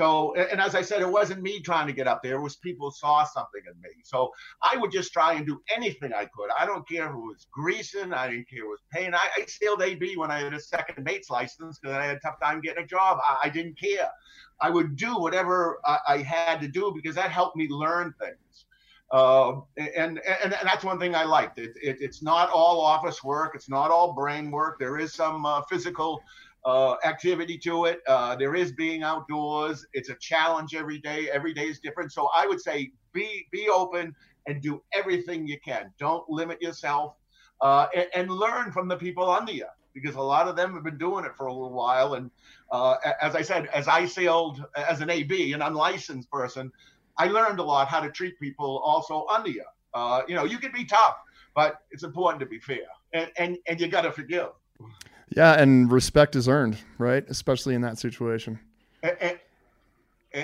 So, 0.00 0.32
and 0.32 0.62
as 0.62 0.74
I 0.74 0.80
said, 0.80 1.02
it 1.02 1.12
wasn't 1.12 1.42
me 1.42 1.60
trying 1.60 1.86
to 1.86 1.92
get 1.92 2.08
up 2.08 2.22
there. 2.22 2.36
It 2.36 2.40
was 2.40 2.56
people 2.56 2.90
saw 2.90 3.22
something 3.22 3.60
in 3.70 3.78
me. 3.82 3.90
So 4.02 4.32
I 4.62 4.78
would 4.78 4.90
just 4.90 5.12
try 5.12 5.34
and 5.34 5.46
do 5.46 5.60
anything 5.76 6.14
I 6.14 6.24
could. 6.24 6.48
I 6.58 6.64
don't 6.64 6.88
care 6.88 7.10
it 7.10 7.18
was 7.18 7.48
greasing. 7.52 8.14
I 8.14 8.30
didn't 8.30 8.48
care 8.48 8.64
it 8.64 8.66
was 8.66 8.80
pain. 8.90 9.14
I, 9.14 9.28
I 9.36 9.44
sailed 9.44 9.82
AB 9.82 10.16
when 10.16 10.30
I 10.30 10.38
had 10.38 10.54
a 10.54 10.58
second 10.58 11.04
mate's 11.04 11.28
license 11.28 11.78
because 11.78 11.94
I 11.94 12.06
had 12.06 12.16
a 12.16 12.20
tough 12.20 12.40
time 12.40 12.62
getting 12.62 12.82
a 12.82 12.86
job. 12.86 13.18
I, 13.28 13.48
I 13.48 13.50
didn't 13.50 13.78
care. 13.78 14.08
I 14.62 14.70
would 14.70 14.96
do 14.96 15.18
whatever 15.18 15.80
I, 15.84 15.98
I, 16.08 16.16
had 16.16 16.62
to 16.62 16.68
do 16.68 16.92
because 16.94 17.14
that 17.16 17.30
helped 17.30 17.56
me 17.56 17.68
learn 17.68 18.14
things. 18.18 18.64
Uh, 19.12 19.60
and, 19.76 20.18
and, 20.18 20.20
and 20.44 20.54
that's 20.64 20.84
one 20.84 20.98
thing 20.98 21.14
I 21.14 21.24
liked. 21.24 21.58
It, 21.58 21.72
it, 21.82 21.98
it's 22.00 22.22
not 22.22 22.48
all 22.48 22.80
office 22.80 23.22
work. 23.22 23.52
It's 23.54 23.68
not 23.68 23.90
all 23.90 24.14
brain 24.14 24.50
work. 24.50 24.78
There 24.78 24.98
is 24.98 25.12
some 25.12 25.44
uh, 25.44 25.60
physical 25.68 26.22
uh, 26.64 26.96
activity 27.04 27.58
to 27.58 27.86
it. 27.86 28.00
Uh, 28.06 28.36
there 28.36 28.54
is 28.54 28.72
being 28.72 29.02
outdoors. 29.02 29.86
It's 29.92 30.10
a 30.10 30.16
challenge 30.16 30.74
every 30.74 30.98
day. 30.98 31.30
Every 31.30 31.54
day 31.54 31.68
is 31.68 31.80
different. 31.80 32.12
So 32.12 32.28
I 32.34 32.46
would 32.46 32.60
say 32.60 32.92
be 33.12 33.46
be 33.50 33.68
open 33.68 34.14
and 34.46 34.62
do 34.62 34.82
everything 34.92 35.46
you 35.46 35.58
can. 35.60 35.92
Don't 35.98 36.28
limit 36.28 36.60
yourself 36.62 37.14
uh, 37.60 37.86
and, 37.94 38.06
and, 38.14 38.30
learn 38.30 38.72
from 38.72 38.88
the 38.88 38.96
people 38.96 39.28
under 39.28 39.52
you 39.52 39.66
because 39.92 40.14
a 40.14 40.20
lot 40.20 40.48
of 40.48 40.56
them 40.56 40.72
have 40.72 40.82
been 40.82 40.96
doing 40.96 41.26
it 41.26 41.32
for 41.36 41.46
a 41.46 41.52
little 41.52 41.72
while. 41.72 42.14
And 42.14 42.30
uh, 42.72 42.96
as 43.20 43.34
I 43.34 43.42
said, 43.42 43.66
as 43.66 43.86
I 43.86 44.06
sailed 44.06 44.64
as 44.76 45.02
an 45.02 45.10
AB, 45.10 45.52
an 45.52 45.60
unlicensed 45.60 46.30
person, 46.30 46.72
I 47.18 47.26
learned 47.26 47.58
a 47.58 47.62
lot 47.62 47.88
how 47.88 48.00
to 48.00 48.10
treat 48.10 48.38
people 48.40 48.78
also 48.78 49.26
under 49.30 49.50
you. 49.50 49.64
Uh, 49.92 50.22
you 50.26 50.34
know, 50.34 50.44
you 50.44 50.58
can 50.58 50.72
be 50.72 50.84
tough, 50.84 51.16
but 51.54 51.80
it's 51.90 52.02
important 52.02 52.40
to 52.40 52.46
be 52.46 52.58
fair 52.60 52.86
and, 53.12 53.30
and, 53.36 53.58
and 53.66 53.80
you 53.80 53.88
got 53.88 54.02
to 54.02 54.12
forgive. 54.12 54.48
Yeah, 55.36 55.60
and 55.60 55.90
respect 55.90 56.34
is 56.36 56.48
earned, 56.48 56.78
right? 56.98 57.24
Especially 57.28 57.74
in 57.74 57.82
that 57.82 57.98
situation. 57.98 58.58
And, 59.02 59.38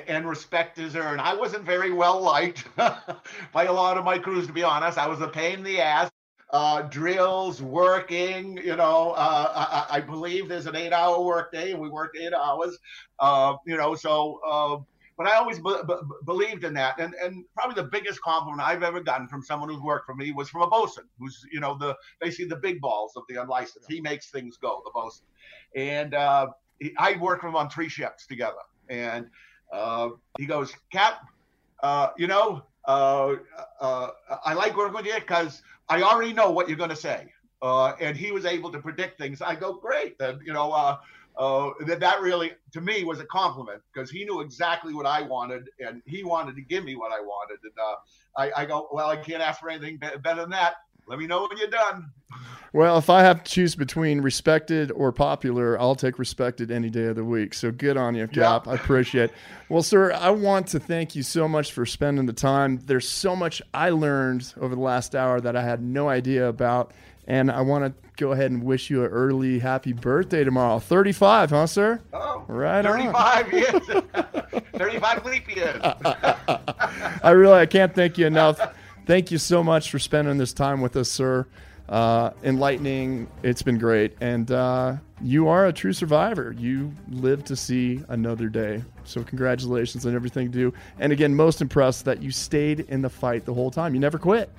and, 0.08 0.28
respect 0.28 0.78
is 0.78 0.96
earned. 0.96 1.20
I 1.20 1.34
wasn't 1.34 1.64
very 1.64 1.92
well 1.92 2.20
liked 2.20 2.64
by 2.76 3.64
a 3.64 3.72
lot 3.72 3.96
of 3.98 4.04
my 4.04 4.18
crews, 4.18 4.46
to 4.46 4.52
be 4.52 4.62
honest. 4.62 4.98
I 4.98 5.06
was 5.06 5.20
a 5.20 5.28
pain 5.28 5.58
in 5.58 5.64
the 5.64 5.80
ass. 5.80 6.10
Uh, 6.52 6.82
drills, 6.82 7.60
working, 7.60 8.56
you 8.58 8.76
know, 8.76 9.10
uh, 9.16 9.84
I, 9.90 9.96
I, 9.96 10.00
believe 10.00 10.48
there's 10.48 10.66
an 10.66 10.76
eight 10.76 10.92
hour 10.92 11.20
workday 11.20 11.72
and 11.72 11.80
we 11.80 11.88
worked 11.88 12.16
eight 12.16 12.32
hours, 12.32 12.78
uh, 13.18 13.56
you 13.66 13.76
know, 13.76 13.96
so 13.96 14.40
uh, 14.46 14.78
but 15.16 15.26
I 15.26 15.36
always 15.36 15.58
be- 15.58 15.82
be- 15.86 15.94
believed 16.24 16.64
in 16.64 16.74
that. 16.74 16.98
And 16.98 17.14
and 17.14 17.44
probably 17.54 17.80
the 17.82 17.88
biggest 17.88 18.20
compliment 18.22 18.66
I've 18.66 18.82
ever 18.82 19.00
gotten 19.00 19.28
from 19.28 19.42
someone 19.42 19.68
who's 19.68 19.80
worked 19.80 20.06
for 20.06 20.14
me 20.14 20.32
was 20.32 20.48
from 20.48 20.62
a 20.62 20.68
bosun, 20.68 21.04
who's 21.18 21.44
you 21.52 21.60
know 21.60 21.76
the 21.78 21.96
basically 22.20 22.46
the 22.46 22.56
big 22.56 22.80
balls 22.80 23.12
of 23.16 23.24
the 23.28 23.40
unlicensed. 23.40 23.90
He 23.90 24.00
makes 24.00 24.30
things 24.30 24.56
go, 24.56 24.82
the 24.84 24.90
bosun. 24.94 25.26
And 25.74 26.14
uh, 26.14 26.48
he, 26.80 26.94
I 26.98 27.16
worked 27.16 27.42
with 27.44 27.50
him 27.50 27.56
on 27.56 27.70
three 27.70 27.88
ships 27.88 28.26
together. 28.26 28.54
And 28.88 29.26
uh, 29.72 30.10
he 30.36 30.46
goes, 30.46 30.72
Cap, 30.92 31.20
uh, 31.82 32.08
you 32.16 32.26
know, 32.26 32.62
uh, 32.86 33.34
uh, 33.80 34.08
I 34.44 34.54
like 34.54 34.76
working 34.76 34.94
with 34.94 35.06
you 35.06 35.14
because 35.14 35.62
I 35.88 36.02
already 36.02 36.32
know 36.32 36.50
what 36.50 36.68
you're 36.68 36.78
going 36.78 36.90
to 36.90 36.96
say. 36.96 37.26
Uh, 37.62 37.94
and 38.00 38.16
he 38.16 38.32
was 38.32 38.44
able 38.44 38.70
to 38.70 38.80
predict 38.80 39.18
things. 39.18 39.40
I 39.42 39.54
go, 39.54 39.74
great. 39.74 40.18
Then, 40.18 40.40
you 40.44 40.52
know, 40.52 40.72
uh, 40.72 40.98
that 41.36 42.00
that 42.00 42.20
really 42.20 42.52
to 42.72 42.80
me 42.80 43.04
was 43.04 43.20
a 43.20 43.26
compliment 43.26 43.82
because 43.92 44.10
he 44.10 44.24
knew 44.24 44.40
exactly 44.40 44.94
what 44.94 45.06
I 45.06 45.22
wanted 45.22 45.68
and 45.80 46.02
he 46.06 46.24
wanted 46.24 46.56
to 46.56 46.62
give 46.62 46.84
me 46.84 46.96
what 46.96 47.12
I 47.12 47.20
wanted. 47.20 47.58
And 47.62 47.72
uh, 47.78 48.56
I, 48.58 48.62
I, 48.62 48.66
go, 48.66 48.88
well, 48.92 49.08
I 49.08 49.16
can't 49.16 49.42
ask 49.42 49.60
for 49.60 49.68
anything 49.68 49.98
better 49.98 50.40
than 50.40 50.50
that. 50.50 50.74
Let 51.08 51.20
me 51.20 51.26
know 51.26 51.46
when 51.48 51.56
you're 51.56 51.68
done. 51.68 52.10
Well, 52.72 52.98
if 52.98 53.08
I 53.08 53.22
have 53.22 53.44
to 53.44 53.50
choose 53.50 53.76
between 53.76 54.20
respected 54.20 54.90
or 54.90 55.12
popular, 55.12 55.80
I'll 55.80 55.94
take 55.94 56.18
respected 56.18 56.70
any 56.70 56.90
day 56.90 57.04
of 57.04 57.16
the 57.16 57.24
week. 57.24 57.54
So 57.54 57.70
good 57.70 57.96
on 57.96 58.16
you, 58.16 58.26
Cap. 58.26 58.66
Yeah. 58.66 58.72
I 58.72 58.74
appreciate 58.74 59.30
it. 59.30 59.36
Well, 59.68 59.84
sir, 59.84 60.12
I 60.12 60.30
want 60.30 60.66
to 60.68 60.80
thank 60.80 61.14
you 61.14 61.22
so 61.22 61.46
much 61.46 61.72
for 61.72 61.86
spending 61.86 62.26
the 62.26 62.32
time. 62.32 62.80
There's 62.84 63.08
so 63.08 63.36
much 63.36 63.62
I 63.72 63.90
learned 63.90 64.52
over 64.60 64.74
the 64.74 64.80
last 64.80 65.14
hour 65.14 65.40
that 65.40 65.54
I 65.54 65.62
had 65.62 65.80
no 65.80 66.08
idea 66.08 66.48
about. 66.48 66.92
And 67.26 67.50
I 67.50 67.60
want 67.62 67.84
to 67.84 67.92
go 68.16 68.32
ahead 68.32 68.50
and 68.52 68.62
wish 68.62 68.88
you 68.88 69.04
an 69.04 69.10
early 69.10 69.58
happy 69.58 69.92
birthday 69.92 70.44
tomorrow. 70.44 70.78
35, 70.78 71.50
huh, 71.50 71.66
sir? 71.66 72.00
Oh, 72.12 72.44
right 72.46 72.84
35 72.84 73.46
on. 73.46 73.52
years. 73.52 74.02
35 74.76 75.24
leap 75.26 75.56
years. 75.56 75.80
I 77.22 77.30
really 77.30 77.58
I 77.58 77.66
can't 77.66 77.94
thank 77.94 78.18
you 78.18 78.26
enough. 78.26 78.60
Thank 79.06 79.30
you 79.30 79.38
so 79.38 79.62
much 79.62 79.90
for 79.90 79.98
spending 79.98 80.36
this 80.38 80.52
time 80.52 80.80
with 80.80 80.96
us, 80.96 81.10
sir. 81.10 81.46
uh, 81.88 82.30
enlightening. 82.42 83.28
It's 83.42 83.62
been 83.62 83.78
great. 83.78 84.16
And 84.20 84.50
uh, 84.50 84.96
you 85.22 85.48
are 85.48 85.66
a 85.66 85.72
true 85.72 85.92
survivor. 85.92 86.54
You 86.58 86.92
live 87.10 87.44
to 87.44 87.56
see 87.56 88.02
another 88.08 88.48
day. 88.48 88.82
So, 89.04 89.22
congratulations 89.22 90.04
on 90.06 90.14
everything 90.14 90.44
you 90.44 90.70
do. 90.70 90.74
And 90.98 91.12
again, 91.12 91.34
most 91.36 91.60
impressed 91.60 92.04
that 92.06 92.20
you 92.22 92.32
stayed 92.32 92.80
in 92.80 93.02
the 93.02 93.10
fight 93.10 93.44
the 93.44 93.54
whole 93.54 93.70
time. 93.70 93.94
You 93.94 94.00
never 94.00 94.18
quit. 94.18 94.50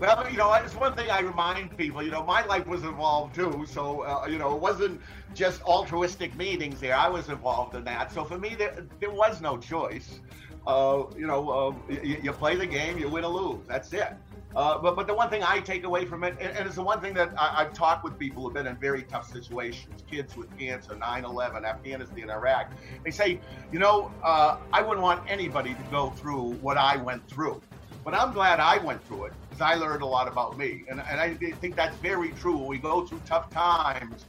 Well, 0.00 0.26
you 0.30 0.38
know, 0.38 0.50
it's 0.54 0.74
one 0.74 0.94
thing 0.94 1.10
I 1.10 1.20
remind 1.20 1.76
people. 1.76 2.02
You 2.02 2.10
know, 2.10 2.24
my 2.24 2.42
life 2.46 2.66
was 2.66 2.84
involved 2.84 3.34
too. 3.34 3.66
So, 3.68 4.00
uh, 4.00 4.26
you 4.26 4.38
know, 4.38 4.54
it 4.54 4.60
wasn't 4.60 4.98
just 5.34 5.62
altruistic 5.64 6.34
meetings 6.36 6.80
there. 6.80 6.96
I 6.96 7.06
was 7.06 7.28
involved 7.28 7.74
in 7.74 7.84
that. 7.84 8.10
So 8.10 8.24
for 8.24 8.38
me, 8.38 8.54
there, 8.54 8.86
there 8.98 9.10
was 9.10 9.42
no 9.42 9.58
choice. 9.58 10.20
Uh, 10.66 11.04
you 11.18 11.26
know, 11.26 11.50
uh, 11.50 11.92
you, 12.02 12.18
you, 12.22 12.32
play 12.32 12.56
the 12.56 12.66
game, 12.66 12.98
you 12.98 13.10
win 13.10 13.24
or 13.24 13.30
lose. 13.30 13.66
That's 13.66 13.92
it. 13.92 14.14
Uh, 14.56 14.78
but 14.78 14.96
but 14.96 15.06
the 15.06 15.14
one 15.14 15.28
thing 15.28 15.42
I 15.42 15.60
take 15.60 15.84
away 15.84 16.06
from 16.06 16.24
it, 16.24 16.34
and, 16.40 16.56
and 16.56 16.66
it's 16.66 16.76
the 16.76 16.82
one 16.82 17.00
thing 17.00 17.14
that 17.14 17.32
I, 17.38 17.64
have 17.64 17.72
talked 17.72 18.02
with 18.02 18.18
people 18.18 18.42
who've 18.42 18.54
been 18.54 18.66
in 18.66 18.76
very 18.76 19.02
tough 19.02 19.30
situations, 19.30 20.02
kids 20.10 20.36
with 20.36 20.56
cancer, 20.58 20.94
9/11, 20.94 21.64
Afghanistan, 21.64 22.30
Iraq. 22.30 22.72
They 23.04 23.10
say, 23.10 23.40
you 23.70 23.78
know, 23.78 24.10
uh, 24.22 24.56
I 24.72 24.82
wouldn't 24.82 25.02
want 25.02 25.22
anybody 25.30 25.74
to 25.74 25.82
go 25.90 26.10
through 26.10 26.54
what 26.54 26.78
I 26.78 26.96
went 26.96 27.28
through. 27.28 27.60
But 28.04 28.14
I'm 28.14 28.32
glad 28.32 28.60
I 28.60 28.78
went 28.78 29.04
through 29.04 29.26
it 29.26 29.32
because 29.48 29.60
I 29.60 29.74
learned 29.74 30.02
a 30.02 30.06
lot 30.06 30.26
about 30.28 30.56
me, 30.58 30.84
and 30.88 31.02
and 31.10 31.20
I 31.20 31.34
think 31.34 31.76
that's 31.76 31.96
very 31.98 32.30
true. 32.30 32.56
We 32.56 32.78
go 32.78 33.06
through 33.06 33.20
tough 33.26 33.50
times, 33.52 34.24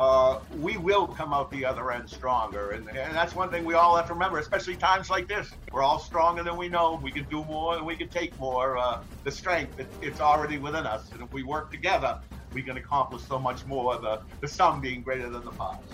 uh, 0.00 0.38
we 0.56 0.78
will 0.78 1.06
come 1.06 1.34
out 1.34 1.50
the 1.50 1.64
other 1.64 1.92
end 1.92 2.08
stronger. 2.08 2.70
And, 2.70 2.88
and 2.88 3.14
that's 3.14 3.34
one 3.34 3.50
thing 3.50 3.66
we 3.66 3.74
all 3.74 3.96
have 3.96 4.06
to 4.06 4.14
remember, 4.14 4.38
especially 4.38 4.76
times 4.76 5.10
like 5.10 5.28
this. 5.28 5.50
We're 5.72 5.82
all 5.82 5.98
stronger 5.98 6.42
than 6.42 6.56
we 6.56 6.70
know. 6.70 6.98
We 7.02 7.10
can 7.10 7.24
do 7.24 7.44
more 7.44 7.76
and 7.76 7.84
we 7.84 7.96
can 7.96 8.08
take 8.08 8.38
more. 8.38 8.78
Uh, 8.78 9.02
the 9.24 9.30
strength, 9.30 9.78
it, 9.78 9.88
it's 10.00 10.20
already 10.20 10.56
within 10.56 10.86
us. 10.86 11.12
And 11.12 11.22
if 11.22 11.30
we 11.32 11.42
work 11.42 11.70
together, 11.70 12.18
we 12.54 12.62
can 12.62 12.78
accomplish 12.78 13.22
so 13.24 13.38
much 13.38 13.66
more, 13.66 13.98
the, 13.98 14.22
the 14.40 14.48
sum 14.48 14.80
being 14.80 15.02
greater 15.02 15.28
than 15.28 15.44
the 15.44 15.52
parts. 15.52 15.92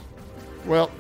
Well, 0.65 0.91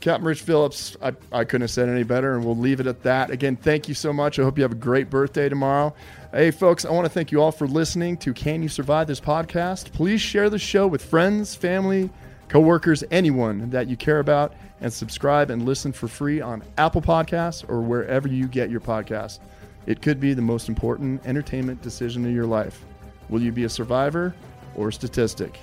Captain 0.00 0.24
Rich 0.24 0.42
Phillips, 0.42 0.96
I, 1.02 1.12
I 1.32 1.44
couldn't 1.44 1.62
have 1.62 1.70
said 1.70 1.88
any 1.88 2.04
better, 2.04 2.36
and 2.36 2.44
we'll 2.44 2.56
leave 2.56 2.78
it 2.78 2.86
at 2.86 3.02
that. 3.02 3.30
Again, 3.30 3.56
thank 3.56 3.88
you 3.88 3.94
so 3.94 4.12
much. 4.12 4.38
I 4.38 4.44
hope 4.44 4.56
you 4.56 4.62
have 4.62 4.72
a 4.72 4.76
great 4.76 5.10
birthday 5.10 5.48
tomorrow. 5.48 5.92
Hey, 6.30 6.52
folks, 6.52 6.84
I 6.84 6.90
want 6.92 7.04
to 7.04 7.10
thank 7.10 7.32
you 7.32 7.42
all 7.42 7.50
for 7.50 7.66
listening 7.66 8.16
to 8.18 8.32
Can 8.32 8.62
You 8.62 8.68
Survive 8.68 9.08
This 9.08 9.20
podcast. 9.20 9.92
Please 9.92 10.20
share 10.20 10.50
the 10.50 10.58
show 10.58 10.86
with 10.86 11.04
friends, 11.04 11.54
family, 11.54 12.10
coworkers, 12.48 13.02
anyone 13.10 13.70
that 13.70 13.88
you 13.88 13.96
care 13.96 14.20
about, 14.20 14.54
and 14.80 14.92
subscribe 14.92 15.50
and 15.50 15.64
listen 15.64 15.92
for 15.92 16.06
free 16.06 16.40
on 16.40 16.62
Apple 16.76 17.02
Podcasts 17.02 17.68
or 17.68 17.80
wherever 17.80 18.28
you 18.28 18.46
get 18.46 18.70
your 18.70 18.80
podcasts. 18.80 19.40
It 19.86 20.00
could 20.00 20.20
be 20.20 20.32
the 20.32 20.42
most 20.42 20.68
important 20.68 21.26
entertainment 21.26 21.82
decision 21.82 22.24
of 22.24 22.30
your 22.30 22.46
life. 22.46 22.84
Will 23.28 23.42
you 23.42 23.50
be 23.50 23.64
a 23.64 23.68
survivor 23.68 24.34
or 24.76 24.88
a 24.88 24.92
statistic? 24.92 25.58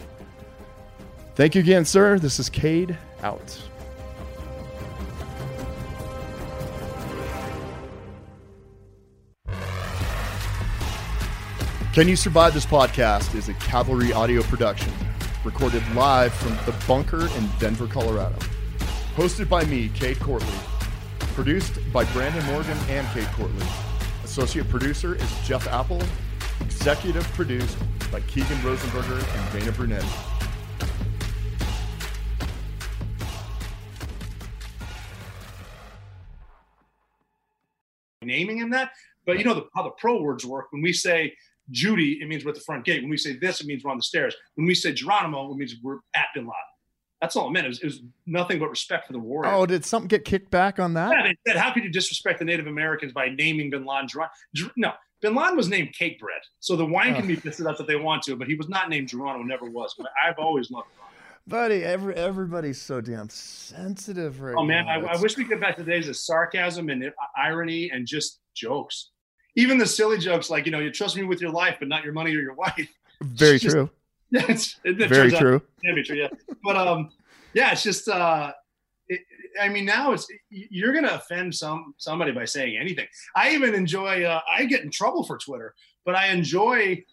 Thank 1.36 1.56
you 1.56 1.62
again, 1.62 1.86
sir. 1.86 2.20
This 2.20 2.40
is 2.40 2.49
Cade 2.49 2.98
out. 3.24 3.60
Can 11.95 12.09
You 12.09 12.17
Survive 12.17 12.53
This 12.53 12.65
Podcast 12.65 13.35
is 13.35 13.47
a 13.47 13.53
Cavalry 13.53 14.11
audio 14.11 14.41
production 14.41 14.91
recorded 15.45 15.81
live 15.93 16.34
from 16.34 16.51
the 16.65 16.77
bunker 16.85 17.22
in 17.38 17.49
Denver, 17.57 17.88
Colorado. 17.88 18.35
Hosted 19.15 19.47
by 19.47 19.63
me, 19.63 19.88
Cade 19.95 20.17
Courtley. 20.17 20.59
Produced 21.35 21.80
by 21.93 22.03
Brandon 22.11 22.45
Morgan 22.47 22.77
and 22.89 23.07
Cade 23.13 23.23
Courtley. 23.27 23.65
Associate 24.26 24.67
producer 24.67 25.15
is 25.15 25.47
Jeff 25.47 25.69
Apple. 25.69 26.01
Executive 26.59 27.23
produced 27.31 27.77
by 28.11 28.19
Keegan 28.19 28.57
Rosenberger 28.57 29.23
and 29.38 29.57
Dana 29.57 29.72
Brunetti. 29.72 30.05
Naming 38.22 38.57
him 38.57 38.72
that, 38.72 38.91
but 39.26 39.38
you 39.38 39.45
know 39.45 39.53
the, 39.53 39.67
how 39.73 39.84
the 39.84 39.91
pro 39.91 40.22
words 40.22 40.45
work. 40.45 40.73
When 40.73 40.81
we 40.81 40.91
say 40.91 41.35
Judy, 41.71 42.19
it 42.21 42.27
means 42.27 42.45
we're 42.45 42.49
at 42.49 42.55
the 42.55 42.61
front 42.61 42.85
gate. 42.85 43.01
When 43.01 43.09
we 43.09 43.17
say 43.17 43.37
this, 43.37 43.61
it 43.61 43.67
means 43.67 43.83
we're 43.83 43.91
on 43.91 43.97
the 43.97 44.03
stairs. 44.03 44.35
When 44.55 44.67
we 44.67 44.75
say 44.75 44.93
Geronimo, 44.93 45.51
it 45.51 45.57
means 45.57 45.75
we're 45.81 45.99
at 46.15 46.27
Bin 46.33 46.43
Laden. 46.43 46.53
That's 47.21 47.35
all 47.35 47.47
it 47.47 47.51
meant. 47.51 47.65
It 47.65 47.69
was, 47.69 47.79
it 47.79 47.85
was 47.85 48.01
nothing 48.25 48.59
but 48.59 48.69
respect 48.69 49.07
for 49.07 49.13
the 49.13 49.19
warrior. 49.19 49.51
Oh, 49.51 49.65
did 49.65 49.85
something 49.85 50.07
get 50.07 50.25
kicked 50.25 50.51
back 50.51 50.79
on 50.79 50.93
that? 50.93 51.11
Yeah, 51.11 51.23
they 51.23 51.51
said, 51.51 51.57
how 51.57 51.71
could 51.71 51.83
you 51.83 51.89
disrespect 51.89 52.39
the 52.39 52.45
Native 52.45 52.67
Americans 52.67 53.13
by 53.13 53.29
naming 53.29 53.69
Bin 53.69 53.85
Laden 53.85 54.07
Geronimo? 54.07 54.31
No, 54.75 54.91
Bin 55.21 55.33
Laden 55.33 55.55
was 55.55 55.69
named 55.69 55.95
Cakebread. 55.99 56.43
So 56.59 56.75
the 56.75 56.85
wine 56.85 57.15
can 57.15 57.25
be 57.25 57.35
pissed 57.35 57.61
up 57.61 57.79
if 57.79 57.87
they 57.87 57.95
want 57.95 58.21
to, 58.23 58.35
but 58.35 58.47
he 58.47 58.55
was 58.55 58.69
not 58.69 58.89
named 58.89 59.07
Geronimo, 59.07 59.43
never 59.43 59.69
was. 59.69 59.95
But 59.97 60.07
I've 60.23 60.37
always 60.37 60.69
loved 60.69 60.89
Geronimo. 60.93 61.05
Buddy, 61.47 61.83
every, 61.83 62.15
everybody's 62.15 62.81
so 62.81 63.01
damn 63.01 63.29
sensitive 63.29 64.41
right 64.41 64.55
now. 64.55 64.61
Oh, 64.61 64.65
man, 64.65 64.87
I, 64.87 64.99
I, 64.99 65.21
wish 65.21 65.37
we 65.37 65.43
could 65.43 65.51
get 65.51 65.61
back 65.61 65.77
to 65.77 65.83
days 65.83 66.07
of 66.09 66.17
sarcasm 66.17 66.89
and 66.89 67.11
irony 67.37 67.91
and 67.91 68.07
just 68.07 68.39
jokes 68.55 69.11
even 69.56 69.77
the 69.77 69.86
silly 69.86 70.18
jokes 70.18 70.49
like 70.49 70.65
you 70.65 70.72
know 70.72 70.80
you 70.80 70.91
trust 70.91 71.15
me 71.15 71.23
with 71.23 71.41
your 71.41 71.52
life 71.52 71.77
but 71.80 71.88
not 71.88 72.03
your 72.03 72.14
money 72.14 72.36
or 72.36 72.41
your 72.41 72.53
wife 72.65 72.90
very 73.22 73.60
just, 73.60 73.76
true 73.76 73.90
yeah 74.32 74.45
it's 74.49 74.80
it, 74.84 74.99
it 74.99 75.10
very 75.10 75.32
true 75.32 75.61
can 75.84 75.95
be 75.95 76.03
true 76.03 76.18
yeah 76.18 76.27
but 76.64 76.76
um 76.76 77.10
yeah 77.53 77.72
it's 77.72 77.84
just 77.84 78.07
uh 78.07 78.52
it, 79.07 79.22
I 79.61 79.69
mean, 79.69 79.86
now 79.86 80.11
it's 80.11 80.27
you're 80.49 80.91
going 80.91 81.06
to 81.06 81.15
offend 81.15 81.53
some 81.53 81.94
somebody 81.98 82.32
by 82.32 82.45
saying 82.45 82.77
anything. 82.77 83.07
I 83.36 83.52
even 83.52 83.73
enjoy. 83.73 84.23
Uh, 84.23 84.41
I 84.52 84.65
get 84.65 84.84
in 84.84 84.91
trouble 84.91 85.23
for 85.23 85.38
Twitter, 85.38 85.73
but 86.06 86.15
I 86.15 86.27
enjoy 86.27 87.03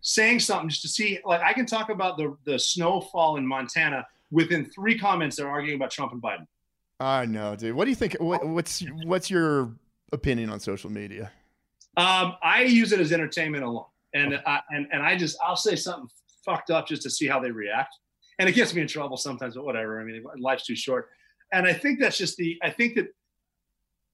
saying 0.00 0.40
something 0.40 0.68
just 0.68 0.82
to 0.82 0.88
see. 0.88 1.18
Like 1.24 1.42
I 1.42 1.52
can 1.52 1.66
talk 1.66 1.90
about 1.90 2.16
the 2.16 2.36
the 2.44 2.58
snowfall 2.58 3.36
in 3.36 3.46
Montana 3.46 4.06
within 4.30 4.64
three 4.64 4.98
comments. 4.98 5.36
They're 5.36 5.50
arguing 5.50 5.76
about 5.76 5.90
Trump 5.90 6.12
and 6.12 6.22
Biden. 6.22 6.46
I 7.00 7.26
know, 7.26 7.56
dude. 7.56 7.74
What 7.74 7.84
do 7.84 7.90
you 7.90 7.96
think? 7.96 8.16
What, 8.18 8.46
what's 8.46 8.82
what's 9.04 9.30
your 9.30 9.74
opinion 10.12 10.50
on 10.50 10.60
social 10.60 10.90
media? 10.90 11.30
Um, 11.96 12.36
I 12.42 12.62
use 12.62 12.92
it 12.92 13.00
as 13.00 13.12
entertainment 13.12 13.64
alone, 13.64 13.84
and 14.14 14.40
I, 14.46 14.60
and 14.70 14.86
and 14.92 15.02
I 15.02 15.16
just 15.16 15.36
I'll 15.44 15.56
say 15.56 15.76
something 15.76 16.08
fucked 16.44 16.70
up 16.70 16.88
just 16.88 17.02
to 17.02 17.10
see 17.10 17.26
how 17.26 17.38
they 17.38 17.50
react, 17.50 17.94
and 18.38 18.48
it 18.48 18.52
gets 18.52 18.74
me 18.74 18.80
in 18.80 18.88
trouble 18.88 19.16
sometimes, 19.16 19.54
but 19.56 19.64
whatever. 19.64 20.00
I 20.00 20.04
mean, 20.04 20.24
life's 20.38 20.66
too 20.66 20.76
short, 20.76 21.10
and 21.52 21.66
I 21.66 21.72
think 21.72 22.00
that's 22.00 22.16
just 22.16 22.36
the 22.36 22.58
I 22.62 22.70
think 22.70 22.94
that 22.94 23.08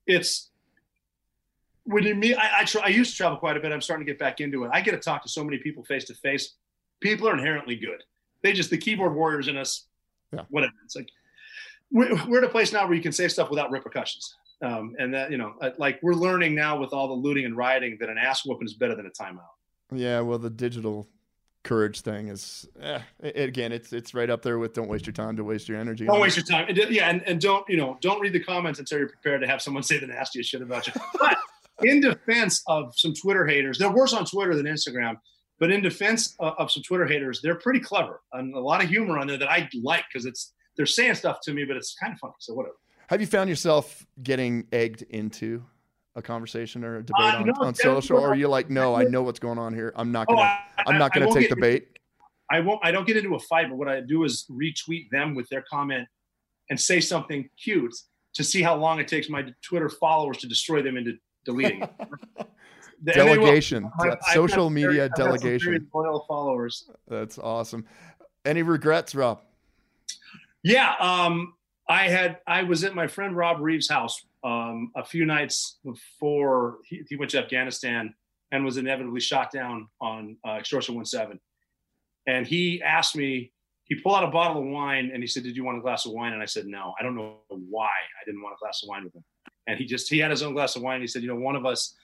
it's 0.06 0.50
when 1.84 2.02
you 2.02 2.14
meet. 2.16 2.36
I 2.36 2.60
I, 2.60 2.64
tra- 2.64 2.82
I 2.84 2.88
used 2.88 3.12
to 3.12 3.16
travel 3.16 3.38
quite 3.38 3.56
a 3.56 3.60
bit. 3.60 3.70
I'm 3.70 3.80
starting 3.80 4.04
to 4.04 4.12
get 4.12 4.18
back 4.18 4.40
into 4.40 4.64
it. 4.64 4.70
I 4.72 4.80
get 4.80 4.92
to 4.92 4.98
talk 4.98 5.22
to 5.22 5.28
so 5.28 5.44
many 5.44 5.58
people 5.58 5.84
face 5.84 6.04
to 6.06 6.14
face. 6.14 6.54
People 7.00 7.28
are 7.28 7.34
inherently 7.34 7.76
good. 7.76 8.02
They 8.42 8.52
just 8.52 8.70
the 8.70 8.78
keyboard 8.78 9.14
warriors 9.14 9.46
in 9.46 9.56
us. 9.56 9.86
Yeah. 10.32 10.42
Whatever. 10.50 10.74
It's 10.84 10.96
like 10.96 11.08
we're, 11.90 12.26
we're 12.26 12.38
at 12.38 12.44
a 12.44 12.48
place 12.48 12.72
now 12.72 12.86
where 12.86 12.94
you 12.94 13.02
can 13.02 13.12
say 13.12 13.28
stuff 13.28 13.50
without 13.50 13.70
repercussions. 13.70 14.34
Um, 14.60 14.96
and 14.98 15.14
that, 15.14 15.30
you 15.30 15.38
know, 15.38 15.54
uh, 15.60 15.70
like 15.78 16.00
we're 16.02 16.14
learning 16.14 16.54
now 16.54 16.78
with 16.78 16.92
all 16.92 17.08
the 17.08 17.14
looting 17.14 17.44
and 17.44 17.56
rioting 17.56 17.96
that 18.00 18.08
an 18.08 18.18
ass 18.18 18.44
whooping 18.44 18.66
is 18.66 18.74
better 18.74 18.96
than 18.96 19.06
a 19.06 19.10
timeout. 19.10 19.42
Yeah, 19.92 20.20
well, 20.20 20.38
the 20.38 20.50
digital 20.50 21.08
courage 21.62 22.00
thing 22.00 22.28
is, 22.28 22.66
eh, 22.80 23.00
again, 23.22 23.72
it's 23.72 23.92
it's 23.92 24.14
right 24.14 24.28
up 24.28 24.42
there 24.42 24.58
with 24.58 24.72
don't 24.72 24.88
waste 24.88 25.06
your 25.06 25.12
time, 25.12 25.36
don't 25.36 25.46
waste 25.46 25.68
your 25.68 25.78
energy. 25.78 26.06
Don't 26.06 26.20
waste 26.20 26.36
your 26.36 26.44
time. 26.44 26.66
Yeah, 26.74 27.08
and, 27.08 27.22
and 27.22 27.40
don't, 27.40 27.64
you 27.68 27.76
know, 27.76 27.98
don't 28.00 28.20
read 28.20 28.32
the 28.32 28.42
comments 28.42 28.78
until 28.80 28.98
you're 28.98 29.08
prepared 29.08 29.40
to 29.42 29.46
have 29.46 29.62
someone 29.62 29.82
say 29.84 29.98
the 29.98 30.06
nastiest 30.06 30.50
shit 30.50 30.62
about 30.62 30.86
you. 30.86 30.92
But 31.18 31.36
in 31.82 32.00
defense 32.00 32.62
of 32.66 32.94
some 32.96 33.14
Twitter 33.14 33.46
haters, 33.46 33.78
they're 33.78 33.92
worse 33.92 34.12
on 34.12 34.24
Twitter 34.24 34.56
than 34.56 34.66
Instagram. 34.66 35.18
But 35.60 35.70
in 35.70 35.82
defense 35.82 36.34
of, 36.38 36.54
of 36.58 36.70
some 36.70 36.82
Twitter 36.82 37.06
haters, 37.06 37.40
they're 37.42 37.56
pretty 37.56 37.80
clever 37.80 38.20
and 38.32 38.54
a 38.54 38.60
lot 38.60 38.82
of 38.82 38.88
humor 38.88 39.18
on 39.18 39.26
there 39.26 39.38
that 39.38 39.50
I 39.50 39.68
like 39.82 40.04
because 40.12 40.26
it's 40.26 40.52
they're 40.76 40.86
saying 40.86 41.16
stuff 41.16 41.40
to 41.42 41.52
me, 41.52 41.64
but 41.64 41.76
it's 41.76 41.94
kind 41.94 42.12
of 42.12 42.18
funny. 42.20 42.34
So 42.38 42.54
whatever. 42.54 42.76
Have 43.08 43.22
you 43.22 43.26
found 43.26 43.48
yourself 43.48 44.06
getting 44.22 44.66
egged 44.70 45.02
into 45.02 45.64
a 46.14 46.20
conversation 46.22 46.84
or 46.84 46.96
a 46.96 47.02
debate 47.02 47.34
uh, 47.34 47.38
on, 47.38 47.46
no, 47.46 47.52
on 47.60 47.74
social, 47.74 48.18
or 48.18 48.28
are 48.28 48.34
you 48.34 48.48
like, 48.48 48.68
no, 48.68 48.94
I 48.94 49.04
know 49.04 49.22
what's 49.22 49.38
going 49.38 49.58
on 49.58 49.72
here. 49.72 49.92
I'm 49.96 50.12
not 50.12 50.26
oh, 50.28 50.34
gonna, 50.34 50.58
oh, 50.78 50.82
I, 50.86 50.92
am 50.92 50.98
not 50.98 51.14
gonna 51.14 51.32
take 51.32 51.48
the 51.48 51.56
bait. 51.56 51.98
I 52.50 52.60
won't. 52.60 52.80
I 52.82 52.90
don't 52.90 53.06
get 53.06 53.16
into 53.16 53.34
a 53.34 53.38
fight, 53.38 53.68
but 53.70 53.76
what 53.76 53.88
I 53.88 54.00
do 54.00 54.24
is 54.24 54.46
retweet 54.50 55.08
them 55.10 55.34
with 55.34 55.48
their 55.48 55.64
comment 55.70 56.06
and 56.68 56.78
say 56.78 57.00
something 57.00 57.48
cute 57.62 57.94
to 58.34 58.44
see 58.44 58.60
how 58.60 58.76
long 58.76 59.00
it 59.00 59.08
takes 59.08 59.30
my 59.30 59.46
Twitter 59.62 59.88
followers 59.88 60.38
to 60.38 60.46
destroy 60.46 60.82
them 60.82 60.96
into 60.98 61.14
deleting 61.46 61.82
it. 61.82 61.90
delegation, 63.04 63.90
social 64.32 64.66
I've 64.66 64.72
media 64.72 65.04
I've 65.06 65.14
delegation. 65.14 65.88
Loyal 65.94 66.26
followers. 66.28 66.90
That's 67.06 67.38
awesome. 67.38 67.86
Any 68.44 68.62
regrets, 68.62 69.14
Rob? 69.14 69.40
Yeah, 70.62 70.94
um, 71.00 71.54
I 71.88 72.08
had 72.08 72.38
I 72.46 72.62
was 72.62 72.84
at 72.84 72.94
my 72.94 73.06
friend 73.06 73.36
Rob 73.36 73.60
Reeves' 73.60 73.88
house 73.88 74.26
um, 74.44 74.92
a 74.94 75.04
few 75.04 75.24
nights 75.24 75.78
before 75.84 76.78
he, 76.84 77.02
he, 77.08 77.16
went 77.16 77.30
to 77.32 77.38
Afghanistan 77.38 78.14
and 78.52 78.64
was 78.64 78.76
inevitably 78.76 79.20
shot 79.20 79.50
down 79.50 79.88
on 80.00 80.36
uh, 80.46 80.52
Extortion 80.52 81.02
17. 81.04 81.40
And 82.26 82.46
he 82.46 82.82
asked 82.82 83.16
me, 83.16 83.52
he 83.84 83.94
pulled 83.94 84.16
out 84.16 84.24
a 84.24 84.30
bottle 84.30 84.62
of 84.62 84.68
wine 84.68 85.10
and 85.12 85.22
he 85.22 85.26
said, 85.26 85.42
"Did 85.42 85.56
you 85.56 85.64
want 85.64 85.78
a 85.78 85.80
glass 85.80 86.04
of 86.04 86.12
wine?" 86.12 86.34
And 86.34 86.42
I 86.42 86.46
said, 86.46 86.66
"No, 86.66 86.94
I 87.00 87.02
don't 87.02 87.16
know 87.16 87.38
why 87.48 87.86
I 87.86 88.24
didn't 88.26 88.42
want 88.42 88.54
a 88.54 88.58
glass 88.60 88.82
of 88.82 88.88
wine 88.88 89.04
with 89.04 89.14
him." 89.14 89.24
And 89.66 89.78
he 89.78 89.86
just 89.86 90.10
he 90.10 90.18
had 90.18 90.30
his 90.30 90.42
own 90.42 90.52
glass 90.52 90.76
of 90.76 90.82
wine. 90.82 90.96
And 90.96 91.02
he 91.02 91.06
said, 91.06 91.22
"You 91.22 91.28
know, 91.28 91.36
one 91.36 91.56
of 91.56 91.64
us, 91.64 91.94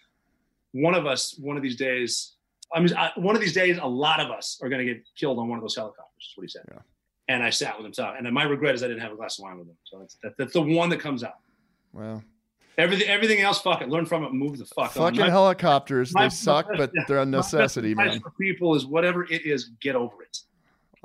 one 0.73 0.95
of 0.95 1.05
us, 1.05 1.37
one 1.39 1.59
of 1.59 1.63
these 1.63 1.77
days, 1.77 2.37
I 2.73 2.81
mean, 2.81 2.97
I, 2.97 3.11
one 3.17 3.35
of 3.35 3.43
these 3.43 3.53
days, 3.53 3.79
a 3.81 3.87
lot 3.87 4.19
of 4.19 4.31
us 4.31 4.59
are 4.63 4.71
going 4.71 4.87
to 4.87 4.95
get 4.95 5.05
killed 5.15 5.39
on 5.39 5.49
one 5.49 5.59
of 5.59 5.63
those 5.63 5.77
helicopters. 5.77 6.09
Is 6.21 6.33
what 6.37 6.45
he 6.45 6.49
said. 6.49 6.63
Yeah. 6.71 6.79
And 7.29 7.43
I 7.43 7.51
sat 7.51 7.77
with 7.79 7.87
him. 7.87 7.93
So, 7.95 8.13
and 8.17 8.31
my 8.33 8.45
regret 8.45 8.75
is 8.75 8.83
I 8.83 8.89
didn't 8.89 9.03
have 9.03 9.13
a 9.13 9.17
glass 9.17 9.39
of 9.39 9.45
wine 9.45 9.59
with 9.59 9.69
him. 9.69 9.77
So 9.85 9.99
that's, 9.99 10.17
that, 10.23 10.37
that's 10.37 10.53
the 10.53 10.61
one 10.61 10.89
that 10.91 11.01
comes 11.01 11.25
out. 11.25 11.39
Well, 11.93 12.23
Everything, 12.77 13.09
everything 13.09 13.41
else, 13.41 13.61
fuck 13.63 13.83
it. 13.83 13.89
Learn 13.89 14.05
from 14.05 14.25
it. 14.25 14.33
Move 14.33 14.59
the 14.59 14.65
fuck 14.65 14.91
fucking. 14.93 15.21
My- 15.21 15.31
helicopters, 15.31 16.13
my- 16.13 16.25
they 16.25 16.29
suck, 16.29 16.67
but 16.77 16.91
they're 17.07 17.19
a 17.21 17.25
necessity, 17.27 17.95
man. 17.95 18.21
For 18.21 18.31
people 18.31 18.75
is 18.75 18.85
whatever 18.85 19.23
it 19.25 19.47
is, 19.47 19.71
get 19.81 19.95
over 19.95 20.23
it. 20.25 20.39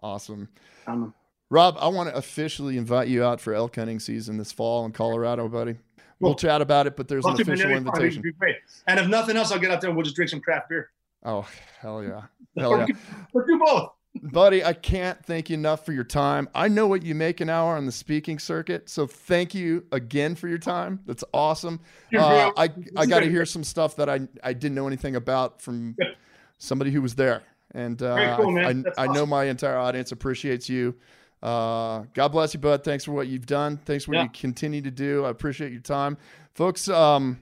Awesome. 0.01 0.49
Um, 0.87 1.13
Rob, 1.51 1.77
I 1.79 1.87
want 1.87 2.09
to 2.09 2.15
officially 2.15 2.77
invite 2.77 3.07
you 3.07 3.23
out 3.23 3.39
for 3.39 3.53
elk 3.53 3.75
hunting 3.75 3.99
season 3.99 4.37
this 4.37 4.51
fall 4.51 4.85
in 4.85 4.91
Colorado, 4.91 5.47
buddy. 5.47 5.77
We'll 6.19 6.33
chat 6.35 6.61
about 6.61 6.87
it, 6.87 6.95
but 6.97 7.07
there's 7.07 7.23
an 7.25 7.31
Fuck 7.37 7.41
it, 7.41 7.47
man, 7.47 7.53
official 7.55 7.69
that'd 7.69 7.83
be 7.83 7.89
fun. 7.91 7.95
invitation. 8.01 8.19
It'd 8.21 8.33
be 8.33 8.39
great. 8.39 8.55
And 8.87 8.99
if 8.99 9.07
nothing 9.07 9.37
else, 9.37 9.51
I'll 9.51 9.59
get 9.59 9.69
out 9.71 9.79
there 9.79 9.89
and 9.91 9.95
we'll 9.97 10.03
just 10.03 10.15
drink 10.15 10.29
some 10.29 10.41
craft 10.41 10.69
beer. 10.69 10.89
Oh, 11.23 11.47
hell 11.81 12.03
yeah. 12.03 12.23
Hell 12.57 12.79
yeah. 12.79 12.87
Let's 13.33 13.47
do 13.47 13.59
both. 13.59 13.91
Buddy, 14.15 14.63
I 14.63 14.73
can't 14.73 15.23
thank 15.23 15.49
you 15.49 15.53
enough 15.53 15.85
for 15.85 15.93
your 15.93 16.03
time. 16.03 16.49
I 16.55 16.67
know 16.67 16.87
what 16.87 17.03
you 17.03 17.13
make 17.13 17.41
an 17.41 17.49
hour 17.49 17.77
on 17.77 17.85
the 17.85 17.91
speaking 17.91 18.39
circuit, 18.39 18.89
so 18.89 19.05
thank 19.05 19.53
you 19.53 19.85
again 19.91 20.35
for 20.35 20.47
your 20.47 20.57
time. 20.57 20.99
That's 21.05 21.23
awesome. 21.33 21.79
Uh, 22.17 22.51
I 22.57 22.69
I 22.97 23.05
got 23.05 23.19
to 23.19 23.29
hear 23.29 23.45
some 23.45 23.63
stuff 23.63 23.95
that 23.97 24.09
I 24.09 24.21
I 24.43 24.53
didn't 24.53 24.75
know 24.75 24.87
anything 24.87 25.15
about 25.15 25.61
from 25.61 25.95
somebody 26.57 26.91
who 26.91 27.01
was 27.03 27.15
there, 27.15 27.43
and 27.73 28.01
uh, 28.01 28.35
cool, 28.37 28.57
I. 28.57 28.61
I, 28.69 28.73
That's 28.73 28.97
I 28.97 29.07
know 29.07 29.25
my 29.27 29.45
entire 29.45 29.77
audience 29.77 30.11
appreciates 30.11 30.67
you. 30.67 30.95
Uh, 31.41 32.03
God 32.13 32.29
bless 32.29 32.53
you, 32.53 32.59
bud. 32.59 32.83
Thanks 32.83 33.05
for 33.05 33.11
what 33.11 33.27
you've 33.27 33.45
done. 33.45 33.77
Thanks 33.77 34.03
for 34.05 34.11
what 34.11 34.17
Yeah. 34.17 34.23
you 34.23 34.29
continue 34.29 34.81
to 34.81 34.91
do. 34.91 35.23
I 35.23 35.29
appreciate 35.29 35.71
your 35.71 35.81
time, 35.81 36.17
folks. 36.55 36.89
Um, 36.89 37.39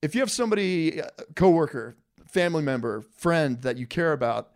if 0.00 0.14
you 0.14 0.20
have 0.20 0.30
somebody, 0.30 1.00
a 1.00 1.10
coworker, 1.34 1.96
family 2.30 2.62
member, 2.62 3.02
friend 3.18 3.60
that 3.62 3.76
you 3.76 3.86
care 3.86 4.12
about, 4.12 4.52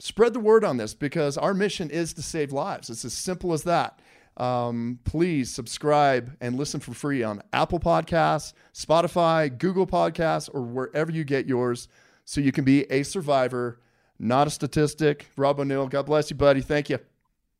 spread 0.00 0.32
the 0.32 0.40
word 0.40 0.64
on 0.64 0.76
this 0.76 0.94
because 0.94 1.36
our 1.36 1.54
mission 1.54 1.90
is 1.90 2.12
to 2.14 2.22
save 2.22 2.52
lives. 2.52 2.90
It's 2.90 3.04
as 3.04 3.12
simple 3.12 3.52
as 3.52 3.64
that. 3.64 4.00
Um, 4.36 5.00
please 5.04 5.50
subscribe 5.50 6.36
and 6.40 6.56
listen 6.56 6.78
for 6.78 6.94
free 6.94 7.24
on 7.24 7.42
Apple 7.52 7.80
Podcasts, 7.80 8.52
Spotify, 8.72 9.56
Google 9.56 9.86
Podcasts, 9.86 10.48
or 10.52 10.62
wherever 10.62 11.10
you 11.10 11.24
get 11.24 11.46
yours 11.46 11.88
so 12.24 12.40
you 12.40 12.52
can 12.52 12.64
be 12.64 12.84
a 12.92 13.02
survivor, 13.02 13.80
not 14.18 14.46
a 14.46 14.50
statistic. 14.50 15.26
Rob 15.36 15.58
O'Neill, 15.58 15.88
God 15.88 16.06
bless 16.06 16.30
you, 16.30 16.36
buddy. 16.36 16.60
Thank 16.60 16.88
you. 16.88 17.00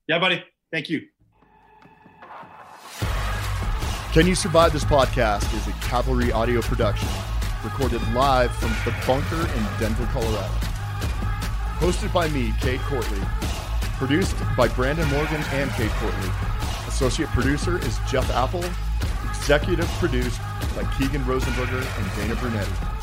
Yeah, 0.07 0.21
buddy. 0.21 0.45
Thank 0.71 0.89
you. 0.89 1.03
Can 4.13 4.27
You 4.27 4.35
Survive 4.35 4.73
This 4.73 4.85
Podcast 4.85 5.53
is 5.55 5.67
a 5.67 5.73
Cavalry 5.81 6.33
audio 6.33 6.61
production 6.63 7.09
recorded 7.65 8.01
live 8.13 8.55
from 8.55 8.71
the 8.85 8.97
bunker 9.07 9.41
in 9.41 9.81
Denver, 9.81 10.09
Colorado. 10.13 10.68
Hosted 11.79 12.13
by 12.13 12.29
me, 12.31 12.53
Cade 12.61 12.81
Courtley. 12.81 13.25
Produced 13.99 14.35
by 14.57 14.67
Brandon 14.67 15.09
Morgan 15.11 15.41
and 15.53 15.71
Cade 15.71 15.91
Courtley. 15.93 16.89
Associate 16.89 17.29
producer 17.29 17.79
is 17.79 18.01
Jeff 18.11 18.29
Apple. 18.31 18.65
Executive 19.31 19.87
produced 20.01 20.41
by 20.75 20.83
Keegan 20.99 21.23
Rosenberger 21.23 21.85
and 21.99 22.17
Dana 22.17 22.35
Brunetti. 22.41 22.98